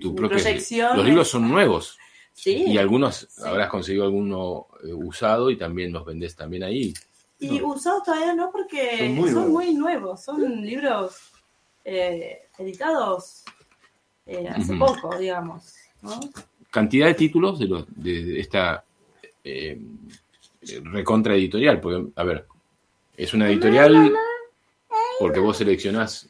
tu 0.00 0.10
mi 0.12 0.16
propia- 0.18 0.38
proyección. 0.38 0.96
Los 0.96 1.06
libros 1.06 1.28
son 1.28 1.48
nuevos. 1.48 1.98
Sí, 2.32 2.64
Y 2.66 2.78
algunos 2.78 3.28
habrás 3.44 3.68
conseguido 3.70 4.04
alguno 4.04 4.66
eh, 4.84 4.92
usado 4.92 5.50
y 5.50 5.56
también 5.56 5.92
los 5.92 6.04
vendés 6.04 6.34
también 6.36 6.64
ahí. 6.64 6.92
Y 7.38 7.60
usados 7.62 8.02
todavía 8.04 8.34
no 8.34 8.50
porque 8.50 8.98
Son 9.16 9.30
son 9.30 9.50
muy 9.52 9.66
muy, 9.66 9.74
nuevos. 9.74 10.22
son 10.24 10.62
libros 10.62 11.32
eh, 11.84 12.46
editados 12.58 13.44
eh, 14.26 14.48
hace 14.48 14.76
poco, 14.76 15.16
digamos. 15.18 15.74
¿no? 16.02 16.18
Cantidad 16.70 17.06
de 17.08 17.14
títulos 17.14 17.58
de, 17.58 17.66
los, 17.66 17.84
de 17.94 18.40
esta 18.40 18.84
eh, 19.44 19.80
recontra 20.84 21.34
editorial. 21.34 21.80
Porque, 21.80 22.10
a 22.16 22.24
ver, 22.24 22.46
es 23.16 23.34
una 23.34 23.48
editorial 23.48 24.12
porque 25.18 25.40
vos 25.40 25.56
seleccionás 25.58 26.28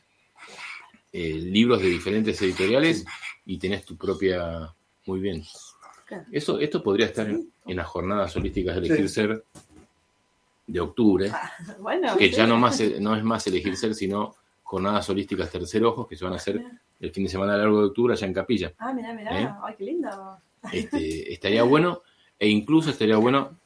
eh, 1.13 1.35
libros 1.35 1.81
de 1.81 1.89
diferentes 1.89 2.41
editoriales 2.43 3.05
y 3.47 3.59
tenés 3.59 3.85
tu 3.85 3.97
propia... 3.97 4.73
Muy 5.07 5.21
bien. 5.21 5.45
Eso, 6.33 6.59
esto 6.59 6.83
podría 6.83 7.07
estar 7.07 7.29
en, 7.29 7.51
en 7.67 7.77
las 7.77 7.87
jornadas 7.87 8.35
holísticas 8.37 8.75
de 8.75 8.87
elegir 8.87 9.09
Sí. 9.09 9.15
ser 9.15 9.45
de 10.67 10.81
octubre, 10.81 11.31
Bueno, 11.81 12.17
que 12.17 12.31
ya 12.31 12.47
no, 12.47 12.57
más, 12.57 12.81
no 13.01 13.15
es 13.17 13.23
más 13.23 13.47
elegir 13.47 13.77
ser, 13.77 13.95
sino 13.95 14.35
jornadas 14.63 15.09
holísticas 15.11 15.51
tercer 15.51 15.85
ojos, 15.85 16.07
que 16.09 16.17
se 16.17 16.25
van 16.25 16.33
a 16.33 16.37
hacer 16.37 16.63
el 17.01 17.11
fin 17.13 17.25
de 17.25 17.31
semana 17.31 17.57
largo 17.57 17.81
de 17.81 17.87
octubre 17.89 18.15
allá 18.15 18.27
en 18.27 18.33
Capilla. 18.33 18.73
Ah, 18.79 18.93
mirá, 18.93 19.13
mirá, 19.13 19.41
¿Eh? 19.43 19.49
ay, 19.63 19.75
qué 19.77 19.85
lindo. 19.85 20.39
Este, 20.73 21.33
estaría 21.33 21.63
bueno, 21.65 22.01
e 22.39 22.49
incluso 22.49 22.91
estaría 22.91 23.17
bueno, 23.19 23.59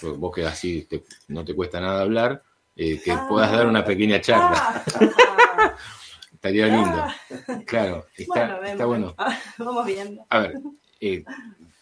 porque 0.00 0.16
vos 0.18 0.34
que 0.34 0.46
así 0.46 0.82
te- 0.88 1.04
no 1.28 1.44
te 1.44 1.54
cuesta 1.54 1.80
nada 1.80 2.02
hablar, 2.02 2.42
eh, 2.76 3.00
que 3.02 3.10
Ah. 3.10 3.26
puedas 3.28 3.50
dar 3.50 3.66
una 3.66 3.84
pequeña 3.84 4.20
charla. 4.20 4.52
Ah, 4.56 4.84
Estaría 6.32 6.66
lindo. 6.66 6.98
ah, 7.02 7.14
Claro, 7.66 8.06
está 8.14 8.46
bueno, 8.46 8.62
está 8.66 8.84
bueno. 8.86 9.14
Ah, 9.18 9.36
Vamos 9.58 9.86
viendo. 9.86 10.24
A 10.30 10.38
ver, 10.40 10.54
eh, 11.00 11.24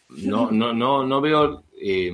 no, 0.08 0.50
no, 0.50 0.72
no, 0.72 1.04
no 1.04 1.20
veo 1.20 1.64
eh, 1.78 2.10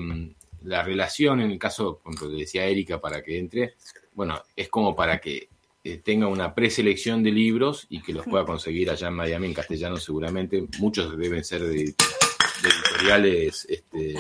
la 0.65 0.83
relación 0.83 1.41
en 1.41 1.51
el 1.51 1.59
caso, 1.59 2.01
que 2.19 2.27
decía 2.27 2.67
Erika, 2.67 3.01
para 3.01 3.23
que 3.23 3.39
entre, 3.39 3.75
bueno, 4.15 4.43
es 4.55 4.69
como 4.69 4.95
para 4.95 5.21
que 5.21 5.49
eh, 5.83 5.99
tenga 6.05 6.27
una 6.27 6.55
preselección 6.55 7.23
de 7.23 7.31
libros 7.31 7.87
y 7.89 8.03
que 8.03 8.13
los 8.13 8.27
pueda 8.27 8.45
conseguir 8.45 8.91
allá 8.91 9.09
en 9.09 9.15
Miami 9.15 9.47
en 9.47 9.55
castellano 9.55 9.97
seguramente. 9.97 10.67
Muchos 10.79 11.17
deben 11.17 11.43
ser 11.45 11.63
de, 11.63 11.85
de 11.85 12.69
editoriales, 12.69 13.67
este, 13.69 14.15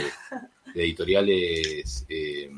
de 0.75 0.83
editoriales 0.83 2.07
eh, 2.09 2.51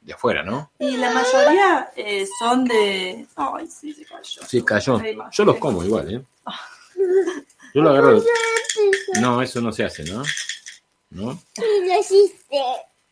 de 0.00 0.12
afuera, 0.12 0.42
¿no? 0.42 0.72
Y 0.80 0.96
la 0.96 1.12
mayoría 1.12 1.92
eh, 1.96 2.26
son 2.38 2.64
de. 2.64 3.26
Ay, 3.36 3.68
sí, 3.68 3.94
se 3.94 4.04
cayó. 4.04 4.42
Sí, 4.48 4.62
cayó. 4.62 5.00
Yo 5.30 5.44
los 5.44 5.56
como 5.58 5.84
igual, 5.84 6.12
¿eh? 6.12 6.22
Yo 7.74 7.80
lo 7.80 7.90
agarro. 7.90 8.22
No, 9.20 9.40
eso 9.40 9.60
no 9.60 9.70
se 9.72 9.84
hace, 9.84 10.04
¿no? 10.04 10.22
¿No? 11.10 11.40
Y 11.56 11.88
lo 11.88 12.00
hiciste. 12.00 12.60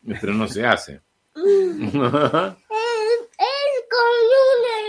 Pero 0.07 0.33
no 0.35 0.49
se 0.49 0.65
hace. 0.67 1.01
Es, 1.35 1.95
una 1.95 2.57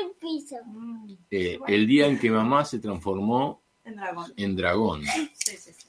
el 0.01 0.11
piso. 0.19 0.55
Eh, 1.33 1.57
el 1.67 1.87
día 1.87 2.07
en 2.07 2.19
que 2.19 2.29
mamá 2.29 2.65
se 2.65 2.79
transformó 2.79 3.61
En 3.85 3.95
dragón. 3.95 4.33
en 4.35 4.55
dragón. 4.55 5.03
Sí, 5.05 5.31
sí, 5.33 5.71
sí. 5.71 5.87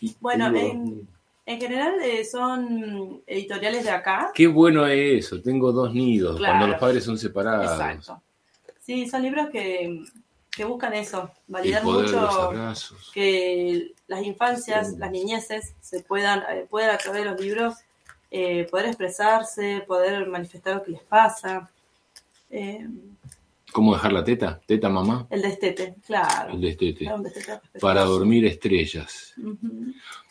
Bueno, 0.20 0.46
en, 0.54 1.08
en 1.46 1.60
general 1.60 1.94
eh, 2.02 2.24
son 2.24 3.22
editoriales 3.26 3.84
de 3.84 3.90
acá. 3.90 4.30
Qué 4.34 4.46
bueno 4.46 4.86
es 4.86 5.24
eso, 5.26 5.40
tengo 5.42 5.72
dos 5.72 5.92
nidos, 5.94 6.36
Claro. 6.36 6.52
cuando 6.52 6.66
los 6.68 6.78
padres 6.80 7.04
son 7.04 7.16
separados. 7.18 7.72
Exacto. 7.72 8.22
Sí, 8.80 9.08
son 9.08 9.22
libros 9.22 9.48
que, 9.50 10.04
que 10.50 10.64
buscan 10.64 10.92
eso, 10.94 11.30
El 11.48 11.52
validar 11.54 11.84
mucho 11.84 12.52
que 13.14 13.94
las 14.06 14.22
infancias, 14.24 14.92
las 14.98 15.10
niñeces, 15.10 15.74
se 15.80 16.00
puedan, 16.00 16.40
eh, 16.50 16.66
puedan 16.68 16.90
a 16.94 16.98
través 16.98 17.24
de 17.24 17.30
los 17.30 17.40
libros 17.40 17.74
eh, 18.36 18.66
poder 18.68 18.86
expresarse, 18.86 19.84
poder 19.86 20.26
manifestar 20.26 20.74
lo 20.74 20.82
que 20.82 20.90
les 20.90 21.02
pasa. 21.02 21.70
Eh, 22.50 22.84
¿Cómo 23.72 23.94
dejar 23.94 24.12
la 24.12 24.24
teta? 24.24 24.60
¿Teta 24.66 24.88
mamá? 24.88 25.28
el 25.30 25.40
destete, 25.40 25.94
claro. 26.04 26.52
El 26.52 26.60
destete. 26.60 27.04
Claro, 27.04 27.22
destete. 27.22 27.78
Para 27.80 28.02
dormir 28.02 28.44
estrellas. 28.44 29.34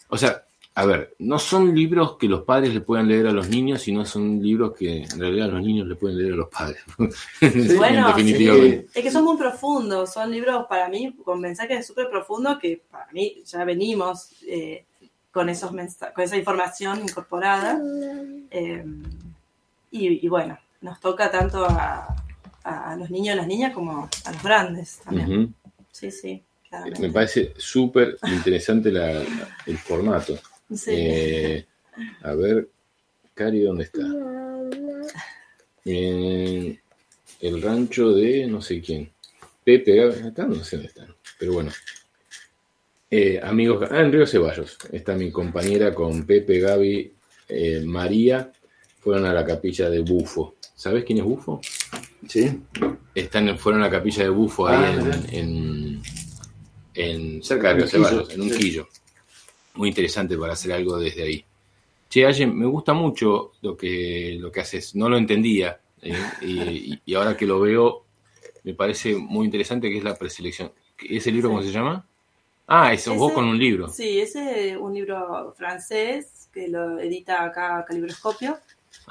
O 0.09 0.17
sea, 0.17 0.43
a 0.75 0.85
ver, 0.85 1.15
no 1.19 1.39
son 1.39 1.73
libros 1.73 2.17
que 2.17 2.27
los 2.27 2.41
padres 2.43 2.73
le 2.73 2.81
puedan 2.81 3.07
leer 3.07 3.27
a 3.27 3.31
los 3.31 3.47
niños, 3.47 3.81
sino 3.81 4.05
son 4.05 4.43
libros 4.43 4.73
que 4.73 5.03
en 5.03 5.19
realidad 5.19 5.49
los 5.49 5.61
niños 5.61 5.87
le 5.87 5.95
pueden 5.95 6.17
leer 6.17 6.33
a 6.33 6.37
los 6.37 6.49
padres. 6.49 6.83
Bueno, 7.77 8.13
sí. 8.17 8.85
Es 8.93 9.01
que 9.01 9.11
son 9.11 9.23
muy 9.23 9.37
profundos, 9.37 10.11
son 10.11 10.29
libros 10.29 10.65
para 10.67 10.89
mí 10.89 11.15
con 11.23 11.39
mensajes 11.39 11.87
súper 11.87 12.09
profundos 12.09 12.59
que 12.59 12.81
para 12.91 13.07
mí 13.13 13.43
ya 13.45 13.63
venimos 13.63 14.31
eh, 14.45 14.83
con, 15.33 15.49
esos 15.49 15.71
con 15.71 16.23
esa 16.23 16.37
información 16.37 17.01
incorporada. 17.01 17.77
eh, 18.51 18.85
y, 19.91 20.25
y 20.25 20.29
bueno, 20.29 20.57
nos 20.81 20.99
toca 21.01 21.29
tanto 21.29 21.65
a, 21.65 22.15
a 22.63 22.95
los 22.95 23.09
niños 23.09 23.33
y 23.35 23.37
las 23.37 23.47
niñas 23.47 23.73
como 23.73 24.09
a 24.25 24.31
los 24.31 24.43
grandes 24.43 24.99
también. 25.03 25.53
Sí, 25.91 26.09
sí, 26.11 26.43
Me 26.99 27.09
parece 27.11 27.53
súper 27.57 28.17
interesante 28.25 28.91
la- 28.91 29.21
el 29.65 29.77
formato. 29.77 30.39
Sí. 30.73 30.91
Eh, 30.91 31.65
a 32.23 32.33
ver, 32.33 32.69
Cari, 33.35 33.61
¿dónde 33.61 33.83
está? 33.83 34.01
En 35.85 36.79
el 37.41 37.61
rancho 37.61 38.11
de 38.13 38.47
no 38.47 38.61
sé 38.61 38.81
quién. 38.81 39.11
Pepe, 39.63 40.01
acá 40.27 40.45
no 40.45 40.55
sé 40.63 40.77
dónde 40.77 40.89
están, 40.89 41.15
pero 41.39 41.53
bueno. 41.53 41.71
Eh, 43.15 43.39
amigos, 43.43 43.87
ah, 43.91 43.99
en 44.01 44.11
Río 44.11 44.25
Ceballos. 44.25 44.75
Está 44.91 45.13
mi 45.13 45.29
compañera 45.29 45.93
con 45.93 46.25
Pepe, 46.25 46.59
Gaby, 46.59 47.13
eh, 47.47 47.83
María. 47.85 48.51
Fueron 49.01 49.25
a 49.27 49.33
la 49.33 49.45
capilla 49.45 49.87
de 49.87 49.99
Bufo. 49.99 50.55
¿Sabes 50.75 51.03
quién 51.03 51.19
es 51.19 51.23
Bufo? 51.23 51.61
Sí. 52.27 52.59
Están, 53.13 53.55
fueron 53.59 53.81
a 53.83 53.85
la 53.85 53.91
capilla 53.91 54.23
de 54.23 54.29
Bufo 54.29 54.65
ahí 54.67 54.77
Ah, 54.83 55.13
en, 55.31 55.39
en- 55.39 56.01
en- 56.95 57.43
cerca 57.43 57.67
de 57.69 57.73
Río 57.75 57.87
Ceballos, 57.87 58.33
en 58.33 58.41
un 58.41 58.49
sí. 58.49 58.57
quillo. 58.57 58.87
Muy 59.75 59.89
interesante 59.89 60.35
para 60.35 60.53
hacer 60.53 60.71
algo 60.71 60.97
desde 60.97 61.21
ahí. 61.21 61.45
Che, 62.09 62.25
Aye, 62.25 62.47
me 62.47 62.65
gusta 62.65 62.93
mucho 62.93 63.51
lo 63.61 63.77
que, 63.77 64.37
lo 64.39 64.51
que 64.51 64.61
haces. 64.61 64.95
No 64.95 65.07
lo 65.07 65.17
entendía. 65.17 65.79
eh, 66.01 66.15
y, 66.41 66.99
y 67.05 67.13
ahora 67.13 67.37
que 67.37 67.45
lo 67.45 67.59
veo, 67.59 68.05
me 68.63 68.73
parece 68.73 69.15
muy 69.15 69.45
interesante 69.45 69.87
que 69.91 69.99
es 69.99 70.03
la 70.03 70.15
preselección. 70.15 70.71
¿Ese 71.07 71.31
libro 71.31 71.49
cómo 71.49 71.61
se 71.61 71.71
llama? 71.71 72.07
Ah, 72.67 72.93
eso, 72.93 73.13
vos 73.15 73.33
con 73.33 73.45
un 73.45 73.57
libro. 73.57 73.89
Sí, 73.89 74.21
ese 74.21 74.69
es 74.69 74.77
un 74.77 74.93
libro 74.93 75.53
francés 75.57 76.49
que 76.53 76.67
lo 76.67 76.99
edita 76.99 77.43
acá 77.43 77.83
Calibroscopio, 77.87 78.57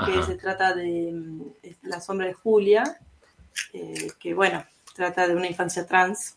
que 0.06 0.22
se 0.22 0.36
trata 0.36 0.74
de 0.74 1.12
mm, 1.12 1.42
La 1.82 2.00
sombra 2.00 2.26
de 2.26 2.32
Julia, 2.32 2.98
eh, 3.72 4.12
que 4.18 4.32
bueno, 4.32 4.64
trata 4.94 5.28
de 5.28 5.34
una 5.34 5.48
infancia 5.48 5.86
trans. 5.86 6.36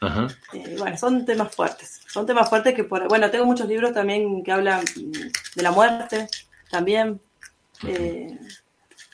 Ajá. 0.00 0.28
Eh, 0.52 0.76
bueno, 0.78 0.96
son 0.96 1.24
temas 1.24 1.54
fuertes. 1.54 2.00
Son 2.06 2.26
temas 2.26 2.48
fuertes 2.48 2.74
que, 2.74 2.84
por, 2.84 3.08
bueno, 3.08 3.30
tengo 3.30 3.44
muchos 3.44 3.66
libros 3.66 3.92
también 3.92 4.44
que 4.44 4.52
hablan 4.52 4.84
mm, 4.84 5.56
de 5.56 5.62
la 5.62 5.72
muerte, 5.72 6.28
también. 6.70 7.20
Eh, 7.86 8.38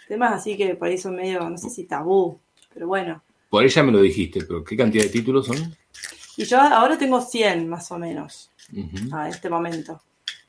temas 0.07 0.35
así 0.35 0.57
que 0.57 0.75
por 0.75 0.89
ahí 0.89 0.99
son 0.99 1.17
medio, 1.17 1.49
no 1.49 1.57
sé 1.57 1.71
si 1.71 1.85
tabú, 1.85 2.39
pero 2.75 2.87
bueno. 2.87 3.23
Por 3.49 3.65
ella 3.65 3.83
me 3.83 3.93
lo 3.93 4.03
dijiste, 4.03 4.45
pero 4.45 4.63
¿qué 4.63 4.77
cantidad 4.77 5.05
de 5.05 5.11
títulos 5.11 5.47
son? 5.47 5.75
Y 6.39 6.45
yo 6.45 6.61
ahora 6.61 6.97
tengo 6.97 7.21
100 7.21 7.69
más 7.69 7.91
o 7.91 7.99
menos 7.99 8.51
a 9.13 9.29
este 9.29 9.51
momento. 9.51 10.01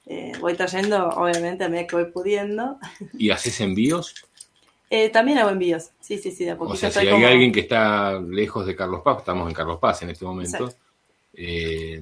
Eh, 0.05 0.31
voy 0.39 0.53
trayendo, 0.55 1.07
obviamente, 1.09 1.63
a 1.63 1.69
medida 1.69 1.87
que 1.87 1.95
voy 1.95 2.05
pudiendo. 2.11 2.77
¿Y 3.17 3.29
haces 3.31 3.59
envíos? 3.61 4.13
Eh, 4.89 5.09
también 5.09 5.37
hago 5.39 5.49
envíos. 5.49 5.89
Sí, 5.99 6.17
sí, 6.17 6.31
sí, 6.31 6.45
de 6.45 6.51
a 6.51 6.57
poquito. 6.57 6.73
O 6.73 6.77
sea, 6.77 6.89
si 6.91 6.99
hay 6.99 7.09
como- 7.11 7.27
alguien 7.27 7.51
que 7.51 7.59
está 7.61 8.19
lejos 8.19 8.65
de 8.65 8.75
Carlos 8.75 9.01
Paz, 9.03 9.17
estamos 9.19 9.47
en 9.47 9.53
Carlos 9.53 9.77
Paz 9.79 10.01
en 10.03 10.09
este 10.11 10.25
momento. 10.25 10.69
Eh, 11.33 12.01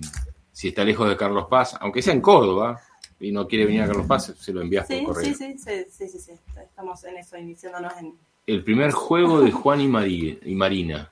si 0.52 0.70
está 0.70 0.84
lejos 0.84 1.08
de 1.10 1.18
Carlos 1.18 1.48
Paz, 1.50 1.76
aunque 1.80 2.02
sea 2.02 2.14
en 2.14 2.22
Córdoba 2.22 2.80
y 3.20 3.32
no 3.32 3.48
quiere 3.48 3.66
venir 3.66 3.82
a 3.84 3.88
Carlos 3.88 4.06
Paz, 4.08 4.34
se 4.40 4.54
lo 4.54 4.62
envías 4.62 4.88
Sí, 4.88 5.02
por 5.06 5.16
correo. 5.16 5.34
sí, 5.34 5.56
sí, 5.58 5.86
sí, 5.90 6.08
sí. 6.20 6.32
Estamos 6.62 7.04
en 7.04 7.18
eso, 7.18 7.38
iniciándonos 7.38 7.94
en... 7.98 8.14
El 8.48 8.64
primer 8.64 8.92
juego 8.92 9.42
de 9.42 9.52
Juan 9.52 9.82
y, 9.82 9.88
Mari- 9.88 10.40
y 10.46 10.56
Marina, 10.56 11.12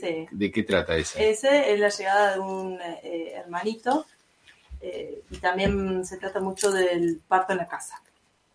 Sí. 0.00 0.26
¿de 0.30 0.50
qué 0.50 0.62
trata 0.62 0.96
ese? 0.96 1.30
Ese 1.30 1.72
es 1.72 1.80
la 1.80 1.88
llegada 1.88 2.34
de 2.34 2.40
un 2.40 2.80
eh, 2.80 3.32
hermanito 3.34 4.06
eh, 4.80 5.22
y 5.30 5.36
también 5.38 6.04
se 6.04 6.18
trata 6.18 6.40
mucho 6.40 6.70
del 6.70 7.20
parto 7.26 7.52
en 7.52 7.58
la 7.58 7.68
casa. 7.68 8.00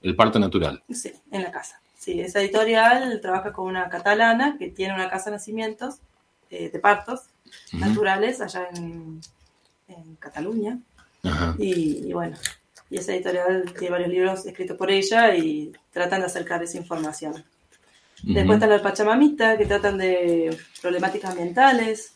El 0.02 0.16
parto 0.16 0.40
natural. 0.40 0.84
Sí, 0.92 1.14
en 1.32 1.44
la 1.44 1.52
casa. 1.52 1.80
Sí, 1.98 2.20
esa 2.20 2.42
editorial 2.42 3.20
trabaja 3.22 3.54
con 3.54 3.68
una 3.68 3.88
catalana 3.90 4.58
que 4.60 4.70
tiene 4.70 4.94
una 4.94 5.10
casa 5.10 5.30
de 5.30 5.38
nacimientos, 5.38 6.00
eh, 6.50 6.70
de 6.70 6.80
partos 6.80 7.22
naturales 7.72 8.42
allá 8.42 8.68
en, 8.76 9.22
en 9.88 10.16
Cataluña. 10.18 10.80
Ajá. 11.24 11.56
Y, 11.58 12.10
y 12.10 12.14
bueno, 12.14 12.36
y 12.90 12.98
esa 12.98 13.14
editorial 13.14 13.74
tiene 13.74 13.92
varios 13.92 14.10
libros 14.10 14.46
escritos 14.46 14.78
por 14.78 14.92
ella 14.92 15.36
y 15.36 15.72
tratan 15.92 16.20
de 16.20 16.28
acercar 16.28 16.62
esa 16.62 16.78
información. 16.78 17.44
Después 18.24 18.46
Ujú. 18.46 18.54
está 18.54 18.68
la 18.68 18.82
Pachamamita, 18.82 19.58
que 19.58 19.66
tratan 19.66 19.98
de 19.98 20.58
problemáticas 20.82 21.32
ambientales, 21.32 22.14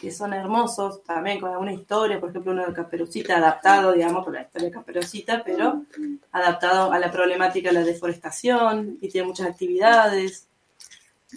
que 0.00 0.12
son 0.12 0.32
hermosos, 0.32 1.02
también 1.02 1.40
con 1.40 1.50
alguna 1.50 1.72
historia, 1.72 2.20
por 2.20 2.30
ejemplo, 2.30 2.52
uno 2.52 2.64
de 2.64 2.72
Caperucita, 2.72 3.36
adaptado, 3.36 3.92
digamos, 3.92 4.24
por 4.24 4.32
la 4.32 4.42
historia 4.42 4.68
de 4.68 4.74
Caperucita, 4.74 5.42
pero 5.44 5.82
adaptado 6.30 6.92
a 6.92 6.98
la 6.98 7.10
problemática 7.10 7.70
de 7.70 7.74
la 7.74 7.84
deforestación, 7.84 8.98
y 9.00 9.08
tiene 9.08 9.26
muchas 9.26 9.48
actividades. 9.48 10.46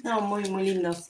No, 0.04 0.22
muy, 0.22 0.44
muy 0.50 0.64
lindos. 0.64 1.10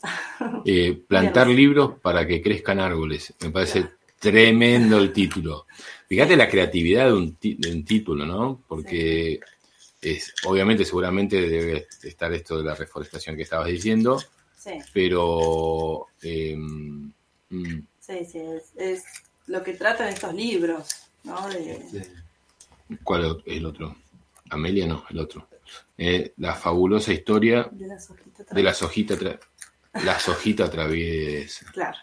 Eh, 0.66 1.04
plantar 1.08 1.48
libros 1.48 2.00
para 2.02 2.26
que 2.26 2.42
crezcan 2.42 2.80
árboles. 2.80 3.34
Me 3.42 3.52
parece 3.52 3.88
tremendo 4.20 4.98
el 4.98 5.12
título. 5.12 5.68
Fíjate 6.08 6.38
la 6.38 6.50
creatividad 6.50 7.08
de 7.08 7.14
un, 7.14 7.38
de 7.42 7.72
un 7.72 7.84
título, 7.86 8.26
¿no? 8.26 8.62
Porque 8.68 9.40
es, 10.04 10.34
obviamente, 10.46 10.86
seguramente 10.86 11.42
debe 11.42 11.88
estar 12.04 12.32
esto 12.34 12.58
de 12.58 12.64
la 12.66 12.76
reforestación 12.76 13.36
que 13.36 13.44
estabas 13.44 13.68
diciendo, 13.68 14.20
Sí, 14.58 14.72
pero 14.94 16.08
eh, 16.22 16.56
mm, 16.58 17.12
sí, 18.00 18.26
sí, 18.26 18.40
es, 18.40 18.72
es 18.78 19.04
lo 19.48 19.62
que 19.62 19.74
tratan 19.74 20.08
estos 20.08 20.34
libros, 20.34 20.88
¿no? 21.24 21.50
De, 21.50 22.08
¿cuál 23.04 23.26
es 23.46 23.56
el 23.58 23.66
otro? 23.66 23.96
Amelia 24.50 24.88
no, 24.88 25.04
el 25.10 25.20
otro. 25.20 25.48
Eh, 25.98 26.34
la 26.38 26.54
fabulosa 26.56 27.12
historia 27.12 27.68
de 27.72 27.88
las 27.88 28.10
hojitas. 28.10 28.48
de 28.48 28.64
las 28.64 28.82
hojitas 28.82 29.20
tra- 29.20 29.40
las 30.04 30.30
hojitas 30.30 30.70
traviesas. 30.72 31.70
Claro. 31.72 31.98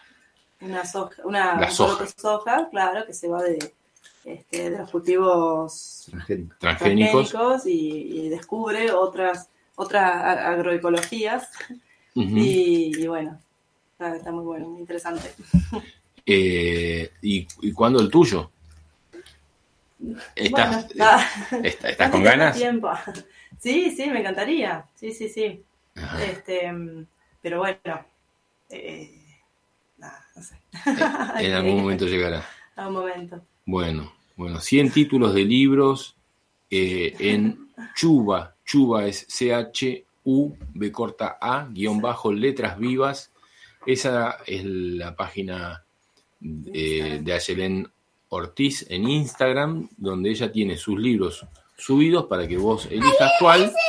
Una 0.61 0.85
soja, 0.85 1.15
una 1.25 1.59
La 1.59 1.67
un 1.67 1.73
soja. 1.73 1.97
poroto 1.97 2.13
soja, 2.19 2.69
claro, 2.69 3.05
que 3.07 3.13
se 3.13 3.27
va 3.27 3.41
de, 3.41 3.73
este, 4.25 4.69
de 4.69 4.77
los 4.79 4.89
cultivos 4.91 6.05
Transgénico. 6.09 6.55
Transgénicos. 6.59 7.29
transgénicos 7.31 7.65
y, 7.67 8.25
y 8.25 8.29
descubre 8.29 8.91
otras 8.91 9.49
otras 9.75 10.37
agroecologías 10.45 11.49
y, 12.13 12.91
y 13.01 13.07
bueno, 13.07 13.39
está, 13.93 14.15
está 14.15 14.31
muy 14.31 14.43
bueno, 14.43 14.67
muy 14.69 14.81
interesante. 14.81 15.31
Eh, 16.25 17.09
¿y, 17.21 17.47
¿Y 17.61 17.71
cuándo 17.71 17.99
el 17.99 18.09
tuyo? 18.09 18.51
¿Estás, 20.35 20.87
Bueno, 20.87 20.87
está- 20.89 21.27
est- 21.63 21.85
estás 21.85 22.09
con 22.11 22.23
ganas? 22.23 22.57
tiempo. 22.57 22.89
Sí, 23.59 23.91
sí, 23.95 24.07
me 24.09 24.19
encantaría. 24.19 24.85
Sí, 24.95 25.11
sí, 25.13 25.29
sí. 25.29 25.63
Ajá. 25.95 26.23
Este, 26.23 26.71
pero 27.41 27.59
bueno, 27.59 28.05
eh, 28.69 29.19
no 29.97 30.41
sé. 30.43 30.55
En 31.39 31.53
algún 31.53 31.81
momento 31.81 32.05
llegará. 32.05 32.43
A 32.75 32.87
un 32.87 32.93
momento. 32.93 33.41
Bueno, 33.65 34.13
bueno, 34.35 34.59
100 34.59 34.91
títulos 34.91 35.33
de 35.33 35.45
libros 35.45 36.15
eh, 36.69 37.15
en 37.19 37.69
Chuba. 37.95 38.55
Chuba 38.65 39.05
es 39.05 39.25
C-H-U-B 39.29 40.91
corta 40.91 41.37
A, 41.39 41.67
guion 41.69 42.01
bajo, 42.01 42.31
letras 42.31 42.77
vivas. 42.77 43.31
Esa 43.85 44.37
es 44.45 44.63
la 44.65 45.15
página 45.15 45.83
eh, 46.73 47.19
de 47.21 47.33
Ayelen 47.33 47.87
Ortiz 48.29 48.85
en 48.89 49.09
Instagram, 49.09 49.89
donde 49.97 50.29
ella 50.29 50.51
tiene 50.51 50.77
sus 50.77 50.99
libros 50.99 51.45
subidos 51.77 52.25
para 52.25 52.47
que 52.47 52.57
vos 52.57 52.87
elijas 52.91 53.31
cuál. 53.39 53.65
Ah, 53.65 53.81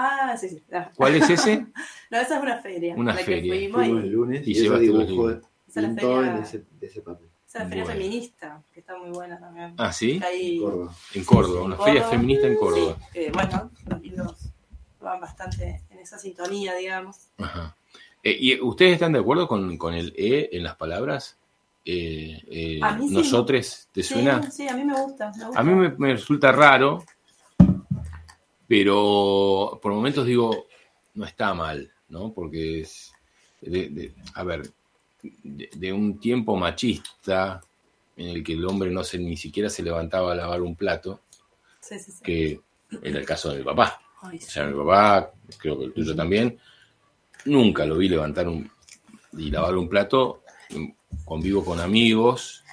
Ah, 0.00 0.36
sí, 0.36 0.48
sí. 0.48 0.62
Ah. 0.72 0.92
¿Cuál 0.94 1.16
es 1.16 1.28
ese? 1.28 1.66
No, 2.10 2.18
esa 2.18 2.36
es 2.36 2.42
una 2.42 2.62
feria. 2.62 2.94
Una 2.96 3.14
la 3.14 3.20
feria. 3.20 3.52
Que 3.52 3.68
fuimos 3.68 4.04
el 4.04 4.10
lunes 4.12 4.46
Y 4.46 4.50
y, 4.50 4.52
ese 4.52 4.62
llevaste 4.62 4.86
los 4.86 5.08
dibujo 5.08 5.28
libros. 5.28 5.48
Esa 5.68 5.80
es 5.80 5.86
la 5.88 5.94
feria- 5.94 6.36
en 6.36 6.42
ese, 6.42 6.64
de 6.80 6.86
ese 6.86 7.00
papel. 7.02 7.28
esa 7.46 7.58
es 7.58 7.64
la 7.64 7.68
feria 7.68 7.84
Bueno. 7.84 8.00
feminista, 8.00 8.62
que 8.72 8.80
está 8.80 8.96
muy 8.98 9.10
buena 9.10 9.38
también. 9.38 9.74
Ah, 9.76 9.92
¿sí? 9.92 10.12
Está 10.12 10.26
ahí- 10.28 10.58
Córdoba. 10.60 10.94
En 11.14 11.24
Córdoba, 11.24 11.60
Sí, 11.60 11.66
una 11.66 11.76
feria 11.76 12.04
feminista 12.04 12.46
en 12.46 12.56
Córdoba. 12.56 12.96
Sí, 12.98 13.04
que, 13.12 13.30
bueno, 13.30 13.70
los 13.86 14.00
libros 14.02 14.36
van 15.00 15.20
bastante 15.20 15.82
en 15.90 15.98
esa 15.98 16.18
sintonía, 16.18 16.74
digamos. 16.74 17.16
Ajá. 17.38 17.76
Eh, 18.22 18.36
¿Y 18.40 18.60
ustedes 18.60 18.94
están 18.94 19.12
de 19.12 19.20
acuerdo 19.20 19.46
con, 19.46 19.76
con 19.78 19.94
el 19.94 20.12
E 20.16 20.48
en 20.52 20.64
las 20.64 20.74
palabras? 20.76 21.36
Eh, 21.84 22.42
eh, 22.50 22.80
A 22.82 22.94
mí 22.96 23.08
sí. 23.08 23.14
¿Nosotres? 23.14 23.88
¿Te 23.92 24.02
Sí, 24.02 24.14
suena? 24.14 24.50
Sí, 24.50 24.66
a 24.68 24.74
mí 24.76 24.84
me 24.84 25.00
gusta. 25.00 25.32
me 25.36 25.44
gusta. 25.46 25.60
A 25.60 25.62
mí 25.62 25.72
me, 25.74 25.90
me 25.96 26.12
resulta 26.12 26.50
raro, 26.52 27.04
pero 28.66 29.78
por 29.82 29.92
momentos 29.92 30.26
digo, 30.26 30.66
no 31.14 31.24
está 31.24 31.54
mal, 31.54 31.90
¿no? 32.08 32.32
Porque 32.32 32.80
es, 32.80 33.12
de- 33.60 33.88
de- 33.88 34.14
a 34.34 34.44
ver, 34.44 34.70
de, 35.42 35.68
de 35.74 35.92
un 35.92 36.18
tiempo 36.18 36.56
machista 36.56 37.60
en 38.16 38.28
el 38.28 38.42
que 38.44 38.52
el 38.54 38.64
hombre 38.66 38.90
no 38.90 39.04
se, 39.04 39.18
ni 39.18 39.36
siquiera 39.36 39.70
se 39.70 39.82
levantaba 39.82 40.32
a 40.32 40.36
lavar 40.36 40.60
un 40.62 40.74
plato, 40.74 41.20
Sí, 41.80 41.98
sí, 41.98 42.12
sí. 42.12 42.22
que 42.22 42.60
era 43.02 43.18
el 43.18 43.24
caso 43.24 43.50
de 43.50 43.58
mi 43.58 43.64
papá. 43.64 44.00
Ay, 44.20 44.38
O 44.38 44.40
sea, 44.40 44.64
mi 44.66 44.76
papá, 44.76 45.30
creo 45.58 45.78
que 45.78 45.84
el 45.86 45.92
tuyo 45.92 46.14
también, 46.16 46.58
nunca 47.44 47.86
lo 47.86 47.96
vi 47.96 48.08
levantar 48.08 48.48
un, 48.48 48.70
y 49.36 49.50
lavar 49.50 49.76
un 49.76 49.88
plato. 49.88 50.42
Convivo 51.24 51.64
con 51.64 51.80
amigos 51.80 52.64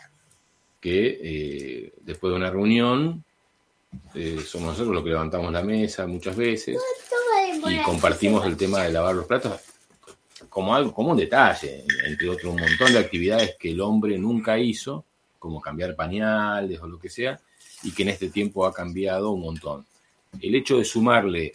que 0.81 1.19
eh, 1.21 1.93
después 2.01 2.31
de 2.31 2.37
una 2.37 2.49
reunión 2.49 3.23
eh, 4.13 4.39
somos 4.45 4.69
nosotros 4.69 4.93
los 4.93 5.03
que 5.03 5.09
levantamos 5.11 5.51
la 5.53 5.63
mesa 5.63 6.05
muchas 6.05 6.35
veces 6.35 6.77
y 7.69 7.81
compartimos 7.83 8.45
el 8.45 8.57
tema 8.57 8.83
de 8.83 8.91
lavar 8.91 9.15
los 9.15 9.25
platos 9.25 9.61
como 10.55 10.73
algo, 10.73 10.93
como 10.93 11.11
un 11.11 11.17
detalle, 11.17 11.83
entre 12.07 12.29
otros 12.29 12.53
un 12.53 12.61
montón 12.61 12.93
de 12.93 12.99
actividades 12.99 13.57
que 13.59 13.71
el 13.71 13.81
hombre 13.81 14.17
nunca 14.17 14.57
hizo, 14.57 15.03
como 15.37 15.59
cambiar 15.59 15.97
pañales 15.97 16.79
o 16.79 16.87
lo 16.87 16.97
que 16.97 17.09
sea, 17.09 17.37
y 17.83 17.91
que 17.91 18.03
en 18.03 18.09
este 18.09 18.29
tiempo 18.29 18.65
ha 18.65 18.71
cambiado 18.73 19.31
un 19.31 19.41
montón. 19.41 19.85
El 20.39 20.55
hecho 20.55 20.77
de 20.77 20.85
sumarle 20.85 21.51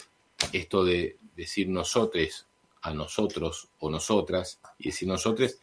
esto 0.53 0.85
de 0.85 1.17
decir 1.35 1.67
nosotros 1.67 2.45
a 2.83 2.93
nosotros 2.93 3.69
o 3.79 3.89
nosotras 3.89 4.59
y 4.77 4.89
decir 4.89 5.07
nosotros, 5.07 5.57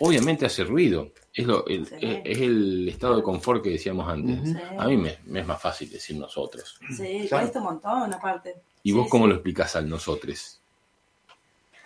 obviamente 0.00 0.46
hace 0.46 0.64
ruido. 0.64 1.12
Es, 1.34 1.46
lo, 1.46 1.66
el, 1.66 1.84
Sí. 1.86 1.96
es, 2.00 2.20
es 2.24 2.38
el 2.38 2.88
estado 2.88 3.16
de 3.16 3.22
confort 3.22 3.62
que 3.62 3.68
decíamos 3.68 4.08
antes. 4.08 4.48
Sí. 4.50 4.56
A 4.78 4.86
mí 4.86 4.96
me, 4.96 5.18
me 5.26 5.40
es 5.40 5.46
más 5.46 5.60
fácil 5.60 5.90
decir 5.90 6.16
nosotros. 6.16 6.78
Sí, 6.96 7.26
cuesta 7.28 7.58
un 7.58 7.64
montón, 7.66 8.14
aparte. 8.14 8.54
¿Y 8.82 8.92
Sí, 8.92 8.96
vos 8.96 9.08
cómo 9.10 9.24
sí. 9.26 9.28
lo 9.28 9.34
explicás 9.34 9.76
al 9.76 9.90
nosotros? 9.90 10.58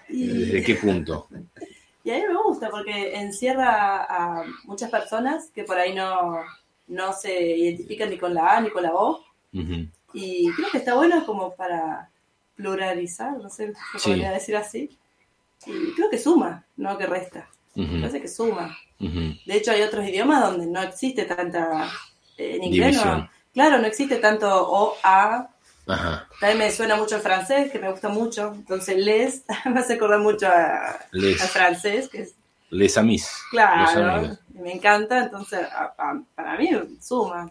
Y- 0.09 0.27
¿Desde 0.27 0.63
qué 0.63 0.75
punto? 0.77 1.29
Y 2.05 2.11
a 2.13 2.19
mí 2.19 2.23
me 2.29 2.41
gusta 2.41 2.71
porque 2.71 3.17
encierra 3.17 4.05
a 4.05 4.45
muchas 4.63 4.89
personas 4.93 5.51
que 5.53 5.65
por 5.65 5.77
ahí 5.77 5.93
no, 5.93 6.37
no 6.87 7.13
se 7.13 7.57
identifican 7.57 8.11
ni 8.11 8.17
con 8.17 8.33
la 8.33 8.57
A 8.57 8.61
ni 8.61 8.71
con 8.71 8.85
la 8.85 8.95
O. 8.95 9.25
Y 10.13 10.49
creo 10.53 10.71
que 10.71 10.79
está 10.79 10.95
bueno 10.95 11.27
como 11.27 11.57
para 11.57 12.09
pluralizar, 12.55 13.37
no 13.39 13.51
sé 13.51 13.73
Sí. 13.99 14.11
podría 14.11 14.31
decir 14.31 14.55
así. 14.57 14.97
Y 15.67 15.93
creo 15.97 16.09
que 16.09 16.19
suma, 16.19 16.65
no 16.77 16.97
que 16.97 17.07
resta. 17.07 17.49
Me 17.75 17.99
parece 18.03 18.21
que 18.23 18.29
suma. 18.29 18.79
De 19.01 19.57
hecho, 19.57 19.73
hay 19.73 19.83
otros 19.83 20.07
idiomas 20.09 20.43
donde 20.43 20.67
no 20.69 20.81
existe 20.83 21.25
tanta. 21.25 21.91
eh, 22.39 22.55
en 22.57 22.63
inglés 22.63 23.05
no. 23.05 23.29
Claro, 23.53 23.79
no 23.79 23.87
existe 23.89 24.19
tanto 24.19 24.47
O, 24.49 24.95
A. 25.03 25.49
Ajá. 25.87 26.29
También 26.41 26.59
me 26.59 26.71
suena 26.73 26.97
mucho 26.97 27.17
el 27.17 27.23
francés, 27.23 27.71
que 27.71 27.79
me 27.79 27.91
gusta 27.91 28.09
mucho. 28.09 28.53
Entonces, 28.55 28.97
les 28.99 29.45
me 29.67 29.81
hace 29.81 29.95
acordar 29.95 30.21
mucho 30.21 30.47
a, 30.49 30.99
Les, 31.13 31.41
francés, 31.51 32.09
que 32.09 32.23
es 32.23 32.35
les 32.71 32.99
amis. 32.99 33.31
Claro, 33.51 34.11
amigos. 34.13 34.39
me 34.55 34.73
encanta, 34.73 35.23
entonces 35.25 35.61
a- 35.61 35.95
a- 35.97 36.21
para 36.35 36.59
mí 36.59 36.69
suma, 37.01 37.49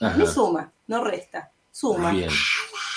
Ajá. 0.00 0.24
suma, 0.26 0.72
no 0.86 1.04
resta, 1.04 1.50
suma, 1.70 2.10
Bien. 2.12 2.30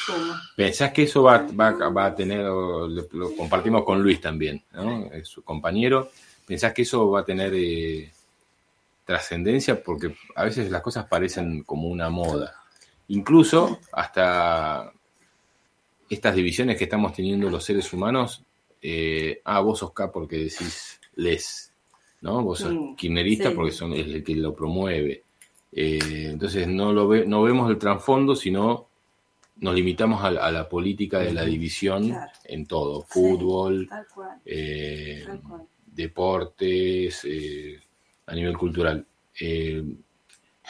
suma. 0.05 0.41
¿Pensás 0.55 0.93
que 0.93 1.03
eso 1.03 1.23
va, 1.23 1.45
va, 1.59 1.71
va 1.89 2.05
a 2.05 2.15
tener, 2.15 2.39
lo, 2.39 2.87
lo 2.87 3.35
compartimos 3.35 3.83
con 3.83 4.01
Luis 4.01 4.21
también, 4.21 4.63
¿no? 4.71 5.11
Es 5.11 5.27
su 5.27 5.43
compañero, 5.43 6.09
¿pensás 6.45 6.71
que 6.71 6.83
eso 6.83 7.11
va 7.11 7.19
a 7.19 7.25
tener 7.25 7.51
eh, 7.53 8.09
trascendencia? 9.05 9.83
Porque 9.83 10.15
a 10.35 10.45
veces 10.45 10.71
las 10.71 10.81
cosas 10.81 11.05
parecen 11.07 11.63
como 11.63 11.89
una 11.89 12.09
moda. 12.09 12.55
Incluso 13.09 13.79
hasta 13.91 14.91
estas 16.09 16.35
divisiones 16.35 16.77
que 16.77 16.85
estamos 16.85 17.13
teniendo 17.13 17.49
los 17.49 17.63
seres 17.63 17.91
humanos, 17.93 18.43
eh, 18.81 19.41
ah, 19.45 19.59
vos 19.61 19.79
sos 19.79 19.91
K 19.93 20.11
porque 20.11 20.37
decís 20.37 20.99
les, 21.15 21.73
¿no? 22.21 22.43
Vos 22.43 22.59
sos 22.59 22.73
Mm, 22.73 22.95
kirchnerista 22.95 23.49
sí. 23.49 23.55
porque 23.55 23.71
son, 23.71 23.93
es 23.93 24.05
el 24.07 24.23
que 24.23 24.35
lo 24.35 24.53
promueve. 24.53 25.23
Eh, 25.71 26.27
entonces 26.31 26.67
no, 26.67 26.93
lo 26.93 27.07
ve, 27.07 27.25
no 27.25 27.43
vemos 27.43 27.69
el 27.69 27.77
trasfondo, 27.77 28.35
sino 28.35 28.87
nos 29.57 29.73
limitamos 29.75 30.23
a, 30.23 30.31
la- 30.31 30.45
a 30.45 30.51
la 30.51 30.69
política 30.69 31.19
de 31.19 31.33
la 31.33 31.43
división 31.43 32.09
Claro. 32.09 32.31
en 32.45 32.65
todo, 32.67 33.01
Sí, 33.01 33.07
fútbol, 33.09 33.87
Tal 33.89 34.05
cual, 34.13 34.41
eh, 34.45 35.23
tal 35.25 35.41
cual. 35.41 35.61
deportes, 35.85 37.25
a 38.27 38.35
nivel 38.35 38.57
cultural. 38.57 39.05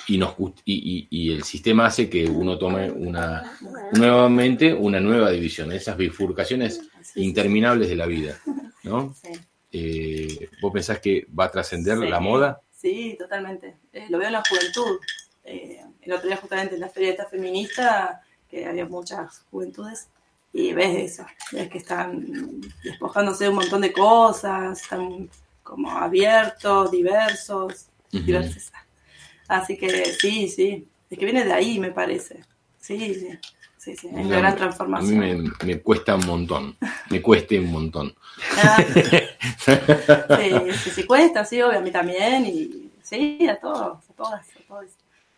Y, 0.08 0.18
nos, 0.18 0.36
y, 0.40 0.54
y- 0.66 1.08
y 1.10 1.32
el 1.34 1.44
sistema 1.44 1.88
hace 1.88 2.10
que 2.10 2.26
uno 2.30 2.58
tome 2.58 2.90
una 2.92 3.58
nuevamente 3.94 4.74
una 4.74 5.00
nueva 5.00 5.32
división, 5.32 5.72
esas 5.72 5.98
bifurcaciones 5.98 6.82
interminables 7.16 7.90
de 7.90 7.96
la 7.96 8.06
vida. 8.06 8.38
¿no? 8.84 9.14
sí, 9.22 9.32
Eh, 9.72 10.50
¿Vos 10.62 10.72
pensás 10.72 11.00
que 11.00 11.28
va 11.38 11.46
a 11.46 11.52
trascender 11.52 11.98
Sí. 12.00 12.08
la 12.08 12.20
moda? 12.20 12.62
Sí, 12.72 13.16
totalmente. 13.20 13.76
Eh, 13.92 14.06
lo 14.10 14.18
veo 14.18 14.28
en 14.28 14.34
la 14.34 14.44
juventud. 14.48 15.00
Eh, 15.44 15.82
el 16.02 16.12
otro 16.14 16.28
día 16.28 16.38
justamente 16.38 16.76
en 16.76 16.82
la 16.82 16.90
feria 16.90 17.12
esta 17.12 17.26
feminista, 17.26 18.22
que 18.50 18.66
había 18.66 18.86
muchas 18.86 19.44
juventudes, 19.52 20.08
y 20.54 20.72
ves 20.74 21.12
eso, 21.14 21.26
ves 21.52 21.70
que 21.70 21.80
están 21.80 22.62
despojándose 22.84 23.44
de 23.46 23.50
un 23.50 23.58
montón 23.58 23.82
de 23.82 23.92
cosas, 23.92 24.82
están 24.82 25.30
como 25.64 25.92
abiertos, 25.92 26.92
diversos, 26.92 27.88
Ujú. 28.14 28.24
diversas. 28.24 28.72
Así 29.48 29.78
que 29.78 30.06
sí, 30.06 30.50
sí, 30.50 30.88
es 31.10 31.18
que 31.18 31.26
viene 31.26 31.46
de 31.46 31.54
ahí, 31.54 31.80
me 31.80 31.92
parece. 31.92 32.44
Sí, 32.80 32.98
sí, 33.16 33.30
sí, 33.78 33.96
sí, 33.96 34.08
es 34.08 34.14
una 34.14 34.38
gran 34.38 34.46
A 34.46 34.52
mí 34.52 34.58
transformación. 34.58 35.20
me, 35.20 35.36
me 35.66 35.80
cuesta 35.82 36.16
un 36.16 36.26
montón, 36.26 36.78
me 37.10 37.22
cueste 37.22 37.60
un 37.60 37.72
montón. 37.72 38.14
Ah, 38.58 38.78
sí, 39.66 40.72
sí, 40.84 40.90
sí, 40.92 41.04
cuesta, 41.06 41.46
sí, 41.46 41.62
obvio, 41.62 41.80
a 41.80 41.82
mí 41.82 41.92
también, 41.92 42.46
y 42.46 42.92
sí, 43.02 43.48
a 43.48 43.60
todos, 43.60 44.10
a 44.10 44.14
todas, 44.14 44.48
a 44.56 44.68
todos. 44.68 44.86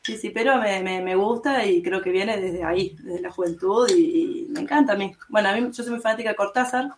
Sí, 0.02 0.18
sí, 0.18 0.30
pero 0.30 0.57
me, 0.57 0.81
me, 0.81 1.02
me 1.02 1.15
gusta 1.15 1.65
y 1.65 1.81
creo 1.84 2.02
que 2.02 2.10
viene 2.11 2.38
desde 2.40 2.64
ahí, 2.64 2.95
desde 3.02 3.22
la 3.22 3.31
juventud, 3.31 3.88
y, 3.95 4.45
y 4.45 4.48
me 4.49 4.61
encanta 4.61 4.94
a 4.94 4.95
mí. 4.95 5.14
Bueno, 5.27 5.49
a 5.49 5.53
mí 5.53 5.61
yo 5.72 5.84
soy 5.84 5.91
muy 5.91 5.99
fanática 5.99 6.30
de 6.30 6.36
Cortázar, 6.36 6.90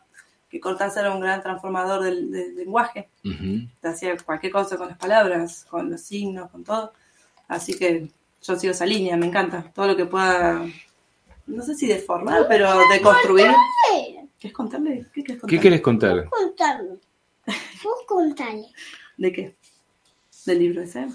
que 0.49 0.59
Cortázar 0.59 1.05
era 1.05 1.13
un 1.13 1.21
gran 1.21 1.41
transformador 1.41 2.03
del, 2.03 2.31
del 2.31 2.55
lenguaje, 2.55 3.09
hacía 3.83 4.15
cualquier 4.17 4.51
cosa 4.51 4.77
con 4.77 4.89
las 4.89 4.97
palabras, 4.97 5.65
con 5.69 5.89
los 5.89 6.01
signos, 6.01 6.49
con 6.51 6.63
todo. 6.63 6.93
Así 7.51 7.77
que 7.77 8.07
yo 8.41 8.55
sigo 8.55 8.71
esa 8.71 8.85
línea, 8.85 9.17
me 9.17 9.25
encanta. 9.25 9.69
Todo 9.75 9.87
lo 9.87 9.95
que 9.97 10.05
pueda, 10.05 10.65
no 11.47 11.63
sé 11.63 11.75
si 11.75 11.85
deformar, 11.85 12.45
pero 12.47 12.79
de 12.89 13.01
construir. 13.01 13.51
¿Quieres 14.39 14.55
contarle? 14.55 15.05
¿Qué 15.13 15.21
quieres 15.21 15.35
¿Qué 15.35 15.39
contarle? 15.41 15.59
querés 15.59 15.81
contar? 15.81 16.29
Contarlo. 16.29 16.97
Vos 17.83 17.95
contale. 18.07 18.67
¿De 19.17 19.31
qué? 19.33 19.55
¿Del 20.45 20.59
libro 20.59 20.81
ese? 20.81 21.07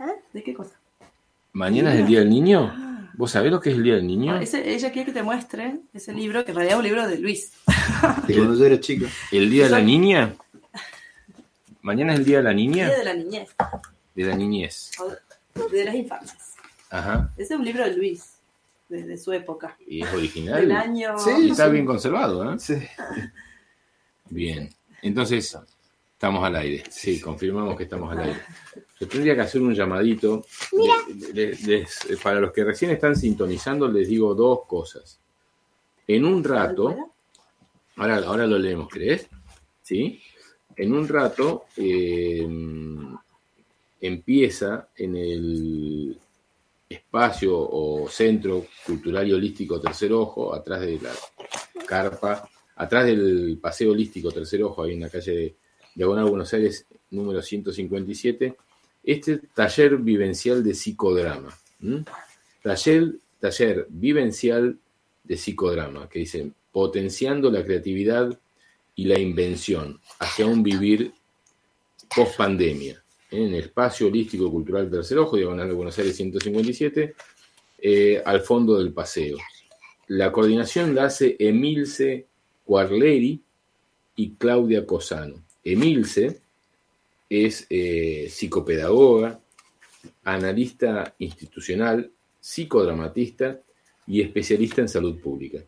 ¿Ah? 0.00 0.12
¿De 0.32 0.42
qué 0.42 0.52
cosa? 0.52 0.74
¿Mañana 1.52 1.94
es 1.94 2.00
el 2.00 2.06
Día 2.06 2.18
del 2.18 2.28
Niño? 2.30 2.74
¿Vos 3.16 3.30
sabés 3.30 3.52
lo 3.52 3.60
que 3.60 3.70
es 3.70 3.76
el 3.76 3.84
Día 3.84 3.94
del 3.94 4.06
Niño? 4.08 4.34
Ah, 4.34 4.42
ese- 4.42 4.68
ella 4.74 4.90
quiere 4.90 5.06
que 5.06 5.12
te 5.12 5.22
muestre 5.22 5.76
ese 5.94 6.12
libro, 6.12 6.44
que 6.44 6.50
en 6.50 6.56
realidad 6.56 6.74
es 6.74 6.78
un 6.80 6.84
libro 6.86 7.06
de 7.06 7.18
Luis. 7.20 7.52
De 8.26 8.34
cuando 8.34 8.56
yo 8.56 8.64
era 8.66 8.80
chico. 8.80 9.06
¿El 9.30 9.48
Día 9.48 9.64
de 9.64 9.70
la 9.70 9.80
Niña? 9.80 10.34
¿Mañana 11.82 12.12
es 12.14 12.18
el 12.18 12.24
Día 12.24 12.38
de 12.38 12.42
la 12.44 12.52
Niña? 12.52 12.86
Día 12.88 12.98
de 12.98 13.04
la 13.04 13.14
niñez, 13.14 13.48
De 14.14 14.24
la 14.24 14.34
niñez. 14.34 14.90
De 15.70 15.84
las 15.84 15.94
infancias. 15.94 16.54
Ajá. 16.90 17.32
Ese 17.36 17.54
es 17.54 17.58
un 17.60 17.64
libro 17.64 17.84
de 17.84 17.96
Luis, 17.96 18.38
desde 18.88 19.16
su 19.16 19.32
época. 19.32 19.76
¿Y 19.86 20.02
es 20.02 20.06
Del 20.10 20.18
original? 20.18 20.72
año... 20.72 21.18
Sí. 21.18 21.30
Y 21.46 21.50
está 21.50 21.68
bien 21.68 21.86
conservado, 21.86 22.52
¿eh? 22.52 22.58
Sí. 22.58 22.74
Bien. 24.30 24.70
Entonces, 25.02 25.56
estamos 26.12 26.44
al 26.44 26.56
aire. 26.56 26.84
Sí, 26.90 27.20
confirmamos 27.20 27.76
que 27.76 27.84
estamos 27.84 28.10
al 28.12 28.20
aire. 28.20 28.40
Yo 29.00 29.08
tendría 29.08 29.34
que 29.34 29.40
hacer 29.42 29.60
un 29.60 29.74
llamadito. 29.74 30.44
Le- 30.72 31.32
le- 31.32 31.56
les- 31.66 32.18
para 32.22 32.40
los 32.40 32.52
que 32.52 32.64
recién 32.64 32.90
están 32.90 33.14
sintonizando, 33.16 33.88
les 33.88 34.08
digo 34.08 34.34
dos 34.34 34.60
cosas. 34.66 35.20
En 36.06 36.24
un 36.24 36.42
rato, 36.44 37.12
ahora, 37.96 38.16
ahora 38.18 38.46
lo 38.46 38.58
leemos, 38.58 38.88
¿crees? 38.88 39.28
¿Sí? 39.82 40.20
En 40.76 40.92
un 40.92 41.06
rato 41.08 41.64
eh, 41.76 42.46
empieza 44.06 44.88
en 44.96 45.16
el 45.16 46.18
espacio 46.88 47.56
o 47.56 48.06
centro 48.08 48.66
cultural 48.86 49.26
y 49.26 49.32
holístico 49.32 49.80
Tercer 49.80 50.12
Ojo, 50.12 50.54
atrás 50.54 50.82
de 50.82 51.00
la 51.00 51.10
carpa, 51.86 52.48
atrás 52.76 53.06
del 53.06 53.58
Paseo 53.60 53.92
Holístico 53.92 54.30
Tercer 54.30 54.62
Ojo, 54.62 54.82
ahí 54.82 54.92
en 54.92 55.00
la 55.00 55.08
calle 55.08 55.32
de 55.32 55.54
Diagonal 55.94 56.26
Buenos 56.26 56.52
Aires, 56.52 56.86
número 57.10 57.40
157, 57.40 58.54
este 59.04 59.38
taller 59.54 59.96
vivencial 59.96 60.62
de 60.62 60.74
psicodrama. 60.74 61.56
Taller, 62.62 63.14
taller 63.40 63.86
vivencial 63.88 64.78
de 65.22 65.36
psicodrama, 65.36 66.10
que 66.10 66.20
dice, 66.20 66.50
potenciando 66.72 67.50
la 67.50 67.64
creatividad 67.64 68.38
y 68.94 69.06
la 69.06 69.18
invención 69.18 69.98
hacia 70.18 70.46
un 70.46 70.62
vivir 70.62 71.12
post 72.14 72.36
pandemia. 72.36 73.03
En 73.34 73.52
el 73.52 73.54
espacio 73.54 74.06
holístico 74.06 74.48
cultural 74.48 74.88
Tercer 74.88 75.18
Ojo, 75.18 75.36
Diagonal 75.36 75.66
de 75.66 75.74
Buenos 75.74 75.98
Aires 75.98 76.14
157, 76.14 77.16
eh, 77.78 78.22
al 78.24 78.40
fondo 78.42 78.78
del 78.78 78.92
paseo. 78.92 79.38
La 80.06 80.30
coordinación 80.30 80.94
la 80.94 81.06
hace 81.06 81.34
Emilce 81.40 82.28
Cuarleri 82.64 83.42
y 84.14 84.30
Claudia 84.36 84.86
Cosano. 84.86 85.42
Emilce 85.64 86.42
es 87.28 87.66
eh, 87.70 88.28
psicopedagoga, 88.30 89.40
analista 90.22 91.16
institucional, 91.18 92.12
psicodramatista 92.38 93.60
y 94.06 94.20
especialista 94.20 94.80
en 94.80 94.88
salud 94.88 95.20
pública. 95.20 95.58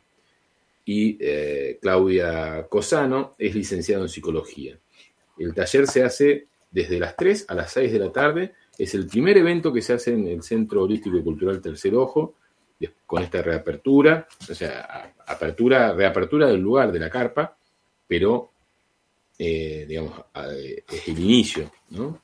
Y 0.84 1.18
eh, 1.18 1.80
Claudia 1.82 2.64
Cosano 2.68 3.34
es 3.36 3.56
licenciada 3.56 4.04
en 4.04 4.08
psicología. 4.08 4.78
El 5.36 5.52
taller 5.52 5.88
se 5.88 6.04
hace 6.04 6.46
desde 6.76 7.00
las 7.00 7.16
3 7.16 7.46
a 7.48 7.54
las 7.54 7.72
6 7.72 7.90
de 7.90 7.98
la 7.98 8.12
tarde. 8.12 8.54
Es 8.76 8.94
el 8.94 9.06
primer 9.06 9.38
evento 9.38 9.72
que 9.72 9.80
se 9.80 9.94
hace 9.94 10.12
en 10.12 10.28
el 10.28 10.42
Centro 10.42 10.82
Holístico 10.82 11.16
y 11.16 11.22
Cultural 11.22 11.62
Tercer 11.62 11.94
Ojo, 11.94 12.34
con 13.06 13.22
esta 13.22 13.40
reapertura, 13.40 14.28
o 14.50 14.54
sea, 14.54 15.14
apertura, 15.26 15.94
reapertura 15.94 16.48
del 16.48 16.60
lugar 16.60 16.92
de 16.92 16.98
la 16.98 17.08
carpa, 17.08 17.56
pero, 18.06 18.50
eh, 19.38 19.86
digamos, 19.88 20.20
es 20.86 21.08
el 21.08 21.18
inicio, 21.18 21.72
¿no? 21.90 22.20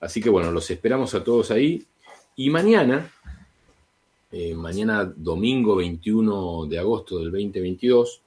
Así 0.00 0.20
que 0.20 0.30
bueno, 0.30 0.50
los 0.50 0.68
esperamos 0.68 1.14
a 1.14 1.22
todos 1.22 1.52
ahí. 1.52 1.86
Y 2.34 2.50
mañana, 2.50 3.08
eh, 4.32 4.52
mañana 4.52 5.04
domingo 5.04 5.76
21 5.76 6.66
de 6.66 6.78
agosto 6.80 7.20
del 7.20 7.30
2022, 7.30 8.20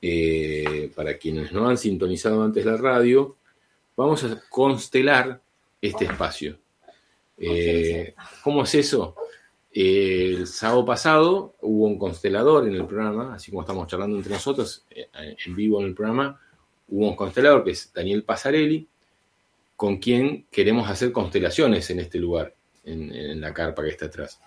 eh, 0.00 0.92
para 0.94 1.18
quienes 1.18 1.50
no 1.52 1.68
han 1.68 1.76
sintonizado 1.76 2.44
antes 2.44 2.64
la 2.64 2.76
radio, 2.76 3.36
vamos 3.96 4.24
a 4.24 4.42
constelar 4.48 5.40
este 5.80 6.04
espacio. 6.04 6.58
Eh, 7.38 8.14
¿Cómo 8.42 8.62
es 8.62 8.74
eso? 8.74 9.16
el 9.74 10.46
sábado 10.46 10.84
pasado 10.84 11.54
hubo 11.62 11.86
un 11.86 11.98
constelador 11.98 12.68
en 12.68 12.74
el 12.74 12.84
programa, 12.84 13.34
así 13.34 13.50
como 13.50 13.62
estamos 13.62 13.86
charlando 13.86 14.16
entre 14.16 14.32
nosotros, 14.32 14.84
en 14.90 15.56
vivo 15.56 15.80
en 15.80 15.86
el 15.86 15.94
programa, 15.94 16.38
hubo 16.88 17.08
un 17.08 17.16
constelador 17.16 17.64
que 17.64 17.70
es 17.70 17.90
Daniel 17.92 18.22
Pasarelli, 18.22 18.86
con 19.74 19.96
quien 19.96 20.46
queremos 20.50 20.88
hacer 20.90 21.10
constelaciones 21.10 21.88
en 21.90 22.00
este 22.00 22.18
lugar, 22.18 22.54
en, 22.84 23.40
la 23.40 23.54
carpa 23.54 23.82
que 23.82 23.88
está 23.88 24.06
atrás. 24.06 24.40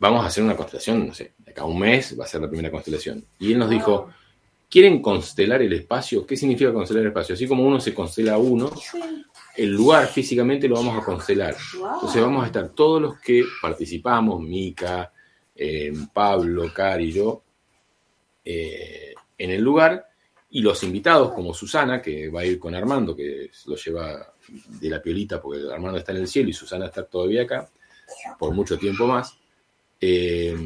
Vamos 0.00 0.24
a 0.24 0.26
hacer 0.26 0.42
una 0.42 0.56
constelación, 0.56 1.06
no 1.06 1.14
sé, 1.14 1.34
de 1.38 1.52
acá 1.52 1.62
a 1.62 1.66
un 1.66 1.78
mes 1.78 2.18
va 2.18 2.24
a 2.24 2.28
ser 2.28 2.40
la 2.40 2.48
primera 2.48 2.70
constelación. 2.70 3.24
Y 3.38 3.52
él 3.52 3.58
nos 3.58 3.70
dijo, 3.70 4.10
¿quieren 4.68 5.00
constelar 5.00 5.62
el 5.62 5.72
espacio? 5.72 6.26
¿Qué 6.26 6.36
significa 6.36 6.72
constelar 6.72 7.02
el 7.02 7.08
espacio? 7.08 7.34
Así 7.34 7.46
como 7.46 7.64
uno 7.64 7.80
se 7.80 7.94
constela 7.94 8.34
a 8.34 8.38
uno, 8.38 8.70
el 9.56 9.72
lugar 9.72 10.06
físicamente 10.08 10.68
lo 10.68 10.76
vamos 10.76 11.00
a 11.00 11.04
constelar. 11.04 11.56
Entonces 11.74 12.22
vamos 12.22 12.44
a 12.44 12.46
estar 12.46 12.68
todos 12.70 13.00
los 13.00 13.20
que 13.20 13.44
participamos, 13.60 14.40
Mica, 14.40 15.12
eh, 15.54 15.92
Pablo, 16.12 16.72
Cari 16.72 17.06
y 17.06 17.12
yo, 17.12 17.42
eh, 18.44 19.14
en 19.36 19.50
el 19.50 19.62
lugar, 19.62 20.06
y 20.50 20.62
los 20.62 20.82
invitados 20.82 21.32
como 21.32 21.52
Susana, 21.52 22.00
que 22.00 22.28
va 22.28 22.40
a 22.40 22.46
ir 22.46 22.58
con 22.58 22.74
Armando, 22.74 23.14
que 23.14 23.50
lo 23.66 23.76
lleva 23.76 24.34
de 24.48 24.88
la 24.88 25.02
piolita 25.02 25.40
porque 25.40 25.60
Armando 25.70 25.98
está 25.98 26.12
en 26.12 26.18
el 26.18 26.28
cielo 26.28 26.48
y 26.48 26.54
Susana 26.54 26.86
está 26.86 27.04
todavía 27.04 27.42
acá 27.42 27.68
por 28.38 28.54
mucho 28.54 28.78
tiempo 28.78 29.06
más. 29.06 29.36
Eh, 30.00 30.56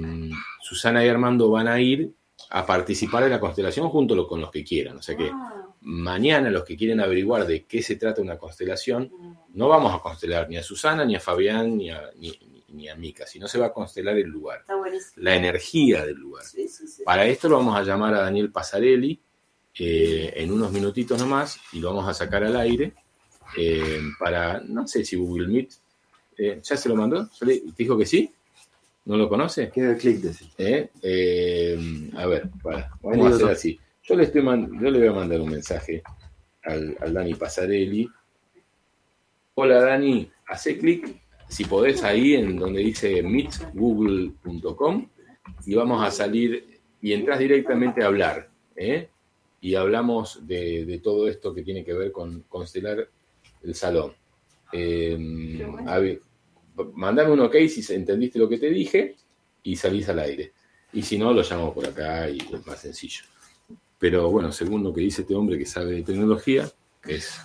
Susana 0.61 1.05
y 1.05 1.09
Armando 1.09 1.51
van 1.51 1.66
a 1.66 1.81
ir 1.81 2.12
a 2.55 2.66
participar 2.66 3.23
en 3.24 3.31
la 3.31 3.41
constelación 3.41 3.89
junto 3.89 4.27
con 4.27 4.39
los 4.41 4.51
que 4.51 4.62
quieran. 4.62 4.99
O 4.99 5.03
sea 5.03 5.16
que 5.16 5.31
ah. 5.33 5.66
mañana 5.81 6.51
los 6.51 6.65
que 6.65 6.77
quieren 6.77 7.01
averiguar 7.01 7.47
de 7.47 7.65
qué 7.65 7.83
se 7.83 7.97
trata 7.97 8.20
una 8.20 8.37
constelación, 8.37 9.11
no 9.55 9.69
vamos 9.69 9.95
a 9.95 10.01
constelar 10.01 10.51
ni 10.51 10.59
a 10.59 10.62
Susana, 10.62 11.07
ni 11.07 11.16
a 11.16 11.20
Fabián, 11.20 11.79
ni 11.79 11.91
a, 11.91 12.11
ni, 12.69 12.89
a 12.89 12.95
Mica, 12.95 13.27
sino 13.27 13.49
se 13.49 13.59
va 13.59 13.66
a 13.66 13.73
constelar 13.73 14.19
el 14.19 14.29
lugar, 14.29 14.65
la 15.16 15.35
energía 15.35 16.05
del 16.05 16.16
lugar. 16.16 16.45
Para 17.07 17.24
esto 17.24 17.49
lo 17.49 17.57
vamos 17.57 17.74
a 17.74 17.85
llamar 17.85 18.15
a 18.15 18.20
Daniel 18.20 18.53
Pasarelli 18.53 19.19
eh, 19.79 20.35
en 20.37 20.53
unos 20.53 20.73
minutitos 20.73 21.19
nomás 21.19 21.59
y 21.73 21.81
lo 21.81 21.89
vamos 21.89 22.07
a 22.07 22.12
sacar 22.12 22.45
al 22.45 22.57
aire 22.57 22.93
eh, 23.57 23.99
para, 24.19 24.61
no 24.61 24.87
sé 24.87 25.07
si 25.07 25.16
Google 25.16 25.49
Meet, 25.49 25.73
eh, 26.37 26.61
¿ya 26.62 26.77
se 26.77 26.89
lo 26.91 26.97
mandó? 26.97 27.31
¿Te 27.39 27.62
dijo 27.79 27.97
que 27.97 28.05
sí? 28.05 28.31
¿No 29.05 29.16
lo 29.16 29.29
conoce? 29.29 29.70
Queda 29.70 29.97
clic 29.97 30.19
de 30.20 30.91
eh, 31.03 32.11
a 32.16 32.27
ver, 32.27 32.49
vamos 33.03 33.33
a 33.33 33.35
hacer 33.35 33.49
así. 33.49 33.81
Yo 34.05 34.15
le, 34.15 34.24
estoy 34.24 34.43
yo 34.43 34.91
le 34.91 34.99
voy 34.99 35.09
a 35.09 35.12
mandar 35.12 35.41
un 35.41 35.51
mensaje 35.51 36.03
al, 36.62 36.97
Dani 37.12 37.35
Pasarelli. 37.35 38.09
Hola 39.55 39.81
Dani, 39.81 40.31
hace 40.47 40.79
clic 40.79 41.20
si 41.49 41.65
podés 41.65 42.03
ahí 42.05 42.35
en 42.35 42.57
donde 42.57 42.81
dice 42.81 43.23
meetgoogle.com 43.23 45.09
y 45.66 45.74
vamos 45.74 46.07
a 46.07 46.11
salir 46.11 46.81
y 47.01 47.12
entras 47.12 47.39
directamente 47.39 48.03
a 48.03 48.07
hablar. 48.07 48.49
Y 49.61 49.74
hablamos 49.74 50.47
de, 50.47 50.85
de, 50.85 50.99
todo 50.99 51.29
esto 51.29 51.55
que 51.55 51.62
tiene 51.62 51.85
que 51.85 51.93
ver 51.93 52.11
con 52.11 52.43
constelar 52.49 53.09
el 53.62 53.74
salón. 53.74 54.12
Eh, 54.73 55.16
mandame 56.94 57.31
un 57.31 57.40
ok 57.40 57.57
si 57.69 57.93
entendiste 57.93 58.39
lo 58.39 58.49
que 58.49 58.59
te 58.59 58.70
dije 58.70 59.16
y 59.62 59.77
salís 59.77 60.09
al 60.09 60.19
aire. 60.20 60.53
Y 60.93 61.03
si 61.03 61.16
no, 61.16 61.32
lo 61.32 61.43
llamo 61.43 61.73
por 61.73 61.86
acá 61.86 62.28
y 62.28 62.39
es 62.39 62.66
más 62.66 62.81
sencillo. 62.81 63.24
Pero 63.99 64.31
bueno, 64.31 64.53
según 64.53 64.82
lo 64.82 64.93
que 64.93 65.01
dice 65.01 65.23
este 65.23 65.35
hombre 65.35 65.59
que 65.59 65.65
sabe 65.65 65.93
de 65.93 66.03
tecnología, 66.03 66.69
que 67.01 67.15
es 67.15 67.40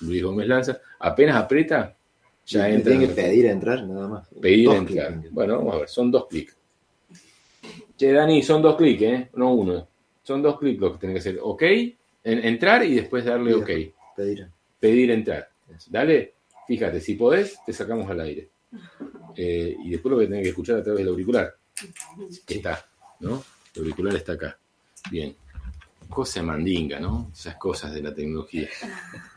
Luis 0.00 0.22
Gómez 0.22 0.48
Lanza, 0.48 0.80
apenas 0.98 1.36
aprieta, 1.36 1.96
ya 2.46 2.68
entra. 2.68 2.92
Tiene 2.92 3.08
que 3.08 3.14
pedir 3.14 3.46
entrar, 3.46 3.86
nada 3.86 4.08
más. 4.08 4.28
Pedir 4.40 4.70
entrar. 4.70 5.20
Bueno, 5.30 5.58
vamos 5.58 5.74
a 5.74 5.78
ver, 5.78 5.88
son 5.88 6.10
dos 6.10 6.26
clics. 6.26 6.56
Che, 7.96 8.12
Dani, 8.12 8.42
son 8.42 8.60
dos 8.60 8.76
clics, 8.76 9.02
¿eh? 9.02 9.30
No 9.34 9.54
uno. 9.54 9.88
Son 10.22 10.42
dos 10.42 10.58
clics 10.58 10.80
lo 10.80 10.92
que 10.92 10.98
tiene 10.98 11.14
que 11.14 11.20
hacer. 11.20 11.38
Ok, 11.40 11.62
entrar 12.24 12.84
y 12.84 12.96
después 12.96 13.24
darle 13.24 13.54
ok. 13.54 13.70
Pedir. 14.16 14.48
Pedir 14.78 15.10
entrar. 15.12 15.48
Dale, 15.88 16.34
fíjate, 16.66 17.00
si 17.00 17.14
podés, 17.14 17.58
te 17.64 17.72
sacamos 17.72 18.10
al 18.10 18.20
aire. 18.20 18.49
Eh, 19.36 19.76
y 19.84 19.90
después 19.90 20.10
lo 20.10 20.16
voy 20.16 20.26
a 20.26 20.28
tener 20.28 20.42
que 20.42 20.50
escuchar 20.50 20.76
a 20.76 20.82
través 20.82 21.00
del 21.00 21.08
auricular. 21.08 21.54
Que 22.46 22.54
está, 22.54 22.86
¿no? 23.20 23.42
El 23.74 23.82
auricular 23.82 24.14
está 24.14 24.32
acá. 24.32 24.58
Bien. 25.10 25.34
Cosa 26.08 26.42
mandinga, 26.42 26.98
¿no? 26.98 27.30
Esas 27.32 27.56
cosas 27.56 27.94
de 27.94 28.02
la 28.02 28.14
tecnología. 28.14 28.68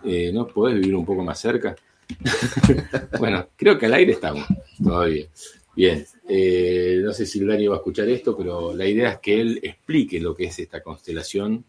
Eh, 0.04 0.32
¿No 0.34 0.48
podés 0.48 0.76
vivir 0.76 0.96
un 0.96 1.06
poco 1.06 1.24
más 1.24 1.40
cerca? 1.40 1.76
bueno, 3.20 3.50
creo 3.56 3.78
que 3.78 3.86
al 3.86 3.94
aire 3.94 4.14
estamos 4.14 4.46
todavía. 4.84 5.28
Bien, 5.76 6.06
eh, 6.28 7.00
no 7.04 7.14
sé 7.14 7.26
si 7.26 7.44
Dani 7.44 7.68
va 7.68 7.76
a 7.76 7.78
escuchar 7.78 8.08
esto, 8.10 8.38
pero 8.38 8.74
la 8.76 8.86
idea 8.86 9.14
es 9.14 9.20
que 9.20 9.42
él 9.42 9.60
explique 9.64 10.20
lo 10.20 10.36
que 10.36 10.46
es 10.46 10.60
esta 10.60 10.82
constelación 10.82 11.66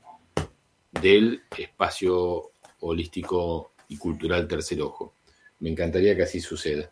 del 0.91 1.43
espacio 1.57 2.51
holístico 2.81 3.73
y 3.89 3.97
cultural 3.97 4.47
tercer 4.47 4.83
ojo. 4.83 5.15
Me 5.61 5.71
encantaría 5.71 6.15
que 6.15 6.23
así 6.23 6.41
suceda. 6.41 6.91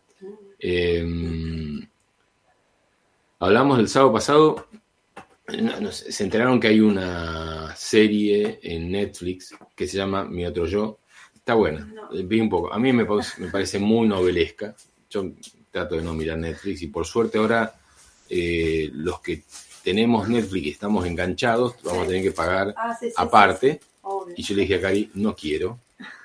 Em, 0.65 1.85
hablamos 3.39 3.79
el 3.79 3.89
sábado 3.89 4.13
pasado, 4.13 4.67
se 5.91 6.23
enteraron 6.23 6.57
que 6.57 6.69
hay 6.69 6.79
una 6.79 7.75
serie 7.75 8.61
en 8.63 8.89
Netflix 8.89 9.53
que 9.75 9.85
se 9.85 9.97
llama 9.97 10.23
Mi 10.23 10.45
otro 10.45 10.65
yo. 10.65 10.99
Está 11.35 11.55
buena, 11.55 11.93
vi 12.23 12.39
un 12.39 12.49
poco. 12.49 12.73
A 12.73 12.79
mí 12.79 12.93
me, 12.93 13.03
me 13.03 13.51
parece 13.51 13.77
muy 13.77 14.07
novelesca. 14.07 14.73
Yo 15.09 15.33
trato 15.69 15.95
de 15.95 16.01
no 16.01 16.13
mirar 16.13 16.37
Netflix 16.37 16.81
y 16.81 16.87
por 16.87 17.05
suerte 17.05 17.39
ahora 17.39 17.75
eh, 18.29 18.89
los 18.93 19.19
que 19.19 19.43
tenemos 19.83 20.29
Netflix 20.29 20.65
y 20.65 20.69
estamos 20.69 21.05
enganchados 21.05 21.75
vamos 21.83 22.05
a 22.05 22.07
tener 22.07 22.23
que 22.23 22.31
pagar 22.31 22.73
ah, 22.77 22.97
aparte. 23.17 23.81
Y 24.37 24.43
yo 24.43 24.55
le 24.55 24.61
dije 24.61 24.75
a 24.75 24.81
Cari, 24.81 25.11
no 25.15 25.35
quiero, 25.35 25.79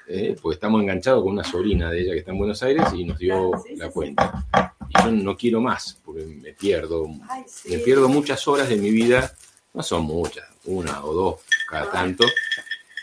¿eh? 0.08 0.36
porque 0.40 0.54
estamos 0.54 0.82
enganchados 0.82 1.22
con 1.22 1.32
una 1.32 1.44
sobrina 1.44 1.90
de 1.90 2.00
ella 2.00 2.12
que 2.12 2.18
está 2.18 2.32
en 2.32 2.38
Buenos 2.38 2.62
Aires 2.62 2.84
y 2.94 3.04
nos 3.04 3.18
dio 3.18 3.52
la 3.76 3.90
cuenta. 3.90 4.46
Y 4.88 5.02
yo 5.02 5.10
no 5.12 5.36
quiero 5.36 5.60
más, 5.60 6.00
porque 6.04 6.24
me 6.24 6.52
pierdo, 6.52 7.08
me 7.08 7.78
pierdo 7.78 8.08
muchas 8.08 8.46
horas 8.48 8.68
de 8.68 8.76
mi 8.76 8.90
vida, 8.90 9.32
no 9.74 9.82
son 9.82 10.02
muchas, 10.04 10.44
una 10.64 11.04
o 11.04 11.12
dos 11.12 11.40
cada 11.68 11.90
tanto, 11.90 12.24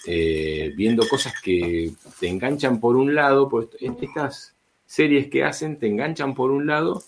eh, 0.07 0.73
viendo 0.75 1.07
cosas 1.07 1.33
que 1.41 1.91
te 2.19 2.27
enganchan 2.27 2.79
por 2.79 2.95
un 2.95 3.13
lado, 3.13 3.47
pues 3.47 3.67
estas 3.79 4.55
series 4.85 5.27
que 5.29 5.43
hacen 5.43 5.77
te 5.77 5.87
enganchan 5.87 6.33
por 6.33 6.51
un 6.51 6.65
lado, 6.65 7.03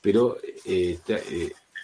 pero 0.00 0.36
eh, 0.64 0.98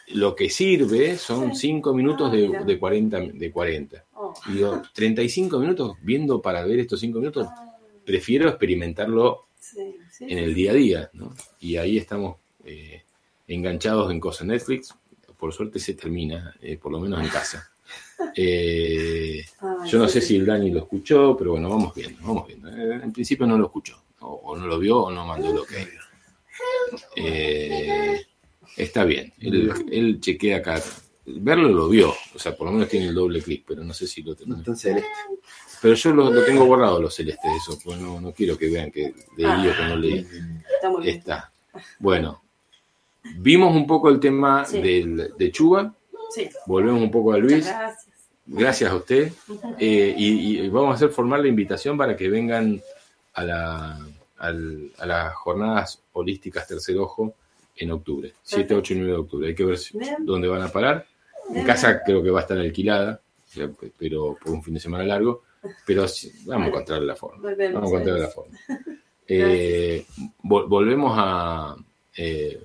lo 0.08 0.34
que 0.36 0.50
sirve 0.50 1.16
son 1.16 1.54
Sí. 1.54 1.68
5 1.68 1.94
minutos 1.94 2.28
Ah, 2.32 2.36
de, 2.36 2.64
de 2.64 2.78
40. 2.78 3.20
De 3.20 3.50
40. 3.50 4.04
Oh. 4.14 4.34
Y 4.48 4.52
digo, 4.54 4.82
35 4.92 5.58
minutos 5.58 5.96
viendo 6.02 6.40
para 6.42 6.64
ver 6.64 6.80
estos 6.80 7.00
5 7.00 7.18
minutos, 7.18 7.46
Ah, 7.50 7.76
prefiero 8.04 8.48
experimentarlo 8.48 9.46
sí, 9.58 9.96
sí, 10.10 10.26
en 10.28 10.38
el 10.38 10.54
día 10.54 10.72
a 10.72 10.74
día, 10.74 11.10
¿no? 11.14 11.34
Y 11.60 11.76
ahí 11.76 11.96
estamos 11.98 12.36
eh, 12.64 13.02
enganchados 13.48 14.10
en 14.10 14.20
cosas 14.20 14.46
Netflix. 14.46 14.94
Por 15.38 15.52
suerte 15.52 15.78
se 15.78 15.94
termina, 15.94 16.54
eh, 16.62 16.76
por 16.78 16.92
lo 16.92 17.00
menos 17.00 17.20
en 17.22 17.28
casa. 17.28 17.68
Eh, 18.36 19.44
Ay, 19.60 19.90
yo 19.90 19.98
no 19.98 20.08
sé 20.08 20.20
si 20.20 20.36
el 20.36 20.46
Dani 20.46 20.70
lo 20.70 20.78
escuchó, 20.80 21.36
pero 21.36 21.50
bueno, 21.52 21.68
vamos 21.68 21.94
viendo, 21.94 22.20
vamos 22.22 22.46
viendo. 22.46 22.68
Eh, 22.70 23.00
en 23.02 23.12
principio 23.12 23.46
no 23.46 23.58
lo 23.58 23.66
escuchó, 23.66 24.02
o, 24.20 24.28
o 24.44 24.56
no 24.56 24.66
lo 24.66 24.78
vio, 24.78 24.98
o 25.02 25.10
no 25.10 25.26
mandó 25.26 25.52
lo 25.52 25.64
que 25.64 25.86
Está 28.76 29.04
bien, 29.04 29.32
él, 29.40 29.72
él 29.90 30.20
chequea 30.20 30.58
acá. 30.58 30.80
Verlo 31.26 31.68
lo 31.70 31.88
vio, 31.88 32.12
o 32.34 32.38
sea, 32.38 32.54
por 32.54 32.66
lo 32.66 32.72
menos 32.72 32.88
tiene 32.88 33.08
el 33.08 33.14
doble 33.14 33.40
clic, 33.40 33.64
pero 33.66 33.82
no 33.82 33.94
sé 33.94 34.06
si 34.06 34.22
lo 34.22 34.34
tengo. 34.34 34.56
Pero 35.80 35.94
yo 35.94 36.12
lo, 36.12 36.30
lo 36.30 36.44
tengo 36.44 36.66
borrado 36.66 37.00
los 37.00 37.14
celestes, 37.14 37.50
eso, 37.56 37.78
pues 37.82 37.98
no, 37.98 38.20
no 38.20 38.32
quiero 38.32 38.58
que 38.58 38.68
vean 38.68 38.90
que 38.90 39.14
de 39.36 39.46
Ah. 39.46 39.74
que 39.76 39.84
no 39.88 39.96
leí. 39.96 40.26
Está 40.74 40.90
muy 40.90 41.02
bien. 41.02 41.16
Está. 41.18 41.50
Bueno, 41.98 42.42
vimos 43.38 43.74
un 43.74 43.86
poco 43.86 44.08
el 44.10 44.20
tema 44.20 44.64
Sí. 44.64 44.80
del, 44.80 45.32
de 45.38 45.50
Chuba, 45.50 45.94
Sí, 46.30 46.48
volvemos 46.66 47.00
un 47.00 47.10
poco 47.10 47.32
a 47.32 47.38
Luis, 47.38 47.64
gracias. 47.66 48.06
gracias 48.46 48.90
a 48.90 48.96
usted, 48.96 49.32
eh, 49.78 50.14
y, 50.18 50.58
y 50.60 50.68
vamos 50.68 50.90
a 50.92 50.94
hacer 50.96 51.10
formal 51.10 51.42
la 51.42 51.48
invitación 51.48 51.96
para 51.96 52.16
que 52.16 52.28
vengan 52.28 52.82
a, 53.34 53.44
la, 53.44 54.06
al- 54.38 54.90
a 54.98 55.06
las 55.06 55.34
jornadas 55.34 56.02
holísticas 56.12 56.66
Tercer 56.66 56.98
Ojo 56.98 57.34
en 57.76 57.90
octubre, 57.90 58.32
7, 58.42 58.74
8 58.74 58.92
y 58.94 58.96
9 58.98 59.12
de 59.12 59.18
octubre. 59.18 59.48
Hay 59.48 59.54
que 59.54 59.64
ver 59.64 59.78
dónde 60.20 60.48
van 60.48 60.62
a 60.62 60.68
parar. 60.68 61.06
En 61.54 61.64
casa 61.64 62.02
creo 62.04 62.22
que 62.22 62.30
va 62.30 62.40
a 62.40 62.42
estar 62.42 62.58
alquilada, 62.58 63.20
pero 63.98 64.36
por 64.42 64.52
un 64.52 64.62
fin 64.62 64.74
de 64.74 64.80
semana 64.80 65.04
largo, 65.04 65.42
pero 65.86 66.02
vamos 66.46 66.64
a 66.64 66.68
encontrar 66.68 67.02
la 67.02 67.16
forma. 67.16 67.42
Volvemos 67.42 67.74
Vamos 67.74 67.92
a 67.92 67.94
encontrar 67.94 68.18
la 68.20 68.28
forma. 68.28 68.58
Eh, 69.26 70.04
vol- 70.42 70.68
volvemos 70.68 71.12
a 71.16 71.74
eh, 72.16 72.62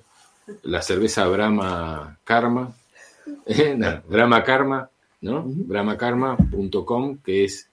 la 0.64 0.82
cerveza 0.82 1.26
Brahma 1.28 2.18
Karma, 2.24 2.74
eh, 3.46 3.74
no, 3.76 4.02
Brahma 4.08 4.42
Karma, 4.44 4.88
¿no? 5.22 5.44
BrahmaKarma.com, 5.46 7.18
que 7.24 7.44
es 7.44 7.68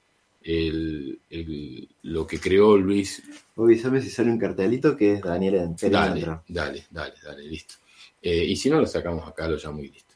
el, 0.47 1.19
el- 1.29 1.89
lo 2.03 2.25
que 2.25 2.39
creó 2.39 2.77
Luis. 2.77 3.21
Avísame 3.57 4.01
si 4.01 4.09
sale 4.09 4.31
un 4.31 4.39
cartelito 4.39 4.95
que 4.95 5.13
es 5.13 5.21
Daniel 5.21 5.55
en 5.55 5.77
Dale, 5.89 6.21
dale, 6.47 6.85
dale, 6.89 7.13
dale, 7.23 7.43
listo. 7.43 7.75
Eh, 8.21 8.45
y 8.45 8.55
si 8.55 8.69
no, 8.69 8.79
lo 8.79 8.87
sacamos 8.87 9.27
acá, 9.27 9.47
lo 9.49 9.57
llamo 9.57 9.81
y 9.81 9.89
listo. 9.89 10.13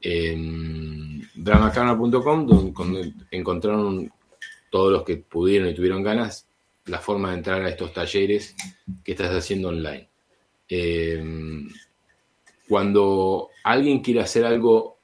En 0.00 1.28
donde, 2.46 2.72
donde 2.74 3.12
encontraron 3.30 4.10
todos 4.70 4.92
los 4.92 5.04
que 5.04 5.16
pudieron 5.16 5.68
y 5.68 5.74
tuvieron 5.74 6.02
ganas 6.02 6.46
la 6.86 6.98
forma 6.98 7.30
de 7.32 7.36
entrar 7.38 7.62
a 7.62 7.68
estos 7.68 7.92
talleres 7.92 8.54
que 9.04 9.12
estás 9.12 9.34
haciendo 9.34 9.68
online. 9.68 10.08
Eh, 10.68 11.22
cuando 12.68 13.50
alguien 13.64 14.00
quiere 14.00 14.20
hacer 14.20 14.44
algo 14.44 14.98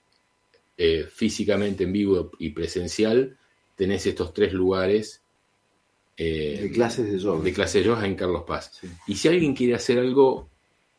eh, 0.76 1.06
físicamente 1.12 1.84
en 1.84 1.92
vivo 1.92 2.30
y 2.38 2.50
presencial, 2.50 3.36
tenés 3.76 4.06
estos 4.06 4.32
tres 4.34 4.52
lugares 4.52 5.20
eh, 6.16 6.58
De 6.62 6.70
clases 6.72 7.10
de 7.10 7.18
yoga. 7.18 7.42
de 7.42 7.52
clase 7.52 7.78
de 7.78 7.84
yoga 7.84 8.06
en 8.06 8.14
Carlos 8.14 8.44
Paz. 8.46 8.72
Sí. 8.80 8.88
Y 9.06 9.14
si 9.16 9.28
alguien 9.28 9.54
quiere 9.54 9.74
hacer 9.74 9.98
algo 9.98 10.48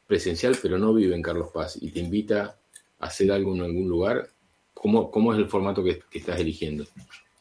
presencial 0.08 0.58
pero 0.62 0.78
no 0.78 0.94
vive 0.94 1.16
en 1.16 1.22
Carlos 1.22 1.50
Paz 1.54 1.78
y 1.82 1.90
te 1.91 2.00
invita 2.00 2.58
a 3.00 3.06
hacer 3.06 3.32
algo 3.32 3.54
en 3.56 3.62
algún 3.62 3.88
lugar, 3.88 4.28
¿cómo, 4.74 5.10
cómo 5.12 5.34
es 5.34 5.40
el 5.40 5.48
formato 5.48 5.84
que, 5.84 6.00
que 6.10 6.20
estás 6.20 6.40
eligiendo? 6.40 6.86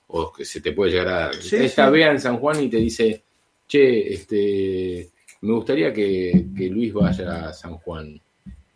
O 0.09 0.33
que 0.33 0.45
se 0.45 0.61
te 0.61 0.73
puede 0.73 0.93
llegar 0.93 1.09
a 1.09 1.19
dar. 1.21 1.35
Sí, 1.37 1.57
Esta 1.57 1.87
sí. 1.87 1.93
vea 1.93 2.11
en 2.13 2.21
San 2.21 2.37
Juan 2.39 2.63
y 2.63 2.69
te 2.69 2.77
dice, 2.77 3.23
che, 3.67 4.13
este, 4.13 5.11
me 5.41 5.55
gustaría 5.55 5.93
que, 5.93 6.47
que 6.57 6.67
Luis 6.69 6.93
vaya 6.93 7.49
a 7.49 7.53
San 7.55 7.79
Juan 7.79 8.21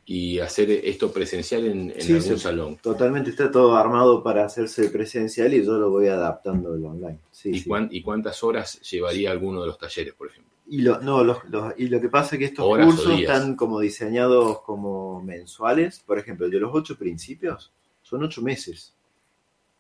y 0.09 0.39
hacer 0.39 0.71
esto 0.71 1.13
presencial 1.13 1.67
en, 1.67 1.91
en 1.91 2.01
Sí, 2.01 2.13
algún 2.15 2.37
sí. 2.37 2.39
salón. 2.39 2.77
Totalmente 2.81 3.31
está 3.31 3.51
todo 3.51 3.75
armado 3.75 4.23
para 4.23 4.45
hacerse 4.45 4.89
presencial 4.89 5.53
y 5.53 5.65
yo 5.65 5.73
lo 5.79 5.91
voy 5.91 6.07
adaptando 6.07 6.73
al 6.73 6.85
online. 6.85 7.19
Sí, 7.33 7.51
¿Y, 7.53 7.65
cuán- 7.65 7.89
¿Y 7.91 8.03
cuántas 8.03 8.43
horas 8.45 8.81
llevaría 8.83 9.33
alguno 9.33 9.61
de 9.63 9.67
los 9.67 9.79
talleres, 9.79 10.15
por 10.15 10.29
ejemplo? 10.29 10.53
Y 10.69 10.83
lo, 10.83 11.01
no, 11.01 11.25
los- 11.25 11.45
los- 11.51 11.75
y 11.77 11.89
lo 11.89 12.01
que 12.01 12.09
pasa 12.09 12.37
es 12.37 12.39
que 12.39 12.45
estos 12.47 12.65
Horas 12.65 12.87
cursos 12.87 13.19
están 13.21 13.57
como 13.57 13.81
diseñados 13.81 14.61
como 14.63 15.21
mensuales. 15.23 16.01
Por 16.07 16.19
ejemplo, 16.21 16.49
de 16.49 16.59
los 16.61 16.71
ocho 16.73 16.97
principios 16.97 17.73
son 18.03 18.23
ocho 18.23 18.43
meses. 18.43 18.93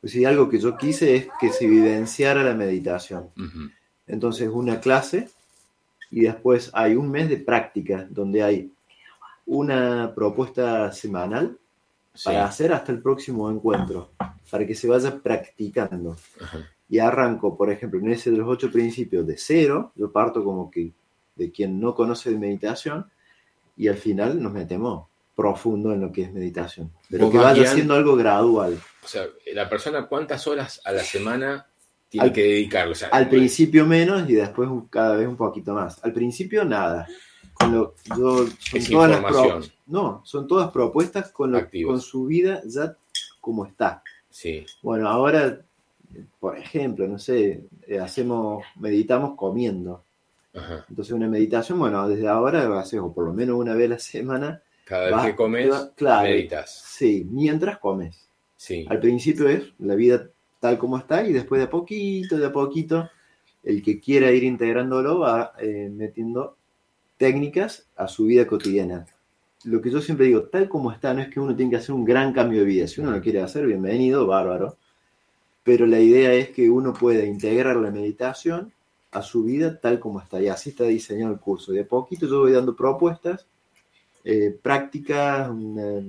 Pues 0.00 0.12
si 0.12 0.24
algo 0.24 0.48
que 0.48 0.58
yo 0.58 0.76
quise 0.76 1.14
es 1.16 1.28
que 1.40 1.50
se 1.50 1.66
vivenciara 1.68 2.42
la 2.42 2.54
meditación. 2.54 3.30
Ujú. 3.36 3.70
Entonces, 4.08 4.48
una 4.52 4.80
clase 4.80 5.28
y 6.10 6.20
después 6.22 6.70
hay 6.72 6.94
un 6.96 7.10
mes 7.10 7.28
de 7.28 7.36
práctica 7.38 8.06
donde 8.10 8.42
hay 8.42 8.70
una 9.46 10.12
propuesta 10.14 10.92
semanal 10.92 11.58
Sí. 12.14 12.24
para 12.24 12.46
hacer 12.46 12.72
hasta 12.72 12.92
el 12.92 13.02
próximo 13.02 13.50
encuentro, 13.50 14.12
para 14.50 14.66
que 14.66 14.74
se 14.74 14.88
vaya 14.88 15.18
practicando. 15.22 16.16
Ajá. 16.40 16.58
Y 16.88 16.98
arranco, 16.98 17.56
por 17.56 17.70
ejemplo, 17.70 18.00
en 18.00 18.10
ese 18.10 18.30
de 18.30 18.38
los 18.38 18.48
ocho 18.48 18.70
principios 18.72 19.26
de 19.26 19.36
cero, 19.36 19.92
yo 19.96 20.10
parto 20.10 20.42
como 20.42 20.70
que 20.70 20.92
de 21.34 21.50
quien 21.52 21.78
no 21.78 21.94
conoce 21.94 22.30
de 22.30 22.38
meditación 22.38 23.04
y 23.76 23.88
al 23.88 23.96
final 23.96 24.42
nos 24.42 24.52
metemos 24.52 25.08
profundo 25.34 25.92
en 25.92 26.00
lo 26.00 26.10
que 26.10 26.22
es 26.22 26.32
meditación. 26.32 26.90
Pero 27.10 27.30
que 27.30 27.36
vaya 27.36 27.66
siendo 27.66 27.92
algo 27.94 28.16
gradual. 28.16 28.78
O 29.04 29.06
sea, 29.06 29.24
la 29.52 29.68
persona 29.68 30.06
cuántas 30.06 30.46
horas 30.46 30.80
a 30.86 30.92
la 30.92 31.02
semana 31.02 31.66
tiene 32.08 32.28
Al- 32.28 32.32
que 32.32 32.42
dedicarle. 32.42 32.92
O 32.92 32.94
sea, 32.94 33.08
Al 33.08 33.28
principio 33.28 33.84
menos 33.84 34.26
y 34.30 34.34
después 34.36 34.70
cada 34.88 35.16
vez 35.16 35.28
un 35.28 35.36
poquito 35.36 35.74
más. 35.74 36.02
Al 36.02 36.14
principio 36.14 36.64
nada. 36.64 37.06
Con 37.58 37.72
lo, 37.72 37.94
yo, 38.16 38.46
son 38.46 38.50
Es 38.74 38.90
todas 38.90 39.10
las 39.10 39.24
pro- 39.24 39.60
no, 39.86 40.20
son 40.24 40.46
todas 40.46 40.70
propuestas 40.70 41.30
con, 41.30 41.52
lo- 41.52 41.66
con 41.86 42.00
su 42.00 42.26
vida 42.26 42.60
ya 42.66 42.96
como 43.40 43.64
está. 43.66 44.02
Sí, 44.30 44.66
Bueno, 44.82 45.08
ahora, 45.08 45.60
por 46.40 46.58
ejemplo, 46.58 47.06
no 47.08 47.18
sé, 47.18 47.64
eh, 47.86 47.98
hacemos, 47.98 48.62
meditamos 48.76 49.36
comiendo. 49.36 50.02
ajá. 50.54 50.84
Entonces 50.88 51.14
una 51.14 51.28
meditación, 51.28 51.78
bueno, 51.78 52.06
desde 52.08 52.28
ahora 52.28 52.78
haces 52.78 53.00
o 53.00 53.12
por 53.12 53.24
lo 53.26 53.32
menos 53.32 53.56
una 53.56 53.74
vez 53.74 53.86
a 53.86 53.94
la 53.94 53.98
semana. 53.98 54.62
Cada 54.84 55.16
vez 55.16 55.30
que 55.30 55.36
comes, 55.36 55.74
claro. 55.96 56.28
meditas. 56.28 56.70
Sí, 56.86 57.26
mientras 57.30 57.78
comes. 57.78 58.28
Sí, 58.56 58.86
Al 58.88 59.00
principio 59.00 59.48
es 59.48 59.72
la 59.78 59.94
vida 59.94 60.28
tal 60.60 60.78
como 60.78 60.96
está 60.98 61.26
y 61.26 61.32
después 61.32 61.58
de 61.60 61.66
a 61.66 61.70
poquito, 61.70 62.38
de 62.38 62.46
a 62.46 62.52
poquito, 62.52 63.08
el 63.62 63.82
que 63.82 63.98
quiera 64.00 64.30
ir 64.30 64.44
integrándolo 64.44 65.18
va 65.20 65.52
eh, 65.60 65.90
metiendo 65.92 66.56
técnicas 67.16 67.86
a 67.96 68.08
su 68.08 68.26
vida 68.26 68.46
cotidiana. 68.46 69.06
Lo 69.64 69.80
que 69.80 69.90
yo 69.90 70.00
siempre 70.00 70.26
digo, 70.26 70.42
tal 70.44 70.68
como 70.68 70.92
está, 70.92 71.12
no 71.14 71.22
es 71.22 71.28
que 71.28 71.40
uno 71.40 71.56
tiene 71.56 71.70
que 71.70 71.76
hacer 71.78 71.94
un 71.94 72.04
gran 72.04 72.32
cambio 72.32 72.60
de 72.60 72.66
vida. 72.66 72.86
Si 72.86 73.00
uno 73.00 73.10
lo 73.10 73.20
quiere 73.20 73.40
hacer, 73.40 73.66
bienvenido, 73.66 74.26
bárbaro. 74.26 74.76
Pero 75.64 75.86
la 75.86 75.98
idea 75.98 76.32
es 76.34 76.50
que 76.50 76.70
uno 76.70 76.92
pueda 76.92 77.24
integrar 77.24 77.76
la 77.76 77.90
meditación 77.90 78.72
a 79.10 79.22
su 79.22 79.42
vida 79.42 79.80
tal 79.80 79.98
como 79.98 80.20
está. 80.20 80.40
Y 80.40 80.48
así 80.48 80.70
está 80.70 80.84
diseñado 80.84 81.32
el 81.32 81.40
curso. 81.40 81.72
De 81.72 81.80
a 81.80 81.84
poquito 81.86 82.26
yo 82.28 82.40
voy 82.40 82.52
dando 82.52 82.76
propuestas, 82.76 83.46
eh, 84.24 84.56
prácticas, 84.62 85.48
una- 85.50 86.02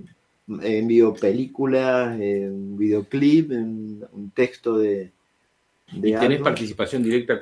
envío 0.61 1.13
películas, 1.13 2.17
eh, 2.19 2.47
un 2.49 2.77
videoclip, 2.77 3.51
un, 3.51 4.05
un 4.11 4.29
texto 4.31 4.77
de, 4.77 5.11
de 5.93 6.09
¿Y 6.09 6.13
tenés 6.13 6.23
algo. 6.37 6.43
participación 6.43 7.03
directa 7.03 7.41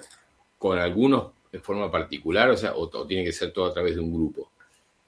con 0.58 0.78
algunos 0.80 1.32
de 1.56 1.62
forma 1.62 1.90
particular? 1.90 2.50
O 2.50 2.58
sea, 2.58 2.74
o, 2.76 2.82
o 2.84 3.08
tiene 3.08 3.24
que 3.24 3.32
ser 3.32 3.52
todo 3.54 3.66
a 3.68 3.74
través 3.74 3.96
de 3.96 4.02
un 4.02 4.14
grupo. 4.14 4.52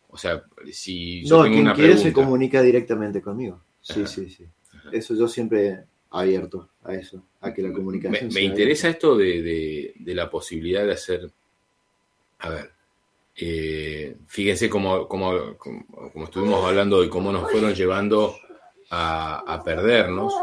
O 0.09 0.17
sea, 0.17 0.41
si 0.71 1.23
yo 1.25 1.37
No, 1.37 1.43
tengo 1.43 1.53
quien 1.55 1.65
una 1.65 1.73
quiere 1.73 1.97
se 1.97 2.13
comunica 2.13 2.61
directamente 2.61 3.21
conmigo. 3.21 3.61
Sí, 3.81 3.99
Ajá. 4.01 4.07
sí, 4.07 4.29
sí. 4.29 4.45
Eso 4.93 5.13
yo 5.15 5.27
siempre 5.27 5.83
abierto 6.11 6.69
a 6.85 6.93
eso, 6.95 7.21
a 7.41 7.53
que 7.53 7.61
la 7.61 7.73
comunicación 7.73 8.31
me 8.33 8.41
interesa 8.41 8.87
esto 8.87 9.17
de, 9.17 9.41
de- 9.41 9.93
de 9.99 10.15
la 10.15 10.29
posibilidad 10.29 10.85
de 10.85 10.93
hacer, 10.93 11.29
a 12.39 12.49
ver, 12.49 12.71
eh, 13.35 14.15
fíjense 14.27 14.69
cómo, 14.69 15.05
cómo, 15.09 15.57
cómo- 15.57 16.23
estuvimos 16.23 16.63
hablando 16.63 17.03
y 17.03 17.09
cómo 17.09 17.33
nos 17.33 17.51
fueron 17.51 17.73
llevando 17.75 18.35
a, 18.89 19.39
a 19.45 19.61
perdernos, 19.65 20.33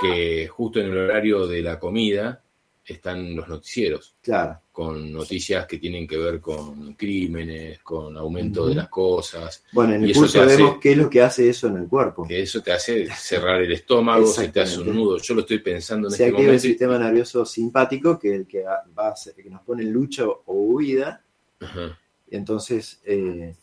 que 0.00 0.46
justo 0.46 0.78
en 0.78 0.86
el 0.86 0.98
horario 0.98 1.48
de 1.48 1.62
la 1.62 1.80
comida 1.80 2.43
están 2.86 3.34
los 3.34 3.48
noticieros, 3.48 4.14
Claro, 4.20 4.60
con 4.70 5.10
noticias 5.12 5.66
que 5.66 5.78
tienen 5.78 6.06
que 6.06 6.18
ver 6.18 6.40
con 6.40 6.92
crímenes, 6.94 7.78
con 7.80 8.16
aumento 8.16 8.66
de 8.66 8.74
las 8.74 8.88
cosas, 8.88 9.64
bueno, 9.72 9.94
en 9.94 10.04
el 10.04 10.12
curso 10.14 10.42
hace- 10.42 10.56
vemos 10.56 10.76
qué 10.80 10.92
es 10.92 10.98
lo 10.98 11.08
que 11.08 11.22
hace 11.22 11.48
eso 11.48 11.68
en 11.68 11.76
el 11.78 11.88
cuerpo. 11.88 12.26
que 12.28 12.42
eso 12.42 12.60
te 12.62 12.72
hace 12.72 13.06
cerrar 13.10 13.62
el 13.62 13.72
estómago, 13.72 14.26
se 14.26 14.48
te 14.48 14.60
hace 14.60 14.80
un 14.80 14.94
nudo. 14.94 15.16
Yo 15.18 15.34
lo 15.34 15.40
estoy 15.40 15.60
pensando 15.60 16.08
en 16.08 16.10
Se 16.10 16.16
este 16.16 16.24
activa 16.24 16.40
el 16.40 16.46
momento. 16.46 16.66
y- 16.66 16.70
sistema 16.70 16.98
nervioso 16.98 17.44
simpático, 17.46 18.18
que 18.18 18.28
es 18.28 18.34
el 18.40 18.46
que 18.46 18.62
va 18.64 19.08
a 19.08 19.10
hacer- 19.12 19.34
que 19.34 19.48
nos 19.48 19.62
pone 19.62 19.82
en 19.82 19.92
lucha 19.92 20.26
o 20.26 20.42
huida, 20.54 21.22
Ajá. 21.60 21.98
y 22.30 22.36
entonces 22.36 23.00
eh, 23.06 23.54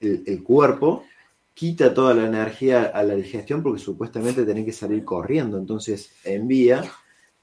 el, 0.00 0.22
el 0.26 0.42
cuerpo 0.42 1.04
quita 1.54 1.92
toda 1.92 2.14
la 2.14 2.24
energía 2.26 2.84
a 2.84 3.02
la 3.04 3.14
digestión 3.14 3.62
porque 3.62 3.80
supuestamente 3.80 4.44
tenés 4.44 4.64
que 4.64 4.72
salir 4.72 5.04
corriendo. 5.04 5.58
Entonces 5.58 6.12
envía 6.24 6.82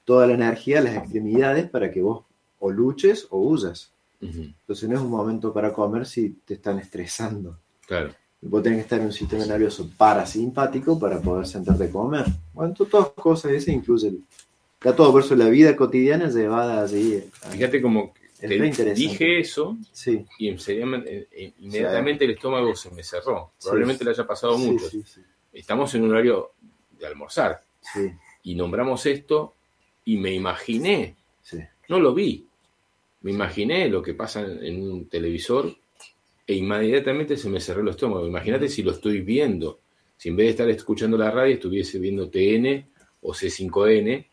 toda 0.08 0.26
la 0.26 0.32
energía 0.32 0.78
a 0.78 0.82
las 0.82 0.96
extremidades 0.96 1.68
para 1.68 1.90
que 1.92 2.00
vos 2.00 2.24
o 2.60 2.70
luches 2.70 3.26
o 3.28 3.40
huyas. 3.40 3.92
Entonces 4.22 4.88
no 4.88 4.96
es 4.96 5.02
un 5.02 5.10
momento 5.10 5.52
para 5.52 5.70
comer 5.70 6.06
si 6.06 6.30
te 6.46 6.54
están 6.54 6.78
estresando. 6.78 7.58
Claro. 7.86 8.14
Vos 8.40 8.62
tenés 8.62 8.78
que 8.78 8.82
estar 8.84 9.00
en 9.00 9.04
un 9.06 9.12
sistema 9.12 9.44
nervioso 9.44 9.86
parasimpático 9.98 10.98
para 10.98 11.20
poder 11.20 11.46
sentarte 11.46 11.84
a 11.84 11.90
comer. 11.90 12.24
Bueno, 12.54 12.72
to- 12.72 12.86
todas 12.86 13.10
cosas 13.10 13.52
esas 13.52 13.68
incluyen. 13.74 14.24
Está 14.80 14.96
todo 14.96 15.12
por 15.12 15.22
eso 15.22 15.36
la 15.36 15.50
vida 15.50 15.76
cotidiana 15.76 16.30
llevada 16.30 16.82
allí. 16.84 17.22
Fíjate 17.50 17.82
como 17.82 18.14
Es 18.40 18.76
te 18.78 18.94
dije 18.94 19.40
eso 19.40 19.76
Sí. 19.92 20.24
y 20.38 20.48
eh, 20.48 21.28
eh, 21.32 21.52
inmediatamente 21.60 22.24
el 22.24 22.30
estómago 22.30 22.74
se 22.74 22.90
me 22.92 23.02
cerró. 23.02 23.50
Sí. 23.58 23.64
Probablemente 23.66 24.04
le 24.04 24.10
haya 24.12 24.26
pasado 24.26 24.56
Sí, 24.56 24.78
sí, 24.90 25.02
sí, 25.04 25.20
Estamos 25.52 25.94
en 25.94 26.04
un 26.04 26.12
horario 26.12 26.52
de 26.98 27.06
almorzar 27.06 27.60
sí, 27.92 28.10
y 28.44 28.54
nombramos 28.54 29.04
esto 29.04 29.54
y 30.08 30.16
me 30.16 30.32
imaginé, 30.32 31.16
sí. 31.42 31.58
no 31.90 32.00
lo 32.00 32.14
vi, 32.14 32.46
me 33.20 33.30
imaginé 33.30 33.90
lo 33.90 34.00
que 34.00 34.14
pasa 34.14 34.40
en, 34.40 34.80
un 34.80 35.06
televisor 35.06 35.70
e 36.46 36.54
inmediatamente 36.54 37.36
se 37.36 37.50
me 37.50 37.60
cerró 37.60 37.82
el 37.82 37.88
estómago. 37.88 38.26
Imagínate 38.26 38.70
si 38.70 38.82
lo 38.82 38.92
estoy 38.92 39.20
viendo, 39.20 39.80
si 40.16 40.30
en 40.30 40.36
vez 40.36 40.46
de 40.46 40.50
estar 40.52 40.70
escuchando 40.70 41.18
la 41.18 41.30
radio 41.30 41.52
estuviese 41.52 41.98
viendo 41.98 42.30
TN 42.30 42.88
o 43.20 43.34
C5N 43.34 44.26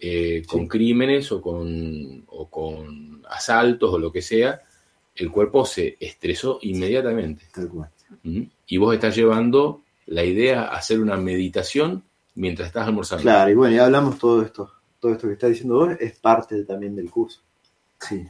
eh, 0.00 0.42
con 0.44 0.62
Sí. 0.62 0.68
crímenes 0.68 1.30
o 1.30 1.40
con, 1.40 2.24
o 2.26 2.50
con 2.50 3.22
asaltos 3.30 3.94
o 3.94 3.98
lo 4.00 4.10
que 4.10 4.22
sea, 4.22 4.60
el 5.14 5.30
cuerpo 5.30 5.64
se 5.64 5.96
estresó 6.00 6.58
inmediatamente. 6.62 7.44
Tal 7.54 7.68
cual. 7.68 7.90
Y 8.66 8.76
vos 8.76 8.92
estás 8.92 9.14
llevando 9.14 9.82
la 10.06 10.24
idea 10.24 10.62
a 10.64 10.78
hacer 10.78 10.98
una 10.98 11.16
meditación 11.16 12.02
mientras 12.34 12.66
estás 12.66 12.88
almorzando. 12.88 13.22
Claro, 13.22 13.52
y 13.52 13.54
bueno, 13.54 13.76
ya 13.76 13.84
hablamos 13.84 14.18
todo 14.18 14.42
esto. 14.42 14.81
Todo 15.02 15.12
esto 15.14 15.26
que 15.26 15.32
está 15.32 15.48
diciendo 15.48 15.74
vos 15.74 15.96
es 15.98 16.12
parte 16.16 16.62
también 16.62 16.94
del 16.94 17.10
curso. 17.10 17.40
Sí. 17.98 18.24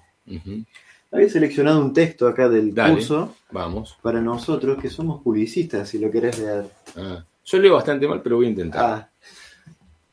Había 1.11 1.29
seleccionado 1.29 1.83
un 1.85 1.93
texto 1.93 2.27
acá 2.27 2.49
del 2.49 2.73
Dale. 2.75 2.95
curso 2.95 3.37
Vamos. 3.51 3.99
para 4.01 4.23
nosotros 4.23 4.81
que 4.81 4.89
somos 4.89 5.21
publicistas, 5.23 5.91
si 5.91 5.99
lo 5.99 6.11
querés 6.11 6.39
leer. 6.39 6.71
Ah, 6.97 7.23
Yo 7.45 7.59
leo 7.59 7.75
bastante 7.75 8.09
mal, 8.09 8.23
pero 8.23 8.37
voy 8.37 8.47
a 8.47 8.49
intentar. 8.49 8.83
Ah, 8.85 9.11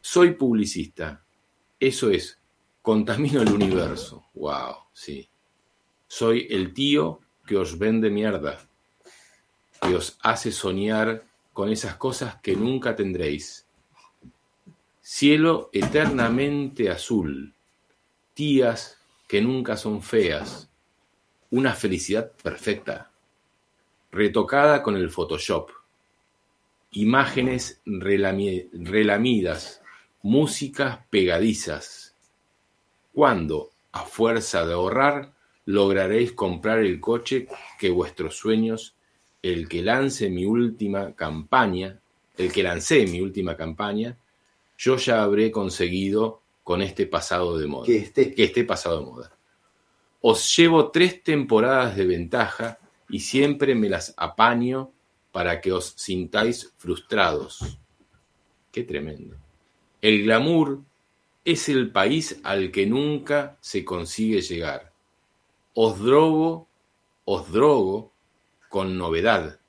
Soy 0.02 0.31
publicista. 0.34 1.23
Eso 1.80 2.10
es, 2.10 2.38
contamino 2.81 3.41
el 3.41 3.53
universo. 3.53 4.26
Wow, 4.34 4.76
sí. 4.91 5.30
Soy 6.07 6.45
el 6.49 6.73
tío 6.73 7.22
que 7.48 7.56
os 7.56 7.80
vende 7.80 8.10
mierda, 8.10 8.60
que 9.81 9.95
os 9.95 10.18
hace 10.23 10.52
soñar 10.52 11.23
con 11.53 11.69
esas 11.69 11.95
cosas 11.95 12.36
que 12.41 12.53
nunca 12.57 12.98
tendréis. 12.98 13.65
Cielo 15.11 15.72
eternamente 15.73 16.91
azul, 16.91 17.56
tías 18.36 18.99
que 19.27 19.41
nunca 19.41 19.76
son 19.76 20.03
feas, 20.03 20.69
una 21.49 21.73
felicidad 21.73 22.31
perfecta, 22.44 23.10
retocada 24.11 24.84
con 24.84 24.95
el 24.95 25.10
Photoshop, 25.10 25.72
imágenes 26.91 27.81
relami- 27.88 28.69
relamidas, 28.72 29.81
músicas 30.22 30.99
pegadizas. 31.10 32.14
¿Cuándo, 33.11 33.72
a 33.91 34.06
fuerza 34.06 34.64
de 34.68 34.73
ahorrar, 34.73 35.34
lograréis 35.65 36.34
comprar 36.34 36.77
el 36.77 36.99
coche 36.99 37.48
que 37.80 37.90
vuestros 37.90 38.38
sueños, 38.38 38.94
el 39.41 39.68
que 39.68 39.81
lance 39.81 40.30
mi 40.30 40.45
última 40.45 41.14
campaña, 41.15 41.99
el 42.38 42.53
que 42.53 42.61
lancé 42.61 43.07
mi 43.07 43.22
última 43.22 43.57
campaña, 43.57 44.15
yo 44.80 44.95
ya 44.95 45.23
habré 45.23 45.51
conseguido 45.51 46.41
con 46.64 46.81
este 46.81 47.06
pasado 47.06 47.57
de 47.57 47.68
moda? 47.68 47.85
que 47.85 47.97
esté. 47.97 48.34
que 48.34 48.45
esté 48.45 48.64
pasado 48.64 48.99
de 48.99 49.06
moda. 49.06 49.38
Os 50.22 50.56
llevo 50.56 50.89
tres 50.89 51.22
temporadas 51.22 51.97
de 51.97 52.06
ventaja 52.06 52.80
y 53.10 53.19
siempre 53.19 53.76
me 53.76 53.89
las 53.89 54.14
apaño 54.15 54.91
para 55.34 55.60
que 55.60 55.73
os 55.73 55.93
sintáis 55.97 56.73
frustrados. 56.77 57.77
Qué 58.72 58.84
tremendo. 58.84 59.35
El 60.01 60.23
glamour 60.23 60.81
es 61.43 61.68
el 61.68 61.91
país 61.91 62.39
al 62.43 62.72
que 62.72 62.85
nunca 62.85 63.57
se 63.60 63.84
consigue 63.84 64.41
llegar. 64.41 64.93
Os 65.73 65.99
drogo, 65.99 66.68
os 67.26 67.51
drogo 67.51 68.14
con 68.69 68.97
novedad. 68.97 69.60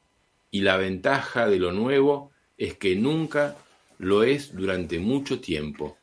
Y 0.53 0.61
la 0.61 0.77
ventaja 0.77 1.49
de 1.49 1.59
lo 1.59 1.73
nuevo 1.73 2.31
es 2.59 2.74
que 2.74 2.95
nunca 2.95 3.57
lo 4.01 4.22
es 4.22 4.55
durante 4.55 4.98
mucho 4.98 5.40
tiempo. 5.40 5.97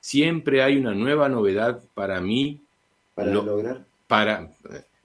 Siempre 0.00 0.62
hay 0.62 0.76
una 0.76 0.94
nueva 0.94 1.28
novedad 1.28 1.82
para 1.94 2.20
mí, 2.20 2.60
Para 3.14 3.32
lo- 3.32 3.42
lograr. 3.44 3.84
para 4.06 4.50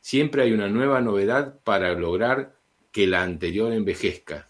siempre 0.01 0.43
hay 0.43 0.51
una 0.53 0.67
nueva 0.69 1.01
novedad 1.01 1.59
para 1.63 1.93
lograr 1.93 2.55
que 2.91 3.07
la 3.07 3.21
anterior 3.23 3.71
envejezca. 3.73 4.47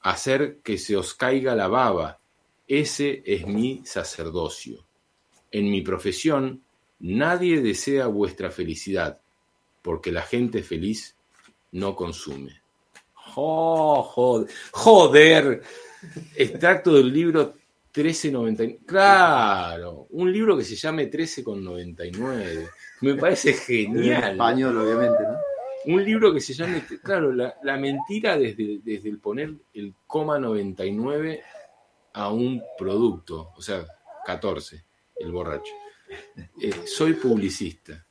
Hacer 0.00 0.58
que 0.62 0.76
se 0.78 0.96
os 0.96 1.14
caiga 1.14 1.54
la 1.54 1.68
baba. 1.68 2.18
Ese 2.68 3.22
es 3.24 3.46
mi 3.46 3.82
sacerdocio. 3.84 4.84
En 5.50 5.70
mi 5.70 5.80
profesión, 5.80 6.62
nadie 7.00 7.60
desea 7.60 8.06
vuestra 8.06 8.50
felicidad, 8.50 9.18
porque 9.82 10.12
la 10.12 10.22
gente 10.22 10.62
feliz 10.62 11.14
no 11.72 11.94
consume. 11.96 12.60
¡Oh, 13.36 14.02
joder! 14.02 14.48
¡Joder! 14.72 15.62
Extracto 16.36 16.94
del 16.94 17.12
libro 17.12 17.54
1399. 17.94 18.80
Claro, 18.86 20.06
un 20.10 20.32
libro 20.32 20.56
que 20.56 20.64
se 20.64 20.74
llame 20.76 21.10
13,99. 21.10 22.68
Me 23.02 23.14
parece 23.14 23.50
En 23.52 23.56
genial. 23.56 24.32
español, 24.32 24.76
obviamente, 24.78 25.22
¿no? 25.22 25.36
Un 25.94 26.02
libro 26.02 26.32
que 26.32 26.40
se 26.40 26.54
llame, 26.54 26.82
claro, 27.02 27.30
la, 27.32 27.54
la 27.62 27.76
mentira 27.76 28.38
desde, 28.38 28.80
desde 28.82 29.08
el 29.10 29.18
poner 29.18 29.52
el 29.74 29.92
coma 30.06 30.38
99 30.38 31.42
a 32.14 32.32
un 32.32 32.62
producto, 32.78 33.50
o 33.54 33.60
sea, 33.60 33.84
14, 34.24 34.82
el 35.16 35.30
borracho. 35.32 35.72
Eh, 36.62 36.72
soy 36.86 37.12
publicista. 37.14 38.06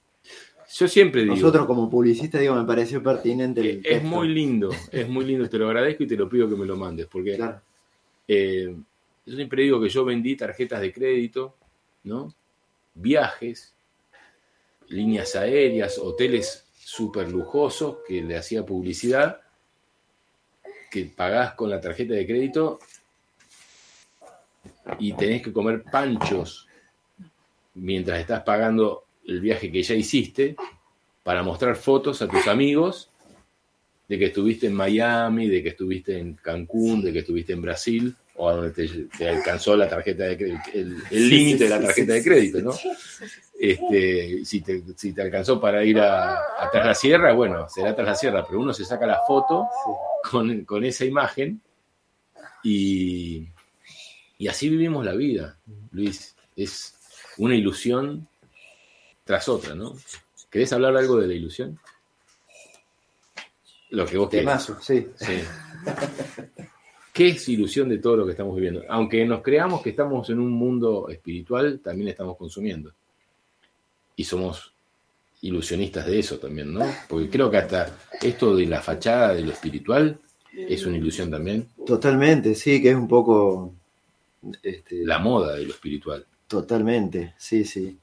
Yo 0.76 0.88
siempre 0.88 1.22
digo, 1.24 1.34
Nosotros 1.36 1.65
como 1.65 1.90
publicistas, 1.90 2.41
digo, 2.41 2.53
me 2.56 2.65
pareció 2.65 3.02
pertinente 3.02 3.61
el 3.61 3.68
eh, 3.68 3.72
es 3.78 3.84
texto. 3.84 4.07
muy 4.07 4.28
lindo, 4.28 4.70
es 4.91 5.10
muy 5.10 5.26
lindo, 5.26 5.49
te 5.49 5.57
lo 5.57 5.68
agradezco 5.68 6.03
y 6.03 6.07
te 6.07 6.15
lo 6.18 6.30
pido 6.30 6.48
que 6.48 6.56
me 6.56 6.65
lo 6.65 6.76
mandes, 6.78 7.07
porque 7.07 7.36
Claro. 7.38 7.60
Eh, 8.28 8.76
yo 9.26 9.36
siempre 9.36 9.64
digo 9.64 9.82
que 9.82 9.90
yo 9.90 10.06
vendí 10.06 10.36
tarjetas 10.36 10.82
de 10.82 10.91
crédito, 10.91 11.56
¿no? 12.04 12.34
Viajes, 12.94 13.74
líneas 14.90 15.36
aéreas, 15.36 15.98
hoteles 15.98 16.66
súper 16.78 17.32
lujosos 17.32 17.98
que 18.08 18.22
le 18.22 18.38
hacía 18.38 18.66
publicidad, 18.66 19.41
que 20.91 21.06
pagás 21.06 21.56
con 21.56 21.70
la 21.70 21.82
tarjeta 21.82 22.14
de 22.14 22.28
crédito 22.28 22.80
y 25.00 25.14
tenés 25.14 25.41
que 25.41 25.54
comer 25.54 25.84
panchos 25.84 26.68
mientras 27.74 28.20
estás 28.20 28.44
pagando 28.44 29.06
el 29.26 29.40
viaje 29.40 29.72
que 29.72 29.82
ya 29.82 29.95
hiciste 29.95 30.56
para 31.24 31.41
mostrar 31.41 31.76
fotos 31.76 32.22
a 32.22 32.28
tus 32.28 32.48
amigos 32.48 33.10
de 34.08 34.20
que 34.20 34.26
estuviste 34.26 34.68
en 34.68 34.74
Miami, 34.74 35.48
de 35.48 35.64
que 35.64 35.70
estuviste 35.70 36.18
en 36.18 36.36
Cancún, 36.36 37.02
de 37.02 37.14
que 37.14 37.20
estuviste 37.20 37.54
en 37.54 37.62
Brasil, 37.62 38.16
o 38.36 38.50
a 38.50 38.54
donde 38.54 38.72
te, 38.72 38.88
te 39.18 39.30
alcanzó 39.30 39.76
la 39.76 39.88
tarjeta 39.88 40.24
de 40.24 40.38
crédito, 40.38 40.64
el 40.74 40.98
el 41.12 41.30
límite 41.30 41.66
de 41.66 41.70
la 41.70 41.82
tarjeta 41.82 42.14
de 42.14 42.24
crédito, 42.24 42.62
¿no? 42.62 42.74
Este, 43.60 44.44
si, 44.44 44.62
te, 44.62 44.84
si 44.98 45.14
te 45.14 45.22
alcanzó 45.22 45.62
para 45.62 45.86
ir 45.86 46.00
a, 46.00 46.34
a 46.34 46.70
Tras 46.72 46.86
la 46.86 46.96
Sierra, 46.96 47.34
bueno, 47.34 47.70
será 47.70 47.96
Tras 47.96 48.08
la 48.08 48.16
Sierra, 48.16 48.46
pero 48.46 48.60
uno 48.60 48.74
se 48.74 48.84
saca 48.84 49.06
la 49.06 49.22
foto 49.26 49.68
con, 50.30 50.66
con 50.66 50.84
esa 50.84 51.06
imagen 51.06 51.62
y, 52.64 53.48
y 54.38 54.48
así 54.48 54.70
vivimos 54.70 55.06
la 55.06 55.14
vida, 55.14 55.58
Luis. 55.92 56.36
Es 56.56 56.96
una 57.38 57.56
ilusión 57.56 58.28
tras 59.24 59.48
otra, 59.48 59.76
¿no? 59.76 59.96
¿Querés 60.50 60.74
hablar 60.74 60.96
algo 60.98 61.20
de 61.20 61.28
la 61.28 61.34
ilusión? 61.34 61.80
Lo 63.94 64.07
que 64.07 64.18
vos 64.18 64.28
quieras. 64.28 64.65
Temazo, 64.65 64.82
sí. 64.82 65.07
Sí. 65.15 65.40
¿Qué 67.14 67.30
es 67.30 67.48
ilusión 67.48 67.90
de 67.90 67.99
todo 67.99 68.18
lo 68.18 68.26
que 68.26 68.32
estamos 68.32 68.56
viviendo? 68.56 68.82
Aunque 68.90 69.24
nos 69.24 69.44
creamos 69.44 69.84
que 69.84 69.91
estamos 69.91 70.28
en 70.32 70.40
un 70.40 70.52
mundo 70.52 71.10
espiritual, 71.10 71.80
también 71.80 72.10
estamos 72.10 72.36
consumiendo. 72.36 72.91
Y 74.15 74.24
somos 74.24 74.74
ilusionistas 75.41 76.07
de 76.07 76.18
eso 76.18 76.40
también, 76.40 76.74
¿no? 76.74 76.84
Porque 77.07 77.30
creo 77.30 77.52
que 77.52 77.57
hasta 77.57 77.95
esto 78.20 78.56
de 78.56 78.65
la 78.65 78.82
fachada 78.82 79.36
de 79.36 79.44
lo 79.44 79.52
espiritual 79.52 80.18
es 80.52 80.84
una 80.88 80.98
ilusión 80.98 81.30
también. 81.30 81.68
Totalmente, 81.86 82.56
sí, 82.56 82.82
que 82.82 82.90
es 82.90 82.95
un 82.95 83.07
poco. 83.07 83.76
Este, 84.64 85.06
La 85.06 85.20
moda 85.20 85.56
de 85.56 85.65
lo 85.65 85.70
espiritual. 85.72 86.26
Totalmente, 86.48 87.36
sí, 87.38 87.64
sí. 87.64 87.95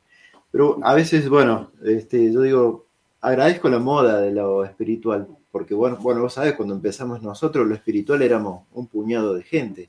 Pero 0.52 0.78
a 0.84 0.94
veces, 0.94 1.28
bueno, 1.28 1.72
este, 1.84 2.32
yo 2.32 2.42
digo, 2.42 2.86
agradezco 3.20 3.68
la 3.68 3.80
moda 3.80 4.20
de 4.20 4.30
lo 4.30 4.64
espiritual, 4.64 5.26
porque 5.52 5.74
bueno, 5.74 5.96
bueno, 5.96 6.20
vos 6.22 6.34
sabés, 6.34 6.54
cuando 6.54 6.74
empezamos 6.74 7.22
nosotros, 7.22 7.66
lo 7.66 7.74
espiritual 7.74 8.22
éramos 8.22 8.64
un 8.72 8.86
puñado 8.86 9.34
de 9.34 9.42
gente. 9.42 9.88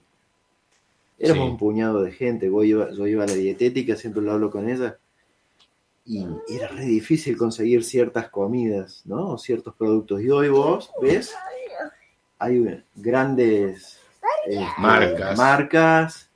Éramos 1.19 1.45
Sí. 1.45 1.51
un 1.51 1.57
puñado 1.57 2.01
de 2.01 2.11
gente. 2.11 2.47
Yo 2.47 2.63
iba, 2.63 2.91
yo 2.91 3.05
iba 3.07 3.23
a 3.23 3.27
la 3.27 3.33
dietética, 3.33 3.95
siempre 3.95 4.23
lo 4.23 4.31
hablo 4.31 4.49
con 4.49 4.67
ella, 4.69 4.97
y 6.03 6.25
era 6.49 6.67
re 6.69 6.85
difícil 6.85 7.37
conseguir 7.37 7.83
ciertas 7.83 8.29
comidas, 8.29 9.03
¿no? 9.05 9.29
O 9.29 9.37
ciertos 9.37 9.75
productos. 9.75 10.21
Y 10.21 10.29
hoy 10.31 10.49
vos 10.49 10.89
ves, 10.99 11.33
hay 12.39 12.83
grandes 12.95 13.99
este, 14.47 14.65
Marcas. 14.79 15.37
marcas, 15.37 16.29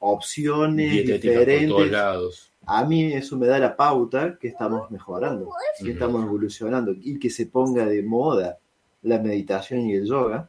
opciones 0.00 0.92
Dietéticas 0.92 1.20
por 1.36 1.44
todos 1.44 1.46
diferentes. 1.46 1.90
lados. 1.90 2.49
A 2.72 2.84
mí 2.84 3.12
eso 3.12 3.36
me 3.36 3.48
da 3.48 3.58
la 3.58 3.76
pauta 3.76 4.38
que 4.38 4.46
estamos 4.46 4.90
mejorando, 4.90 5.50
que 5.82 5.90
estamos 5.90 6.24
evolucionando 6.24 6.92
y 6.92 7.18
que 7.18 7.28
se 7.28 7.46
ponga 7.46 7.84
de 7.84 8.02
moda 8.02 8.58
la 9.02 9.18
meditación 9.18 9.80
y 9.88 9.94
el 9.94 10.06
yoga 10.06 10.48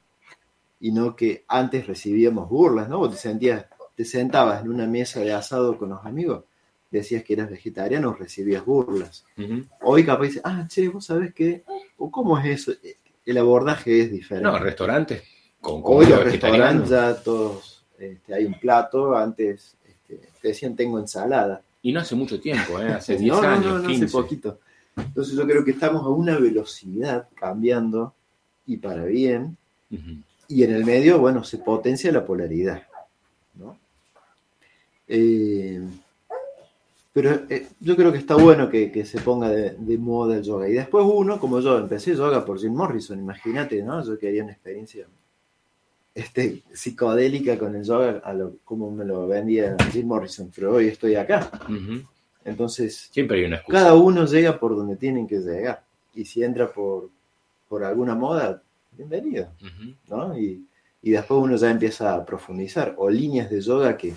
y 0.79 0.91
no 0.91 1.15
que 1.15 1.45
antes 1.47 1.87
recibíamos 1.87 2.47
burlas, 2.47 2.87
¿no? 2.89 2.99
Vos 2.99 3.11
te 3.11 3.17
sentías, 3.17 3.65
te 3.95 4.05
sentabas 4.05 4.61
en 4.63 4.69
una 4.69 4.85
mesa 4.85 5.19
de 5.21 5.33
asado 5.33 5.77
con 5.79 5.89
los 5.89 6.05
amigos, 6.05 6.43
decías 6.91 7.23
que 7.23 7.33
eras 7.33 7.49
vegetariano, 7.49 8.13
recibías 8.13 8.63
burlas. 8.65 9.25
Ujú. 9.37 9.65
Hoy 9.81 10.03
capaz 10.05 10.23
dices, 10.25 10.41
ah, 10.43 10.65
che, 10.67 10.89
vos 10.89 11.05
sabés 11.05 11.33
qué, 11.33 11.63
o 11.97 12.11
cómo 12.11 12.37
es 12.37 12.45
eso, 12.45 12.71
el 13.25 13.37
abordaje 13.37 14.01
es 14.01 14.11
diferente. 14.11 14.47
No, 14.47 14.59
restaurantes 14.59 15.23
con 15.59 15.75
Hoy 15.77 16.05
comida 16.05 16.17
los 16.17 16.25
vegetariana. 16.25 16.71
restaurantes 16.71 16.89
ya 16.89 17.23
todos, 17.23 17.85
este, 17.97 18.33
hay 18.33 18.45
un 18.45 18.59
plato, 18.59 19.15
antes 19.15 19.75
este, 19.85 20.19
te 20.39 20.47
decían 20.49 20.75
tengo 20.75 20.99
ensalada. 20.99 21.63
Y 21.81 21.91
no 21.91 21.99
hace 21.99 22.15
mucho 22.15 22.39
tiempo, 22.39 22.79
¿eh? 22.79 22.89
hace 22.93 23.17
10 23.17 23.33
no, 23.33 23.41
no, 23.41 23.47
años, 23.47 23.65
no, 23.65 23.79
no, 23.79 23.87
15. 23.87 24.05
hace 24.05 24.11
poquito. 24.11 24.59
Entonces 24.95 25.35
yo 25.35 25.45
creo 25.45 25.63
que 25.63 25.71
estamos 25.71 26.03
a 26.03 26.09
una 26.09 26.37
velocidad 26.37 27.27
cambiando 27.35 28.13
y 28.65 28.77
para 28.77 29.05
bien. 29.05 29.57
Y 30.47 30.63
en 30.63 30.73
el 30.73 30.85
medio, 30.85 31.19
bueno, 31.19 31.43
se 31.43 31.57
potencia 31.57 32.11
la 32.11 32.25
polaridad. 32.25 32.83
¿no? 33.55 33.77
Eh, 35.07 35.81
pero 37.13 37.41
eh, 37.49 37.67
yo 37.79 37.95
creo 37.95 38.11
que 38.11 38.17
está 38.17 38.35
bueno 38.35 38.69
que, 38.69 38.91
que 38.91 39.05
se 39.05 39.19
ponga 39.19 39.49
de, 39.49 39.71
de 39.71 39.97
moda 39.97 40.37
el 40.37 40.43
yoga. 40.43 40.69
Y 40.69 40.73
después 40.73 41.05
uno, 41.07 41.39
como 41.39 41.59
yo, 41.59 41.77
empecé 41.77 42.15
yoga 42.15 42.45
por 42.45 42.59
Jim 42.59 42.73
Morrison, 42.73 43.19
imagínate, 43.19 43.81
¿no? 43.83 44.05
Yo 44.05 44.17
quería 44.17 44.43
una 44.43 44.53
experiencia 44.53 45.07
este, 46.13 46.61
psicodélica 46.73 47.57
con 47.57 47.75
el 47.75 47.83
yoga, 47.83 48.21
a 48.23 48.33
lo, 48.33 48.57
como 48.65 48.91
me 48.91 49.05
lo 49.05 49.27
vendía 49.27 49.75
Jim 49.91 50.07
Morrison, 50.07 50.51
pero 50.53 50.73
hoy 50.73 50.87
estoy 50.87 51.15
acá. 51.15 51.49
Ujú. 51.65 52.03
Entonces, 52.43 53.09
Siempre 53.11 53.39
hay 53.39 53.45
una 53.45 53.57
excusa. 53.57 53.77
cada 53.79 53.93
uno 53.93 54.25
llega 54.25 54.59
por 54.59 54.75
donde 54.75 54.95
tienen 54.95 55.27
que 55.27 55.39
llegar. 55.39 55.83
Y 56.13 56.25
si 56.25 56.43
entra 56.43 56.71
por, 56.71 57.09
por 57.69 57.83
alguna 57.83 58.15
moda, 58.15 58.61
bienvenido. 58.91 59.47
Ujú. 59.61 59.93
¿no? 60.09 60.37
Y, 60.37 60.65
y 61.01 61.11
después 61.11 61.39
uno 61.41 61.55
ya 61.55 61.69
empieza 61.71 62.13
a 62.15 62.25
profundizar. 62.25 62.95
O 62.97 63.09
líneas 63.09 63.49
de 63.49 63.61
yoga 63.61 63.95
que 63.95 64.13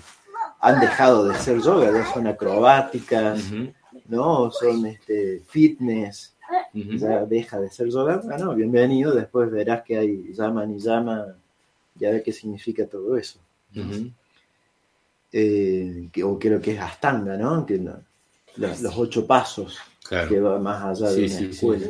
han 0.59 0.79
dejado 0.79 1.27
de 1.27 1.35
ser 1.35 1.61
yoga, 1.61 1.91
ya 1.91 2.05
son 2.13 2.27
acrobáticas, 2.27 3.51
Ujú. 3.51 3.71
¿no? 4.07 4.41
O 4.43 4.51
son 4.51 4.85
este, 4.87 5.41
fitness, 5.47 6.35
ya 6.73 7.25
deja 7.25 7.59
de 7.59 7.69
ser 7.69 7.87
yoga. 7.89 8.17
Bueno, 8.23 8.53
bienvenido. 8.55 9.13
Después 9.13 9.49
verás 9.51 9.83
que 9.83 9.97
hay 9.97 10.33
llama 10.33 10.65
ni 10.65 10.79
llama, 10.79 11.35
ya 11.95 12.11
ve 12.11 12.21
qué 12.23 12.31
significa 12.31 12.85
todo 12.87 13.17
eso. 13.17 13.39
Eh, 15.31 16.07
que- 16.11 16.23
o 16.23 16.39
creo 16.39 16.61
que 16.61 16.71
es 16.73 16.79
Astanga, 16.79 17.35
¿no? 17.37 17.65
Que 17.65 17.77
no- 17.77 18.01
los, 18.57 18.81
los 18.81 18.97
ocho 18.97 19.25
pasos, 19.27 19.77
Claro. 20.07 20.29
que 20.29 20.39
va 20.39 20.59
más 20.59 20.83
allá 21.01 21.11
de 21.11 21.15
Sí, 21.27 21.33
una 21.33 21.39
sí, 21.39 21.45
sí. 21.45 21.51
escuela. 21.51 21.87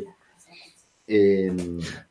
Eh, 1.08 1.54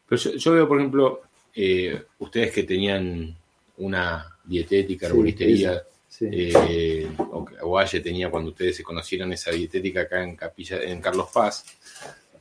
Pero 0.09 0.21
yo, 0.21 0.31
yo 0.37 0.53
veo, 0.53 0.69
por 0.69 0.79
ejemplo, 0.79 1.23
eh, 1.55 2.03
ustedes 2.21 2.53
que 2.53 2.63
tenían 2.63 3.35
una 3.79 4.27
dietética, 4.45 5.07
arboristería, 5.09 5.83
eh, 6.21 7.11
o 7.19 7.45
que 7.45 7.57
Aguaye 7.59 7.99
tenía 8.01 8.31
cuando 8.31 8.51
ustedes 8.51 8.77
se 8.77 8.85
conocieron 8.85 9.33
esa 9.33 9.51
dietética 9.51 10.03
acá 10.03 10.23
en 10.23 10.37
Capilla, 10.37 10.81
en 10.83 11.01
Carlos 11.01 11.29
Paz, 11.33 11.65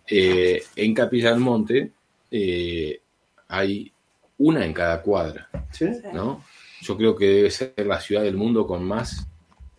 eh, 0.07 0.61
en 0.75 0.93
Capilla 0.93 1.31
del 1.31 1.39
Monte 1.39 1.91
hay 3.47 3.91
una 4.43 4.65
en 4.65 4.73
cada 4.73 5.01
cuadra, 5.01 5.49
¿Sí? 5.71 5.85
¿no? 6.13 6.43
Yo 6.81 6.97
creo 6.97 7.15
que 7.15 7.25
debe 7.27 7.51
ser 7.51 7.73
la 7.85 7.99
ciudad 8.01 8.23
del 8.23 8.35
mundo 8.35 8.67
con 8.67 8.83
más 8.83 9.25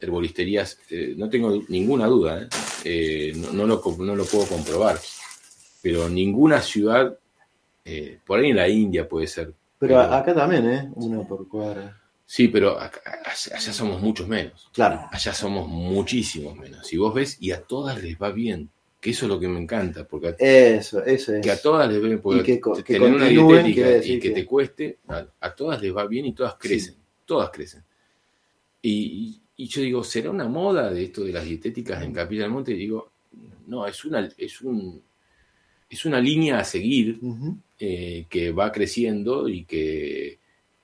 herboristerías, 0.01 0.79
eh, 0.91 1.15
no 1.17 1.29
tengo 1.29 1.63
ninguna 1.69 2.07
duda, 2.07 2.43
¿eh? 2.43 2.49
Eh, 2.85 3.33
no, 3.37 3.53
no 3.53 3.67
lo, 3.67 3.83
no 3.99 4.15
lo 4.17 4.25
puedo 4.25 4.47
comprobar, 4.47 4.99
pero 5.83 6.09
ninguna 6.09 6.61
ciudad, 6.61 7.17
por 8.27 8.39
ahí 8.41 8.51
en 8.51 8.57
la 8.57 8.69
India 8.69 9.07
puede 9.09 9.27
ser, 9.27 9.53
Pero 9.79 10.01
acá 10.01 10.35
también, 10.35 10.67
¿eh? 10.71 10.91
Una 10.95 11.23
por 11.27 11.47
cuadra. 11.49 12.01
sí, 12.27 12.49
pero 12.49 12.79
acá- 12.81 13.03
allá 13.25 13.73
somos 13.73 14.01
muchos 14.01 14.27
menos. 14.29 14.69
Claro. 14.73 15.07
Allá 15.13 15.33
somos 15.35 15.69
muchísimos 15.69 16.57
menos. 16.57 16.87
Si 16.87 16.97
vos 16.97 17.13
ves, 17.15 17.37
y 17.41 17.53
a 17.53 17.61
todas 17.63 18.03
les 18.03 18.17
va 18.19 18.31
bien. 18.31 18.71
Que 19.05 19.11
eso 19.11 19.27
es 19.27 19.29
lo 19.29 19.39
que 19.39 19.49
me 19.49 19.61
encanta. 19.61 20.09
Porque 20.09 20.29
a, 20.29 20.31
Eso, 20.39 21.05
eso 21.05 21.35
es. 21.35 21.43
que 21.45 21.51
a 21.51 21.61
todas 21.61 21.93
les 21.93 22.03
va 22.03 22.07
bien. 22.07 22.21
Porque 22.23 22.53
Y 22.55 22.61
que 22.61 22.95
tener 22.95 23.15
una 23.15 23.27
decir 23.27 24.15
y 24.17 24.19
que, 24.19 24.29
que- 24.31 24.35
te 24.35 24.47
cueste, 24.47 24.99
a, 25.09 25.27
a 25.41 25.55
todas 25.55 25.83
les 25.83 25.95
va 25.95 26.07
bien 26.07 26.25
y 26.25 26.33
todas 26.33 26.55
crecen. 26.55 26.95
Todas 27.27 27.51
crecen. 27.51 27.83
Y, 28.81 28.91
y- 28.91 29.41
y 29.57 29.67
yo 29.69 29.83
digo, 29.83 30.03
¿será 30.05 30.31
una 30.31 30.49
moda 30.49 30.91
de 30.91 31.05
esto 31.05 31.23
de 31.23 31.33
las 31.33 31.45
dietéticas 31.45 32.03
en 32.03 32.15
Capilla 32.15 32.45
del 32.45 32.51
Monte? 32.53 32.73
Y 32.73 32.77
digo, 32.79 33.13
no, 33.67 33.87
es 33.87 34.03
una, 34.07 34.27
es 34.39 34.63
un, 34.63 35.03
es 35.91 36.05
una 36.07 36.19
línea 36.19 36.61
a 36.61 36.65
seguir 36.65 37.21
eh, 37.79 38.25
que 38.31 38.53
va 38.53 38.73
creciendo 38.73 39.51
y 39.51 39.65
que 39.65 40.39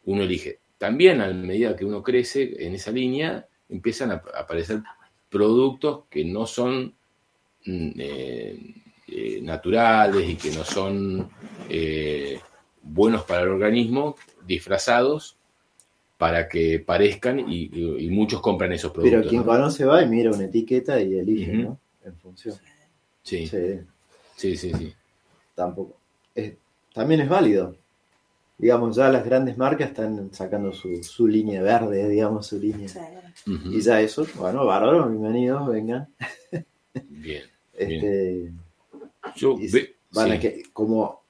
uno 0.05 0.23
elige. 0.25 0.59
También 0.77 1.23
a 1.23 1.33
medida 1.33 1.75
que 1.75 1.87
uno 1.87 2.03
crece 2.03 2.67
en 2.67 2.75
esa 2.75 2.91
línea, 2.93 3.49
empiezan 3.71 4.11
a 4.11 4.23
aparecer 4.37 4.83
productos 5.31 6.05
que 6.11 6.25
no 6.27 6.45
son 6.47 6.95
eh, 7.67 8.59
eh, 9.09 9.41
naturales 9.43 10.29
y 10.29 10.37
que 10.37 10.51
no 10.53 10.65
son 10.65 11.29
eh, 11.69 12.39
buenos 12.83 13.25
para 13.25 13.43
el 13.43 13.49
organismo, 13.49 14.17
disfrazados 14.47 15.37
para 16.17 16.49
que 16.49 16.81
parezcan 16.81 17.41
y, 17.41 17.71
y- 17.73 18.07
y 18.07 18.11
muchos 18.11 18.41
compran 18.43 18.73
esos 18.73 18.93
Pero 18.93 19.03
productos. 19.03 19.31
quien 19.31 19.41
¿no? 19.43 19.47
conoce 19.47 19.85
va 19.87 20.03
y 20.03 20.09
mira 20.09 20.31
una 20.31 20.45
etiqueta 20.45 21.01
y 21.01 21.19
elige. 21.19 21.53
¿no? 21.55 21.79
En 22.05 22.15
función. 22.17 22.55
Sí, 23.23 23.47
Sí, 23.47 23.81
sí, 24.37 24.57
sí, 24.57 24.73
sí. 24.75 24.95
tampoco. 25.55 25.97
Es- 26.35 26.55
también 26.95 27.21
es 27.23 27.29
válido. 27.29 27.77
Digamos, 28.59 28.95
ya 28.97 29.09
las 29.09 29.25
grandes 29.25 29.57
marcas 29.57 29.89
están 29.89 30.35
sacando 30.35 30.73
su, 30.75 31.03
su 31.03 31.27
línea 31.27 31.63
verde, 31.63 32.07
digamos, 32.11 32.47
su 32.47 32.59
línea. 32.59 32.89
Sí. 32.89 32.99
Y 33.47 33.81
ya 33.81 34.03
eso, 34.03 34.27
bueno, 34.37 34.67
bárbaro, 34.67 35.09
bienvenidos, 35.09 35.67
vengan. 35.69 36.09
Bien. 37.09 37.43
Este, 37.81 38.53
Yo 39.37 39.57
y 39.59 39.71
ve- 39.71 39.97
van 40.13 40.33
a 40.33 40.35
sí. 40.35 40.41
que, 40.41 40.63
como 40.75 41.23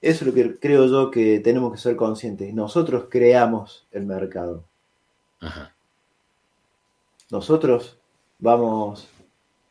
eso 0.00 0.24
es 0.24 0.28
lo 0.28 0.32
que 0.32 0.58
creo 0.58 0.86
yo 0.86 1.10
que 1.10 1.40
tenemos 1.40 1.72
que 1.72 1.78
ser 1.78 1.94
conscientes. 1.94 2.54
Nosotros 2.54 3.08
creamos 3.10 3.86
el 3.92 4.06
mercado. 4.06 4.64
Ajá. 5.40 5.74
Nosotros 7.30 7.98
vamos 8.38 9.08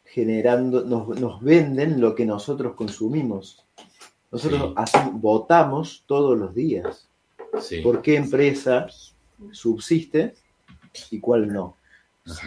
generando, 0.06 0.84
nos, 0.84 1.20
nos 1.20 1.42
venden 1.42 2.00
lo 2.00 2.14
que 2.14 2.26
nosotros 2.28 2.76
consumimos. 2.76 3.66
Nosotros 4.32 4.62
Sí. 4.62 4.74
hacemos- 4.76 5.22
votamos 5.22 6.04
todos 6.06 6.38
los 6.38 6.54
días. 6.54 7.10
Sí. 7.60 7.82
¿Por 7.82 8.04
qué 8.04 8.18
empresa 8.18 8.86
subsiste 9.52 10.36
y 11.10 11.20
cuál 11.20 11.52
no? 11.52 11.76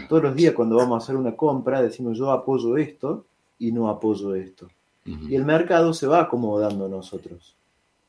Todos 0.08 0.22
los 0.22 0.34
días 0.34 0.54
cuando 0.54 0.76
vamos 0.76 0.94
a 0.94 1.04
hacer 1.04 1.16
una 1.16 1.36
compra 1.36 1.82
decimos 1.82 2.16
yo 2.16 2.30
apoyo 2.30 2.76
esto 2.76 3.24
y 3.58 3.72
no 3.72 3.88
apoyo 3.88 4.34
esto. 4.34 4.68
Y 5.04 5.34
el 5.34 5.44
mercado 5.44 5.92
se 5.92 6.06
va 6.06 6.20
acomodando 6.20 6.86
a 6.86 6.88
nosotros. 6.88 7.56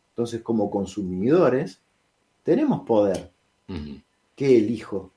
Entonces 0.10 0.42
como 0.42 0.70
consumidores 0.70 1.82
tenemos 2.44 2.82
poder. 2.82 3.32
Ujú. 3.68 4.00
¿Qué 4.36 4.58
elijo? 4.58 5.12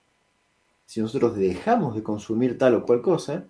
Si 0.86 1.00
nosotros 1.00 1.36
dejamos 1.36 1.94
de 1.94 2.02
consumir 2.02 2.56
tal 2.56 2.74
o 2.74 2.86
cual 2.86 3.02
cosa, 3.02 3.44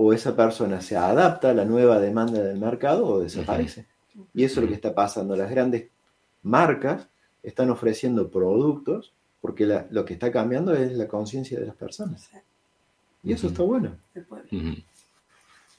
o 0.00 0.12
esa 0.12 0.36
persona 0.36 0.80
se 0.80 0.96
adapta 0.96 1.50
a 1.50 1.54
la 1.54 1.64
nueva 1.64 1.98
demanda 1.98 2.40
del 2.40 2.58
mercado 2.58 3.04
o 3.06 3.20
desaparece. 3.20 3.86
Y 4.32 4.44
eso 4.44 4.60
es 4.60 4.64
lo 4.64 4.68
que 4.68 4.74
está 4.74 4.94
pasando. 4.94 5.34
Las 5.34 5.50
grandes 5.50 5.88
marcas 6.42 7.08
están 7.42 7.70
ofreciendo 7.70 8.30
productos 8.30 9.12
porque 9.40 9.66
la- 9.66 9.86
lo 9.90 10.04
que 10.04 10.14
está 10.14 10.30
cambiando 10.32 10.74
es 10.74 10.92
la 10.92 11.06
conciencia 11.08 11.58
de 11.58 11.66
las 11.66 11.76
personas. 11.76 12.28
Y 13.22 13.32
eso 13.32 13.48
está 13.48 13.62
bueno. 13.62 13.96
El 14.14 14.24
pueblo. 14.24 14.48
Ujú. 14.52 14.80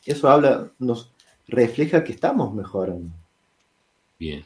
Eso 0.06 0.30
habla, 0.30 0.72
nos 0.80 1.12
refleja 1.48 2.04
que 2.04 2.12
estamos 2.14 2.54
mejorando. 2.54 3.10
Bien. 4.18 4.46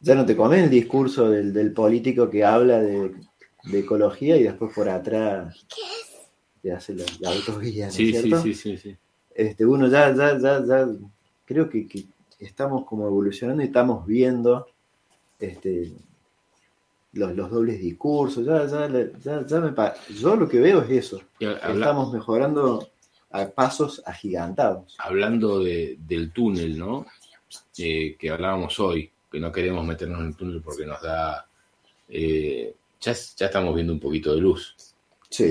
Ya 0.00 0.14
no 0.14 0.26
te 0.26 0.36
comes 0.36 0.64
el 0.64 0.70
discurso 0.70 1.30
del, 1.30 1.52
del 1.52 1.72
político 1.72 2.28
que 2.28 2.44
habla 2.44 2.80
de, 2.80 3.14
de 3.64 3.78
ecología 3.78 4.36
y 4.36 4.42
después 4.42 4.74
por 4.74 4.88
atrás 4.88 5.64
te 6.60 6.72
hace 6.72 6.94
la, 6.94 7.04
la 7.20 7.30
autovía, 7.30 7.84
¿no 7.86 7.90
es 7.90 7.96
Sí, 7.96 8.12
sí, 8.12 8.32
sí, 8.42 8.54
sí, 8.54 8.76
sí. 8.76 8.96
Este, 9.34 9.64
uno 9.64 9.88
ya, 9.88 10.14
ya, 10.14 10.38
ya, 10.38 10.64
ya, 10.64 10.88
creo 11.44 11.68
que, 11.70 11.86
que 11.86 12.04
estamos 12.38 12.84
como 12.84 13.06
evolucionando 13.06 13.62
y 13.62 13.66
estamos 13.66 14.06
viendo 14.06 14.66
este, 15.38 15.92
los, 17.12 17.34
los 17.36 17.50
dobles 17.50 17.80
discursos. 17.80 18.44
Ya, 18.44 18.66
ya, 18.66 18.88
ya, 19.22 19.46
ya 19.46 19.60
me 19.60 19.72
pa- 19.72 19.94
yo 20.18 20.36
lo 20.36 20.48
que 20.48 20.60
veo 20.60 20.82
es 20.82 20.90
eso. 20.90 21.22
Habla- 21.40 21.72
Estamos 21.72 22.12
mejorando 22.12 22.88
a 23.30 23.46
pasos 23.48 24.02
agigantados. 24.06 24.94
hablando 24.98 25.60
de- 25.62 25.96
del 26.06 26.32
túnel, 26.32 26.78
¿no? 26.78 27.06
Eh, 27.78 28.16
que 28.18 28.30
hablábamos 28.30 28.78
hoy, 28.80 29.10
que 29.30 29.38
no 29.40 29.50
queremos 29.52 29.84
meternos 29.86 30.20
en 30.20 30.26
el 30.28 30.36
túnel 30.36 30.62
porque 30.62 30.86
nos 30.86 31.00
da... 31.02 31.46
eh, 32.08 32.74
ya, 33.00 33.12
ya 33.12 33.46
estamos 33.46 33.74
viendo 33.74 33.92
un 33.92 34.00
poquito 34.00 34.34
de 34.34 34.40
luz 34.40 34.76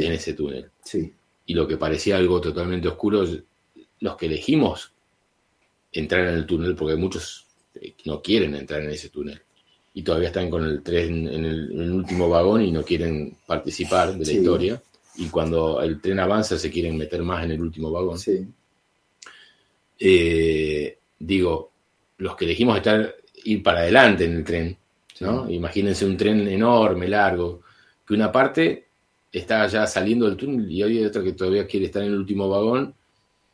en 0.05 0.11
ese 0.13 0.33
túnel. 0.33 0.69
sí, 0.83 1.13
Y 1.47 1.53
lo 1.53 1.67
que 1.67 1.77
parecía 1.77 2.17
algo 2.17 2.39
totalmente 2.39 2.87
oscuro, 2.87 3.25
los 3.99 4.15
que 4.15 4.25
elegimos 4.27 4.93
entrar 5.91 6.27
en 6.27 6.35
el 6.35 6.45
túnel, 6.45 6.75
porque 6.75 6.95
muchos 6.95 7.47
eh, 7.75 7.93
no 8.05 8.21
quieren 8.21 8.55
entrar 8.55 8.81
en 8.81 8.91
ese 8.91 9.09
túnel. 9.09 9.41
Y 9.93 10.03
todavía 10.03 10.27
están 10.29 10.49
con 10.49 10.63
el 10.63 10.81
tren 10.83 11.27
en 11.27 11.45
el, 11.45 11.71
en 11.73 11.81
el 11.81 11.91
último 11.91 12.29
vagón 12.29 12.61
y 12.63 12.71
no 12.71 12.83
quieren 12.83 13.35
participar 13.45 14.13
de 14.13 14.19
la 14.19 14.25
Sí. 14.25 14.37
historia. 14.37 14.81
Y 15.17 15.27
cuando 15.27 15.81
el 15.81 15.99
tren 15.99 16.19
avanza 16.19 16.57
se 16.57 16.71
quieren 16.71 16.97
meter 16.97 17.21
más 17.23 17.43
en 17.43 17.51
el 17.51 17.61
último 17.61 17.91
vagón. 17.91 18.17
sí. 18.17 18.45
eh, 19.99 20.97
digo, 21.19 21.71
los 22.17 22.35
que 22.35 22.45
elegimos 22.45 22.77
estar, 22.77 23.15
ir 23.43 23.61
para 23.61 23.79
adelante 23.81 24.25
en 24.25 24.33
el 24.37 24.43
tren, 24.43 24.77
¿no? 25.19 25.45
Sí. 25.47 25.53
Imagínense 25.53 26.05
un 26.05 26.17
tren 26.17 26.47
enorme, 26.47 27.07
largo, 27.07 27.61
que 28.07 28.13
una 28.15 28.31
parte 28.31 28.87
está 29.31 29.67
ya 29.67 29.85
saliendo 29.87 30.25
del 30.27 30.37
túnel 30.37 30.69
y 30.71 30.81
hay 30.83 31.05
otra 31.05 31.23
que 31.23 31.33
todavía 31.33 31.67
quiere 31.67 31.85
estar 31.85 32.01
en 32.01 32.09
el 32.09 32.17
último 32.17 32.49
vagón 32.49 32.93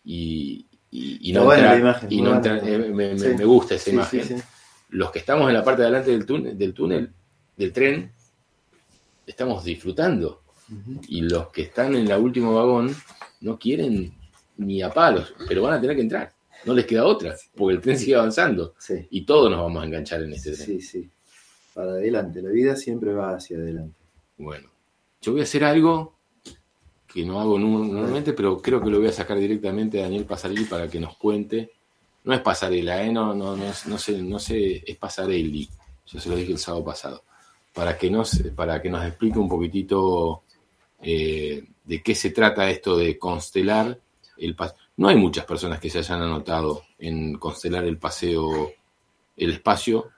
y, 0.05 0.65
y- 0.91 1.17
y 1.21 1.31
Está 1.31 1.43
no 1.43 1.77
imagen, 1.79 2.11
y 2.11 2.21
no 2.21 2.35
entrar- 2.35 2.61
eh, 2.67 2.77
me, 2.77 3.09
me- 3.13 3.19
Sí. 3.19 3.27
me 3.37 3.45
gusta 3.45 3.75
esa 3.75 3.85
Sí, 3.85 3.91
imagen. 3.91 4.41
Los 4.89 5.11
que 5.11 5.19
estamos 5.19 5.47
en 5.47 5.53
la 5.53 5.63
parte 5.63 5.81
de 5.81 5.87
adelante 5.87 6.11
del 6.11 6.25
túnel, 6.25 6.57
del 6.57 6.73
túnel, 6.73 7.11
del 7.55 7.73
tren, 7.73 8.11
estamos 9.25 9.63
disfrutando 9.63 10.43
y 11.07 11.21
los 11.21 11.49
que 11.49 11.63
están 11.63 11.95
en 11.95 12.09
el 12.09 12.21
último 12.21 12.53
vagón 12.53 12.95
no 13.41 13.57
quieren 13.57 14.13
ni 14.57 14.81
a 14.81 14.89
palos, 14.91 15.33
pero 15.47 15.61
van 15.61 15.73
a 15.73 15.81
tener 15.81 15.95
que 15.95 16.01
entrar. 16.01 16.33
No 16.65 16.73
les 16.73 16.85
queda 16.85 17.05
otra, 17.05 17.35
porque 17.55 17.75
el 17.75 17.81
tren 17.81 17.97
sigue 17.99 18.15
avanzando 18.15 18.73
Sí, 18.79 19.07
y 19.11 19.25
todos 19.25 19.49
nos 19.49 19.59
vamos 19.59 19.83
a 19.83 19.85
enganchar 19.85 20.23
en 20.23 20.33
este 20.33 20.51
tren. 20.53 20.65
sí, 20.65 20.81
sí. 20.81 21.09
Para 21.73 21.91
adelante. 21.91 22.41
La 22.41 22.49
vida 22.49 22.75
siempre 22.75 23.13
va 23.13 23.35
hacia 23.35 23.57
adelante. 23.57 23.95
Bueno, 24.37 24.69
yo 25.21 25.33
voy 25.33 25.41
a 25.41 25.43
hacer 25.43 25.63
algo 25.63 26.17
que 27.07 27.23
no 27.23 27.39
hago 27.39 27.59
normalmente, 27.59 28.33
pero 28.33 28.59
creo 28.61 28.81
que 28.83 28.89
lo 28.89 28.97
voy 28.99 29.07
a 29.07 29.11
sacar 29.11 29.37
directamente 29.37 29.99
a 29.99 30.03
Daniel 30.03 30.25
Pasarelli 30.25 30.65
para 30.65 30.87
que 30.87 30.99
nos 30.99 31.15
cuente. 31.17 31.71
No 32.27 32.33
es 32.33 32.41
pasarela, 32.41 33.01
¿eh? 33.01 33.09
no, 33.09 33.33
no, 33.33 33.55
no, 33.55 33.63
no 33.85 33.97
sé, 33.97 34.21
no 34.21 34.37
sé, 34.37 34.83
es 34.85 34.97
Pasarelli. 34.97 35.69
Yo 36.07 36.19
se 36.19 36.27
lo 36.27 36.35
dije 36.35 36.51
el 36.51 36.57
sábado 36.57 36.83
pasado. 36.83 37.23
Para 37.73 37.97
que 37.97 38.09
nos, 38.11 38.39
para 38.53 38.81
que 38.81 38.89
nos 38.89 39.05
explique 39.05 39.39
un 39.39 39.47
poquitito 39.47 40.43
eh, 41.01 41.63
de 41.85 42.03
qué 42.03 42.13
se 42.13 42.31
trata 42.31 42.69
esto 42.69 42.97
de 42.97 43.17
constelar 43.17 43.97
el 44.39 44.57
paseo. 44.57 44.75
No 44.97 45.07
hay 45.07 45.15
muchas 45.15 45.45
personas 45.45 45.79
que 45.79 45.89
se 45.89 45.99
hayan 45.99 46.21
anotado 46.21 46.83
en 46.99 47.37
constelar 47.37 47.85
el 47.85 47.97
paseo, 47.97 48.73
el 49.37 49.51
espacio 49.51 50.09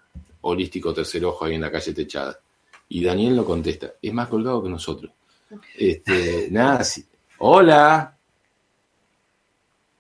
holístico 0.42 0.92
tercer 0.92 1.24
ojo 1.26 1.46
ahí 1.46 1.54
en 1.54 1.62
la 1.62 1.72
calle 1.72 1.94
techada. 1.94 2.40
Y 2.88 3.04
Daniel 3.04 3.36
no 3.36 3.46
contesta, 3.46 3.94
es 4.02 4.14
más 4.16 4.30
colgado 4.30 4.64
que 4.64 4.70
nosotros. 4.70 5.12
Este, 5.78 6.48
nada, 6.50 6.84
sí. 6.84 7.06
Hola. 7.38 8.19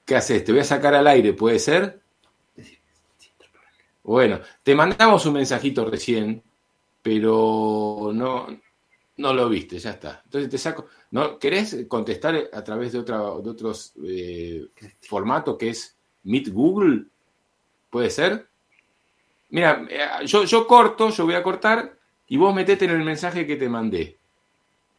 ¿Qué 0.10 0.15
haces? 0.15 0.44
Te 0.44 0.52
voy 0.52 0.61
a 0.61 0.64
sacar 0.64 0.95
al 0.95 1.06
aire, 1.06 1.34
¿puede 1.34 1.60
ser? 1.60 2.02
Bueno, 4.02 4.40
te 4.64 4.73
mandamos 4.73 5.23
un 5.27 5.34
mensajito 5.34 5.86
recién, 5.86 6.41
pero 6.99 8.10
no, 8.11 8.48
no 9.18 9.34
lo 9.36 9.48
viste, 9.48 9.77
ya 9.77 9.91
está. 9.91 10.23
Entonces 10.26 10.49
te 10.49 10.57
saco. 10.57 10.88
¿No? 11.11 11.38
¿Querés 11.38 11.86
contestar 11.88 12.49
a 12.52 12.64
través 12.64 12.91
de, 12.91 12.98
otra, 12.98 13.18
de 13.18 13.49
otros 13.52 13.94
eh, 14.03 14.69
formato 14.99 15.56
que 15.56 15.69
es 15.69 15.95
Meet 16.23 16.49
Google? 16.49 17.06
¿Puede 17.91 18.10
ser? 18.10 18.49
Mira, 19.49 19.86
eh, 19.91 20.26
yo, 20.26 20.44
yo 20.44 20.65
corto, 20.65 21.11
yo 21.11 21.26
voy 21.26 21.36
a 21.36 21.44
cortar 21.44 21.99
y 22.27 22.38
vos 22.38 22.56
metete 22.56 22.86
en 22.86 22.91
el 22.91 23.03
mensaje 23.03 23.45
que 23.45 23.57
te 23.57 23.69
mandé. 23.69 24.18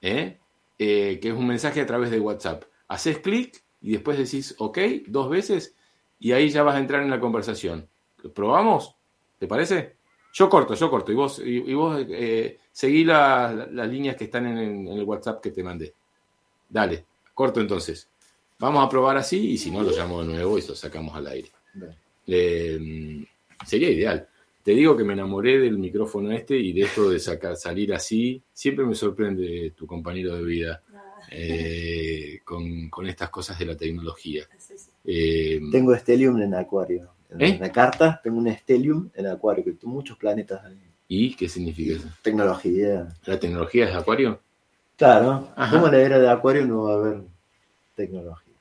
¿eh? 0.02 0.38
Eh, 0.78 1.18
que 1.20 1.30
es 1.30 1.34
un 1.34 1.48
mensaje 1.48 1.80
a 1.80 1.86
través 1.86 2.12
de 2.12 2.20
WhatsApp. 2.20 2.62
Haces 2.86 3.18
clic 3.18 3.60
y 3.82 3.92
después 3.92 4.18
decís 4.18 4.54
OK 4.58 4.78
dos 5.06 5.28
veces 5.30 5.74
y 6.18 6.32
ahí 6.32 6.50
ya 6.50 6.62
vas 6.62 6.76
a 6.76 6.80
entrar 6.80 7.02
en 7.02 7.10
la 7.10 7.20
conversación. 7.20 7.88
¿Probamos? 8.34 8.94
¿Te 9.38 9.46
parece? 9.46 9.96
Yo 10.34 10.48
corto, 10.48 10.74
yo 10.74 10.90
corto 10.90 11.10
y 11.10 11.14
vos, 11.14 11.40
y, 11.44 11.56
y 11.70 11.74
vos 11.74 12.04
eh, 12.08 12.58
seguí 12.70 13.04
la- 13.04 13.52
la- 13.52 13.66
las 13.66 13.88
líneas 13.88 14.16
que 14.16 14.24
están 14.24 14.46
en, 14.46 14.58
el- 14.58 14.88
en 14.88 14.98
el 14.98 15.04
WhatsApp 15.04 15.40
que 15.42 15.50
te 15.50 15.62
mandé. 15.62 15.94
Dale, 16.68 17.04
corto 17.34 17.60
entonces. 17.60 18.08
Vamos 18.58 18.84
a 18.84 18.88
probar 18.88 19.16
así 19.16 19.52
y 19.52 19.58
si 19.58 19.70
no 19.70 19.82
lo 19.82 19.90
llamo 19.90 20.20
de 20.22 20.26
nuevo 20.34 20.58
y 20.58 20.62
lo 20.66 20.74
sacamos 20.74 21.16
al 21.16 21.26
aire. 21.28 21.48
Eh, 22.26 23.24
sería 23.66 23.90
ideal. 23.90 24.28
Te 24.62 24.72
digo 24.72 24.94
que 24.96 25.04
me 25.04 25.14
enamoré 25.14 25.58
del 25.58 25.78
micrófono 25.78 26.30
este 26.32 26.56
y 26.58 26.72
de 26.74 26.82
esto 26.82 27.08
de 27.10 27.18
sacar, 27.18 27.56
salir 27.56 27.94
así. 27.94 28.42
Siempre 28.52 28.84
me 28.84 28.94
sorprende 28.94 29.72
tu 29.74 29.86
compañero 29.86 30.36
de 30.36 30.44
vida 30.44 30.82
eh, 31.30 32.40
con, 32.44 32.88
con 32.88 33.06
estas 33.08 33.30
cosas 33.30 33.58
de 33.58 33.66
la 33.66 33.76
tecnología. 33.76 34.44
Eh, 35.04 35.60
Tengo 35.70 35.94
Stellium 35.96 36.40
en 36.42 36.54
Acuario. 36.54 37.08
En 37.30 37.40
¿Eh? 37.42 37.58
la 37.60 37.70
carta 37.70 38.20
tengo 38.22 38.38
un 38.38 38.52
Stellium 38.52 39.10
en 39.14 39.26
Acuario, 39.28 39.64
que 39.64 39.72
tengo 39.72 39.94
muchos 39.94 40.16
planetas 40.18 40.64
ahí. 40.64 40.76
¿Y 41.08 41.34
qué 41.34 41.48
significa 41.48 41.96
eso? 41.96 42.08
Tecnología. 42.22 43.08
¿La 43.24 43.38
tecnología 43.38 43.88
es 43.88 43.94
acuario? 43.96 44.40
Claro, 44.96 45.48
Ajá. 45.56 45.72
como 45.72 45.86
en 45.86 45.92
la 45.92 45.98
era 46.02 46.18
de 46.18 46.28
Acuario 46.28 46.66
no 46.66 46.82
va 46.84 46.92
a 46.92 46.96
haber 46.96 47.20
tecnología. 47.96 48.54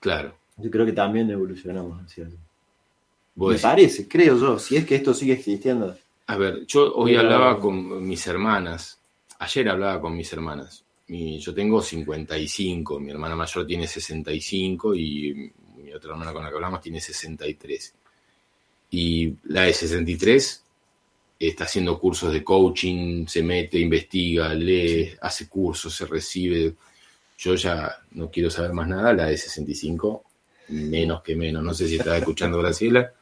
Claro. 0.00 0.34
Yo 0.56 0.70
creo 0.70 0.84
que 0.86 0.92
también 0.92 1.30
evolucionamos 1.30 2.02
hacia 2.04 2.26
eso. 2.26 2.36
Vos 3.34 3.48
Me 3.50 3.54
decís- 3.56 3.62
parece, 3.62 4.08
creo 4.08 4.38
yo, 4.38 4.58
si 4.58 4.76
es 4.76 4.86
que 4.86 4.96
esto 4.96 5.12
sigue 5.14 5.34
existiendo. 5.34 5.96
A 6.26 6.36
ver, 6.36 6.66
yo 6.66 6.92
hoy 6.94 7.12
Pero- 7.12 7.20
hablaba 7.22 7.60
con 7.60 8.04
mis 8.06 8.26
hermanas, 8.26 8.98
ayer 9.38 9.68
hablaba 9.68 10.00
con 10.00 10.16
mis 10.16 10.32
hermanas. 10.32 10.84
Mi- 11.08 11.38
yo 11.38 11.54
tengo 11.54 11.80
55, 11.80 12.98
mi 13.00 13.10
hermana 13.10 13.36
mayor 13.36 13.66
tiene 13.66 13.86
65 13.86 14.94
y 14.94 15.52
mi 15.76 15.92
otra 15.92 16.12
hermana 16.12 16.32
con 16.32 16.42
la 16.42 16.48
que 16.50 16.56
hablamos 16.56 16.80
tiene 16.80 17.00
63. 17.00 17.94
Y 18.90 19.34
la 19.44 19.62
de 19.62 19.72
63 19.72 20.62
está 21.38 21.64
haciendo 21.64 21.98
cursos 21.98 22.32
de 22.32 22.42
coaching, 22.42 23.26
se 23.26 23.42
mete, 23.42 23.78
investiga, 23.78 24.54
lee, 24.54 25.12
hace 25.20 25.48
cursos, 25.48 25.94
se 25.94 26.06
recibe. 26.06 26.74
Yo 27.38 27.54
ya 27.54 27.96
no 28.12 28.30
quiero 28.30 28.50
saber 28.50 28.72
más 28.72 28.88
nada, 28.88 29.12
la 29.12 29.26
de 29.26 29.36
65, 29.36 30.24
menos 30.68 31.22
que 31.22 31.36
menos. 31.36 31.62
No 31.62 31.74
sé 31.74 31.86
si 31.88 31.96
estaba 31.96 32.18
escuchando 32.18 32.58
Graciela 32.62 33.12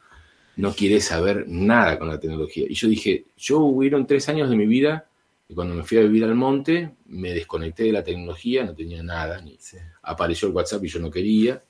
no 0.57 0.73
quiere 0.73 1.01
saber 1.01 1.45
nada 1.47 1.99
con 1.99 2.07
la 2.07 2.19
tecnología. 2.19 2.65
Y 2.69 2.73
yo 2.75 2.87
dije, 2.87 3.25
yo 3.37 3.59
hubieron 3.59 4.07
tres 4.07 4.29
años 4.29 4.49
de 4.49 4.55
mi 4.55 4.65
vida 4.65 5.05
y 5.47 5.53
cuando 5.53 5.75
me 5.75 5.83
fui 5.83 5.97
a 5.97 6.01
vivir 6.01 6.23
al 6.23 6.33
monte, 6.33 6.95
me 7.05 7.33
desconecté 7.33 7.83
de 7.83 7.91
la 7.91 8.03
tecnología, 8.03 8.63
no 8.63 8.73
tenía 8.73 9.03
nada, 9.03 9.39
ni 9.41 9.57
apareció 10.01 10.47
el 10.47 10.53
WhatsApp 10.55 10.83
y 10.83 10.87
yo 10.87 10.99
no 10.99 11.11
quería. 11.11 11.63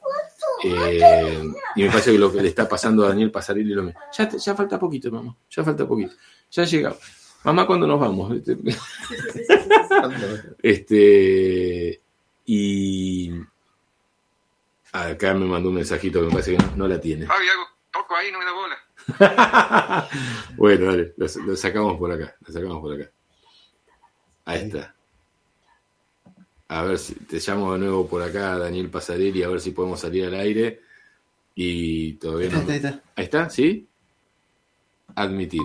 Eh, 0.63 1.43
y 1.75 1.83
me 1.83 1.89
parece 1.89 2.13
que 2.13 2.17
lo 2.17 2.31
que 2.31 2.41
le 2.41 2.47
está 2.47 2.69
pasando 2.69 3.03
a 3.03 3.09
Daniel 3.09 3.31
Pasarelli 3.31 3.73
lo 3.73 3.83
mismo. 3.83 3.99
Ya, 4.17 4.29
ya 4.29 4.55
falta 4.55 4.79
poquito, 4.79 5.11
mamá, 5.11 5.35
ya 5.49 5.63
falta 5.63 5.85
poquito. 5.85 6.13
Ya 6.51 6.63
llega. 6.63 6.95
Mamá, 7.43 7.67
¿cuándo 7.67 7.85
nos 7.85 7.99
vamos? 7.99 8.33
Este, 8.37 8.55
Sí, 8.55 8.71
sí, 8.71 9.33
sí, 9.33 9.43
sí, 9.43 9.43
sí, 9.53 10.37
sí. 10.41 10.47
este, 10.63 12.01
y 12.45 13.31
acá 14.93 15.33
me 15.33 15.45
mandó 15.45 15.69
un 15.69 15.75
mensajito 15.75 16.21
que 16.21 16.27
me 16.27 16.31
parece 16.31 16.55
que 16.55 16.63
no, 16.63 16.75
no 16.77 16.87
la 16.87 16.99
tiene. 16.99 17.25
Fabi, 17.25 17.47
algo 17.49 17.63
toco 17.91 18.15
ahí, 18.15 18.31
no 18.31 18.39
me 18.39 18.45
da 18.45 18.51
bola. 18.53 20.09
bueno, 20.57 20.85
dale, 20.85 21.13
lo, 21.17 21.27
lo 21.45 21.55
sacamos 21.55 21.97
por 21.97 22.11
acá, 22.11 22.35
lo 22.39 22.53
sacamos 22.53 22.79
por 22.79 22.93
acá. 22.93 23.11
Ahí 24.45 24.61
está. 24.67 24.95
A 26.67 26.83
ver 26.83 26.97
si 26.97 27.15
te 27.15 27.39
llamo 27.39 27.73
de 27.73 27.79
nuevo 27.79 28.07
por 28.07 28.21
acá, 28.21 28.57
Daniel 28.57 28.89
Pasarelli, 28.89 29.43
a 29.43 29.49
ver 29.49 29.59
si 29.59 29.71
podemos 29.71 29.99
salir 29.99 30.25
al 30.25 30.35
aire. 30.35 30.81
Y 31.53 32.13
todavía 32.13 32.49
no. 32.49 32.57
Ahí 32.57 32.61
está, 32.61 32.71
ahí 32.71 32.77
está. 32.77 33.03
Ahí 33.15 33.23
está, 33.25 33.49
¿sí? 33.49 33.87
Admitir. 35.15 35.61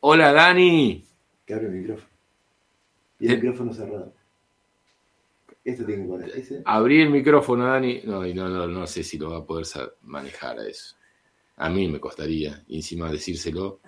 Hola, 0.00 0.32
Dani. 0.32 1.04
Que 1.46 1.54
abre 1.54 1.66
el 1.66 1.72
micrófono. 1.72 2.08
Y 3.20 3.28
el 3.28 3.36
micrófono 3.36 3.74
cerrado. 3.74 4.14
Esto 5.62 5.84
tiene 5.84 6.06
que. 6.06 6.40
¿Ese? 6.40 6.62
Abrí 6.64 7.02
el 7.02 7.10
micrófono, 7.10 7.66
Dani. 7.66 8.00
No, 8.04 8.26
y 8.26 8.32
no, 8.32 8.48
no, 8.48 8.66
no 8.66 8.86
sé 8.86 9.04
si 9.04 9.18
lo 9.18 9.30
va 9.30 9.38
a 9.38 9.44
poder 9.44 9.66
manejar 10.02 10.58
a 10.58 10.66
eso. 10.66 10.96
A 11.56 11.68
mí 11.68 11.86
me 11.86 12.00
costaría, 12.00 12.64
encima 12.68 13.12
decírselo. 13.12 13.80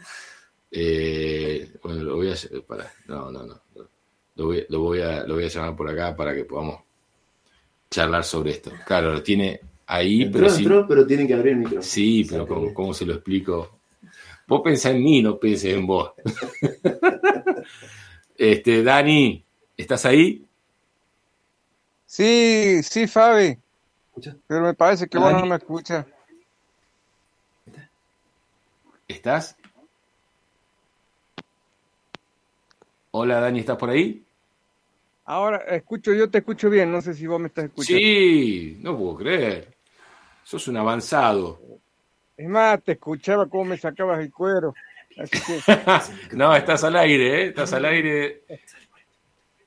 Eh, 0.74 1.70
bueno, 1.82 2.03
lo 2.03 2.16
voy 2.16 2.32
a. 2.32 2.36
Para, 2.66 2.90
no, 3.07 3.31
no, 3.31 3.43
no. 3.44 3.61
Lo 4.35 4.47
voy, 4.47 4.65
lo, 4.70 4.81
voy 4.81 5.01
a, 5.03 5.24
lo 5.24 5.35
voy 5.35 5.44
a 5.44 5.49
llamar 5.49 5.77
por 5.77 5.90
acá 5.90 6.16
para 6.16 6.35
que 6.35 6.44
podamos 6.44 6.81
charlar 7.90 8.24
sobre 8.24 8.53
esto. 8.53 8.73
Claro, 8.86 9.12
lo 9.12 9.23
tiene 9.23 9.61
ahí, 9.86 10.23
Entró, 10.23 10.40
pero 10.40 10.51
sí, 10.51 10.62
entró, 10.62 10.89
pero 10.89 11.07
tienen 11.07 11.27
que 11.27 11.35
abrir 11.35 11.53
el 11.53 11.59
micrófono. 11.59 11.82
sí, 11.82 12.27
pero 12.28 12.47
¿cómo, 12.49 12.73
cómo 12.73 12.94
se 12.94 13.05
lo 13.05 13.12
explico? 13.12 13.78
Vos 14.47 14.62
pensás 14.65 14.93
en 14.93 15.03
mí, 15.03 15.20
no 15.23 15.39
penses 15.39 15.74
en 15.74 15.86
vos. 15.86 16.12
este, 18.36 18.82
Dani, 18.82 19.44
¿estás 19.77 20.07
ahí? 20.07 20.44
Sí, 22.07 22.82
sí, 22.82 23.07
Fabi. 23.07 23.59
Pero 24.47 24.62
me 24.62 24.74
parece 24.74 25.07
que 25.07 25.19
vos 25.19 25.31
Dani. 25.31 25.43
no 25.43 25.47
me 25.49 25.57
escuchas. 25.57 26.07
¿Estás? 29.07 29.57
Hola, 33.14 33.40
Dani, 33.40 33.60
¿estás 33.60 33.76
por 33.76 33.90
ahí? 33.90 34.24
Ahora 35.26 35.59
escucho, 35.59 36.14
yo 36.14 36.30
te 36.30 36.39
escucho 36.39 36.70
bien, 36.70 36.90
no 36.90 37.02
sé 37.02 37.12
si 37.12 37.26
vos 37.26 37.39
me 37.39 37.48
estás 37.48 37.66
escuchando. 37.66 37.98
Sí, 37.98 38.78
no 38.80 38.97
puedo 38.97 39.16
creer. 39.16 39.68
Sos 40.43 40.66
un 40.68 40.78
avanzado. 40.78 41.60
Es 42.39 42.48
más, 42.48 42.82
te 42.82 42.93
escuchaba 42.93 43.47
cómo 43.51 43.66
me 43.66 43.76
sacabas 43.76 44.18
el 44.20 44.32
cuero. 44.32 44.74
Así 45.18 45.39
que, 45.47 46.36
No, 46.36 46.56
estás 46.56 46.84
al 46.84 46.97
aire, 46.97 47.43
¿eh? 47.43 47.47
Estás 47.48 47.74
al 47.74 47.84
aire. 47.84 48.44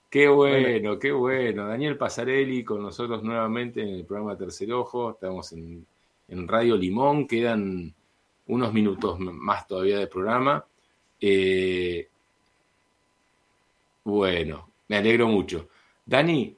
Qué 0.10 0.28
bueno, 0.28 0.98
qué 0.98 1.12
bueno. 1.12 1.68
Daniel 1.68 1.98
Pasarelli 1.98 2.64
con 2.64 2.82
nosotros 2.82 3.22
nuevamente 3.22 3.80
en 3.84 3.90
el 3.90 4.06
programa 4.06 4.36
Tercer 4.36 4.74
Ojo. 4.74 5.12
Estamos 5.12 5.54
en, 5.54 5.86
en 6.30 6.48
Radio 6.48 6.76
Limón. 6.76 7.28
Quedan 7.28 7.94
unos 8.48 8.74
minutos 8.74 9.20
más 9.20 9.68
todavía 9.68 10.00
de 10.00 10.08
programa. 10.08 10.66
Eh, 11.22 12.08
bueno, 14.06 14.70
me 14.88 14.98
alegro 14.98 15.28
mucho. 15.28 15.68
Dani, 16.06 16.56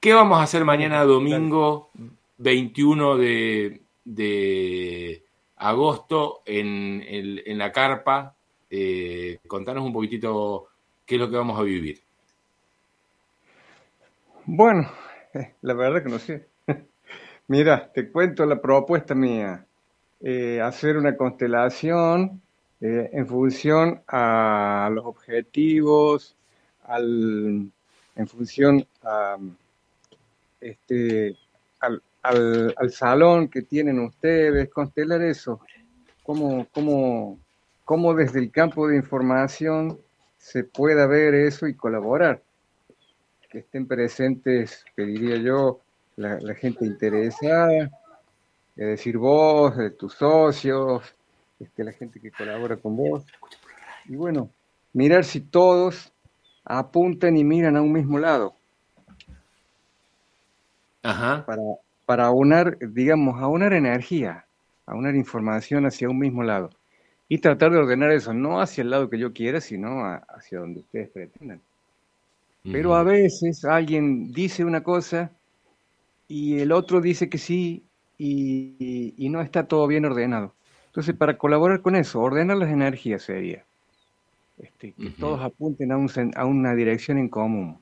¿qué 0.00 0.12
vamos 0.14 0.38
a 0.40 0.42
hacer 0.42 0.64
mañana 0.64 1.04
domingo 1.04 1.90
21 2.38 3.16
de, 3.18 3.82
de 4.04 5.24
agosto 5.56 6.42
en, 6.46 7.04
en 7.06 7.58
la 7.58 7.72
carpa? 7.72 8.34
Eh, 8.70 9.38
contanos 9.46 9.84
un 9.84 9.92
poquitito 9.92 10.68
qué 11.06 11.16
es 11.16 11.20
lo 11.20 11.30
que 11.30 11.36
vamos 11.36 11.58
a 11.58 11.62
vivir. 11.62 12.00
bueno, 14.46 14.90
eh, 15.34 15.54
la 15.62 15.74
verdad 15.74 16.02
que 16.02 16.08
no 16.10 16.18
sé. 16.18 16.48
Mira, 17.48 17.92
te 17.92 18.10
cuento 18.10 18.46
la 18.46 18.60
propuesta 18.60 19.14
mía. 19.14 19.66
Eh, 20.20 20.60
hacer 20.60 20.96
una 20.96 21.16
constelación 21.16 22.42
eh, 22.80 23.10
en 23.12 23.26
función 23.28 24.02
a 24.08 24.90
los 24.92 25.04
objetivos, 25.06 26.36
al, 26.88 27.70
en 28.16 28.26
función 28.26 28.86
a, 29.04 29.36
este, 30.60 31.36
al, 31.80 32.02
al, 32.22 32.74
al 32.76 32.90
salón 32.90 33.48
que 33.48 33.62
tienen 33.62 34.00
ustedes, 34.00 34.68
constelar 34.70 35.22
eso, 35.22 35.60
cómo, 36.24 36.66
cómo, 36.72 37.38
cómo 37.84 38.14
desde 38.14 38.40
el 38.40 38.50
campo 38.50 38.88
de 38.88 38.96
información 38.96 39.98
se 40.36 40.64
pueda 40.64 41.06
ver 41.06 41.34
eso 41.34 41.66
y 41.66 41.74
colaborar. 41.74 42.42
Que 43.50 43.60
estén 43.60 43.86
presentes, 43.86 44.84
pediría 44.94 45.36
yo, 45.36 45.80
la, 46.16 46.38
la 46.40 46.54
gente 46.54 46.84
interesada, 46.84 47.90
es 48.76 48.86
decir, 48.86 49.16
vos, 49.16 49.78
eh, 49.78 49.90
tus 49.90 50.14
socios, 50.14 51.02
este, 51.58 51.82
la 51.82 51.92
gente 51.92 52.20
que 52.20 52.30
colabora 52.30 52.76
con 52.76 52.96
vos. 52.96 53.24
Y 54.06 54.16
bueno, 54.16 54.50
mirar 54.92 55.24
si 55.24 55.40
todos 55.40 56.12
apuntan 56.68 57.36
y 57.36 57.44
miran 57.44 57.76
a 57.76 57.82
un 57.82 57.92
mismo 57.92 58.18
lado 58.18 58.56
Ajá. 61.02 61.44
para, 61.44 61.62
para 62.06 62.26
aunar, 62.26 62.78
digamos, 62.80 63.40
aunar 63.42 63.72
energía, 63.72 64.46
aunar 64.86 65.14
información 65.16 65.86
hacia 65.86 66.08
un 66.08 66.18
mismo 66.18 66.42
lado. 66.42 66.70
Y 67.28 67.38
tratar 67.38 67.72
de 67.72 67.78
ordenar 67.78 68.10
eso, 68.12 68.34
no 68.34 68.60
hacia 68.60 68.82
el 68.82 68.90
lado 68.90 69.10
que 69.10 69.18
yo 69.18 69.32
quiera, 69.32 69.60
sino 69.60 70.04
a- 70.04 70.16
hacia 70.28 70.60
donde 70.60 70.80
ustedes 70.80 71.10
pretendan. 71.10 71.62
Pero 72.70 72.94
a 72.94 73.02
veces 73.02 73.64
alguien 73.64 74.32
dice 74.32 74.64
una 74.64 74.82
cosa 74.82 75.32
y 76.28 76.60
el 76.60 76.72
otro 76.72 77.02
dice 77.02 77.30
que 77.30 77.38
sí 77.38 77.84
y, 78.18 78.76
y- 78.80 79.14
y 79.18 79.30
no 79.30 79.42
está 79.42 79.68
todo 79.68 79.88
bien 79.88 80.06
ordenado. 80.06 80.56
Entonces, 80.88 81.16
para 81.16 81.38
colaborar 81.38 81.82
con 81.82 81.96
eso, 81.96 82.20
ordenar 82.22 82.58
las 82.58 82.70
energías 82.70 83.22
sería. 83.24 83.66
Este, 84.60 84.92
que 84.92 85.10
todos 85.10 85.40
apunten 85.40 85.92
a, 85.92 85.96
un, 85.96 86.10
a 86.34 86.44
una 86.44 86.74
dirección 86.74 87.18
en 87.18 87.28
común. 87.28 87.78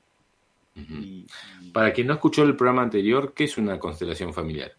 Ujú. 0.75 0.93
Y- 0.93 1.27
y 1.61 1.71
Para 1.71 1.91
quien 1.91 2.07
no 2.07 2.13
escuchó 2.13 2.43
el 2.43 2.55
programa 2.55 2.83
anterior, 2.83 3.33
¿qué 3.33 3.45
es 3.45 3.57
una 3.57 3.79
constelación 3.79 4.33
familiar? 4.33 4.71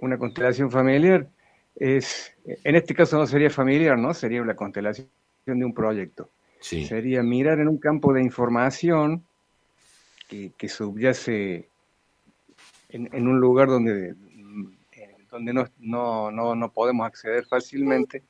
una 0.00 0.16
constelación 0.16 0.70
familiar 0.70 1.28
es, 1.74 2.32
en 2.46 2.76
este 2.76 2.94
caso 2.94 3.18
no 3.18 3.26
sería 3.26 3.50
familiar, 3.50 3.98
¿no? 3.98 4.14
Sería 4.14 4.44
la 4.44 4.54
constelación 4.54 5.08
de 5.44 5.64
un 5.64 5.74
proyecto. 5.74 6.30
Sí. 6.60 6.86
Sería 6.86 7.22
mirar 7.24 7.58
en 7.58 7.66
un 7.66 7.78
campo 7.78 8.12
de 8.12 8.22
información 8.22 9.24
que, 10.28 10.52
que 10.56 10.68
subyace 10.68 11.68
en, 12.90 13.08
en 13.12 13.26
un 13.26 13.40
lugar 13.40 13.66
donde, 13.68 14.14
mm, 14.14 14.66
eh, 14.92 15.16
donde 15.32 15.52
no, 15.52 15.66
no, 15.80 16.30
no, 16.30 16.54
no 16.54 16.70
podemos 16.70 17.04
acceder 17.06 17.44
fácilmente, 17.46 18.22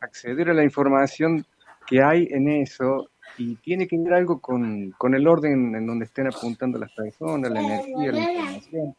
acceder 0.00 0.50
a 0.50 0.54
la 0.54 0.64
información 0.64 1.44
que 1.86 2.02
hay 2.02 2.28
en 2.30 2.48
eso 2.48 3.10
y 3.36 3.56
tiene 3.56 3.86
que 3.86 3.98
ver 3.98 4.14
algo 4.14 4.40
con, 4.40 4.90
con 4.92 5.14
el 5.14 5.26
orden 5.26 5.74
en 5.74 5.86
donde 5.86 6.04
estén 6.06 6.26
apuntando 6.26 6.78
las 6.78 6.90
personas, 6.92 7.50
la 7.50 7.60
energía, 7.60 8.12
la 8.12 8.18
información, 8.20 8.94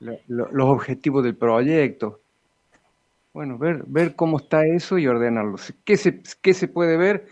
la- 0.00 0.18
lo- 0.28 0.52
los 0.52 0.68
objetivos 0.68 1.24
del 1.24 1.36
proyecto. 1.36 2.20
Bueno, 3.32 3.58
ver, 3.58 3.84
ver 3.86 4.14
cómo 4.16 4.38
está 4.38 4.66
eso 4.66 4.98
y 4.98 5.06
ordenarlo. 5.06 5.56
¿Qué 5.84 5.96
se, 5.96 6.20
qué 6.42 6.52
se 6.52 6.68
puede 6.68 6.96
ver? 6.96 7.26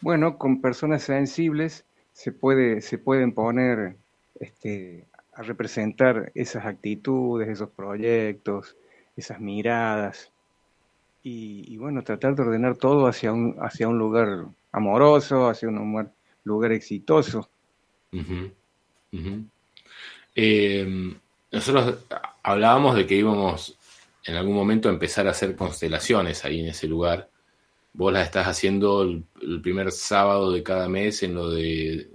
Bueno, 0.00 0.36
con 0.38 0.60
personas 0.60 1.02
sensibles 1.02 1.86
se 2.12 2.32
puede, 2.32 2.80
se 2.80 2.98
pueden 2.98 3.32
poner 3.32 3.96
este, 4.38 5.06
a 5.32 5.42
representar 5.42 6.30
esas 6.34 6.66
actitudes, 6.66 7.48
esos 7.48 7.70
proyectos, 7.70 8.76
esas 9.16 9.40
miradas. 9.40 10.32
Y, 11.22 11.64
y 11.72 11.76
bueno, 11.76 12.02
tratar 12.02 12.34
de 12.34 12.42
ordenar 12.42 12.76
todo 12.76 13.06
hacia 13.06 13.32
un, 13.32 13.56
hacia 13.60 13.88
un 13.88 13.98
lugar 13.98 14.46
amoroso, 14.72 15.48
hacia 15.48 15.68
un 15.68 16.10
lugar, 16.44 16.72
exitoso. 16.72 17.48
Eh, 20.34 21.14
nosotros 21.50 22.04
hablábamos 22.42 22.94
de 22.96 23.06
que 23.06 23.16
íbamos 23.16 23.76
en 24.24 24.36
algún 24.36 24.54
momento 24.54 24.88
a 24.88 24.92
empezar 24.92 25.26
a 25.26 25.30
hacer 25.30 25.56
constelaciones 25.56 26.44
ahí 26.44 26.60
en 26.60 26.68
ese 26.68 26.86
lugar. 26.86 27.28
Vos 27.92 28.12
las 28.12 28.26
estás 28.26 28.46
haciendo 28.46 29.02
el, 29.02 29.24
el 29.42 29.60
primer 29.60 29.90
sábado 29.90 30.52
de 30.52 30.62
cada 30.62 30.88
mes 30.88 31.22
en 31.22 31.34
lo 31.34 31.50
de 31.50 32.08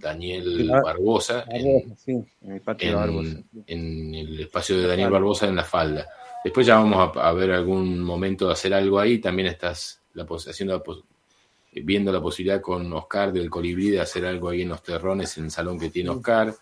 Daniel. 0.00 0.70
Barbosa, 0.82 1.44
en, 1.48 1.96
Sí, 1.96 2.12
en 2.42 2.52
el 2.52 2.94
Barbosa. 2.94 3.42
en 3.66 4.14
el 4.14 4.40
espacio 4.40 4.78
de 4.78 4.86
Daniel 4.86 5.10
Barbosa 5.10 5.46
en 5.46 5.56
la 5.56 5.64
falda. 5.64 6.06
Después 6.44 6.66
ya 6.66 6.76
vamos 6.76 7.16
a, 7.16 7.28
a 7.28 7.32
ver 7.32 7.50
algún 7.50 8.00
momento 8.00 8.46
de 8.46 8.52
hacer 8.52 8.72
algo 8.74 8.98
ahí. 8.98 9.18
También 9.18 9.48
estás 9.48 10.00
la, 10.14 10.24
haciendo 10.24 10.76
la 10.76 10.94
viendo 11.72 12.10
la 12.12 12.20
posibilidad 12.20 12.60
con 12.60 12.92
Oscar 12.92 13.32
del 13.32 13.48
Colibrí 13.48 13.90
de 13.90 14.00
hacer 14.00 14.26
algo 14.26 14.48
ahí 14.48 14.62
en 14.62 14.70
los 14.70 14.82
terrones, 14.82 15.36
en 15.38 15.44
el 15.44 15.50
salón 15.50 15.78
que 15.78 15.90
tiene 15.90 16.10
Oscar. 16.10 16.54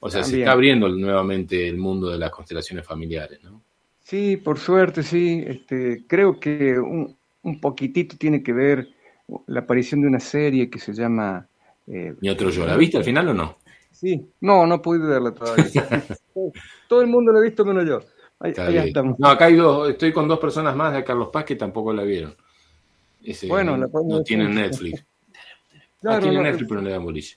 O 0.00 0.10
sea, 0.10 0.24
se 0.24 0.40
está 0.40 0.52
abriendo 0.52 0.88
nuevamente 0.88 1.68
el 1.68 1.76
mundo 1.76 2.10
de 2.10 2.18
las 2.18 2.30
constelaciones 2.30 2.86
familiares, 2.86 3.42
¿no? 3.42 3.62
Sí, 4.02 4.36
por 4.38 4.58
suerte, 4.58 5.02
sí. 5.02 5.44
Este, 5.46 6.04
creo 6.06 6.40
que 6.40 6.78
un, 6.78 7.16
un 7.42 7.60
poquitito 7.60 8.16
tiene 8.16 8.42
que 8.42 8.52
ver 8.52 8.88
la 9.46 9.60
aparición 9.60 10.00
de 10.00 10.08
una 10.08 10.20
serie 10.20 10.68
que 10.68 10.78
se 10.78 10.92
llama... 10.92 11.46
eh, 11.86 12.14
Ni 12.20 12.30
otro 12.30 12.50
yo. 12.50 12.66
¿La 12.66 12.76
viste 12.76 12.96
al 12.96 13.04
final 13.04 13.28
o 13.28 13.34
no? 13.34 13.58
Sí, 13.92 14.26
no, 14.40 14.66
no 14.66 14.80
pude 14.80 15.06
verla 15.06 15.32
todavía. 15.32 15.86
Todo 16.88 17.02
el 17.02 17.06
mundo 17.06 17.32
la 17.32 17.38
ha 17.38 17.42
visto 17.42 17.64
menos 17.64 17.86
yo. 17.86 18.00
Ahí, 18.40 18.54
estamos. 18.78 19.18
No, 19.18 19.28
acá 19.28 19.44
hay 19.46 19.54
dos, 19.56 19.90
estoy 19.90 20.12
con 20.12 20.26
dos 20.26 20.38
personas 20.38 20.74
más 20.74 20.94
de 20.94 21.04
Carlos 21.04 21.28
Paz 21.30 21.44
que 21.44 21.56
tampoco 21.56 21.92
la 21.92 22.02
vieron. 22.02 22.34
Ese, 23.22 23.46
Bueno, 23.46 23.76
no, 23.76 23.86
la 24.16 24.22
tienen. 24.24 24.54
Netflix. 24.54 25.04
Claro, 26.00 26.16
ah, 26.16 26.20
tienen 26.22 26.42
Netflix, 26.44 26.66
pero 26.66 26.80
no 26.80 26.86
le 26.88 26.94
dan 26.94 27.04
bolilla. 27.04 27.36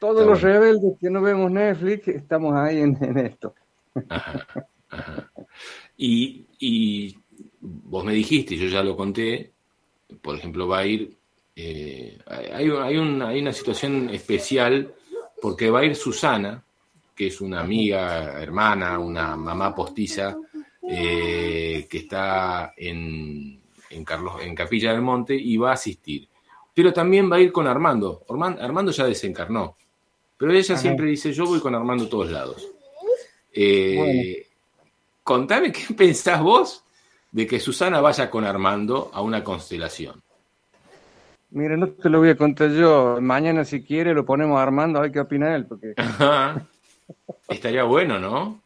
Todos 0.00 0.16
Está 0.22 0.30
los 0.32 0.42
bueno. 0.42 0.58
rebeldes 0.58 0.92
que 1.00 1.08
no 1.08 1.22
vemos 1.22 1.52
Netflix 1.52 2.08
estamos 2.08 2.52
ahí 2.56 2.80
en, 2.80 2.98
en 3.00 3.18
esto. 3.18 3.54
Ajá, 4.08 4.44
ajá. 4.90 5.28
Y, 5.96 6.44
y 6.58 7.16
vos 7.60 8.04
me 8.04 8.12
dijiste, 8.12 8.56
yo 8.56 8.66
ya 8.66 8.82
lo 8.82 8.96
conté, 8.96 9.52
por 10.20 10.34
ejemplo, 10.34 10.66
va 10.66 10.78
a 10.80 10.86
ir, 10.86 11.14
eh, 11.54 12.18
hay, 12.26 12.70
hay, 12.70 12.96
un- 12.96 13.22
hay 13.22 13.40
una 13.40 13.52
situación 13.52 14.10
especial 14.10 14.92
porque 15.40 15.70
va 15.70 15.78
a 15.80 15.84
ir 15.84 15.94
Susana, 15.94 16.64
que 17.14 17.26
es 17.28 17.40
una 17.40 17.60
amiga, 17.60 18.40
hermana, 18.42 18.98
una 18.98 19.36
mamá 19.36 19.74
postiza, 19.74 20.36
eh, 20.88 21.86
que 21.88 21.98
está 21.98 22.72
en, 22.76 23.60
en, 23.90 24.04
Carlos, 24.04 24.34
en 24.42 24.54
Capilla 24.54 24.92
del 24.92 25.02
Monte 25.02 25.34
y 25.34 25.56
va 25.56 25.70
a 25.70 25.74
asistir. 25.74 26.28
Pero 26.74 26.92
también 26.92 27.30
va 27.30 27.36
a 27.36 27.40
ir 27.40 27.52
con 27.52 27.66
Armando. 27.66 28.24
Arman- 28.28 28.58
Armando 28.60 28.92
ya 28.92 29.04
desencarnó. 29.04 29.76
Pero 30.38 30.52
ella 30.52 30.74
Ajá. 30.74 30.82
siempre 30.82 31.06
dice, 31.06 31.32
yo 31.32 31.44
voy 31.46 31.60
con 31.60 31.74
Armando 31.74 32.04
a 32.04 32.08
todos 32.08 32.30
lados. 32.30 32.68
Eh, 33.52 34.46
Contame 35.22 35.70
qué 35.70 35.94
pensás 35.96 36.40
vos 36.42 36.84
de 37.30 37.46
que 37.46 37.60
Susana 37.60 38.00
vaya 38.00 38.28
con 38.28 38.44
Armando 38.44 39.10
a 39.12 39.20
una 39.22 39.44
constelación. 39.44 40.20
Mira, 41.50 41.76
no 41.76 41.88
te 41.88 42.08
lo 42.08 42.18
voy 42.18 42.30
a 42.30 42.36
contar 42.36 42.70
yo. 42.72 43.18
Mañana, 43.20 43.64
si 43.64 43.82
quiere, 43.82 44.14
lo 44.14 44.24
ponemos 44.24 44.58
a 44.58 44.62
Armando 44.62 44.98
a 44.98 45.02
ver 45.02 45.12
qué 45.12 45.20
opina 45.20 45.54
él. 45.54 45.66
Porque... 45.66 45.94
Estaría 47.48 47.84
bueno, 47.84 48.18
¿no? 48.18 48.60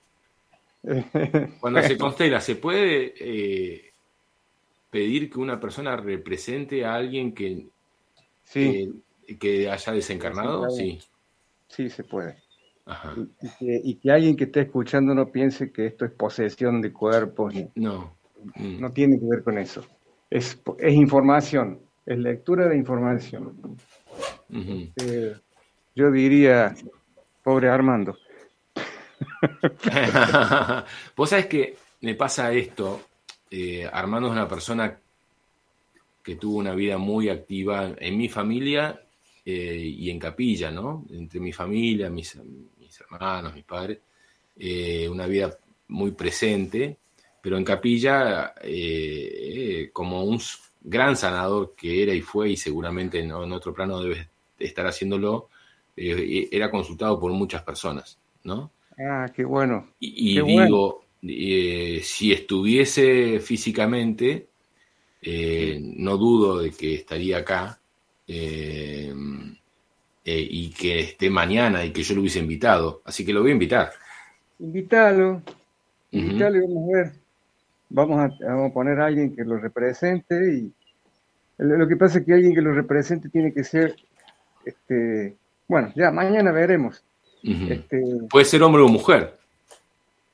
Cuando 1.61 1.83
se 1.83 1.99
constela, 1.99 2.41
¿se 2.41 2.57
puede 2.57 3.15
eh, 3.19 3.93
pedir 4.91 5.31
que 5.31 5.39
una 5.39 5.59
persona 5.59 5.97
represente 5.97 6.85
a 6.85 6.95
alguien 6.95 7.33
que, 7.33 7.67
sí. 8.45 9.03
que, 9.41 9.69
haya 9.71 9.93
desencarnado? 9.93 10.71
Sí. 10.71 11.01
Sí, 11.69 11.91
se 11.91 12.05
puede. 12.05 12.37
Y, 13.61 13.97
que, 13.97 14.13
alguien 14.13 14.37
que 14.37 14.45
esté 14.45 14.61
escuchando 14.61 15.13
no 15.13 15.33
piense 15.33 15.73
que 15.73 15.87
esto 15.87 16.05
es 16.05 16.13
posesión 16.13 16.81
de 16.81 16.93
cuerpos. 16.93 17.53
No. 17.75 18.17
Mm. 18.55 18.81
No 18.81 18.93
tiene 18.93 19.19
que 19.19 19.27
ver 19.27 19.43
con 19.43 19.59
eso. 19.59 19.85
Es, 20.31 20.61
es 20.79 20.95
información, 20.95 21.81
es 22.05 22.19
lectura 22.19 22.69
de 22.69 22.77
información. 22.77 23.77
Eh, 24.51 25.35
yo 25.97 26.11
diría, 26.13 26.75
pobre 27.43 27.69
Armando. 27.69 28.17
Vos 31.17 31.31
sabés 31.31 31.47
que 31.47 31.77
me 32.01 32.15
pasa 32.15 32.53
esto. 32.53 33.03
Eh, 33.51 33.89
Armando 33.91 34.29
es 34.29 34.33
una 34.33 34.49
persona 34.49 34.99
que 36.23 36.37
tuvo 36.37 36.59
una 36.59 36.75
vida 36.75 36.99
muy 36.99 37.29
activa 37.29 37.95
en 37.99 38.17
mi 38.17 38.29
familia 38.29 39.01
eh, 39.45 39.95
y 39.97 40.11
en 40.11 40.19
capilla, 40.19 40.71
¿no? 40.71 41.05
Entre 41.11 41.39
mi 41.41 41.53
familia, 41.53 42.11
mis, 42.11 42.37
hermanos, 43.01 43.55
mis 43.55 43.65
padres, 43.65 44.01
eh, 44.57 45.09
una 45.09 45.27
vida 45.27 45.57
muy 45.89 46.11
presente, 46.13 46.97
pero 47.41 47.57
en 47.57 47.65
capilla 47.65 48.55
como 49.93 50.25
un 50.25 50.41
gran 50.81 51.17
sanador 51.17 51.75
que 51.77 52.03
era 52.03 52.13
y 52.13 52.21
fue 52.21 52.51
y 52.51 52.57
seguramente 52.57 53.21
en, 53.21 53.31
otro 53.31 53.73
plano 53.73 54.01
debe 54.01 54.29
estar 54.59 54.85
haciéndolo, 54.87 55.49
era 55.95 56.71
consultado 56.71 57.21
por 57.21 57.31
muchas 57.33 57.63
personas, 57.63 58.19
¿no? 58.43 58.73
Ah, 58.99 59.31
qué 59.35 59.45
bueno. 59.45 59.89
Y, 60.01 60.41
digo, 60.41 61.05
si 61.21 62.33
estuviese 62.33 63.41
físicamente, 63.41 64.49
no 65.23 66.17
dudo 66.17 66.61
de 66.61 66.71
que 66.71 66.95
estaría 66.95 67.39
acá. 67.39 67.79
Eh, 70.29 70.45
y 70.51 70.71
que 70.71 70.99
esté 70.99 71.31
mañana 71.31 71.85
y 71.85 71.93
que 71.93 72.03
yo 72.03 72.17
lo 72.17 72.21
hubiese 72.21 72.41
invitado. 72.41 73.01
Así 73.05 73.25
que 73.25 73.33
lo 73.33 73.43
voy 73.43 73.51
a 73.51 73.53
invitar. 73.53 73.93
Invítalo, 74.59 75.41
invítalo 76.11 76.57
y 76.57 76.61
vamos 76.63 76.89
a 76.93 76.97
ver. 76.97 77.13
Vamos 77.89 78.19
a, 78.19 78.45
vamos 78.45 78.71
a 78.71 78.75
poner 78.75 78.99
a 78.99 79.07
alguien 79.07 79.37
que 79.37 79.45
lo 79.45 79.57
represente 79.57 80.53
y 80.53 80.73
lo 81.59 81.87
que 81.87 81.97
pasa 81.97 82.19
es 82.19 82.27
que 82.27 82.35
alguien 82.35 82.57
que 82.57 82.61
lo 82.61 82.75
represente 82.75 83.29
tiene 83.29 83.55
que 83.55 83.63
ser, 83.63 83.95
este, 84.65 85.37
bueno, 85.69 85.93
ya 85.95 86.11
mañana 86.11 86.51
veremos. 86.51 87.05
Este, 87.47 88.03
puede 88.29 88.45
ser 88.45 88.63
hombre 88.63 88.83
o 88.83 88.89
mujer. 88.89 89.39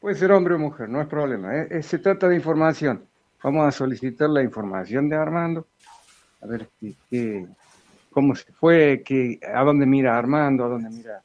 Puede 0.01 0.17
ser 0.17 0.33
hombre 0.33 0.55
o 0.55 0.59
mujer, 0.59 0.89
no 0.89 1.01
es 1.01 1.07
problema. 1.07 1.57
¿eh? 1.57 1.83
se 1.83 1.99
trata 1.99 2.29
de 2.29 2.37
información. 2.37 3.05
Vamos 3.43 3.67
a 3.67 3.73
solicitar 3.73 4.31
la 4.31 4.43
información 4.43 5.09
de 5.09 5.17
Armando, 5.17 5.67
a 6.41 6.47
ver 6.47 6.69
qué, 7.11 7.47
cómo 8.11 8.35
se 8.35 8.53
fue, 8.53 9.03
que, 9.05 9.41
a 9.43 9.63
dónde 9.65 9.85
mira 9.85 10.17
Armando, 10.17 10.65
a 10.65 10.69
dónde 10.69 10.91
mira. 10.91 11.23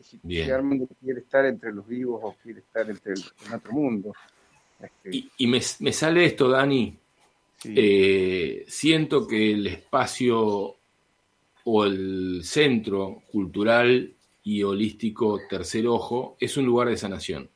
Si, 0.00 0.50
Armando 0.50 0.88
quiere 1.00 1.20
estar 1.20 1.44
entre 1.44 1.72
los 1.72 1.86
vivos 1.86 2.20
o 2.22 2.36
quiere 2.42 2.60
estar 2.60 2.88
entre 2.88 3.12
el, 3.12 3.22
en 3.46 3.52
otro 3.52 3.72
mundo. 3.72 4.12
Este, 4.80 5.28
y, 5.36 5.46
me, 5.46 5.60
sale 5.60 6.24
esto, 6.24 6.48
Dani. 6.48 6.96
Eh, 7.64 8.64
siento 8.68 9.26
que 9.26 9.52
el 9.52 9.66
espacio 9.66 10.76
o 11.64 11.84
el 11.84 12.40
centro 12.44 13.22
cultural 13.30 14.14
y 14.48 14.62
holístico 14.62 15.38
Tercer 15.46 15.86
Ojo 15.86 16.38
es 16.40 16.56
un 16.56 16.64
lugar 16.64 16.88
de 16.88 16.96
sanación. 16.96 17.50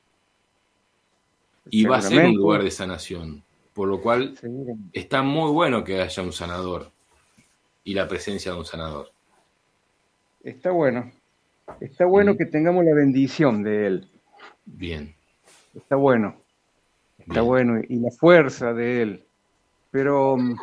Y 1.70 1.86
va 1.86 1.96
a 1.96 2.02
ser 2.02 2.26
un 2.26 2.34
lugar 2.34 2.62
de 2.62 2.70
sanación. 2.70 3.42
Por 3.72 3.88
lo 3.88 4.02
cual 4.02 4.34
está 4.92 5.22
muy 5.22 5.50
bueno 5.52 5.84
que 5.84 6.02
haya 6.02 6.22
un 6.22 6.34
sanador 6.34 6.92
y 7.82 7.94
la 7.94 8.06
presencia 8.06 8.52
de 8.52 8.58
un 8.58 8.66
sanador. 8.66 9.10
Está 10.44 10.70
bueno. 10.70 11.10
Está 11.80 12.04
bueno 12.04 12.36
que 12.36 12.44
tengamos 12.44 12.84
la 12.84 12.92
bendición 12.92 13.62
de 13.62 13.86
él. 13.86 14.08
Bien. 14.66 15.14
Está 15.74 15.96
bueno. 15.96 16.36
Está 17.18 17.40
bueno. 17.40 17.80
Y 17.88 18.00
la 18.00 18.10
fuerza 18.10 18.74
de 18.74 19.00
él. 19.00 19.24
Pero 19.90 20.36
mm, 20.36 20.56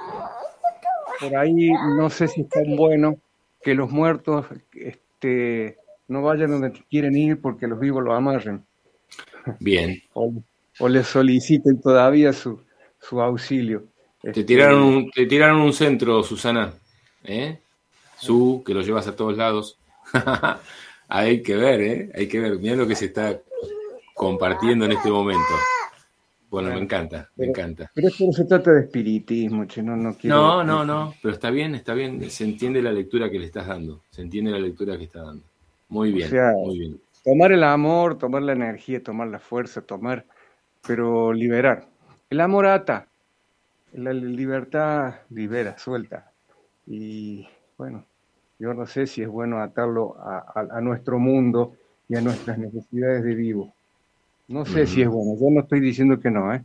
por 1.22 1.36
ahí 1.38 1.72
no 1.98 2.08
sé 2.12 2.28
si 2.28 2.42
es 2.42 2.50
tan 2.50 2.76
bueno 2.76 3.18
que 3.64 3.74
los 3.74 3.90
muertos 3.90 4.46
este, 4.76 5.80
no 6.10 6.22
vayan 6.22 6.52
donde 6.52 6.74
quieren 6.90 7.16
ir 7.16 7.40
porque 7.40 7.68
los 7.68 7.80
vivos 7.80 8.04
lo 8.04 8.14
amarren. 8.14 8.66
Bien. 9.60 10.02
O, 10.14 10.34
o 10.80 10.90
les 10.90 11.08
soliciten 11.08 11.80
todavía 11.80 12.34
su, 12.34 12.62
su 13.00 13.22
auxilio. 13.22 13.86
Te, 14.22 14.44
tiraron 14.44 15.06
este, 15.08 15.22
te 15.22 15.26
tiraron 15.28 15.62
un 15.62 15.74
centro, 15.74 16.22
Susana. 16.24 16.74
¿eh? 17.24 17.60
Su, 18.18 18.64
que 18.66 18.74
lo 18.74 18.82
llevas 18.82 19.08
a 19.08 19.16
todos 19.16 19.38
lados. 19.38 19.80
hay 21.08 21.42
que 21.42 21.56
ver, 21.56 21.82
¿eh? 21.82 22.12
Hay 22.16 22.28
que 22.28 22.40
ver. 22.40 22.60
Mira 22.60 22.76
lo 22.76 22.88
que 22.88 22.96
se 22.96 23.06
está 23.06 23.40
compartiendo 24.14 24.86
en 24.86 24.92
este 24.92 25.10
momento. 25.10 25.54
Bueno, 26.50 26.70
me 26.70 26.80
encanta, 26.80 27.30
me 27.36 27.46
encanta. 27.46 27.92
Pero 27.94 28.08
esto 28.08 28.26
no 28.26 28.34
se 28.34 28.46
trata 28.46 28.72
de 28.72 28.82
espiritismo, 28.82 29.66
no, 29.84 29.96
no 29.96 30.18
quiero... 30.18 30.36
No, 30.36 30.64
no, 30.64 30.84
no, 30.84 31.14
pero 31.22 31.36
está 31.36 31.52
bien, 31.52 31.76
está 31.76 31.94
bien. 31.94 32.28
Se 32.32 32.44
entiende 32.44 32.82
la 32.82 32.92
lectura 32.92 33.30
que 33.30 33.38
le 33.38 33.46
estás 33.46 33.68
dando. 33.68 34.04
Se 34.10 34.24
entiende 34.24 34.50
la 34.50 34.58
lectura 34.58 34.98
que 34.98 35.04
está 35.04 35.22
dando. 35.22 35.49
Muy 35.90 36.12
bien, 36.12 36.30
muy 36.56 36.80
bien. 36.80 37.02
Tomar 37.24 37.52
el 37.52 37.64
amor, 37.64 38.18
tomar 38.18 38.44
la 38.44 38.54
energía, 38.54 39.04
tomar 39.04 39.28
la 39.28 39.40
fuerza, 39.40 39.82
tomar, 39.82 40.26
pero 40.86 41.34
liberar. 41.34 41.88
El 42.30 42.42
amor 42.42 42.68
ata, 42.68 43.08
la 43.94 44.14
libertad 44.14 45.16
libera, 45.30 45.78
suelta. 45.78 46.32
Y 46.86 47.48
bueno, 47.78 48.06
yo 48.60 48.74
no 48.74 48.86
sé 48.86 49.08
si 49.08 49.22
es 49.22 49.28
bueno 49.28 49.62
atarlo 49.62 50.16
a, 50.20 50.80
nuestro 50.82 51.20
mundo 51.20 51.74
y 52.08 52.16
a 52.16 52.22
nuestras 52.22 52.58
necesidades 52.58 53.24
de 53.24 53.36
vivo. 53.36 53.74
No 54.48 54.66
sé 54.66 54.88
si 54.88 55.02
es 55.02 55.08
bueno, 55.08 55.40
yo 55.40 55.50
no 55.52 55.62
estoy 55.62 55.80
diciendo 55.80 56.20
que 56.20 56.32
no, 56.32 56.54
¿eh? 56.54 56.62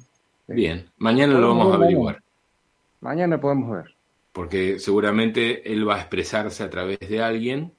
Bien, 0.48 0.86
mañana 0.98 1.38
lo 1.38 1.48
vamos 1.48 1.72
a 1.72 1.76
averiguar. 1.76 2.22
Mañana 3.00 3.40
podemos 3.40 3.70
ver. 3.70 3.94
Porque 4.32 4.78
seguramente 4.78 5.70
él 5.72 5.88
va 5.88 5.96
a 5.96 6.00
expresarse 6.00 6.62
a 6.62 6.70
través 6.70 6.98
de 7.00 7.22
alguien 7.22 7.72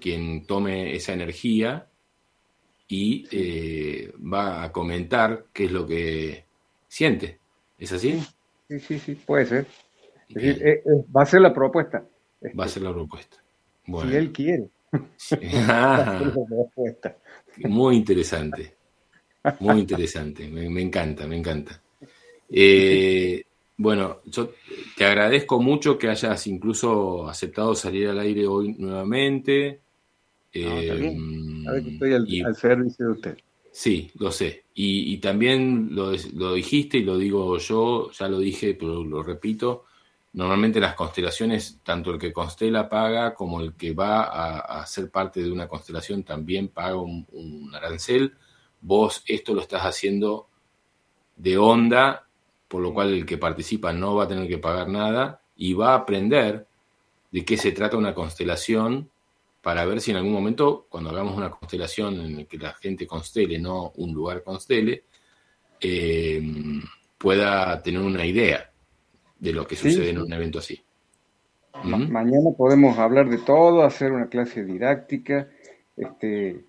quien 0.00 0.46
tome 0.46 0.94
esa 0.94 1.12
energía 1.12 1.88
y 2.88 3.26
eh, 3.30 4.12
va 4.20 4.62
a 4.62 4.72
comentar 4.72 5.46
qué 5.52 5.66
es 5.66 5.72
lo 5.72 5.86
que 5.86 6.44
siente. 6.88 7.38
¿Es 7.78 7.92
así? 7.92 8.22
Sí, 8.68 8.80
sí, 8.80 8.98
sí, 8.98 9.14
puede 9.14 9.46
ser. 9.46 9.66
Eh, 10.34 10.58
eh, 10.64 10.82
va 11.14 11.22
a 11.22 11.26
ser 11.26 11.40
la 11.40 11.52
propuesta. 11.52 12.04
Va 12.58 12.64
a 12.64 12.68
ser 12.68 12.82
la 12.82 12.92
propuesta. 12.92 13.36
Si 13.86 14.16
él 14.16 14.32
quiere. 14.32 14.68
Muy 17.68 17.96
interesante. 17.96 18.74
Muy 19.60 19.80
interesante. 19.80 20.48
Me, 20.48 20.80
encanta, 20.80 21.26
me 21.26 21.36
encanta. 21.36 21.80
Eh, 22.48 23.44
bueno, 23.76 24.20
yo 24.24 24.50
te 24.96 25.04
agradezco 25.04 25.60
mucho 25.60 25.98
que 25.98 26.08
hayas 26.08 26.46
incluso 26.46 27.28
aceptado 27.28 27.74
salir 27.74 28.08
al 28.08 28.20
aire 28.20 28.46
hoy 28.46 28.74
nuevamente. 28.78 29.80
estoy 30.52 32.12
al, 32.12 32.56
servicio 32.56 33.06
de 33.06 33.12
usted. 33.12 33.38
Sí, 33.72 34.10
lo 34.18 34.30
sé. 34.30 34.64
Y, 34.74 35.18
también 35.18 35.88
lo, 35.92 36.12
lo, 36.34 36.54
dijiste 36.54 36.98
y 36.98 37.02
lo 37.02 37.18
digo 37.18 37.58
yo, 37.58 38.10
ya 38.12 38.28
lo 38.28 38.38
dije, 38.38 38.74
pero 38.74 39.02
lo 39.02 39.22
repito, 39.22 39.84
Normalmente 40.34 40.80
las 40.80 40.96
constelaciones, 40.96 41.78
tanto 41.84 42.10
el 42.10 42.18
que 42.18 42.32
constela 42.32 42.88
paga 42.88 43.34
como 43.34 43.60
el 43.60 43.74
que 43.74 43.92
va 43.92 44.80
a, 44.80 44.84
ser 44.84 45.08
parte 45.08 45.40
de 45.40 45.50
una 45.50 45.68
constelación 45.68 46.24
también 46.24 46.68
paga 46.68 46.96
un, 46.96 47.70
arancel. 47.72 48.34
Vos 48.80 49.22
esto 49.28 49.54
lo 49.54 49.60
estás 49.60 49.82
haciendo 49.82 50.48
de 51.36 51.56
onda, 51.56 52.26
por 52.68 52.80
lo 52.80 52.92
cual 52.92 53.14
el 53.14 53.26
que 53.26 53.38
participa 53.38 53.92
no 53.92 54.14
va 54.14 54.24
a 54.24 54.28
tener 54.28 54.48
que 54.48 54.58
pagar 54.58 54.88
nada 54.88 55.42
y 55.56 55.74
va 55.74 55.92
a 55.92 55.98
aprender 55.98 56.66
de 57.30 57.44
qué 57.44 57.56
se 57.56 57.72
trata 57.72 57.96
una 57.96 58.14
constelación 58.14 59.10
para 59.60 59.84
ver 59.86 60.00
si 60.00 60.10
en 60.10 60.18
algún 60.18 60.32
momento, 60.32 60.86
cuando 60.90 61.10
hagamos 61.10 61.36
una 61.36 61.50
constelación 61.50 62.20
en 62.20 62.36
la 62.36 62.44
que 62.44 62.58
la 62.58 62.74
gente 62.74 63.06
constele, 63.06 63.58
no 63.58 63.92
un 63.96 64.12
lugar 64.12 64.42
constele, 64.42 65.04
eh, 65.80 66.42
pueda 67.16 67.82
tener 67.82 68.02
una 68.02 68.26
idea 68.26 68.70
de 69.38 69.52
lo 69.52 69.66
que 69.66 69.76
sucede 69.76 70.10
en 70.10 70.18
un 70.18 70.32
evento 70.32 70.58
así. 70.58 70.80
Mañana 71.82 72.50
podemos 72.56 72.98
hablar 72.98 73.28
de 73.28 73.38
todo, 73.38 73.82
hacer 73.82 74.12
una 74.12 74.28
clase 74.28 74.64
didáctica, 74.64 75.48
este, 75.96 76.64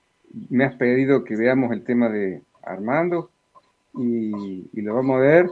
me 0.50 0.66
has 0.66 0.76
pedido 0.76 1.24
que 1.24 1.36
veamos 1.36 1.72
el 1.72 1.84
tema 1.84 2.10
de 2.10 2.42
Armando 2.64 3.30
y, 3.94 4.70
y 4.74 4.82
lo 4.82 4.96
vamos 4.96 5.18
a 5.18 5.20
ver. 5.20 5.50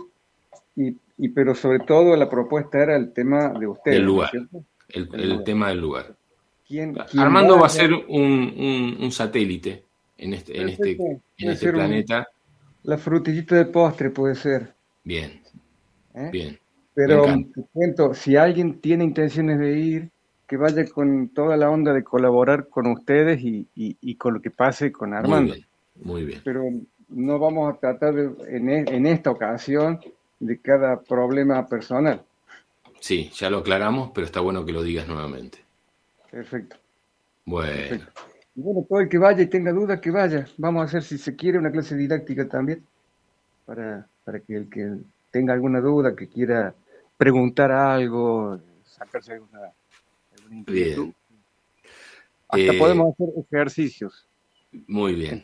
Y, 0.76 0.96
y, 1.18 1.30
pero 1.30 1.54
sobre 1.56 1.80
todo 1.80 2.16
la 2.16 2.30
propuesta 2.30 2.82
era 2.82 2.96
el 2.96 3.14
tema 3.14 3.50
de 3.50 3.68
ustedes. 3.68 3.98
El 4.00 4.06
lugar. 4.06 4.32
El, 4.90 5.10
el 5.14 5.44
tema 5.44 5.70
del 5.70 5.80
lugar. 5.80 6.16
¿Quién- 6.68 6.94
quién 7.10 7.24
Armando 7.24 7.60
va 7.60 7.68
a 7.68 7.70
ser 7.70 7.94
un, 7.94 8.04
un- 8.10 8.98
un 9.02 9.12
satélite 9.12 9.84
en 10.18 10.34
este, 10.34 10.60
en 10.62 10.70
este, 10.70 10.92
en 11.38 11.50
este 11.50 11.70
un- 11.70 11.76
planeta. 11.76 12.28
La 12.84 12.98
frutillita 12.98 13.56
de 13.56 13.66
postre 13.66 14.10
puede 14.10 14.36
ser. 14.36 14.74
Bien, 15.04 15.42
¿eh? 16.16 16.30
bien. 16.32 16.60
Pero 16.96 17.24
te 17.24 17.64
cuento, 17.72 18.14
si 18.14 18.36
alguien 18.36 18.80
tiene 18.80 19.04
intenciones 19.04 19.58
de 19.60 19.78
ir, 19.80 20.10
que 20.48 20.58
vaya 20.58 20.86
con 20.88 21.30
toda 21.30 21.58
la 21.58 21.70
onda 21.70 21.94
de 21.94 22.04
colaborar 22.04 22.68
con 22.68 22.88
ustedes 22.88 23.42
y, 23.42 23.66
y- 23.76 23.98
y 24.02 24.16
con 24.16 24.36
lo 24.36 24.42
que 24.42 24.52
pase 24.52 24.92
con 24.92 25.10
Muy 25.10 25.18
Armando. 25.18 25.54
bien, 25.54 25.66
muy 26.04 26.24
bien. 26.26 26.42
Pero 26.44 26.64
no 27.10 27.40
vamos 27.40 27.74
a 27.74 27.80
tratar 27.80 28.14
de- 28.14 28.56
en, 28.58 28.70
e- 28.70 28.86
en 28.88 29.06
esta 29.08 29.32
ocasión 29.32 30.00
de 30.40 30.60
cada 30.62 31.02
problema 31.02 31.66
personal. 31.68 32.24
Sí, 33.00 33.30
ya 33.36 33.50
lo 33.50 33.60
aclaramos, 33.60 34.12
pero 34.14 34.26
está 34.26 34.40
bueno 34.40 34.66
que 34.66 34.72
lo 34.72 34.82
digas 34.82 35.08
nuevamente. 35.08 35.60
Perfecto. 36.32 36.78
Bueno, 37.46 37.90
Perfecto. 37.90 38.12
Y 38.56 38.62
bueno, 38.62 38.86
todo 38.88 39.00
el 39.00 39.10
que 39.10 39.18
vaya 39.18 39.42
y 39.42 39.48
tenga 39.48 39.72
dudas, 39.72 40.00
que 40.00 40.12
vaya. 40.12 40.48
Vamos 40.58 40.82
a 40.82 40.86
hacer, 40.86 41.04
si 41.04 41.18
se 41.18 41.36
quiere, 41.36 41.58
una 41.58 41.72
clase 41.72 41.96
didáctica 41.96 42.48
también, 42.48 42.86
para, 43.66 44.08
para 44.24 44.40
que 44.40 44.56
el 44.56 44.70
que 44.70 44.98
tenga 45.32 45.54
alguna 45.54 45.82
duda, 45.82 46.16
que 46.16 46.28
quiera 46.30 46.74
preguntar 47.18 47.72
algo, 47.72 48.60
sacarse 48.86 49.34
alguna, 49.34 49.60
alguna 50.38 50.56
inquietud. 50.56 51.04
Bien. 51.06 51.16
Hasta 52.48 52.74
Eh, 52.74 52.78
podemos 52.78 53.14
hacer 53.14 53.30
ejercicios. 53.52 54.28
muy 54.88 55.16
bien. 55.16 55.44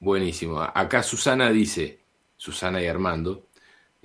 Buenísimo. 0.00 0.60
Acá 0.60 1.02
Susana 1.02 1.50
dice, 1.50 2.00
Susana 2.36 2.82
y 2.82 2.86
Armando, 2.86 3.46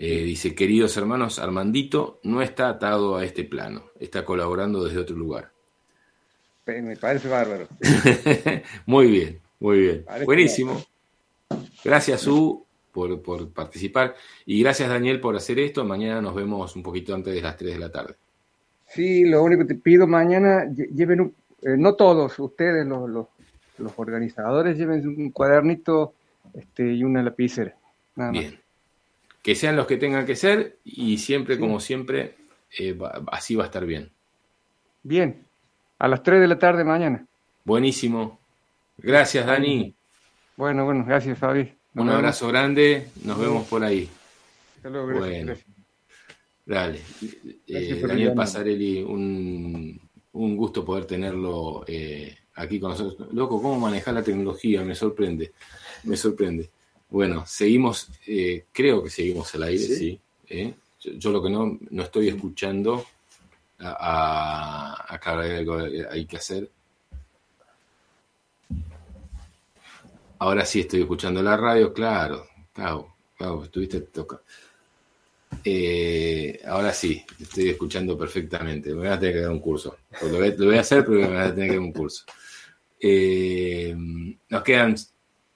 eh, 0.02 0.24
dice, 0.24 0.56
queridos 0.56 0.96
hermanos, 0.96 1.40
Armandito 1.40 2.22
no 2.24 2.42
está 2.42 2.70
atado 2.70 3.18
a 3.18 3.26
este 3.26 3.44
plano, 3.44 3.84
está 4.00 4.24
colaborando 4.24 4.82
desde 4.82 5.00
otro 5.00 5.18
lugar. 5.18 5.52
Me 6.66 6.96
parece 6.96 7.28
bárbaro. 7.28 7.68
muy 8.86 9.08
bien, 9.08 9.42
muy 9.60 9.80
bien. 9.80 10.04
Parece 10.06 10.26
Buenísimo. 10.26 10.82
Gracias, 11.84 12.26
U, 12.28 12.66
por, 12.94 13.22
por 13.22 13.50
participar. 13.52 14.16
Y 14.46 14.62
gracias, 14.62 14.88
Daniel, 14.88 15.20
por 15.20 15.36
hacer 15.36 15.60
esto. 15.60 15.84
Mañana 15.84 16.22
nos 16.22 16.34
vemos 16.36 16.76
un 16.76 16.84
poquito 16.84 17.14
antes 17.14 17.34
de 17.34 17.42
las 17.42 17.58
3 17.58 17.74
de 17.74 17.80
la 17.80 17.92
tarde. 17.92 18.16
Sí, 18.88 19.26
lo 19.26 19.44
único 19.44 19.64
que 19.64 19.74
te 19.74 19.80
pido 19.82 20.08
mañana, 20.08 20.64
lle- 20.66 20.90
lleven 20.96 21.22
un, 21.22 21.36
eh, 21.62 21.76
no 21.78 21.96
todos, 21.96 22.38
ustedes 22.40 22.86
los, 22.88 23.10
los, 23.10 23.28
los 23.80 23.92
organizadores, 23.98 24.78
lleven 24.78 25.06
un 25.08 25.32
cuadernito 25.32 26.14
este, 26.54 26.94
y 26.94 27.04
una 27.04 27.22
lapicera. 27.22 27.76
Nada 28.16 28.32
más. 28.32 28.42
Bien. 28.42 28.60
Que 29.42 29.56
sean 29.56 29.76
los 29.76 29.88
que 29.88 29.98
tengan 29.98 30.26
que 30.26 30.36
ser 30.36 30.78
y 30.84 31.18
siempre, 31.18 31.56
Sí. 31.56 31.62
como 31.62 31.80
siempre, 31.80 32.36
eh, 32.78 32.94
va- 32.94 33.24
así 33.32 33.56
va 33.56 33.64
a 33.64 33.68
estar 33.68 33.86
bien. 33.86 34.12
Bien, 35.04 35.44
a 35.98 36.08
las 36.08 36.22
3 36.24 36.42
de 36.42 36.48
la 36.48 36.60
tarde 36.60 36.84
mañana. 36.84 37.26
Buenísimo. 37.64 38.40
Gracias, 38.98 39.46
Dani. 39.46 39.94
Bueno, 40.58 40.84
bueno, 40.86 41.06
gracias 41.06 41.38
Fabi. 41.38 41.64
Nos 41.94 42.02
Un 42.04 42.08
vemos. 42.08 42.16
abrazo 42.16 42.48
grande. 42.50 43.08
Nos 43.24 43.40
vemos 43.40 43.66
por 43.68 43.84
ahí. 43.84 44.10
Hasta 44.78 44.90
luego, 44.90 45.08
gracias, 45.08 45.30
Bueno. 45.30 45.46
gracias. 45.46 45.70
Dale. 46.66 47.00
Eh, 47.68 48.02
Daniel. 48.06 48.34
Pasarelli, 48.36 49.02
un, 49.04 50.00
un 50.34 50.56
gusto 50.58 50.84
poder 50.86 51.06
tenerlo 51.06 51.84
eh, 51.88 52.38
aquí 52.56 52.80
con 52.80 52.92
nosotros. 52.92 53.34
Loco, 53.34 53.62
¿cómo 53.62 53.80
manejar 53.80 54.14
la 54.14 54.22
tecnología? 54.24 54.84
Me 54.84 54.94
sorprende. 54.96 55.54
Me 56.04 56.16
sorprende. 56.18 56.70
Bueno, 57.10 57.46
seguimos, 57.48 58.10
eh, 58.28 58.66
creo 58.72 59.04
que 59.04 59.10
seguimos 59.10 59.54
al 59.56 59.64
aire, 59.64 59.84
sí. 59.84 59.96
Sí. 59.96 60.20
¿eh? 60.50 60.74
Yo, 61.02 61.12
yo 61.14 61.32
lo 61.32 61.42
que 61.42 61.50
no, 61.50 61.78
no 61.90 62.04
estoy 62.04 62.28
escuchando, 62.28 63.06
a, 63.80 65.06
a, 65.10 65.40
hay 65.40 65.52
algo 65.52 65.78
que 65.78 66.06
hay 66.10 66.26
que 66.26 66.38
hacer. 66.38 66.70
Ahora 70.40 70.66
sí 70.66 70.82
estoy 70.82 71.02
escuchando 71.02 71.42
la 71.42 71.58
radio, 71.58 71.94
claro, 71.94 72.48
claro, 72.74 73.16
claro, 73.38 73.64
estuviste 73.64 74.02
toca. 74.02 74.42
Eh, 75.64 76.62
ahora 76.66 76.94
sí, 76.94 77.26
estoy 77.40 77.70
escuchando 77.70 78.18
perfectamente. 78.18 78.90
Me 78.92 79.00
voy 79.00 79.08
a 79.08 79.20
tener 79.20 79.36
que 79.36 79.42
dar 79.42 79.52
un 79.52 79.60
curso. 79.60 79.98
Lo 80.22 80.38
voy, 80.38 80.56
lo 80.56 80.66
voy 80.68 80.78
a 80.78 80.82
hacer, 80.82 81.04
pero 81.04 81.20
me 81.20 81.28
voy 81.28 81.38
a 81.38 81.54
tener 81.54 81.70
que 81.70 81.76
dar 81.76 81.84
un 81.84 81.92
curso. 81.92 82.24
Eh, 83.02 83.96
nos 84.50 84.64
quedan 84.64 84.96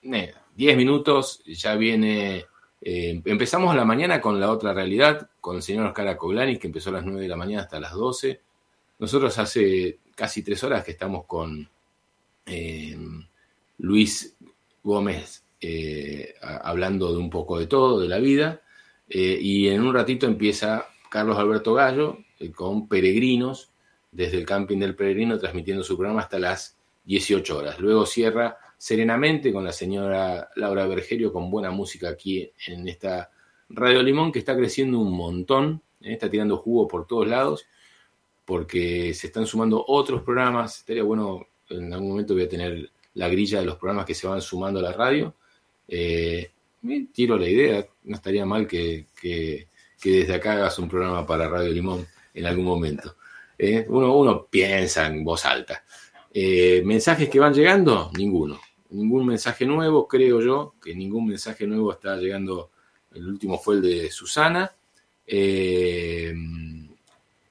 eh, 0.04 0.34
10 0.56 0.78
minutos, 0.78 1.44
ya 1.46 1.76
viene. 1.76 2.46
eh, 2.82 3.22
empezamos 3.26 3.76
la 3.76 3.86
mañana 3.86 4.20
con 4.22 4.40
la 4.40 4.52
otra 4.52 4.74
realidad, 4.74 5.30
con 5.40 5.56
el 5.56 5.62
señor 5.62 5.88
Oscar 5.88 6.08
Acoglani, 6.08 6.58
que 6.58 6.68
empezó 6.68 6.90
a 6.90 6.94
las 6.94 7.06
9 7.06 7.22
de 7.22 7.28
la 7.28 7.36
mañana 7.36 7.64
hasta 7.64 7.80
las 7.80 7.94
12. 7.94 8.42
Nosotros 9.00 9.38
hace 9.38 10.00
casi 10.16 10.44
tres 10.44 10.64
horas 10.64 10.84
que 10.84 10.92
estamos 10.92 11.26
con 11.26 11.68
eh, 12.46 12.98
Luis 13.80 14.36
Gómez 14.84 15.44
eh, 15.62 16.36
hablando 16.42 17.12
de 17.12 17.18
un 17.18 17.30
poco 17.30 17.58
de 17.58 17.68
todo, 17.68 18.00
de 18.00 18.08
la 18.08 18.20
vida. 18.20 18.62
Y 19.08 19.68
en 19.68 19.82
un 19.82 19.94
ratito 19.94 20.26
empieza 20.26 20.88
Carlos 21.10 21.38
Alberto 21.38 21.74
Gallo 21.74 22.18
con 22.56 22.88
Peregrinos, 22.88 23.70
desde 24.12 24.38
el 24.38 24.46
camping 24.46 24.80
del 24.80 24.96
Peregrino, 24.96 25.38
transmitiendo 25.38 25.84
su 25.84 25.98
programa 25.98 26.22
hasta 26.22 26.40
las 26.40 26.78
18 27.06 27.58
horas. 27.58 27.80
Luego 27.80 28.06
cierra 28.06 28.58
serenamente 28.84 29.54
con 29.54 29.64
la 29.64 29.72
señora 29.72 30.50
Laura 30.58 30.86
Bergerio 30.86 31.32
con 31.32 31.50
buena 31.50 31.72
música 31.72 32.10
aquí 32.10 32.52
en 32.68 32.86
esta 32.90 33.32
Radio 33.70 34.04
Limón 34.04 34.30
que 34.30 34.40
está 34.40 34.58
creciendo 34.58 35.00
un 35.00 35.16
montón, 35.16 35.82
eh, 36.02 36.12
está 36.12 36.30
tirando 36.30 36.58
jugo 36.58 36.86
por 36.86 37.08
todos 37.08 37.26
lados, 37.26 37.66
porque 38.44 39.14
se 39.14 39.28
están 39.28 39.46
sumando 39.46 39.86
otros 39.88 40.22
programas. 40.24 40.80
Estaría 40.80 41.04
bueno, 41.04 41.48
en 41.70 41.94
algún 41.94 42.10
momento 42.10 42.34
voy 42.34 42.44
a 42.44 42.50
tener 42.50 42.92
la 43.14 43.30
grilla 43.30 43.62
de 43.62 43.66
los 43.68 43.78
programas 43.78 44.06
que 44.06 44.14
se 44.16 44.28
van 44.28 44.42
sumando 44.42 44.82
a 44.82 44.84
la 44.84 44.92
radio. 44.92 45.34
Eh, 45.88 46.52
tiro 47.14 47.38
la 47.38 47.48
idea, 47.48 47.88
no 48.04 48.16
estaría 48.18 48.46
mal 48.46 48.68
que, 48.68 49.06
que- 49.22 49.70
que 49.98 50.10
desde 50.12 50.34
acá 50.34 50.56
hagas 50.56 50.78
un 50.78 50.90
programa 50.90 51.26
para 51.26 51.48
Radio 51.48 51.72
Limón 51.72 52.06
en 52.34 52.46
algún 52.46 52.66
momento. 52.66 53.16
Eh, 53.58 53.86
uno, 53.88 54.14
uno 54.18 54.46
piensa 54.48 55.08
en 55.08 55.24
voz 55.24 55.46
alta. 55.46 55.86
¿Mensajes 56.84 57.30
que 57.30 57.40
van 57.40 57.54
llegando? 57.54 58.12
Ninguno. 58.18 58.60
Ningún 58.94 59.26
mensaje 59.26 59.66
nuevo, 59.66 60.08
creo 60.08 60.42
yo, 60.42 60.76
que 60.82 60.96
ningún 60.96 61.28
mensaje 61.28 61.68
nuevo 61.68 61.92
está 61.92 62.16
llegando. 62.16 62.72
El 63.12 63.28
último 63.28 63.58
fue 63.58 63.76
el 63.76 63.82
de 63.82 64.12
Susana. 64.12 64.72
Eh, 65.26 66.34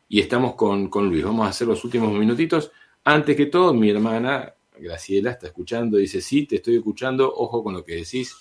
y 0.08 0.20
estamos 0.20 0.54
con, 0.54 0.88
con 0.88 1.08
Luis. 1.08 1.24
Vamos 1.24 1.46
a 1.46 1.50
hacer 1.50 1.66
los 1.66 1.84
últimos 1.84 2.12
minutitos. 2.12 2.70
Antes 3.04 3.36
que 3.36 3.46
todo, 3.46 3.74
mi 3.74 3.90
hermana 3.90 4.54
Graciela 4.78 5.32
está 5.32 5.48
escuchando. 5.48 5.96
Dice, 5.96 6.20
sí, 6.20 6.46
te 6.46 6.56
estoy 6.56 6.76
escuchando. 6.76 7.32
Ojo 7.34 7.62
con 7.62 7.74
lo 7.74 7.84
que 7.84 7.96
decís. 7.96 8.34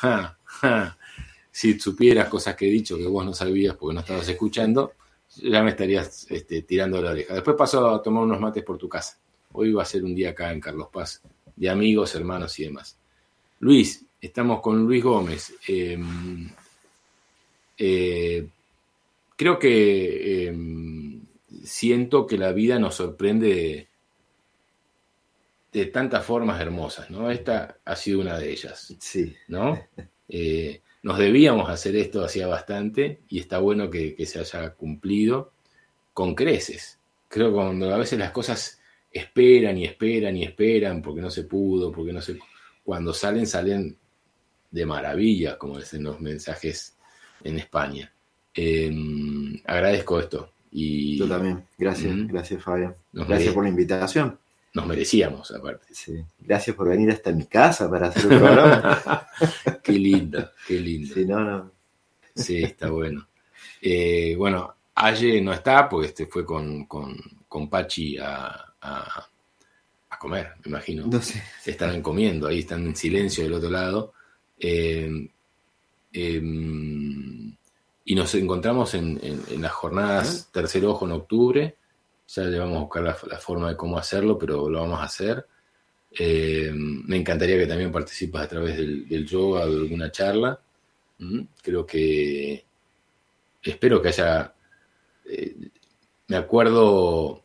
Si 1.54 1.78
supieras 1.78 2.28
cosas 2.28 2.56
que 2.56 2.66
he 2.66 2.70
dicho 2.70 2.98
que 2.98 3.06
vos 3.06 3.24
no 3.24 3.32
sabías 3.32 3.76
porque 3.76 3.94
no 3.94 4.00
estabas 4.00 4.28
escuchando, 4.28 4.94
ya 5.36 5.62
me 5.62 5.70
estarías 5.70 6.26
este, 6.28 6.62
tirando 6.62 7.00
la 7.00 7.12
oreja. 7.12 7.32
Después 7.34 7.56
paso 7.56 7.88
a 7.90 8.02
tomar 8.02 8.24
unos 8.24 8.40
mates 8.40 8.64
por 8.64 8.76
tu 8.76 8.88
casa. 8.88 9.20
Hoy 9.52 9.72
va 9.72 9.82
a 9.82 9.86
ser 9.86 10.02
un 10.02 10.16
día 10.16 10.30
acá 10.30 10.50
en 10.50 10.58
Carlos 10.58 10.88
Paz, 10.92 11.22
de 11.56 11.70
amigos, 11.70 12.14
hermanos 12.14 12.58
y 12.58 12.64
demás. 12.64 12.96
Luis, 13.60 14.04
estamos 14.20 14.60
con 14.60 14.84
Luis 14.84 15.02
Gómez. 15.02 15.54
Eh, 15.68 15.98
eh, 17.78 18.46
creo 19.36 19.58
que 19.58 20.48
eh, 20.48 20.56
siento 21.64 22.26
que 22.26 22.38
la 22.38 22.52
vida 22.52 22.78
nos 22.78 22.96
sorprende 22.96 23.48
de, 23.48 23.88
de 25.72 25.86
tantas 25.86 26.24
formas 26.24 26.60
hermosas, 26.60 27.10
¿no? 27.10 27.30
Esta 27.30 27.78
ha 27.84 27.96
sido 27.96 28.20
una 28.20 28.38
de 28.38 28.52
ellas. 28.52 28.94
Sí, 29.00 29.34
¿no? 29.48 29.78
Eh, 30.28 30.80
nos 31.02 31.18
debíamos 31.18 31.68
hacer 31.68 31.96
esto 31.96 32.24
hacía 32.24 32.46
bastante 32.46 33.20
y 33.28 33.40
está 33.40 33.58
bueno 33.58 33.90
que, 33.90 34.14
que 34.14 34.24
se 34.24 34.38
haya 34.38 34.70
cumplido 34.70 35.52
con 36.12 36.34
creces. 36.34 36.98
Creo 37.28 37.48
que 37.48 37.54
cuando 37.54 37.92
a 37.92 37.98
veces 37.98 38.18
las 38.18 38.30
cosas 38.30 38.80
esperan 39.14 39.78
y 39.78 39.84
esperan 39.84 40.36
y 40.36 40.42
esperan 40.44 41.00
porque 41.00 41.20
no 41.22 41.30
se 41.30 41.44
pudo, 41.44 41.90
porque 41.92 42.12
no 42.12 42.20
se... 42.20 42.36
Cuando 42.82 43.14
salen, 43.14 43.46
salen 43.46 43.96
de 44.70 44.84
maravilla, 44.86 45.56
como 45.56 45.78
dicen 45.78 46.02
los 46.02 46.20
mensajes 46.20 46.96
en 47.44 47.58
España. 47.58 48.12
Eh, 48.54 48.92
agradezco 49.64 50.18
esto 50.20 50.50
y 50.70 51.16
yo 51.16 51.28
también. 51.28 51.64
Gracias, 51.78 52.14
Mm. 52.14 52.26
gracias 52.26 52.62
Fabián. 52.62 52.94
Gracias 53.12 53.54
por 53.54 53.62
la 53.64 53.70
invitación. 53.70 54.38
nos 54.74 54.86
merecíamos, 54.88 55.52
aparte. 55.52 55.86
Sí. 55.94 56.16
Gracias 56.40 56.74
por 56.74 56.88
venir 56.88 57.08
hasta 57.10 57.30
mi 57.30 57.46
casa 57.46 57.88
para 57.88 58.08
hacer 58.08 58.32
el 58.32 58.38
programa. 58.40 59.28
qué 59.84 59.92
lindo, 59.92 60.50
qué 60.66 60.80
lindo. 60.80 61.14
Sí, 61.14 61.24
no, 61.24 61.40
no. 61.44 61.70
Sí, 62.34 62.64
está 62.64 62.90
bueno. 62.90 63.28
Eh, 63.80 64.34
bueno, 64.36 64.74
Aye 64.96 65.40
no 65.40 65.52
está 65.52 65.88
porque 65.88 66.08
este 66.08 66.26
fue 66.26 66.44
con, 66.44 66.86
con, 66.86 67.16
con 67.48 67.70
Pachi 67.70 68.16
a, 68.18 68.73
a- 68.84 69.28
a 70.10 70.18
comer, 70.18 70.52
me 70.64 70.68
imagino. 70.70 71.06
No 71.06 71.20
sé. 71.20 71.42
Estarán 71.66 72.00
comiendo, 72.02 72.46
ahí 72.46 72.60
están 72.60 72.86
en 72.86 72.94
silencio 72.96 73.44
del 73.44 73.54
otro 73.54 73.70
lado. 73.70 74.12
Eh, 74.58 75.28
eh, 76.12 76.40
y 78.06 78.14
nos 78.14 78.34
encontramos 78.34 78.94
en, 78.94 79.18
en- 79.22 79.42
en 79.50 79.62
las 79.62 79.72
jornadas 79.72 80.48
Tercer 80.52 80.84
Ojo 80.86 81.06
en 81.06 81.12
octubre. 81.12 81.76
Ya 82.28 82.42
le 82.44 82.58
vamos 82.58 82.76
a 82.76 82.80
buscar 82.80 83.02
la, 83.02 83.16
la 83.28 83.38
forma 83.38 83.68
de 83.70 83.76
cómo 83.76 83.98
hacerlo, 83.98 84.38
pero 84.38 84.68
lo 84.68 84.80
vamos 84.80 85.00
a 85.00 85.04
hacer. 85.04 85.46
Eh, 86.16 86.70
me 86.74 87.16
encantaría 87.16 87.58
que 87.58 87.66
también 87.66 87.90
participes 87.90 88.40
a 88.40 88.48
través 88.48 88.76
del, 88.76 89.08
del 89.08 89.26
yoga 89.26 89.62
o 89.64 89.70
de 89.70 89.76
alguna 89.82 90.10
charla. 90.12 90.58
Mm, 91.18 91.40
Creo 91.62 91.84
que 91.86 92.64
espero 93.62 94.00
que 94.00 94.08
haya. 94.08 94.54
eh, 95.26 95.56
me 96.28 96.36
acuerdo 96.36 97.43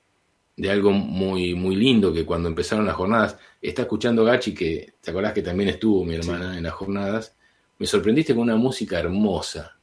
de 0.60 0.69
algo 0.69 0.91
muy, 0.91 1.56
muy 1.56 1.76
lindo 1.77 2.11
que 2.11 2.26
cuando 2.26 2.49
empezaron 2.49 2.86
las 2.86 2.95
jornadas, 2.95 3.38
está 3.61 3.84
escuchando 3.84 4.26
Gachi, 4.26 4.53
que 4.53 4.94
te 4.99 5.10
acordás 5.11 5.31
que 5.31 5.41
también 5.41 5.69
estuvo 5.69 6.03
mi 6.03 6.15
hermana 6.15 6.57
en 6.57 6.64
las 6.64 6.73
jornadas, 6.73 7.34
me 7.77 7.88
sorprendiste 7.88 8.34
con 8.36 8.44
una 8.44 8.57
música 8.57 8.99
hermosa. 8.99 9.77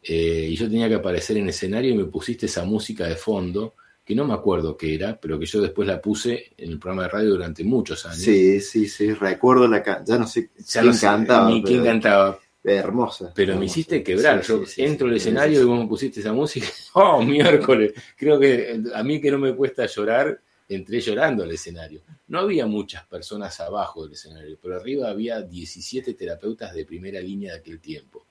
Eh, 0.00 0.46
y 0.50 0.54
yo 0.54 0.68
tenía 0.68 0.88
que 0.88 0.94
aparecer 0.94 1.36
en 1.38 1.48
escenario 1.48 1.90
y 1.92 1.98
me 1.98 2.04
pusiste 2.04 2.46
esa 2.46 2.64
música 2.64 3.06
de 3.08 3.16
fondo, 3.16 3.74
que 4.04 4.14
no 4.14 4.24
me 4.24 4.34
acuerdo 4.34 4.76
qué 4.76 4.94
era, 4.94 5.18
pero 5.20 5.36
que 5.36 5.46
yo 5.46 5.60
después 5.60 5.88
la 5.88 6.00
puse 6.00 6.52
en 6.56 6.70
el 6.70 6.78
programa 6.78 7.02
de 7.02 7.08
radio 7.08 7.30
durante 7.30 7.64
muchos 7.64 8.06
años. 8.06 8.18
Sí, 8.18 8.60
sí, 8.60 8.86
sí, 8.86 9.12
recuerdo 9.14 9.66
la 9.66 9.82
canción. 9.82 10.06
Ya 10.06 10.18
no 10.20 10.28
sé 10.28 10.50
Ya 10.64 10.80
quién 10.80 10.86
no 10.86 10.94
sé 10.94 11.06
cantaba. 11.06 11.50
ni 11.50 11.62
quién 11.64 11.84
cantaba, 11.84 12.38
Hermosa. 12.76 13.32
pero 13.34 13.56
me 13.56 13.66
hiciste 13.66 14.02
quebrar. 14.02 14.42
Sí, 14.44 14.48
Yo 14.52 14.66
sí, 14.66 14.82
entro 14.84 15.06
al 15.06 15.14
sí, 15.14 15.18
escenario 15.18 15.60
y 15.60 15.64
vos 15.64 15.78
me 15.80 15.86
pusiste 15.86 16.20
esa 16.20 16.32
música. 16.32 16.66
¡Oh, 16.94 17.22
miércoles! 17.22 17.92
Creo 18.16 18.38
que 18.38 18.80
a 18.94 19.02
mí 19.02 19.20
que 19.20 19.30
no 19.30 19.38
me 19.38 19.54
cuesta 19.54 19.86
llorar, 19.86 20.40
entré 20.68 21.00
llorando 21.00 21.44
al 21.44 21.50
escenario. 21.50 22.02
No 22.28 22.40
había 22.40 22.66
muchas 22.66 23.04
personas 23.06 23.58
abajo 23.60 24.04
del 24.04 24.12
escenario, 24.12 24.58
pero 24.60 24.76
arriba 24.76 25.08
había 25.08 25.40
17 25.42 26.14
terapeutas 26.14 26.74
de 26.74 26.84
primera 26.84 27.20
línea 27.20 27.52
de 27.54 27.58
aquel 27.60 27.80
tiempo. 27.80 28.26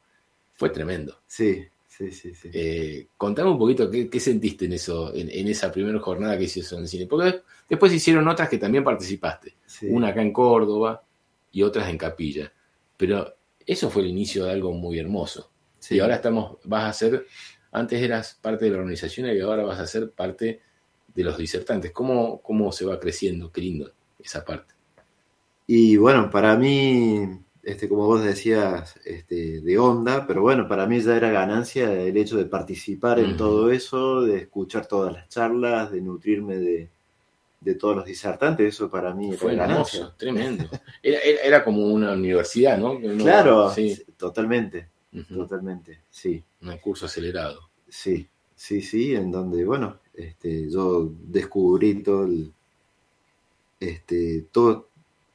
Fue 0.54 0.70
tremendo. 0.70 1.20
Sí, 1.28 1.64
sí, 1.88 2.12
sí, 2.12 2.34
sí. 2.36 2.50
Eh, 2.54 3.08
contame 3.18 3.50
un 3.50 3.58
poquito 3.60 3.90
qué, 3.90 4.10
qué 4.10 4.20
sentiste 4.20 4.66
en 4.66 4.74
eso, 4.74 5.14
en, 5.16 5.30
en 5.30 5.48
esa 5.48 5.72
primera 5.72 6.00
jornada 6.00 6.38
que 6.38 6.44
hiciste 6.46 6.76
en 6.76 6.82
el 6.82 6.88
cine. 6.88 7.06
Porque 7.08 7.42
después 7.70 7.94
hicieron 7.94 8.28
otras 8.28 8.50
que 8.50 8.58
también 8.58 8.84
participaste. 8.84 9.56
sí. 9.66 9.88
Una 9.90 10.10
acá 10.10 10.22
en 10.22 10.34
Córdoba 10.34 11.04
y 11.52 11.64
otras 11.64 11.90
en 11.90 11.98
Capilla. 11.98 12.52
Pero 12.98 13.36
eso 13.68 13.90
fue 13.90 14.02
el 14.02 14.08
inicio 14.08 14.46
de 14.46 14.52
algo 14.52 14.72
muy 14.72 14.98
hermoso. 14.98 15.52
Sí. 15.78 15.96
Y 15.96 16.00
ahora 16.00 16.16
estamos, 16.16 16.58
vas 16.64 16.86
a 16.86 16.94
ser, 16.94 17.28
antes 17.72 18.02
eras 18.02 18.40
parte 18.42 18.66
de 18.66 18.72
la 18.72 18.78
organización 18.78 19.28
y 19.28 19.40
ahora 19.42 19.64
vas 19.64 19.80
a 19.80 19.86
ser 19.86 20.12
parte 20.12 20.62
de 21.14 21.24
los 21.24 21.38
disertantes. 21.38 21.92
¿Cómo, 21.92 22.42
cómo 22.42 22.72
se 22.72 22.86
va 22.86 23.00
creciendo? 23.00 23.52
Qué 23.52 23.62
lindo 23.62 23.92
esa 24.20 24.46
parte. 24.46 24.74
Y 25.68 25.98
bueno, 25.98 26.30
para 26.30 26.56
mí, 26.56 27.28
este, 27.62 27.90
como 27.90 28.06
vos 28.06 28.24
decías, 28.24 28.96
este, 29.04 29.60
de 29.60 29.78
onda, 29.78 30.26
pero 30.26 30.42
bueno, 30.42 30.68
para 30.68 30.88
mí 30.88 31.02
ya 31.02 31.18
era 31.18 31.30
ganancia 31.30 31.92
el 31.92 32.16
hecho 32.16 32.38
de 32.38 32.46
participar 32.46 33.20
en 33.20 33.36
todo 33.36 33.70
eso, 33.72 34.22
de 34.22 34.38
escuchar 34.38 34.86
todas 34.86 35.14
las 35.14 35.28
charlas, 35.28 35.92
de 35.92 36.00
nutrirme 36.00 36.58
de, 36.58 36.90
de 37.60 37.76
todos 37.76 37.96
los 37.96 38.06
disertantes, 38.06 38.68
eso 38.76 38.90
para 38.90 39.14
mí 39.14 39.30
era 39.30 39.38
Fue 39.38 39.56
ganancia. 39.56 40.00
hermoso, 40.00 40.16
tremendo. 40.18 40.70
Era, 41.02 41.20
era, 41.20 41.42
era 41.42 41.64
como 41.64 41.86
una 41.88 42.14
universidad, 42.14 42.78
¿no? 42.78 42.92
Uno- 42.94 43.24
Claro, 43.24 43.70
Sí. 43.72 44.02
totalmente, 44.18 44.90
totalmente, 45.28 46.02
sí, 46.10 46.44
Un 46.62 46.78
curso 46.78 47.06
acelerado. 47.08 47.60
sí, 47.88 48.28
sí, 48.56 48.82
sí, 48.82 49.16
en 49.16 49.32
donde, 49.32 49.66
bueno, 49.66 49.98
este, 50.14 50.70
yo 50.70 51.12
descubrí 51.28 52.04
todo 52.04 52.26
el, 52.26 52.52
este, 53.80 54.46
todo, 54.52 54.90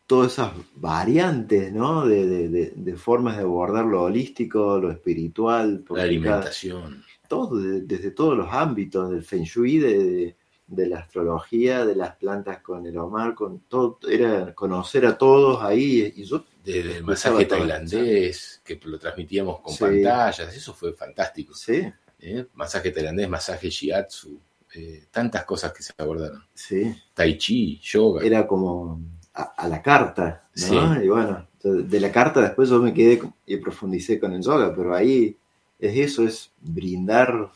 todas 0.07 0.33
esas 0.33 0.53
variantes, 0.77 1.73
¿no? 1.73 2.07
De, 2.07 2.27
de- 2.27 2.49
de- 2.49 2.73
de 2.75 2.97
formas 2.97 3.37
de 3.37 3.43
abordar 3.45 3.85
lo 3.87 4.03
holístico, 4.03 4.79
lo 4.79 4.91
espiritual, 4.91 5.79
La 5.89 5.95
cada- 5.95 6.03
alimentación. 6.03 7.05
todo, 7.29 7.59
de- 7.59 7.81
desde 7.83 8.11
todos 8.11 8.37
los 8.37 8.49
ámbitos, 8.51 9.11
del 9.11 9.23
Feng 9.23 9.45
Shui, 9.45 9.79
de, 9.79 10.37
de- 10.75 10.87
la 10.89 10.99
astrología, 11.01 11.85
de 11.85 11.95
las 11.97 12.17
plantas 12.17 12.59
con 12.61 12.87
el 12.87 12.97
Omar, 12.99 13.35
con 13.35 13.61
todo, 13.69 13.99
era 14.09 14.55
conocer 14.55 15.07
a 15.07 15.17
todos 15.19 15.63
ahí, 15.63 16.13
y 16.17 16.25
yo 16.25 16.45
Desde 16.65 16.99
el 16.99 17.05
masaje 17.05 17.45
tailandés, 17.47 18.61
que 18.65 18.79
lo 18.85 18.99
transmitíamos 18.99 19.61
con 19.61 19.75
Sí. 19.75 19.81
pantallas, 19.85 20.55
eso 20.55 20.73
fue 20.75 20.93
fantástico. 20.93 21.55
sí, 21.55 21.83
¿eh? 22.21 22.47
Masaje 22.55 22.91
tailandés, 22.93 23.29
masaje 23.29 23.69
shiatsu, 23.69 24.39
eh, 24.75 25.07
tantas 25.11 25.45
cosas 25.45 25.73
que 25.73 25.83
se 25.83 25.93
abordaron. 25.99 26.43
sí, 26.55 26.95
Tai 27.15 27.37
chi, 27.37 27.79
yoga. 27.83 28.23
era 28.25 28.47
como 28.47 29.01
a, 29.35 29.43
a 29.57 29.69
la 29.69 29.83
carta, 29.83 30.49
¿no? 30.55 30.95
Sí. 30.95 31.05
Y 31.05 31.09
bueno, 31.09 31.47
de 31.63 32.01
la 32.01 32.11
carta 32.13 32.41
después 32.41 32.69
yo 32.69 32.81
me 32.81 32.93
quedé 32.95 33.21
y 33.47 33.57
profundicé 33.59 34.19
con 34.21 34.33
el 34.33 34.43
yoga, 34.43 34.75
pero 34.75 34.95
ahí 34.95 35.37
es 35.79 35.97
eso, 35.97 36.23
es 36.25 36.51
brindar, 36.61 37.51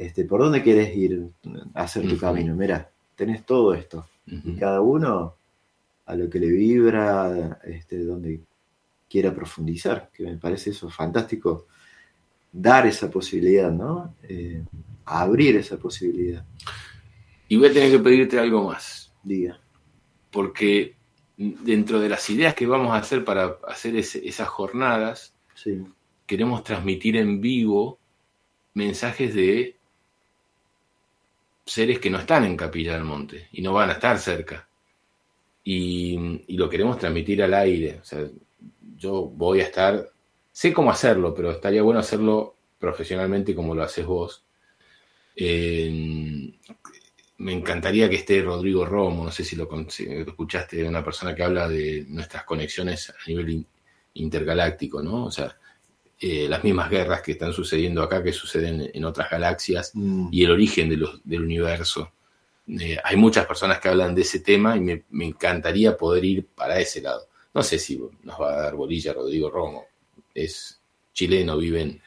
este, 0.00 0.24
¿por 0.24 0.40
dónde 0.40 0.62
quieres 0.62 0.96
ir 0.96 1.28
a 1.74 1.82
hacer 1.82 2.08
tu 2.08 2.16
camino? 2.18 2.54
Mira, 2.56 2.90
tenés 3.14 3.44
todo 3.44 3.74
esto, 3.74 4.06
y 4.26 4.54
cada 4.56 4.80
uno 4.80 5.34
a 6.06 6.14
lo 6.14 6.28
que 6.30 6.38
le 6.38 6.48
vibra, 6.48 7.58
este, 7.64 8.02
donde 8.04 8.40
quiera 9.08 9.34
profundizar, 9.34 10.10
que 10.12 10.24
me 10.24 10.36
parece 10.38 10.70
eso 10.70 10.88
fantástico, 10.88 11.66
dar 12.52 12.86
esa 12.86 13.10
posibilidad, 13.10 13.70
¿no? 13.70 14.14
Eh, 14.22 14.62
abrir 15.04 15.56
esa 15.56 15.76
posibilidad, 15.76 16.44
Y 17.48 17.56
voy 17.56 17.68
a 17.68 17.72
tener 17.72 17.90
que 17.90 17.98
pedirte 17.98 18.38
algo 18.38 18.64
más, 18.68 19.12
diga. 19.22 19.60
porque 20.30 20.94
dentro 21.36 21.98
de 22.00 22.08
las 22.08 22.28
ideas 22.30 22.54
que 22.54 22.66
vamos 22.66 22.92
a 22.92 22.98
hacer 22.98 23.24
para 23.24 23.56
hacer 23.66 23.96
ese- 23.96 24.26
esas 24.26 24.48
jornadas, 24.48 25.34
Sí, 25.54 25.82
queremos 26.26 26.62
transmitir 26.64 27.16
en 27.16 27.40
vivo 27.40 27.98
mensajes 28.74 29.34
de 29.34 29.76
seres 31.70 31.98
que 31.98 32.10
no 32.10 32.18
están 32.18 32.44
en 32.44 32.56
Capilla 32.56 32.94
del 32.94 33.04
Monte 33.04 33.48
y 33.52 33.62
no 33.62 33.72
van 33.72 33.90
a 33.90 33.94
estar 33.94 34.18
cerca. 34.18 34.68
Y, 35.64 36.18
lo 36.56 36.68
queremos 36.68 36.98
transmitir 36.98 37.42
al 37.42 37.54
aire. 37.54 38.00
O 38.02 38.04
sea, 38.04 38.26
yo 38.96 39.22
voy 39.26 39.60
a 39.60 39.64
estar, 39.64 40.10
sé 40.52 40.72
cómo 40.72 40.90
hacerlo, 40.90 41.34
pero 41.34 41.50
estaría 41.52 41.82
bueno 41.82 42.00
hacerlo 42.00 42.56
profesionalmente 42.78 43.54
como 43.54 43.74
lo 43.74 43.82
haces 43.82 44.06
vos. 44.06 44.44
Eh, 45.36 46.52
me 47.38 47.52
encantaría 47.52 48.08
que 48.10 48.16
esté 48.16 48.42
Rodrigo 48.42 48.84
Romo, 48.84 49.24
no 49.24 49.30
sé 49.32 49.44
si 49.44 49.56
lo, 49.56 49.68
escuchaste, 49.98 50.86
una 50.86 51.04
persona 51.04 51.34
que 51.34 51.42
habla 51.42 51.68
de 51.68 52.04
nuestras 52.08 52.44
conexiones 52.44 53.10
a 53.10 53.14
nivel 53.28 53.50
in- 53.50 53.66
intergaláctico, 54.14 55.02
¿no? 55.02 55.24
O 55.26 55.30
sea, 55.30 55.56
eh, 56.20 56.46
las 56.48 56.62
mismas 56.62 56.90
guerras 56.90 57.22
que 57.22 57.32
están 57.32 57.52
sucediendo 57.52 58.02
acá 58.02 58.22
que 58.22 58.32
suceden 58.32 58.90
en 58.92 59.04
otras 59.04 59.30
galaxias 59.30 59.92
Mm, 59.94 60.28
y 60.30 60.44
el 60.44 60.50
origen 60.50 60.88
de 60.90 60.96
los- 60.98 61.20
del 61.24 61.42
universo. 61.42 62.12
Eh, 62.68 62.98
hay 63.02 63.16
muchas 63.16 63.46
personas 63.46 63.80
que 63.80 63.88
hablan 63.88 64.14
de 64.14 64.22
ese 64.22 64.40
tema 64.40 64.76
y 64.76 64.80
me, 64.80 65.04
me 65.10 65.24
encantaría 65.26 65.96
poder 65.96 66.24
ir 66.24 66.46
para 66.46 66.78
ese 66.78 67.00
lado. 67.00 67.26
No 67.54 67.62
sé 67.62 67.78
si 67.78 67.98
nos 68.22 68.40
va 68.40 68.52
a 68.54 68.62
dar 68.62 68.74
bolilla 68.76 69.12
Rodrigo 69.14 69.50
Romo. 69.50 69.86
Es 70.34 70.78
chileno, 71.12 71.56
vive 71.56 71.80
en, 71.82 72.02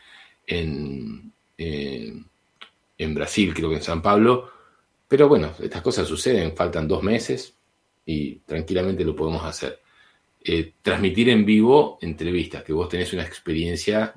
en, 0.47 1.33
en- 1.57 2.25
en 2.97 3.13
Brasil, 3.15 3.53
creo 3.53 3.69
que 3.69 3.77
en 3.77 3.81
San 3.83 4.01
Pablo. 4.01 4.49
Pero 5.07 5.27
bueno, 5.27 5.53
estas 5.61 5.81
cosas 5.81 6.07
suceden, 6.07 6.55
faltan 6.55 6.87
dos 6.87 7.03
meses 7.03 7.55
y 8.05 8.35
tranquilamente 8.45 9.03
lo 9.03 9.15
podemos 9.15 9.43
hacer. 9.43 9.79
Eh, 10.45 10.73
transmitir 10.81 11.29
en 11.29 11.45
vivo 11.45 11.97
entrevistas, 12.01 12.63
que 12.63 12.73
vos 12.73 12.89
tenés 12.89 13.13
una 13.13 13.23
experiencia, 13.23 14.13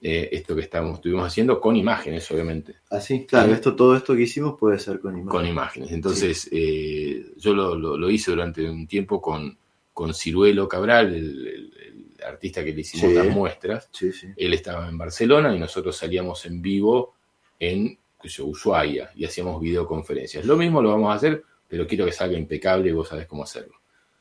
eh, 0.00 0.28
esto 0.32 0.54
que 0.54 0.60
estamos, 0.62 0.94
estuvimos 0.96 1.26
haciendo 1.26 1.58
con 1.60 1.74
imágenes, 1.76 2.30
obviamente 2.30 2.76
Así, 2.90 3.24
claro, 3.26 3.48
Sí. 3.48 3.54
esto, 3.54 3.74
todo 3.74 3.96
esto 3.96 4.14
que 4.14 4.22
hicimos 4.22 4.56
puede 4.58 4.78
ser 4.78 5.00
con 5.00 5.14
imagen. 5.14 5.28
con 5.28 5.46
imágenes. 5.46 5.90
Entonces, 5.90 6.48
eh, 6.52 7.26
yo 7.38 7.54
lo, 7.54 7.74
lo- 7.74 7.96
lo 7.96 8.10
hice 8.10 8.30
durante 8.30 8.68
un 8.70 8.86
tiempo 8.86 9.20
con, 9.20 9.56
con 9.92 10.14
Ciruelo 10.14 10.68
Cabral, 10.68 11.14
el, 11.14 11.46
el- 11.46 11.72
el 12.18 12.24
artista 12.24 12.64
que 12.64 12.72
le 12.72 12.80
hicimos 12.82 13.10
Sí. 13.10 13.14
las 13.16 13.26
muestras. 13.28 13.88
Sí, 13.92 14.12
sí. 14.12 14.28
Él 14.36 14.54
estaba 14.54 14.88
en 14.88 14.96
Barcelona 14.96 15.54
y 15.54 15.58
nosotros 15.58 15.96
salíamos 15.96 16.46
en 16.46 16.62
vivo 16.62 17.14
en 17.58 17.98
yo, 18.22 18.46
Ushuaia 18.46 19.10
y 19.16 19.24
hacíamos 19.24 19.60
videoconferencias. 19.60 20.44
Lo 20.46 20.56
mismo 20.56 20.80
lo 20.80 20.90
vamos 20.90 21.10
a 21.12 21.14
hacer, 21.16 21.42
pero 21.68 21.86
quiero 21.86 22.04
que 22.06 22.12
salga 22.12 22.38
impecable 22.38 22.88
y 22.90 22.92
vos 22.92 23.08
sabés 23.08 23.26
cómo 23.26 23.42
hacerlo. 23.42 23.74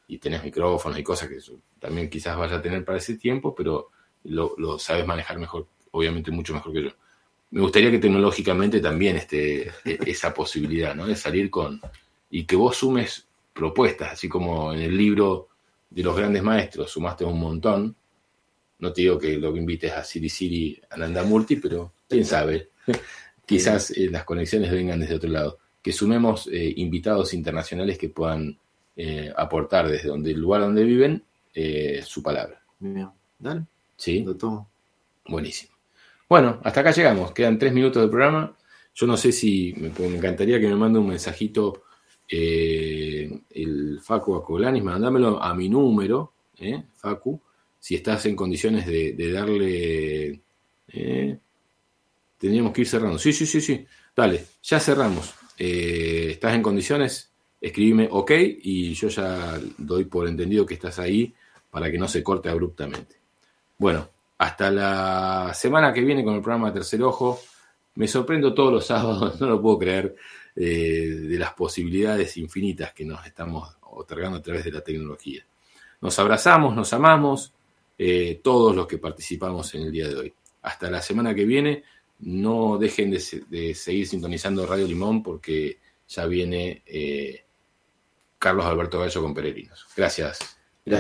Y 0.07 0.17
tenés 0.17 0.43
micrófonos 0.43 0.99
y 0.99 1.03
cosas 1.03 1.29
que 1.29 1.39
también 1.79 2.09
quizás 2.09 2.37
vaya 2.37 2.57
a 2.57 2.61
tener 2.61 2.83
para 2.83 2.97
ese 2.97 3.17
tiempo, 3.17 3.55
pero 3.55 3.89
lo, 4.25 4.55
lo 4.57 4.77
sabes 4.79 5.05
manejar 5.05 5.39
mejor, 5.39 5.67
obviamente 5.91 6.31
mucho 6.31 6.53
mejor 6.53 6.73
que 6.73 6.83
yo. 6.83 6.89
Me 7.51 7.61
gustaría 7.61 7.91
que 7.91 7.99
tecnológicamente 7.99 8.79
también 8.79 9.15
esté 9.15 9.67
e- 9.85 9.99
esa 10.07 10.33
posibilidad, 10.33 10.95
¿no? 10.95 11.05
De 11.05 11.15
salir 11.15 11.49
con. 11.49 11.79
y 12.31 12.45
que 12.45 12.55
vos 12.55 12.77
sumes 12.77 13.27
propuestas, 13.53 14.13
así 14.13 14.27
como 14.27 14.73
en 14.73 14.81
el 14.81 14.97
libro 14.97 15.49
de 15.89 16.01
los 16.01 16.17
grandes 16.17 16.41
maestros 16.41 16.91
sumaste 16.91 17.23
un 17.23 17.39
montón. 17.39 17.95
No 18.79 18.91
te 18.91 19.01
digo 19.01 19.19
que 19.19 19.37
lo 19.37 19.53
que 19.53 19.59
invites 19.59 19.91
a 19.93 20.03
Siri 20.03 20.29
Siri 20.29 20.81
a 20.89 20.97
Nandamurti, 20.97 21.57
pero 21.57 21.93
quién 22.09 22.25
sabe. 22.25 22.69
Quizás 23.45 23.91
eh, 23.91 24.09
las 24.09 24.23
conexiones 24.23 24.71
vengan 24.71 24.99
desde 24.99 25.15
otro 25.15 25.29
lado. 25.29 25.59
Que 25.81 25.91
sumemos 25.91 26.47
eh, 26.47 26.73
invitados 26.77 27.33
internacionales 27.33 27.97
que 27.97 28.09
puedan 28.09 28.57
eh, 28.95 29.33
aportar 29.35 29.87
desde 29.89 30.09
donde, 30.09 30.31
el 30.31 30.39
lugar 30.39 30.61
donde 30.61 30.83
viven 30.83 31.23
eh, 31.53 32.01
su 32.05 32.21
palabra. 32.21 32.61
Bien. 32.79 33.09
Dale, 33.39 33.63
¿Sí? 33.97 34.23
lo 34.23 34.35
tomo. 34.35 34.69
Buenísimo. 35.27 35.73
Bueno, 36.29 36.59
hasta 36.63 36.81
acá 36.81 36.91
llegamos. 36.91 37.31
Quedan 37.31 37.57
tres 37.57 37.73
minutos 37.73 38.01
del 38.01 38.09
programa. 38.11 38.55
Yo 38.93 39.07
no 39.07 39.17
sé 39.17 39.31
si 39.31 39.73
me, 39.77 39.89
me 39.89 40.17
encantaría 40.17 40.59
que 40.59 40.67
me 40.67 40.75
mande 40.75 40.99
un 40.99 41.07
mensajito 41.07 41.83
eh, 42.29 43.41
el 43.49 43.99
Facu 44.01 44.35
Acolanis, 44.35 44.83
mandámelo 44.83 45.41
a 45.41 45.53
mi 45.55 45.69
número, 45.69 46.33
Facu, 46.95 47.41
si 47.79 47.95
estás 47.95 48.25
en 48.27 48.35
condiciones 48.35 48.85
de, 48.85 49.13
de 49.13 49.31
darle. 49.31 50.41
tendríamos 52.37 52.73
que 52.73 52.81
ir 52.81 52.87
cerrando. 52.87 53.17
Sí, 53.17 53.33
sí, 53.33 53.45
sí, 53.47 53.59
sí. 53.59 53.85
Dale, 54.15 54.45
ya 54.61 54.79
cerramos. 54.79 55.33
¿Estás 55.57 56.53
en 56.53 56.61
condiciones? 56.61 57.32
Escribime 57.63 58.09
OK 58.11 58.31
y 58.63 58.93
yo 58.93 59.07
ya 59.07 59.57
doy 59.77 60.03
por 60.03 60.27
entendido 60.27 60.65
que 60.65 60.73
estás 60.73 60.99
ahí 60.99 61.33
para 61.71 61.89
que 61.89 61.97
no 61.97 62.09
se 62.09 62.21
corte 62.21 62.49
abruptamente. 62.49 63.15
Bueno, 63.77 64.09
hasta 64.37 64.69
la 64.69 65.53
semana 65.53 65.93
que 65.93 66.01
viene 66.01 66.25
con 66.25 66.35
el 66.35 66.41
programa 66.41 66.73
Tercer 66.73 67.01
Ojo. 67.03 67.39
Me 67.95 68.05
sorprendo 68.05 68.53
todos 68.53 68.73
los 68.73 68.85
sábados, 68.87 69.39
no 69.39 69.47
lo 69.47 69.61
puedo 69.61 69.79
creer, 69.79 70.13
eh, 70.57 71.07
de 71.07 71.39
las 71.39 71.53
posibilidades 71.53 72.35
infinitas 72.35 72.91
que 72.91 73.05
nos 73.05 73.25
estamos 73.25 73.77
otorgando 73.91 74.39
a 74.39 74.41
través 74.41 74.65
de 74.65 74.71
la 74.73 74.81
tecnología. 74.81 75.45
Nos 76.01 76.19
abrazamos, 76.19 76.75
nos 76.75 76.91
amamos, 76.91 77.53
eh, 77.97 78.41
todos 78.43 78.75
los 78.75 78.87
que 78.87 78.97
participamos 78.97 79.73
en 79.75 79.83
el 79.83 79.91
día 79.93 80.09
de 80.09 80.15
hoy. 80.15 80.33
Hasta 80.63 80.91
la 80.91 81.01
semana 81.01 81.33
que 81.33 81.45
viene, 81.45 81.83
no 82.19 82.77
dejen 82.77 83.11
de, 83.11 83.23
de 83.47 83.73
seguir 83.73 84.05
sintonizando 84.05 84.65
Radio 84.65 84.85
Limón 84.85 85.23
porque 85.23 85.77
ya 86.09 86.25
viene 86.25 86.83
eh, 86.85 87.45
Carlos 88.43 88.65
Alberto 88.65 88.99
Gallo 88.99 89.21
con 89.21 89.33
Peregrinos. 89.33 89.87
Gracias. 89.95 90.57